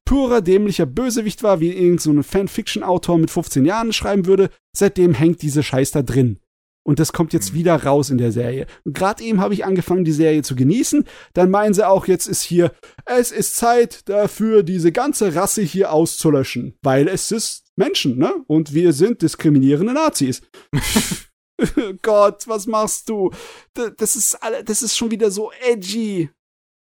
purer 0.05 0.41
dämlicher 0.41 0.85
Bösewicht 0.85 1.43
war, 1.43 1.59
wie 1.59 1.71
irgendein 1.71 1.99
so 1.99 2.23
Fanfiction-Autor 2.23 3.17
mit 3.17 3.31
15 3.31 3.65
Jahren 3.65 3.93
schreiben 3.93 4.25
würde, 4.25 4.49
seitdem 4.75 5.13
hängt 5.13 5.41
diese 5.41 5.63
Scheiß 5.63 5.91
da 5.91 6.01
drin. 6.01 6.39
Und 6.83 6.99
das 6.99 7.13
kommt 7.13 7.31
jetzt 7.31 7.53
mhm. 7.53 7.57
wieder 7.57 7.83
raus 7.83 8.09
in 8.09 8.17
der 8.17 8.31
Serie. 8.31 8.65
Und 8.83 8.95
gerade 8.95 9.23
eben 9.23 9.39
habe 9.39 9.53
ich 9.53 9.65
angefangen, 9.65 10.03
die 10.03 10.11
Serie 10.11 10.41
zu 10.41 10.55
genießen. 10.55 11.05
Dann 11.33 11.51
meinen 11.51 11.75
sie 11.75 11.87
auch, 11.87 12.07
jetzt 12.07 12.27
ist 12.27 12.41
hier, 12.41 12.71
es 13.05 13.31
ist 13.31 13.55
Zeit 13.55 14.09
dafür, 14.09 14.63
diese 14.63 14.91
ganze 14.91 15.35
Rasse 15.35 15.61
hier 15.61 15.91
auszulöschen. 15.91 16.73
Weil 16.81 17.07
es 17.07 17.31
ist 17.31 17.65
Menschen, 17.75 18.17
ne? 18.17 18.33
Und 18.47 18.73
wir 18.73 18.93
sind 18.93 19.21
diskriminierende 19.21 19.93
Nazis. 19.93 20.41
Gott, 22.01 22.47
was 22.47 22.67
machst 22.67 23.09
du? 23.09 23.31
Das 23.73 24.15
ist, 24.15 24.37
das 24.65 24.81
ist 24.81 24.97
schon 24.97 25.11
wieder 25.11 25.31
so 25.31 25.51
edgy. 25.61 26.29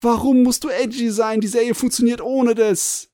Warum 0.01 0.43
musst 0.43 0.63
du 0.63 0.69
edgy 0.69 1.11
sein? 1.11 1.41
Die 1.41 1.47
Serie 1.47 1.75
funktioniert 1.75 2.21
ohne 2.21 2.55
das. 2.55 3.09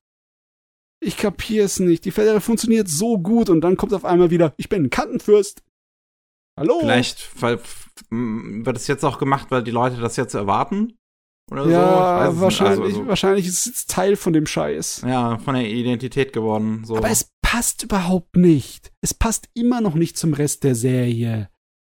Ich 0.99 1.17
kapier's 1.17 1.79
nicht. 1.79 2.05
Die 2.05 2.11
Serie 2.11 2.41
funktioniert 2.41 2.87
so 2.87 3.19
gut 3.19 3.49
und 3.49 3.61
dann 3.61 3.77
kommt 3.77 3.93
auf 3.93 4.05
einmal 4.05 4.31
wieder, 4.31 4.53
ich 4.57 4.69
bin 4.69 4.85
ein 4.85 4.89
Kantenfürst. 4.89 5.61
Hallo? 6.57 6.79
Vielleicht 6.79 7.41
weil, 7.41 7.59
wird 8.09 8.77
es 8.77 8.87
jetzt 8.87 9.03
auch 9.03 9.19
gemacht, 9.19 9.51
weil 9.51 9.63
die 9.63 9.71
Leute 9.71 9.97
das 9.97 10.15
jetzt 10.15 10.33
erwarten? 10.33 10.97
Oder 11.51 11.67
ja, 11.67 12.31
so? 12.31 12.41
wahrscheinlich, 12.41 12.79
also, 12.79 13.03
so. 13.03 13.07
wahrscheinlich 13.07 13.47
ist 13.47 13.67
es 13.67 13.85
Teil 13.85 14.15
von 14.15 14.33
dem 14.33 14.47
Scheiß. 14.47 15.03
Ja, 15.05 15.37
von 15.37 15.53
der 15.53 15.67
Identität 15.67 16.33
geworden. 16.33 16.83
So. 16.83 16.97
Aber 16.97 17.09
es 17.09 17.29
passt 17.41 17.83
überhaupt 17.83 18.35
nicht. 18.35 18.91
Es 19.01 19.13
passt 19.13 19.49
immer 19.53 19.81
noch 19.81 19.93
nicht 19.93 20.17
zum 20.17 20.33
Rest 20.33 20.63
der 20.63 20.75
Serie 20.75 21.49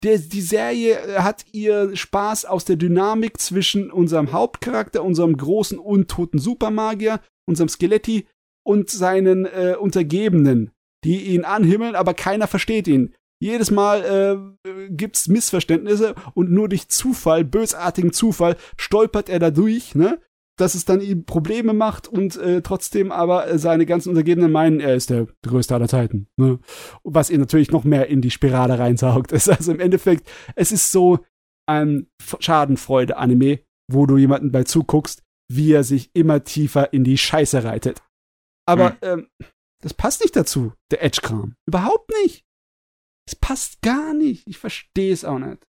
der, 0.04 0.20
die 0.20 0.42
Serie 0.42 1.00
äh, 1.00 1.20
hat 1.20 1.46
ihr 1.52 1.96
Spaß 1.96 2.46
aus 2.46 2.66
der 2.66 2.76
Dynamik 2.76 3.40
zwischen 3.40 3.92
unserem 3.92 4.32
Hauptcharakter, 4.32 5.04
unserem 5.04 5.36
großen 5.36 5.80
untoten 5.80 6.40
Supermagier, 6.40 7.20
unserem 7.48 7.70
Skeletti 7.70 8.28
und 8.66 8.90
seinen 8.90 9.46
äh, 9.46 9.76
Untergebenen, 9.80 10.72
die 11.04 11.22
ihn 11.34 11.46
anhimmeln, 11.46 11.96
aber 11.96 12.14
keiner 12.14 12.48
versteht 12.48 12.88
ihn. 12.88 13.16
Jedes 13.40 13.70
Mal 13.70 14.52
äh, 14.66 14.88
gibt's 14.90 15.28
Missverständnisse 15.28 16.16
und 16.34 16.52
nur 16.52 16.70
durch 16.70 16.90
Zufall, 16.90 17.44
bösartigen 17.44 18.12
Zufall, 18.12 18.58
stolpert 18.78 19.30
er 19.30 19.40
da 19.40 19.52
durch, 19.52 19.94
ne? 19.94 20.20
Dass 20.58 20.76
es 20.76 20.86
dann 20.86 21.02
ihm 21.02 21.24
Probleme 21.24 21.74
macht 21.74 22.08
und 22.08 22.36
äh, 22.36 22.62
trotzdem 22.62 23.12
aber 23.12 23.48
äh, 23.48 23.60
seine 23.60 23.86
ganzen 23.86 24.10
Untergebenen 24.10 24.52
meinen, 24.52 24.80
er 24.80 24.96
ist 24.96 25.10
der 25.10 25.28
größte 25.44 25.76
aller 25.76 25.88
Zeiten. 25.88 26.28
Ne? 26.36 26.60
Was 27.04 27.30
ihn 27.30 27.40
natürlich 27.40 27.72
noch 27.72 27.84
mehr 27.84 28.08
in 28.08 28.22
die 28.22 28.32
Spirale 28.32 28.78
reinsaugt. 28.78 29.32
Ist 29.38 29.50
also 29.50 29.72
im 29.72 29.80
Endeffekt, 29.80 30.28
es 30.56 30.72
ist 30.72 30.92
so 30.92 31.20
ein 31.68 32.08
Schadenfreude-Anime, 32.40 33.60
wo 33.90 34.06
du 34.06 34.18
jemanden 34.18 34.52
bei 34.52 34.64
zuguckst, 34.64 35.24
wie 35.52 35.72
er 35.72 35.84
sich 35.84 36.10
immer 36.14 36.44
tiefer 36.44 36.92
in 36.92 37.04
die 37.04 37.18
Scheiße 37.18 37.64
reitet. 37.64 38.02
Aber 38.68 38.92
hm. 38.92 38.98
ähm, 39.02 39.28
das 39.84 39.94
passt 39.94 40.22
nicht 40.22 40.36
dazu, 40.36 40.74
der 40.92 41.04
Edge-Kram. 41.04 41.56
Überhaupt 41.68 42.10
nicht. 42.24 42.46
Es 43.28 43.36
passt 43.36 43.82
gar 43.82 44.14
nicht. 44.14 44.48
Ich 44.48 44.58
verstehe 44.58 45.14
es 45.14 45.24
auch 45.24 45.40
nicht. 45.40 45.64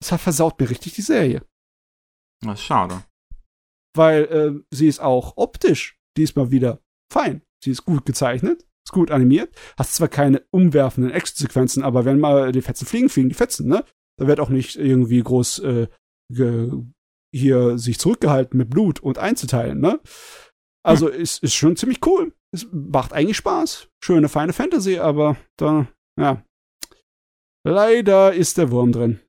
Es 0.00 0.08
versaut 0.08 0.58
mir 0.58 0.70
richtig 0.70 0.94
die 0.94 1.02
Serie. 1.02 1.44
Das 2.40 2.60
ist 2.60 2.64
schade 2.64 3.02
weil 3.94 4.24
äh, 4.24 4.60
sie 4.70 4.88
ist 4.88 5.00
auch 5.00 5.34
optisch 5.36 5.98
diesmal 6.16 6.50
wieder 6.50 6.80
fein. 7.12 7.42
Sie 7.62 7.70
ist 7.70 7.84
gut 7.84 8.04
gezeichnet, 8.04 8.66
ist 8.84 8.92
gut 8.92 9.10
animiert, 9.10 9.54
hast 9.76 9.94
zwar 9.94 10.08
keine 10.08 10.42
umwerfenden 10.50 11.12
Action-Sequenzen, 11.12 11.82
aber 11.82 12.04
wenn 12.04 12.18
mal 12.18 12.52
die 12.52 12.62
Fetzen 12.62 12.86
fliegen, 12.86 13.08
fliegen 13.08 13.28
die 13.28 13.34
Fetzen, 13.34 13.68
ne? 13.68 13.84
Da 14.18 14.26
wird 14.26 14.40
auch 14.40 14.50
nicht 14.50 14.76
irgendwie 14.76 15.22
groß 15.22 15.60
äh, 15.60 15.86
hier 17.34 17.78
sich 17.78 17.98
zurückgehalten 17.98 18.58
mit 18.58 18.70
Blut 18.70 19.00
und 19.00 19.18
einzuteilen, 19.18 19.80
ne? 19.80 20.00
Also 20.84 21.10
hm. 21.10 21.20
ist, 21.20 21.42
ist 21.42 21.54
schon 21.54 21.76
ziemlich 21.76 22.04
cool. 22.06 22.34
Es 22.52 22.66
macht 22.70 23.12
eigentlich 23.12 23.36
Spaß. 23.36 23.88
Schöne, 24.02 24.28
feine 24.28 24.52
Fantasy, 24.52 24.98
aber 24.98 25.36
da, 25.56 25.88
ja. 26.18 26.44
Leider 27.64 28.34
ist 28.34 28.58
der 28.58 28.70
Wurm 28.70 28.92
drin. 28.92 29.20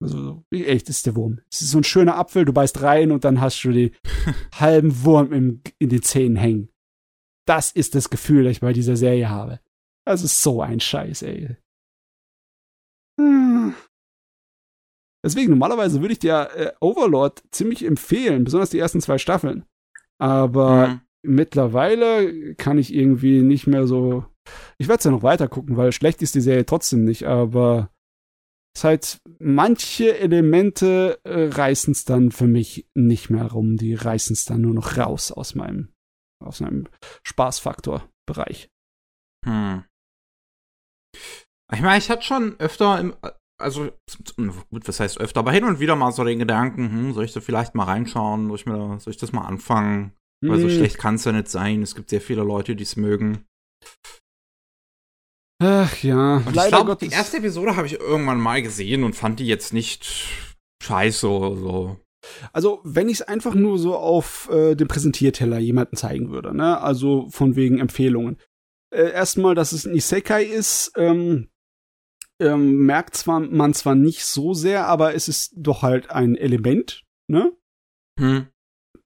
Also, 0.00 0.44
echt, 0.52 0.88
ist 0.88 1.06
der 1.06 1.16
Wurm. 1.16 1.40
Es 1.50 1.60
ist 1.60 1.70
so 1.70 1.78
ein 1.78 1.84
schöner 1.84 2.16
Apfel, 2.16 2.44
du 2.44 2.52
beißt 2.52 2.82
rein 2.82 3.10
und 3.10 3.24
dann 3.24 3.40
hast 3.40 3.62
du 3.64 3.72
den 3.72 3.90
halben 4.54 5.04
Wurm 5.04 5.32
im, 5.32 5.62
in 5.78 5.88
den 5.88 6.02
Zähnen 6.02 6.36
hängen. 6.36 6.68
Das 7.46 7.72
ist 7.72 7.94
das 7.94 8.10
Gefühl, 8.10 8.44
das 8.44 8.52
ich 8.52 8.60
bei 8.60 8.72
dieser 8.72 8.96
Serie 8.96 9.28
habe. 9.28 9.60
Das 10.06 10.22
ist 10.22 10.42
so 10.42 10.62
ein 10.62 10.80
Scheiß, 10.80 11.22
ey. 11.22 11.56
Hm. 13.20 13.74
Deswegen, 15.24 15.50
normalerweise 15.50 16.00
würde 16.00 16.12
ich 16.12 16.20
dir 16.20 16.48
äh, 16.54 16.72
Overlord 16.80 17.42
ziemlich 17.50 17.84
empfehlen, 17.84 18.44
besonders 18.44 18.70
die 18.70 18.78
ersten 18.78 19.00
zwei 19.00 19.18
Staffeln. 19.18 19.64
Aber 20.20 20.88
mhm. 20.88 21.00
mittlerweile 21.22 22.54
kann 22.54 22.78
ich 22.78 22.94
irgendwie 22.94 23.42
nicht 23.42 23.66
mehr 23.66 23.86
so. 23.88 24.24
Ich 24.78 24.86
werde 24.86 24.98
es 24.98 25.04
ja 25.04 25.10
noch 25.10 25.24
weiter 25.24 25.48
gucken, 25.48 25.76
weil 25.76 25.90
schlecht 25.90 26.22
ist 26.22 26.36
die 26.36 26.40
Serie 26.40 26.64
trotzdem 26.64 27.04
nicht, 27.04 27.26
aber 27.26 27.90
es 28.78 28.84
halt 28.84 29.20
manche 29.38 30.18
Elemente 30.18 31.20
äh, 31.24 31.48
reißen 31.48 31.92
es 31.92 32.04
dann 32.04 32.30
für 32.30 32.46
mich 32.46 32.88
nicht 32.94 33.28
mehr 33.28 33.46
rum. 33.46 33.76
Die 33.76 33.94
reißen 33.94 34.34
es 34.34 34.44
dann 34.44 34.60
nur 34.60 34.74
noch 34.74 34.96
raus 34.96 35.32
aus 35.32 35.54
meinem, 35.54 35.92
aus 36.44 36.60
meinem 36.60 36.86
Spaßfaktor-Bereich. 37.24 38.70
Hm. 39.44 39.84
Ich 41.72 41.80
meine, 41.80 41.98
ich 41.98 42.08
hatte 42.08 42.22
schon 42.22 42.58
öfter 42.60 42.98
im, 43.00 43.14
also 43.60 43.90
gut, 44.70 44.86
was 44.86 45.00
heißt 45.00 45.20
öfter, 45.20 45.40
aber 45.40 45.52
hin 45.52 45.64
und 45.64 45.80
wieder 45.80 45.96
mal 45.96 46.12
so 46.12 46.24
den 46.24 46.38
Gedanken, 46.38 46.90
hm, 46.90 47.12
soll 47.12 47.24
ich 47.24 47.32
da 47.32 47.40
vielleicht 47.40 47.74
mal 47.74 47.84
reinschauen, 47.84 48.46
soll 48.46 48.56
ich, 48.56 48.66
mir, 48.66 49.00
soll 49.00 49.12
ich 49.12 49.18
das 49.18 49.32
mal 49.32 49.44
anfangen? 49.44 50.12
Hm. 50.42 50.50
Weil 50.50 50.60
so 50.60 50.68
hm. 50.68 50.76
schlecht 50.76 50.98
kann 50.98 51.16
es 51.16 51.24
ja 51.24 51.32
nicht 51.32 51.48
sein. 51.48 51.82
Es 51.82 51.94
gibt 51.94 52.10
sehr 52.10 52.20
viele 52.20 52.44
Leute, 52.44 52.76
die 52.76 52.84
es 52.84 52.96
mögen. 52.96 53.44
Ach 55.60 56.02
ja, 56.02 56.36
und 56.36 56.54
leider 56.54 56.78
ich 56.78 56.84
glaube, 56.84 56.96
die 57.00 57.12
erste 57.12 57.38
Episode 57.38 57.76
habe 57.76 57.86
ich 57.86 57.98
irgendwann 57.98 58.40
mal 58.40 58.62
gesehen 58.62 59.02
und 59.02 59.16
fand 59.16 59.40
die 59.40 59.46
jetzt 59.46 59.72
nicht 59.72 60.06
scheiße 60.82 61.28
oder 61.28 61.56
so. 61.56 61.96
Also, 62.52 62.80
wenn 62.84 63.08
ich 63.08 63.20
es 63.20 63.22
einfach 63.22 63.54
nur 63.54 63.78
so 63.78 63.96
auf 63.96 64.48
äh, 64.50 64.74
dem 64.74 64.88
Präsentierteller 64.88 65.58
jemanden 65.58 65.96
zeigen 65.96 66.30
würde, 66.30 66.54
ne? 66.54 66.80
Also 66.80 67.28
von 67.30 67.56
wegen 67.56 67.78
Empfehlungen. 67.78 68.38
Äh, 68.94 69.10
erstmal, 69.10 69.54
dass 69.54 69.72
es 69.72 69.84
ein 69.84 69.94
Isekai 69.94 70.44
ist, 70.44 70.92
ähm, 70.96 71.48
ähm, 72.40 72.86
merkt 72.86 73.16
zwar 73.16 73.40
man 73.40 73.74
zwar 73.74 73.94
nicht 73.94 74.24
so 74.24 74.54
sehr, 74.54 74.86
aber 74.86 75.14
es 75.14 75.28
ist 75.28 75.52
doch 75.56 75.82
halt 75.82 76.10
ein 76.10 76.36
Element, 76.36 77.04
ne? 77.28 77.52
Hm. 78.18 78.46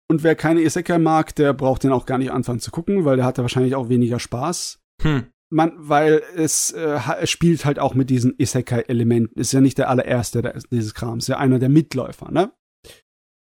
Und 0.09 0.23
wer 0.23 0.35
keine 0.35 0.61
Isekai 0.61 0.99
mag, 0.99 1.35
der 1.35 1.55
braucht 1.55 1.85
den 1.85 1.93
auch 1.93 2.05
gar 2.05 2.19
nicht 2.19 2.31
anfangen 2.31 2.61
zu 2.61 2.70
gucken, 2.70 3.05
weil 3.05 3.16
der 3.16 3.24
hat 3.24 3.39
da 3.39 3.43
wahrscheinlich 3.43 3.74
auch 3.74 3.89
weniger 3.89 4.19
Spaß. 4.19 4.81
Hm. 5.01 5.27
Man, 5.53 5.74
weil 5.77 6.23
es, 6.35 6.70
äh, 6.70 6.99
es 7.20 7.31
spielt 7.31 7.65
halt 7.65 7.79
auch 7.79 7.95
mit 7.95 8.09
diesen 8.09 8.35
Isekai-Elementen. 8.39 9.39
Ist 9.39 9.53
ja 9.53 9.61
nicht 9.61 9.77
der 9.77 9.91
allererste 9.91 10.41
der, 10.41 10.59
dieses 10.70 10.95
Krams, 10.95 11.24
ist 11.24 11.29
ja 11.29 11.39
einer 11.39 11.59
der 11.59 11.69
Mitläufer, 11.69 12.31
ne? 12.31 12.53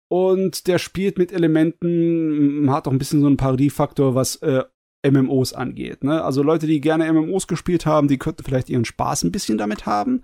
Und 0.10 0.68
der 0.68 0.80
spielt 0.80 1.18
mit 1.18 1.32
Elementen, 1.32 2.70
hat 2.72 2.88
auch 2.88 2.92
ein 2.92 2.98
bisschen 2.98 3.22
so 3.22 3.28
einen 3.28 3.38
Parodiefaktor, 3.38 4.14
was 4.14 4.36
äh, 4.38 4.64
MMOs 5.10 5.54
angeht. 5.54 6.04
Ne? 6.04 6.22
Also 6.22 6.44
Leute, 6.44 6.68
die 6.68 6.82
gerne 6.82 7.12
MMOs 7.12 7.48
gespielt 7.48 7.86
haben, 7.86 8.10
die 8.10 8.18
könnten 8.18 8.44
vielleicht 8.44 8.70
ihren 8.70 8.84
Spaß 8.84 9.24
ein 9.24 9.32
bisschen 9.32 9.58
damit 9.58 9.86
haben. 9.86 10.24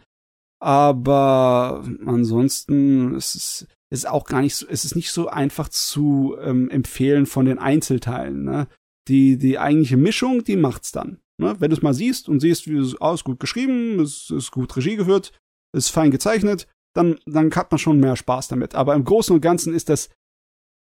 Aber 0.59 1.85
ansonsten 2.05 3.15
ist 3.15 3.35
es 3.35 3.67
ist 3.89 4.07
auch 4.07 4.25
gar 4.25 4.41
nicht 4.41 4.55
so, 4.55 4.65
es 4.67 4.83
ist 4.83 4.95
nicht 4.95 5.11
so 5.11 5.29
einfach 5.29 5.69
zu 5.69 6.35
ähm, 6.41 6.69
empfehlen 6.69 7.25
von 7.25 7.45
den 7.45 7.57
Einzelteilen. 7.57 8.43
Ne? 8.43 8.67
Die, 9.07 9.37
die 9.37 9.57
eigentliche 9.57 9.95
Mischung, 9.95 10.43
die 10.43 10.57
macht's 10.57 10.91
dann. 10.91 11.19
Ne? 11.39 11.55
Wenn 11.59 11.69
du 11.69 11.75
es 11.75 11.81
mal 11.81 11.93
siehst 11.93 12.29
und 12.29 12.39
siehst, 12.39 12.67
wie 12.67 12.77
es 12.77 12.99
aus 12.99 13.23
gut 13.23 13.39
geschrieben, 13.39 13.99
es 13.99 14.29
ist 14.29 14.51
gut 14.51 14.75
Regie 14.75 14.95
geführt, 14.95 15.37
ist 15.75 15.89
fein 15.89 16.11
gezeichnet, 16.11 16.67
dann, 16.95 17.19
dann 17.25 17.53
hat 17.55 17.71
man 17.71 17.77
schon 17.77 17.99
mehr 17.99 18.15
Spaß 18.15 18.47
damit. 18.47 18.73
Aber 18.75 18.95
im 18.95 19.03
Großen 19.03 19.35
und 19.35 19.41
Ganzen 19.41 19.73
ist 19.73 19.89
das 19.89 20.09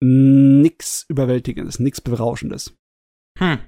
nix 0.03 1.05
Überwältigendes, 1.07 1.79
nix 1.79 2.01
Berauschendes. 2.01 2.75
Hm. 3.39 3.59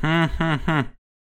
Hm, 0.00 0.30
hm, 0.38 0.66
hm. 0.66 0.84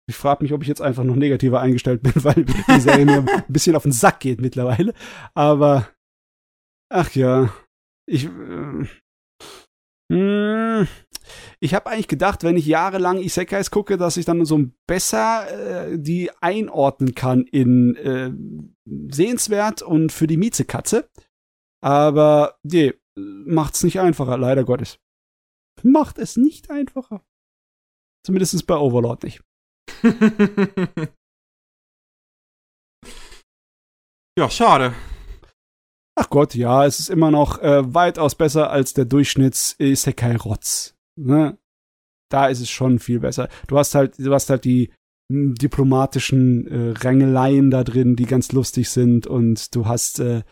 Ich 0.09 0.15
frage 0.15 0.43
mich, 0.43 0.53
ob 0.53 0.61
ich 0.61 0.67
jetzt 0.67 0.81
einfach 0.81 1.03
noch 1.03 1.15
negativer 1.15 1.59
eingestellt 1.59 2.03
bin, 2.03 2.13
weil 2.23 2.45
die 2.45 2.79
Serie 2.79 3.05
mir 3.05 3.25
ein 3.25 3.43
bisschen 3.47 3.75
auf 3.75 3.83
den 3.83 3.91
Sack 3.91 4.21
geht 4.21 4.39
mittlerweile. 4.39 4.93
Aber 5.33 5.89
ach 6.89 7.11
ja, 7.15 7.53
ich 8.05 8.25
äh, 8.25 8.87
hm, 10.11 10.87
ich 11.64 11.73
habe 11.73 11.90
eigentlich 11.90 12.10
gedacht, 12.10 12.44
wenn 12.44 12.57
ich 12.57 12.65
jahrelang 12.65 13.19
Isekais 13.19 13.72
gucke, 13.72 13.95
dass 13.98 14.18
ich 14.18 14.26
dann 14.26 14.44
so 14.44 14.65
besser 14.85 15.94
äh, 15.94 15.98
die 15.98 16.30
einordnen 16.41 17.15
kann 17.15 17.45
in 17.45 17.95
äh, 17.95 18.34
sehenswert 19.10 19.81
und 19.81 20.11
für 20.11 20.27
die 20.27 20.35
Miezekatze. 20.35 21.10
Aber 21.81 22.60
nee, 22.64 22.94
macht's 23.15 23.81
nicht 23.81 24.02
einfacher, 24.02 24.38
leider 24.38 24.65
Gottes. 24.65 24.99
Macht 25.84 26.18
es 26.18 26.35
nicht 26.35 26.69
einfacher. 26.69 27.23
Zumindest 28.26 28.68
bei 28.68 28.76
Overlord 28.76 29.23
nicht. 29.23 29.41
ja, 34.38 34.49
schade. 34.49 34.94
Ach 36.15 36.30
Gott, 36.30 36.56
ja, 36.56 36.85
es 36.85 36.99
ist 36.99 37.10
immer 37.10 37.31
noch 37.31 37.60
äh, 37.60 37.94
weitaus 37.94 38.35
besser 38.35 38.69
als 38.69 38.94
der 38.94 39.06
Durchschnitts 39.06 39.77
Isekai 39.80 40.35
Rotz. 40.35 40.93
Ne? 41.15 41.57
Da 42.30 42.48
ist 42.48 42.61
es 42.61 42.69
schon 42.69 42.99
viel 42.99 43.19
besser. 43.19 43.49
Du 43.68 43.77
hast 43.77 43.95
halt, 43.95 44.18
du 44.18 44.34
hast 44.34 44.49
halt 44.49 44.65
die 44.65 44.91
hm, 45.31 45.56
diplomatischen 45.56 46.68
äh, 46.68 46.90
Rängeleien 46.91 47.72
da 47.72 47.84
drin, 47.84 48.15
die 48.15 48.26
ganz 48.26 48.52
lustig 48.52 48.90
sind 48.90 49.27
und 49.27 49.76
du 49.76 49.85
hast 49.85 50.19
äh, 50.19 50.44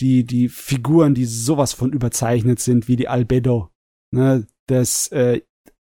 die 0.00 0.24
die 0.24 0.48
Figuren, 0.48 1.14
die 1.14 1.24
sowas 1.24 1.72
von 1.72 1.92
überzeichnet 1.92 2.60
sind, 2.60 2.88
wie 2.88 2.96
die 2.96 3.08
Albedo. 3.08 3.70
Ne? 4.12 4.46
Das 4.66 5.08
äh, 5.08 5.42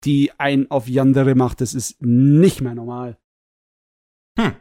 die 0.05 0.31
ein 0.39 0.71
auf 0.71 0.89
Yandere 0.89 1.35
macht, 1.35 1.61
das 1.61 1.75
ist 1.75 2.01
nicht 2.01 2.61
mehr 2.61 2.75
normal. 2.75 3.19
Hm. 4.39 4.55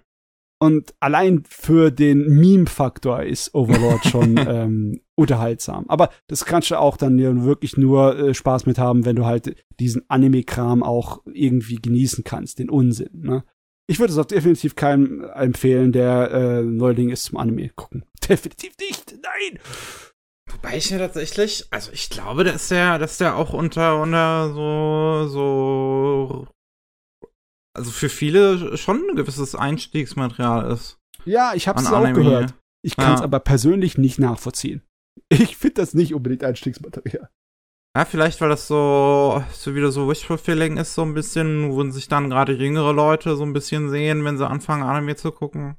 Und 0.66 0.94
allein 1.00 1.44
für 1.48 1.92
den 1.92 2.28
Meme-Faktor 2.28 3.24
ist 3.24 3.54
Overlord 3.54 4.06
schon 4.06 4.38
ähm, 4.48 5.02
unterhaltsam. 5.16 5.86
Aber 5.88 6.10
das 6.28 6.46
kannst 6.46 6.72
du 6.72 6.80
auch 6.80 6.98
dann 6.98 7.46
wirklich 7.46 7.78
nur 7.78 8.18
äh, 8.18 8.34
Spaß 8.34 8.66
mit 8.66 8.78
haben, 8.78 9.06
wenn 9.06 9.16
du 9.16 9.26
halt 9.26 9.56
diesen 9.80 10.04
Anime-Kram 10.10 10.84
auch 10.84 11.22
irgendwie 11.26 11.76
genießen 11.76 12.24
kannst, 12.24 12.60
den 12.60 12.70
Unsinn. 12.70 13.22
Ne? 13.22 13.44
Ich 13.88 14.00
würde 14.00 14.14
es 14.14 14.20
auch 14.20 14.26
definitiv 14.26 14.76
keinem 14.76 15.24
empfehlen, 15.24 15.92
der 15.92 16.32
äh, 16.32 16.62
Neuling 16.64 17.10
ist 17.10 17.26
zum 17.26 17.38
Anime 17.38 17.70
gucken. 17.70 18.04
Definitiv 18.28 18.74
nicht. 18.80 19.16
Nein. 19.22 19.60
Wobei 20.52 20.78
ich 20.78 20.90
mir 20.92 20.98
tatsächlich, 20.98 21.66
also 21.72 21.92
ich 21.92 22.10
glaube, 22.10 22.44
dass 22.44 22.70
der, 22.70 22.98
dass 22.98 23.18
der 23.18 23.36
auch 23.36 23.54
unter, 23.54 24.02
unter 24.02 24.54
so, 24.54 25.28
so, 25.28 26.48
also 27.76 27.92
für 27.92 28.10
viele 28.10 28.78
schon 28.78 29.04
ein 29.10 29.16
gewisses 29.16 29.54
Einstiegsmaterial 29.54 30.72
ist. 30.72 30.98
Ja, 31.26 31.54
ich 31.54 31.68
hab's 31.68 31.86
auch 31.88 32.14
gehört. 32.14 32.54
Ich 32.82 32.96
kann 32.96 33.14
es 33.14 33.20
ja. 33.20 33.26
aber 33.26 33.40
persönlich 33.40 33.98
nicht 33.98 34.20
nachvollziehen. 34.20 34.82
Ich 35.30 35.58
finde 35.58 35.76
das 35.76 35.94
nicht 35.96 36.14
unbedingt 36.14 36.44
Einstiegsmaterial. 36.44 37.30
Ja, 37.98 38.06
vielleicht, 38.06 38.42
weil 38.42 38.50
das 38.50 38.68
so, 38.68 39.44
so 39.54 39.74
wieder 39.74 39.92
so 39.92 40.08
Wishful 40.10 40.38
Feeling 40.38 40.78
ist, 40.78 40.94
so 40.94 41.02
ein 41.02 41.14
bisschen, 41.14 41.72
wo 41.72 41.90
sich 41.90 42.10
dann 42.10 42.30
gerade 42.30 42.54
jüngere 42.54 42.94
Leute 42.94 43.36
so 43.38 43.44
ein 43.44 43.54
bisschen 43.54 43.90
sehen, 43.90 44.24
wenn 44.26 44.38
sie 44.38 44.48
anfangen, 44.48 44.84
Anime 44.84 45.16
zu 45.16 45.32
gucken. 45.32 45.78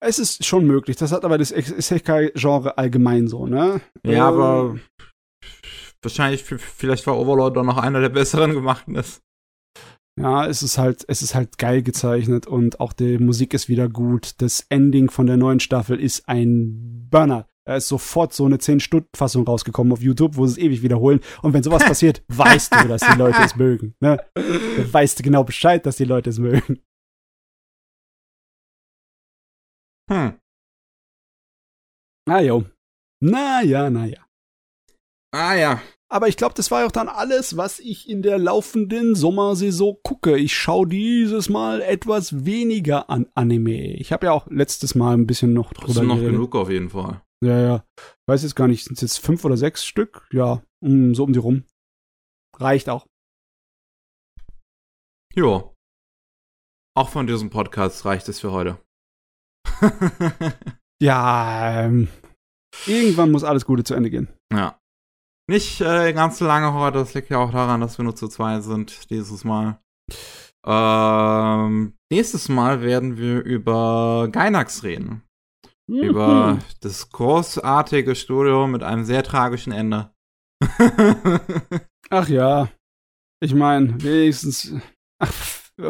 Es 0.00 0.18
ist 0.18 0.44
schon 0.44 0.66
möglich. 0.66 0.96
Das 0.96 1.10
hat 1.10 1.24
aber 1.24 1.38
das 1.38 1.50
Isekai-Genre 1.50 2.78
allgemein 2.78 3.26
so, 3.26 3.46
ne? 3.46 3.80
Ja, 4.04 4.28
ähm, 4.28 4.34
aber 4.34 4.78
wahrscheinlich, 6.02 6.44
vielleicht 6.44 7.06
war 7.06 7.18
Overlord 7.18 7.56
doch 7.56 7.64
noch 7.64 7.78
einer 7.78 8.00
der 8.00 8.10
besseren 8.10 8.52
gemachten 8.52 8.94
ist. 8.94 9.22
Ja, 10.18 10.46
es 10.46 10.62
ist 10.62 10.78
halt, 10.78 11.04
es 11.08 11.22
ist 11.22 11.34
halt 11.34 11.58
geil 11.58 11.82
gezeichnet 11.82 12.46
und 12.46 12.80
auch 12.80 12.92
die 12.92 13.18
Musik 13.18 13.54
ist 13.54 13.68
wieder 13.68 13.88
gut. 13.88 14.32
Das 14.38 14.66
Ending 14.68 15.10
von 15.10 15.26
der 15.26 15.36
neuen 15.36 15.60
Staffel 15.60 16.00
ist 16.00 16.28
ein 16.28 17.06
Burner. 17.10 17.48
Da 17.66 17.76
ist 17.76 17.88
sofort 17.88 18.32
so 18.32 18.46
eine 18.46 18.56
10-Stunden-Fassung 18.56 19.46
rausgekommen 19.46 19.92
auf 19.92 20.00
YouTube, 20.00 20.36
wo 20.36 20.46
sie 20.46 20.52
es 20.52 20.58
ewig 20.58 20.82
wiederholen. 20.82 21.20
Und 21.42 21.52
wenn 21.52 21.62
sowas 21.62 21.84
passiert, 21.86 22.24
weißt 22.28 22.74
du, 22.74 22.88
dass 22.88 23.02
die 23.02 23.18
Leute 23.18 23.42
es 23.42 23.56
mögen. 23.56 23.94
Ne? 24.00 24.18
Dann 24.34 24.92
weißt 24.92 25.18
du 25.18 25.22
genau 25.22 25.44
Bescheid, 25.44 25.84
dass 25.84 25.96
die 25.96 26.04
Leute 26.04 26.30
es 26.30 26.38
mögen. 26.38 26.80
Hm. 30.10 30.38
Na 32.26 32.40
jo. 32.40 32.64
Na 33.20 33.62
ja, 33.62 33.90
na 33.90 34.06
ja. 34.06 34.26
Ah 35.34 35.54
ja. 35.54 35.82
Aber 36.10 36.28
ich 36.28 36.38
glaube, 36.38 36.54
das 36.54 36.70
war 36.70 36.86
auch 36.86 36.92
dann 36.92 37.08
alles, 37.08 37.58
was 37.58 37.80
ich 37.80 38.08
in 38.08 38.22
der 38.22 38.38
laufenden 38.38 39.14
Sommersaison 39.14 39.98
gucke. 40.02 40.38
Ich 40.38 40.56
schaue 40.56 40.86
dieses 40.86 41.50
Mal 41.50 41.82
etwas 41.82 42.46
weniger 42.46 43.10
an 43.10 43.26
Anime. 43.34 43.94
Ich 43.96 44.10
habe 44.10 44.26
ja 44.26 44.32
auch 44.32 44.46
letztes 44.48 44.94
Mal 44.94 45.14
ein 45.14 45.26
bisschen 45.26 45.52
noch 45.52 45.74
drüber 45.74 45.88
das 45.88 45.96
ist 45.96 46.02
noch 46.02 46.14
geredet. 46.14 46.32
genug 46.32 46.56
auf 46.56 46.70
jeden 46.70 46.88
Fall. 46.88 47.20
Ja, 47.44 47.60
ja. 47.60 47.84
Ich 47.98 48.28
weiß 48.28 48.42
jetzt 48.42 48.56
gar 48.56 48.68
nicht, 48.68 48.84
sind 48.84 48.94
es 48.94 49.02
jetzt 49.02 49.18
fünf 49.18 49.44
oder 49.44 49.58
sechs 49.58 49.84
Stück? 49.84 50.26
Ja, 50.32 50.62
um, 50.82 51.14
so 51.14 51.24
um 51.24 51.32
die 51.34 51.38
rum. 51.38 51.64
Reicht 52.56 52.88
auch. 52.88 53.06
Jo. 55.34 55.74
Auch 56.96 57.10
von 57.10 57.26
diesem 57.26 57.50
Podcast 57.50 58.04
reicht 58.06 58.28
es 58.28 58.40
für 58.40 58.50
heute. 58.50 58.78
ja, 61.02 61.84
ähm, 61.84 62.08
irgendwann 62.86 63.30
muss 63.30 63.44
alles 63.44 63.66
Gute 63.66 63.84
zu 63.84 63.94
Ende 63.94 64.10
gehen. 64.10 64.28
Ja. 64.52 64.80
Nicht 65.50 65.80
äh, 65.80 66.12
ganz 66.12 66.38
so 66.38 66.46
lange 66.46 66.74
heute, 66.74 66.98
das 66.98 67.14
liegt 67.14 67.30
ja 67.30 67.38
auch 67.38 67.50
daran, 67.50 67.80
dass 67.80 67.98
wir 67.98 68.04
nur 68.04 68.14
zu 68.14 68.28
zweit 68.28 68.62
sind 68.62 69.10
dieses 69.10 69.44
Mal. 69.44 69.80
Ähm, 70.66 71.94
nächstes 72.12 72.50
Mal 72.50 72.82
werden 72.82 73.16
wir 73.16 73.42
über 73.42 74.28
Gainax 74.30 74.82
reden. 74.82 75.22
Mhm. 75.88 76.02
Über 76.02 76.58
das 76.80 77.08
großartige 77.10 78.14
Studio 78.14 78.66
mit 78.66 78.82
einem 78.82 79.04
sehr 79.04 79.22
tragischen 79.22 79.72
Ende. 79.72 80.10
Ach 82.10 82.28
ja. 82.28 82.68
Ich 83.40 83.54
meine, 83.54 84.02
wenigstens. 84.02 84.74
Ach, 85.18 85.32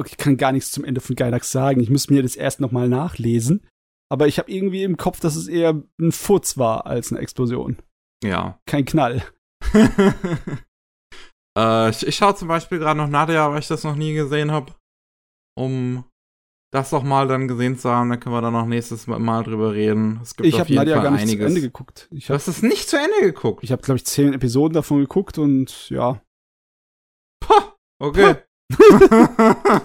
ich 0.07 0.17
kann 0.19 0.37
gar 0.37 0.53
nichts 0.53 0.71
zum 0.71 0.85
Ende 0.85 1.01
von 1.01 1.17
Gainax 1.17 1.51
sagen. 1.51 1.81
Ich 1.81 1.91
muss 1.91 2.11
mir 2.11 2.23
das 2.23 2.37
erst 2.37 2.61
nochmal 2.61 2.89
nachlesen. 2.89 3.67
Aber 4.09 4.29
ich 4.29 4.39
habe 4.39 4.53
irgendwie 4.53 4.85
im 4.85 4.97
Kopf, 4.97 5.19
dass 5.19 5.35
es 5.35 5.49
eher 5.49 5.83
ein 6.01 6.13
Furz 6.13 6.59
war 6.59 6.87
als 6.87 7.11
eine 7.11 7.21
Explosion. 7.21 7.79
Ja. 8.23 8.61
Kein 8.67 8.85
Knall. 8.85 9.23
äh, 11.59 11.91
ich, 11.91 12.07
ich 12.07 12.17
schaue 12.17 12.35
zum 12.35 12.49
Beispiel 12.49 12.79
gerade 12.79 12.99
noch 12.99 13.09
Nadia, 13.09 13.51
weil 13.51 13.61
ich 13.61 13.69
das 13.69 13.85
noch 13.85 13.97
nie 13.97 14.15
gesehen 14.15 14.51
habe. 14.51 14.75
Um 15.57 16.05
das 16.71 16.91
doch 16.91 17.03
mal 17.03 17.27
dann 17.27 17.49
gesehen 17.49 17.79
zu 17.79 17.91
haben, 17.91 18.11
dann 18.11 18.21
können 18.21 18.35
wir 18.35 18.43
dann 18.43 18.53
noch 18.53 18.67
nächstes 18.67 19.07
Mal 19.07 19.43
drüber 19.43 19.73
reden. 19.73 20.21
Es 20.23 20.37
gibt 20.37 20.47
ich 20.47 20.61
habe 20.61 20.73
Nadia 20.73 20.97
Fall 20.97 21.05
gar 21.05 21.11
nicht 21.13 21.23
einiges. 21.23 21.39
zu 21.39 21.47
Ende 21.47 21.61
geguckt. 21.63 22.09
Ich 22.11 22.25
hab, 22.25 22.29
du 22.29 22.35
hast 22.35 22.49
es 22.49 22.63
nicht 22.63 22.89
zu 22.89 22.99
Ende 22.99 23.21
geguckt. 23.23 23.65
Ich 23.65 23.73
habe, 23.73 23.83
glaube 23.83 23.97
ich, 23.97 24.05
zehn 24.05 24.35
Episoden 24.35 24.75
davon 24.75 25.01
geguckt 25.01 25.39
und 25.39 25.89
ja. 25.89 26.21
Pah, 27.41 27.77
okay. 27.99 28.37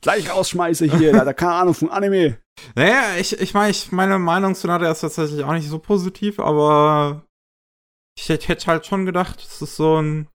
Gleich 0.00 0.30
rausschmeiße 0.30 0.86
hier, 0.96 1.12
da 1.12 1.32
keine 1.32 1.54
Ahnung 1.54 1.74
von 1.74 1.90
Anime. 1.90 2.38
Naja, 2.76 3.16
ich, 3.18 3.40
ich 3.40 3.54
meine, 3.54 3.70
ich, 3.70 3.90
meine 3.90 4.18
Meinung 4.18 4.54
zu 4.54 4.68
Nadia 4.68 4.90
ist 4.90 5.00
tatsächlich 5.00 5.42
auch 5.42 5.52
nicht 5.52 5.68
so 5.68 5.78
positiv, 5.80 6.38
aber 6.38 7.27
ich 8.18 8.28
hätte 8.48 8.66
halt 8.66 8.86
schon 8.86 9.06
gedacht, 9.06 9.40
es 9.40 9.62
ist 9.62 9.76
so 9.76 10.00
ein, 10.00 10.28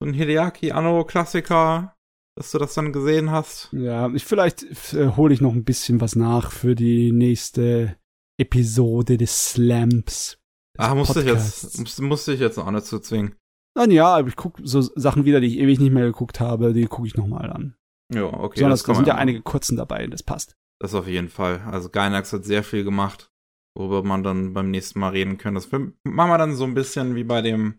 so 0.00 0.08
ein 0.08 0.14
Hideaki 0.14 0.72
Anno-Klassiker, 0.72 1.94
dass 2.36 2.50
du 2.50 2.58
das 2.58 2.74
dann 2.74 2.92
gesehen 2.92 3.30
hast. 3.30 3.68
Ja, 3.72 4.10
ich, 4.12 4.24
vielleicht 4.24 4.64
äh, 4.94 5.08
hole 5.16 5.32
ich 5.32 5.40
noch 5.40 5.52
ein 5.52 5.64
bisschen 5.64 6.00
was 6.00 6.16
nach 6.16 6.50
für 6.50 6.74
die 6.74 7.12
nächste 7.12 7.96
Episode 8.40 9.16
des 9.16 9.50
Slams. 9.50 10.38
Des 10.76 10.86
ah, 10.86 10.94
musste 10.94 11.20
ich 11.20 11.26
jetzt, 11.26 11.78
musste, 11.78 12.02
musste 12.02 12.32
ich 12.32 12.40
jetzt 12.40 12.58
auch 12.58 12.70
nicht 12.70 12.86
zu 12.86 12.98
zwingen. 12.98 13.36
Nein, 13.74 13.90
ja, 13.90 14.16
aber 14.16 14.28
ich 14.28 14.36
gucke 14.36 14.62
so 14.64 14.80
Sachen 14.80 15.24
wieder, 15.24 15.40
die 15.40 15.46
ich 15.46 15.58
ewig 15.58 15.78
nicht 15.80 15.92
mehr 15.92 16.04
geguckt 16.04 16.40
habe, 16.40 16.72
die 16.72 16.86
gucke 16.86 17.06
ich 17.06 17.16
nochmal 17.16 17.50
an. 17.50 17.76
Ja, 18.12 18.24
okay. 18.24 18.56
Besonders 18.56 18.82
da 18.82 18.94
sind 18.94 19.06
ja 19.06 19.14
einige 19.14 19.42
kurzen 19.42 19.76
dabei, 19.76 20.06
das 20.06 20.22
passt. 20.22 20.56
Das 20.78 20.94
auf 20.94 21.06
jeden 21.06 21.28
Fall. 21.28 21.60
Also 21.60 21.88
Gainax 21.88 22.32
hat 22.32 22.44
sehr 22.44 22.64
viel 22.64 22.84
gemacht, 22.84 23.30
worüber 23.76 24.02
man 24.02 24.22
dann 24.22 24.52
beim 24.52 24.70
nächsten 24.70 25.00
Mal 25.00 25.10
reden 25.10 25.38
kann. 25.38 25.54
Das 25.54 25.70
machen 25.70 25.94
wir 26.04 26.38
dann 26.38 26.54
so 26.54 26.64
ein 26.64 26.74
bisschen 26.74 27.14
wie 27.14 27.24
bei 27.24 27.42
dem 27.42 27.78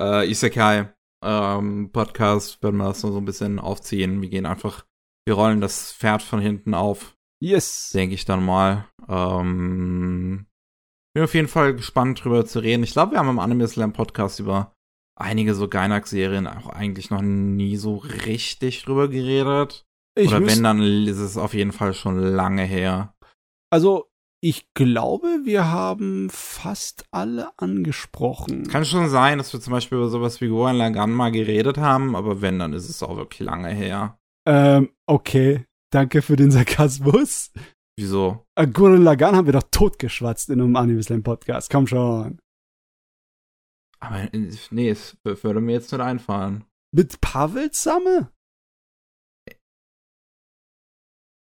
äh, 0.00 0.28
Isekai 0.30 0.92
ähm, 1.24 1.90
Podcast, 1.92 2.58
wenn 2.62 2.76
wir 2.76 2.88
das 2.88 3.00
so 3.00 3.16
ein 3.16 3.24
bisschen 3.24 3.58
aufziehen. 3.58 4.22
Wir 4.22 4.28
gehen 4.28 4.46
einfach, 4.46 4.84
wir 5.26 5.34
rollen 5.34 5.60
das 5.60 5.92
Pferd 5.92 6.22
von 6.22 6.40
hinten 6.40 6.74
auf. 6.74 7.16
Yes. 7.42 7.90
Denke 7.94 8.14
ich 8.14 8.24
dann 8.24 8.44
mal. 8.44 8.86
Ähm, 9.08 10.46
bin 11.14 11.24
auf 11.24 11.34
jeden 11.34 11.48
Fall 11.48 11.74
gespannt 11.74 12.22
drüber 12.22 12.44
zu 12.46 12.60
reden. 12.60 12.84
Ich 12.84 12.92
glaube, 12.92 13.12
wir 13.12 13.18
haben 13.18 13.28
im 13.28 13.38
Anime 13.38 13.66
Slam 13.66 13.92
Podcast 13.92 14.40
über 14.40 14.74
einige 15.16 15.54
so 15.54 15.68
Gainax-Serien 15.68 16.46
auch 16.46 16.68
eigentlich 16.68 17.10
noch 17.10 17.22
nie 17.22 17.76
so 17.76 17.96
richtig 17.96 18.84
drüber 18.84 19.08
geredet. 19.08 19.86
Ich 20.16 20.28
Oder 20.28 20.46
wenn, 20.46 20.62
dann 20.62 20.80
ist 20.80 21.18
es 21.18 21.36
auf 21.36 21.54
jeden 21.54 21.72
Fall 21.72 21.94
schon 21.94 22.18
lange 22.18 22.64
her. 22.64 23.14
Also, 23.70 24.09
ich 24.42 24.72
glaube, 24.74 25.40
wir 25.44 25.70
haben 25.70 26.30
fast 26.30 27.04
alle 27.10 27.50
angesprochen. 27.58 28.66
Kann 28.68 28.84
schon 28.84 29.08
sein, 29.08 29.38
dass 29.38 29.52
wir 29.52 29.60
zum 29.60 29.72
Beispiel 29.72 29.98
über 29.98 30.08
sowas 30.08 30.40
wie 30.40 30.48
Gohan 30.48 30.76
Lagan 30.76 31.10
mal 31.10 31.30
geredet 31.30 31.78
haben, 31.78 32.16
aber 32.16 32.40
wenn, 32.40 32.58
dann 32.58 32.72
ist 32.72 32.88
es 32.88 33.02
auch 33.02 33.16
wirklich 33.16 33.40
lange 33.40 33.68
her. 33.68 34.18
Ähm, 34.46 34.90
okay. 35.06 35.66
Danke 35.92 36.22
für 36.22 36.36
den 36.36 36.50
Sarkasmus. 36.50 37.50
Wieso? 37.98 38.46
Äh, 38.54 38.66
Gurren 38.68 39.02
Lagan 39.02 39.36
haben 39.36 39.46
wir 39.46 39.52
doch 39.52 39.68
totgeschwatzt 39.70 40.48
in 40.48 40.60
einem 40.60 40.76
Anime 40.76 41.02
Slam 41.02 41.22
Podcast. 41.22 41.70
Komm 41.70 41.86
schon. 41.86 42.38
Aber 43.98 44.28
nee, 44.32 44.88
es 44.88 45.18
würde 45.22 45.60
mir 45.60 45.72
jetzt 45.72 45.92
nicht 45.92 46.00
einfallen. 46.00 46.64
Mit 46.92 47.20
Pavel 47.20 47.70
Samme? 47.72 48.32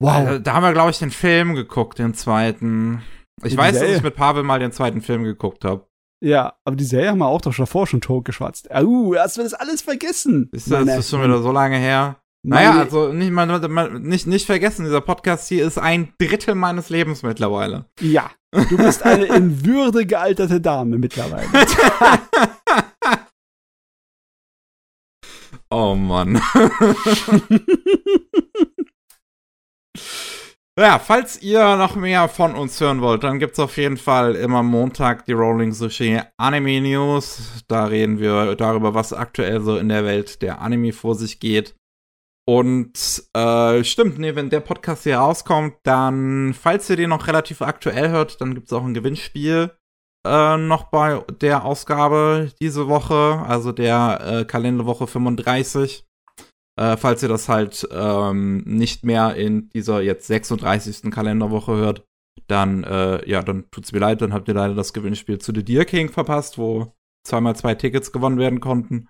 Wow. 0.02 0.28
Äh, 0.28 0.40
da 0.40 0.54
haben 0.54 0.64
wir, 0.64 0.72
glaube 0.72 0.90
ich, 0.90 0.98
den 0.98 1.12
Film 1.12 1.54
geguckt, 1.54 2.00
den 2.00 2.12
zweiten. 2.14 3.02
Ich 3.44 3.52
die 3.52 3.56
weiß, 3.56 3.74
Serie. 3.74 3.88
dass 3.88 3.98
ich 3.98 4.02
mit 4.02 4.16
Pavel 4.16 4.42
mal 4.42 4.58
den 4.58 4.72
zweiten 4.72 5.00
Film 5.00 5.22
geguckt 5.22 5.64
habe. 5.64 5.86
Ja, 6.20 6.54
aber 6.64 6.76
die 6.76 6.84
Serie 6.84 7.10
haben 7.10 7.18
wir 7.18 7.28
auch 7.28 7.40
doch 7.40 7.54
davor 7.54 7.86
schon 7.86 8.00
tot 8.00 8.24
geschwatzt. 8.24 8.68
Uh, 8.72 9.14
hast 9.16 9.36
du 9.38 9.42
das 9.42 9.54
alles 9.54 9.82
vergessen? 9.82 10.48
Ist 10.52 10.70
das, 10.70 10.86
das 10.86 10.98
ist 10.98 11.10
schon 11.10 11.22
wieder 11.22 11.40
so 11.40 11.52
lange 11.52 11.76
her? 11.76 12.16
Naja, 12.44 12.80
also 12.80 13.12
nicht, 13.12 13.30
man, 13.30 14.02
nicht, 14.02 14.26
nicht 14.26 14.46
vergessen, 14.46 14.84
dieser 14.84 15.00
Podcast 15.00 15.48
hier 15.48 15.64
ist 15.64 15.78
ein 15.78 16.12
Drittel 16.18 16.56
meines 16.56 16.90
Lebens 16.90 17.22
mittlerweile. 17.22 17.86
Ja, 18.00 18.32
du 18.52 18.76
bist 18.76 19.04
eine 19.04 19.26
in 19.26 19.64
Würde 19.64 20.04
gealterte 20.04 20.60
Dame 20.60 20.98
mittlerweile. 20.98 21.46
oh 25.70 25.94
Mann. 25.94 26.42
Ja, 30.78 30.98
falls 30.98 31.42
ihr 31.42 31.76
noch 31.76 31.96
mehr 31.96 32.28
von 32.28 32.54
uns 32.54 32.80
hören 32.80 33.02
wollt, 33.02 33.24
dann 33.24 33.38
gibt's 33.38 33.58
auf 33.58 33.76
jeden 33.76 33.98
Fall 33.98 34.34
immer 34.36 34.62
Montag 34.62 35.26
die 35.26 35.32
Rolling 35.32 35.72
Sushi 35.72 36.18
Anime 36.38 36.80
News. 36.80 37.62
Da 37.68 37.84
reden 37.84 38.18
wir 38.18 38.56
darüber, 38.56 38.94
was 38.94 39.12
aktuell 39.12 39.60
so 39.60 39.76
in 39.76 39.90
der 39.90 40.04
Welt 40.06 40.40
der 40.40 40.62
Anime 40.62 40.94
vor 40.94 41.14
sich 41.14 41.40
geht. 41.40 41.74
Und 42.48 43.22
äh, 43.34 43.84
stimmt, 43.84 44.18
nee, 44.18 44.34
wenn 44.34 44.48
der 44.48 44.60
Podcast 44.60 45.02
hier 45.02 45.18
rauskommt, 45.18 45.74
dann, 45.82 46.54
falls 46.54 46.88
ihr 46.88 46.96
den 46.96 47.10
noch 47.10 47.26
relativ 47.26 47.60
aktuell 47.60 48.08
hört, 48.08 48.40
dann 48.40 48.54
gibt's 48.54 48.72
auch 48.72 48.84
ein 48.84 48.94
Gewinnspiel 48.94 49.70
äh, 50.26 50.56
noch 50.56 50.84
bei 50.84 51.24
der 51.40 51.64
Ausgabe 51.64 52.50
diese 52.60 52.88
Woche, 52.88 53.44
also 53.46 53.72
der 53.72 54.20
äh, 54.20 54.44
Kalenderwoche 54.44 55.06
35. 55.06 56.06
Äh, 56.80 56.96
falls 56.96 57.22
ihr 57.22 57.28
das 57.28 57.48
halt 57.48 57.86
ähm, 57.90 58.58
nicht 58.64 59.04
mehr 59.04 59.34
in 59.34 59.68
dieser 59.70 60.00
jetzt 60.00 60.26
36. 60.26 61.10
Kalenderwoche 61.10 61.72
hört, 61.72 62.04
dann, 62.46 62.84
äh, 62.84 63.28
ja, 63.28 63.42
dann 63.42 63.70
tut's 63.70 63.92
mir 63.92 63.98
leid, 63.98 64.22
dann 64.22 64.32
habt 64.32 64.48
ihr 64.48 64.54
leider 64.54 64.74
das 64.74 64.92
Gewinnspiel 64.92 65.38
zu 65.38 65.52
The 65.54 65.64
Deer 65.64 65.84
King 65.84 66.08
verpasst, 66.08 66.58
wo 66.58 66.92
zweimal 67.26 67.56
zwei 67.56 67.74
Tickets 67.74 68.12
gewonnen 68.12 68.38
werden 68.38 68.60
konnten. 68.60 69.08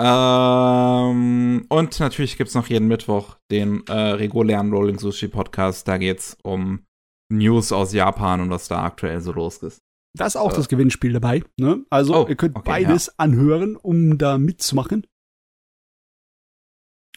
Ähm, 0.00 1.66
und 1.68 2.00
natürlich 2.00 2.38
gibt's 2.38 2.54
noch 2.54 2.68
jeden 2.68 2.88
Mittwoch 2.88 3.36
den 3.50 3.86
äh, 3.86 3.92
regulären 3.92 4.72
Rolling 4.72 4.98
Sushi 4.98 5.28
Podcast. 5.28 5.86
Da 5.86 5.98
geht's 5.98 6.38
um 6.42 6.86
News 7.30 7.70
aus 7.72 7.92
Japan 7.92 8.40
und 8.40 8.50
was 8.50 8.68
da 8.68 8.82
aktuell 8.82 9.20
so 9.20 9.32
los 9.32 9.58
ist. 9.58 9.78
Da 10.16 10.26
ist 10.26 10.36
auch 10.36 10.52
äh. 10.52 10.56
das 10.56 10.68
Gewinnspiel 10.68 11.12
dabei. 11.12 11.42
Ne? 11.58 11.84
Also 11.90 12.24
oh, 12.24 12.28
ihr 12.28 12.36
könnt 12.36 12.56
okay, 12.56 12.68
beides 12.68 13.06
ja. 13.06 13.12
anhören, 13.18 13.76
um 13.76 14.16
da 14.16 14.38
mitzumachen. 14.38 15.06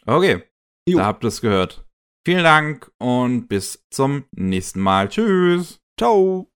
Okay, 0.05 0.43
jo. 0.88 0.97
da 0.97 1.05
habt 1.05 1.23
ihr 1.23 1.30
es 1.30 1.41
gehört. 1.41 1.85
Vielen 2.25 2.43
Dank 2.43 2.91
und 2.99 3.47
bis 3.47 3.85
zum 3.89 4.25
nächsten 4.31 4.80
Mal. 4.80 5.09
Tschüss. 5.09 5.81
Ciao. 5.99 6.52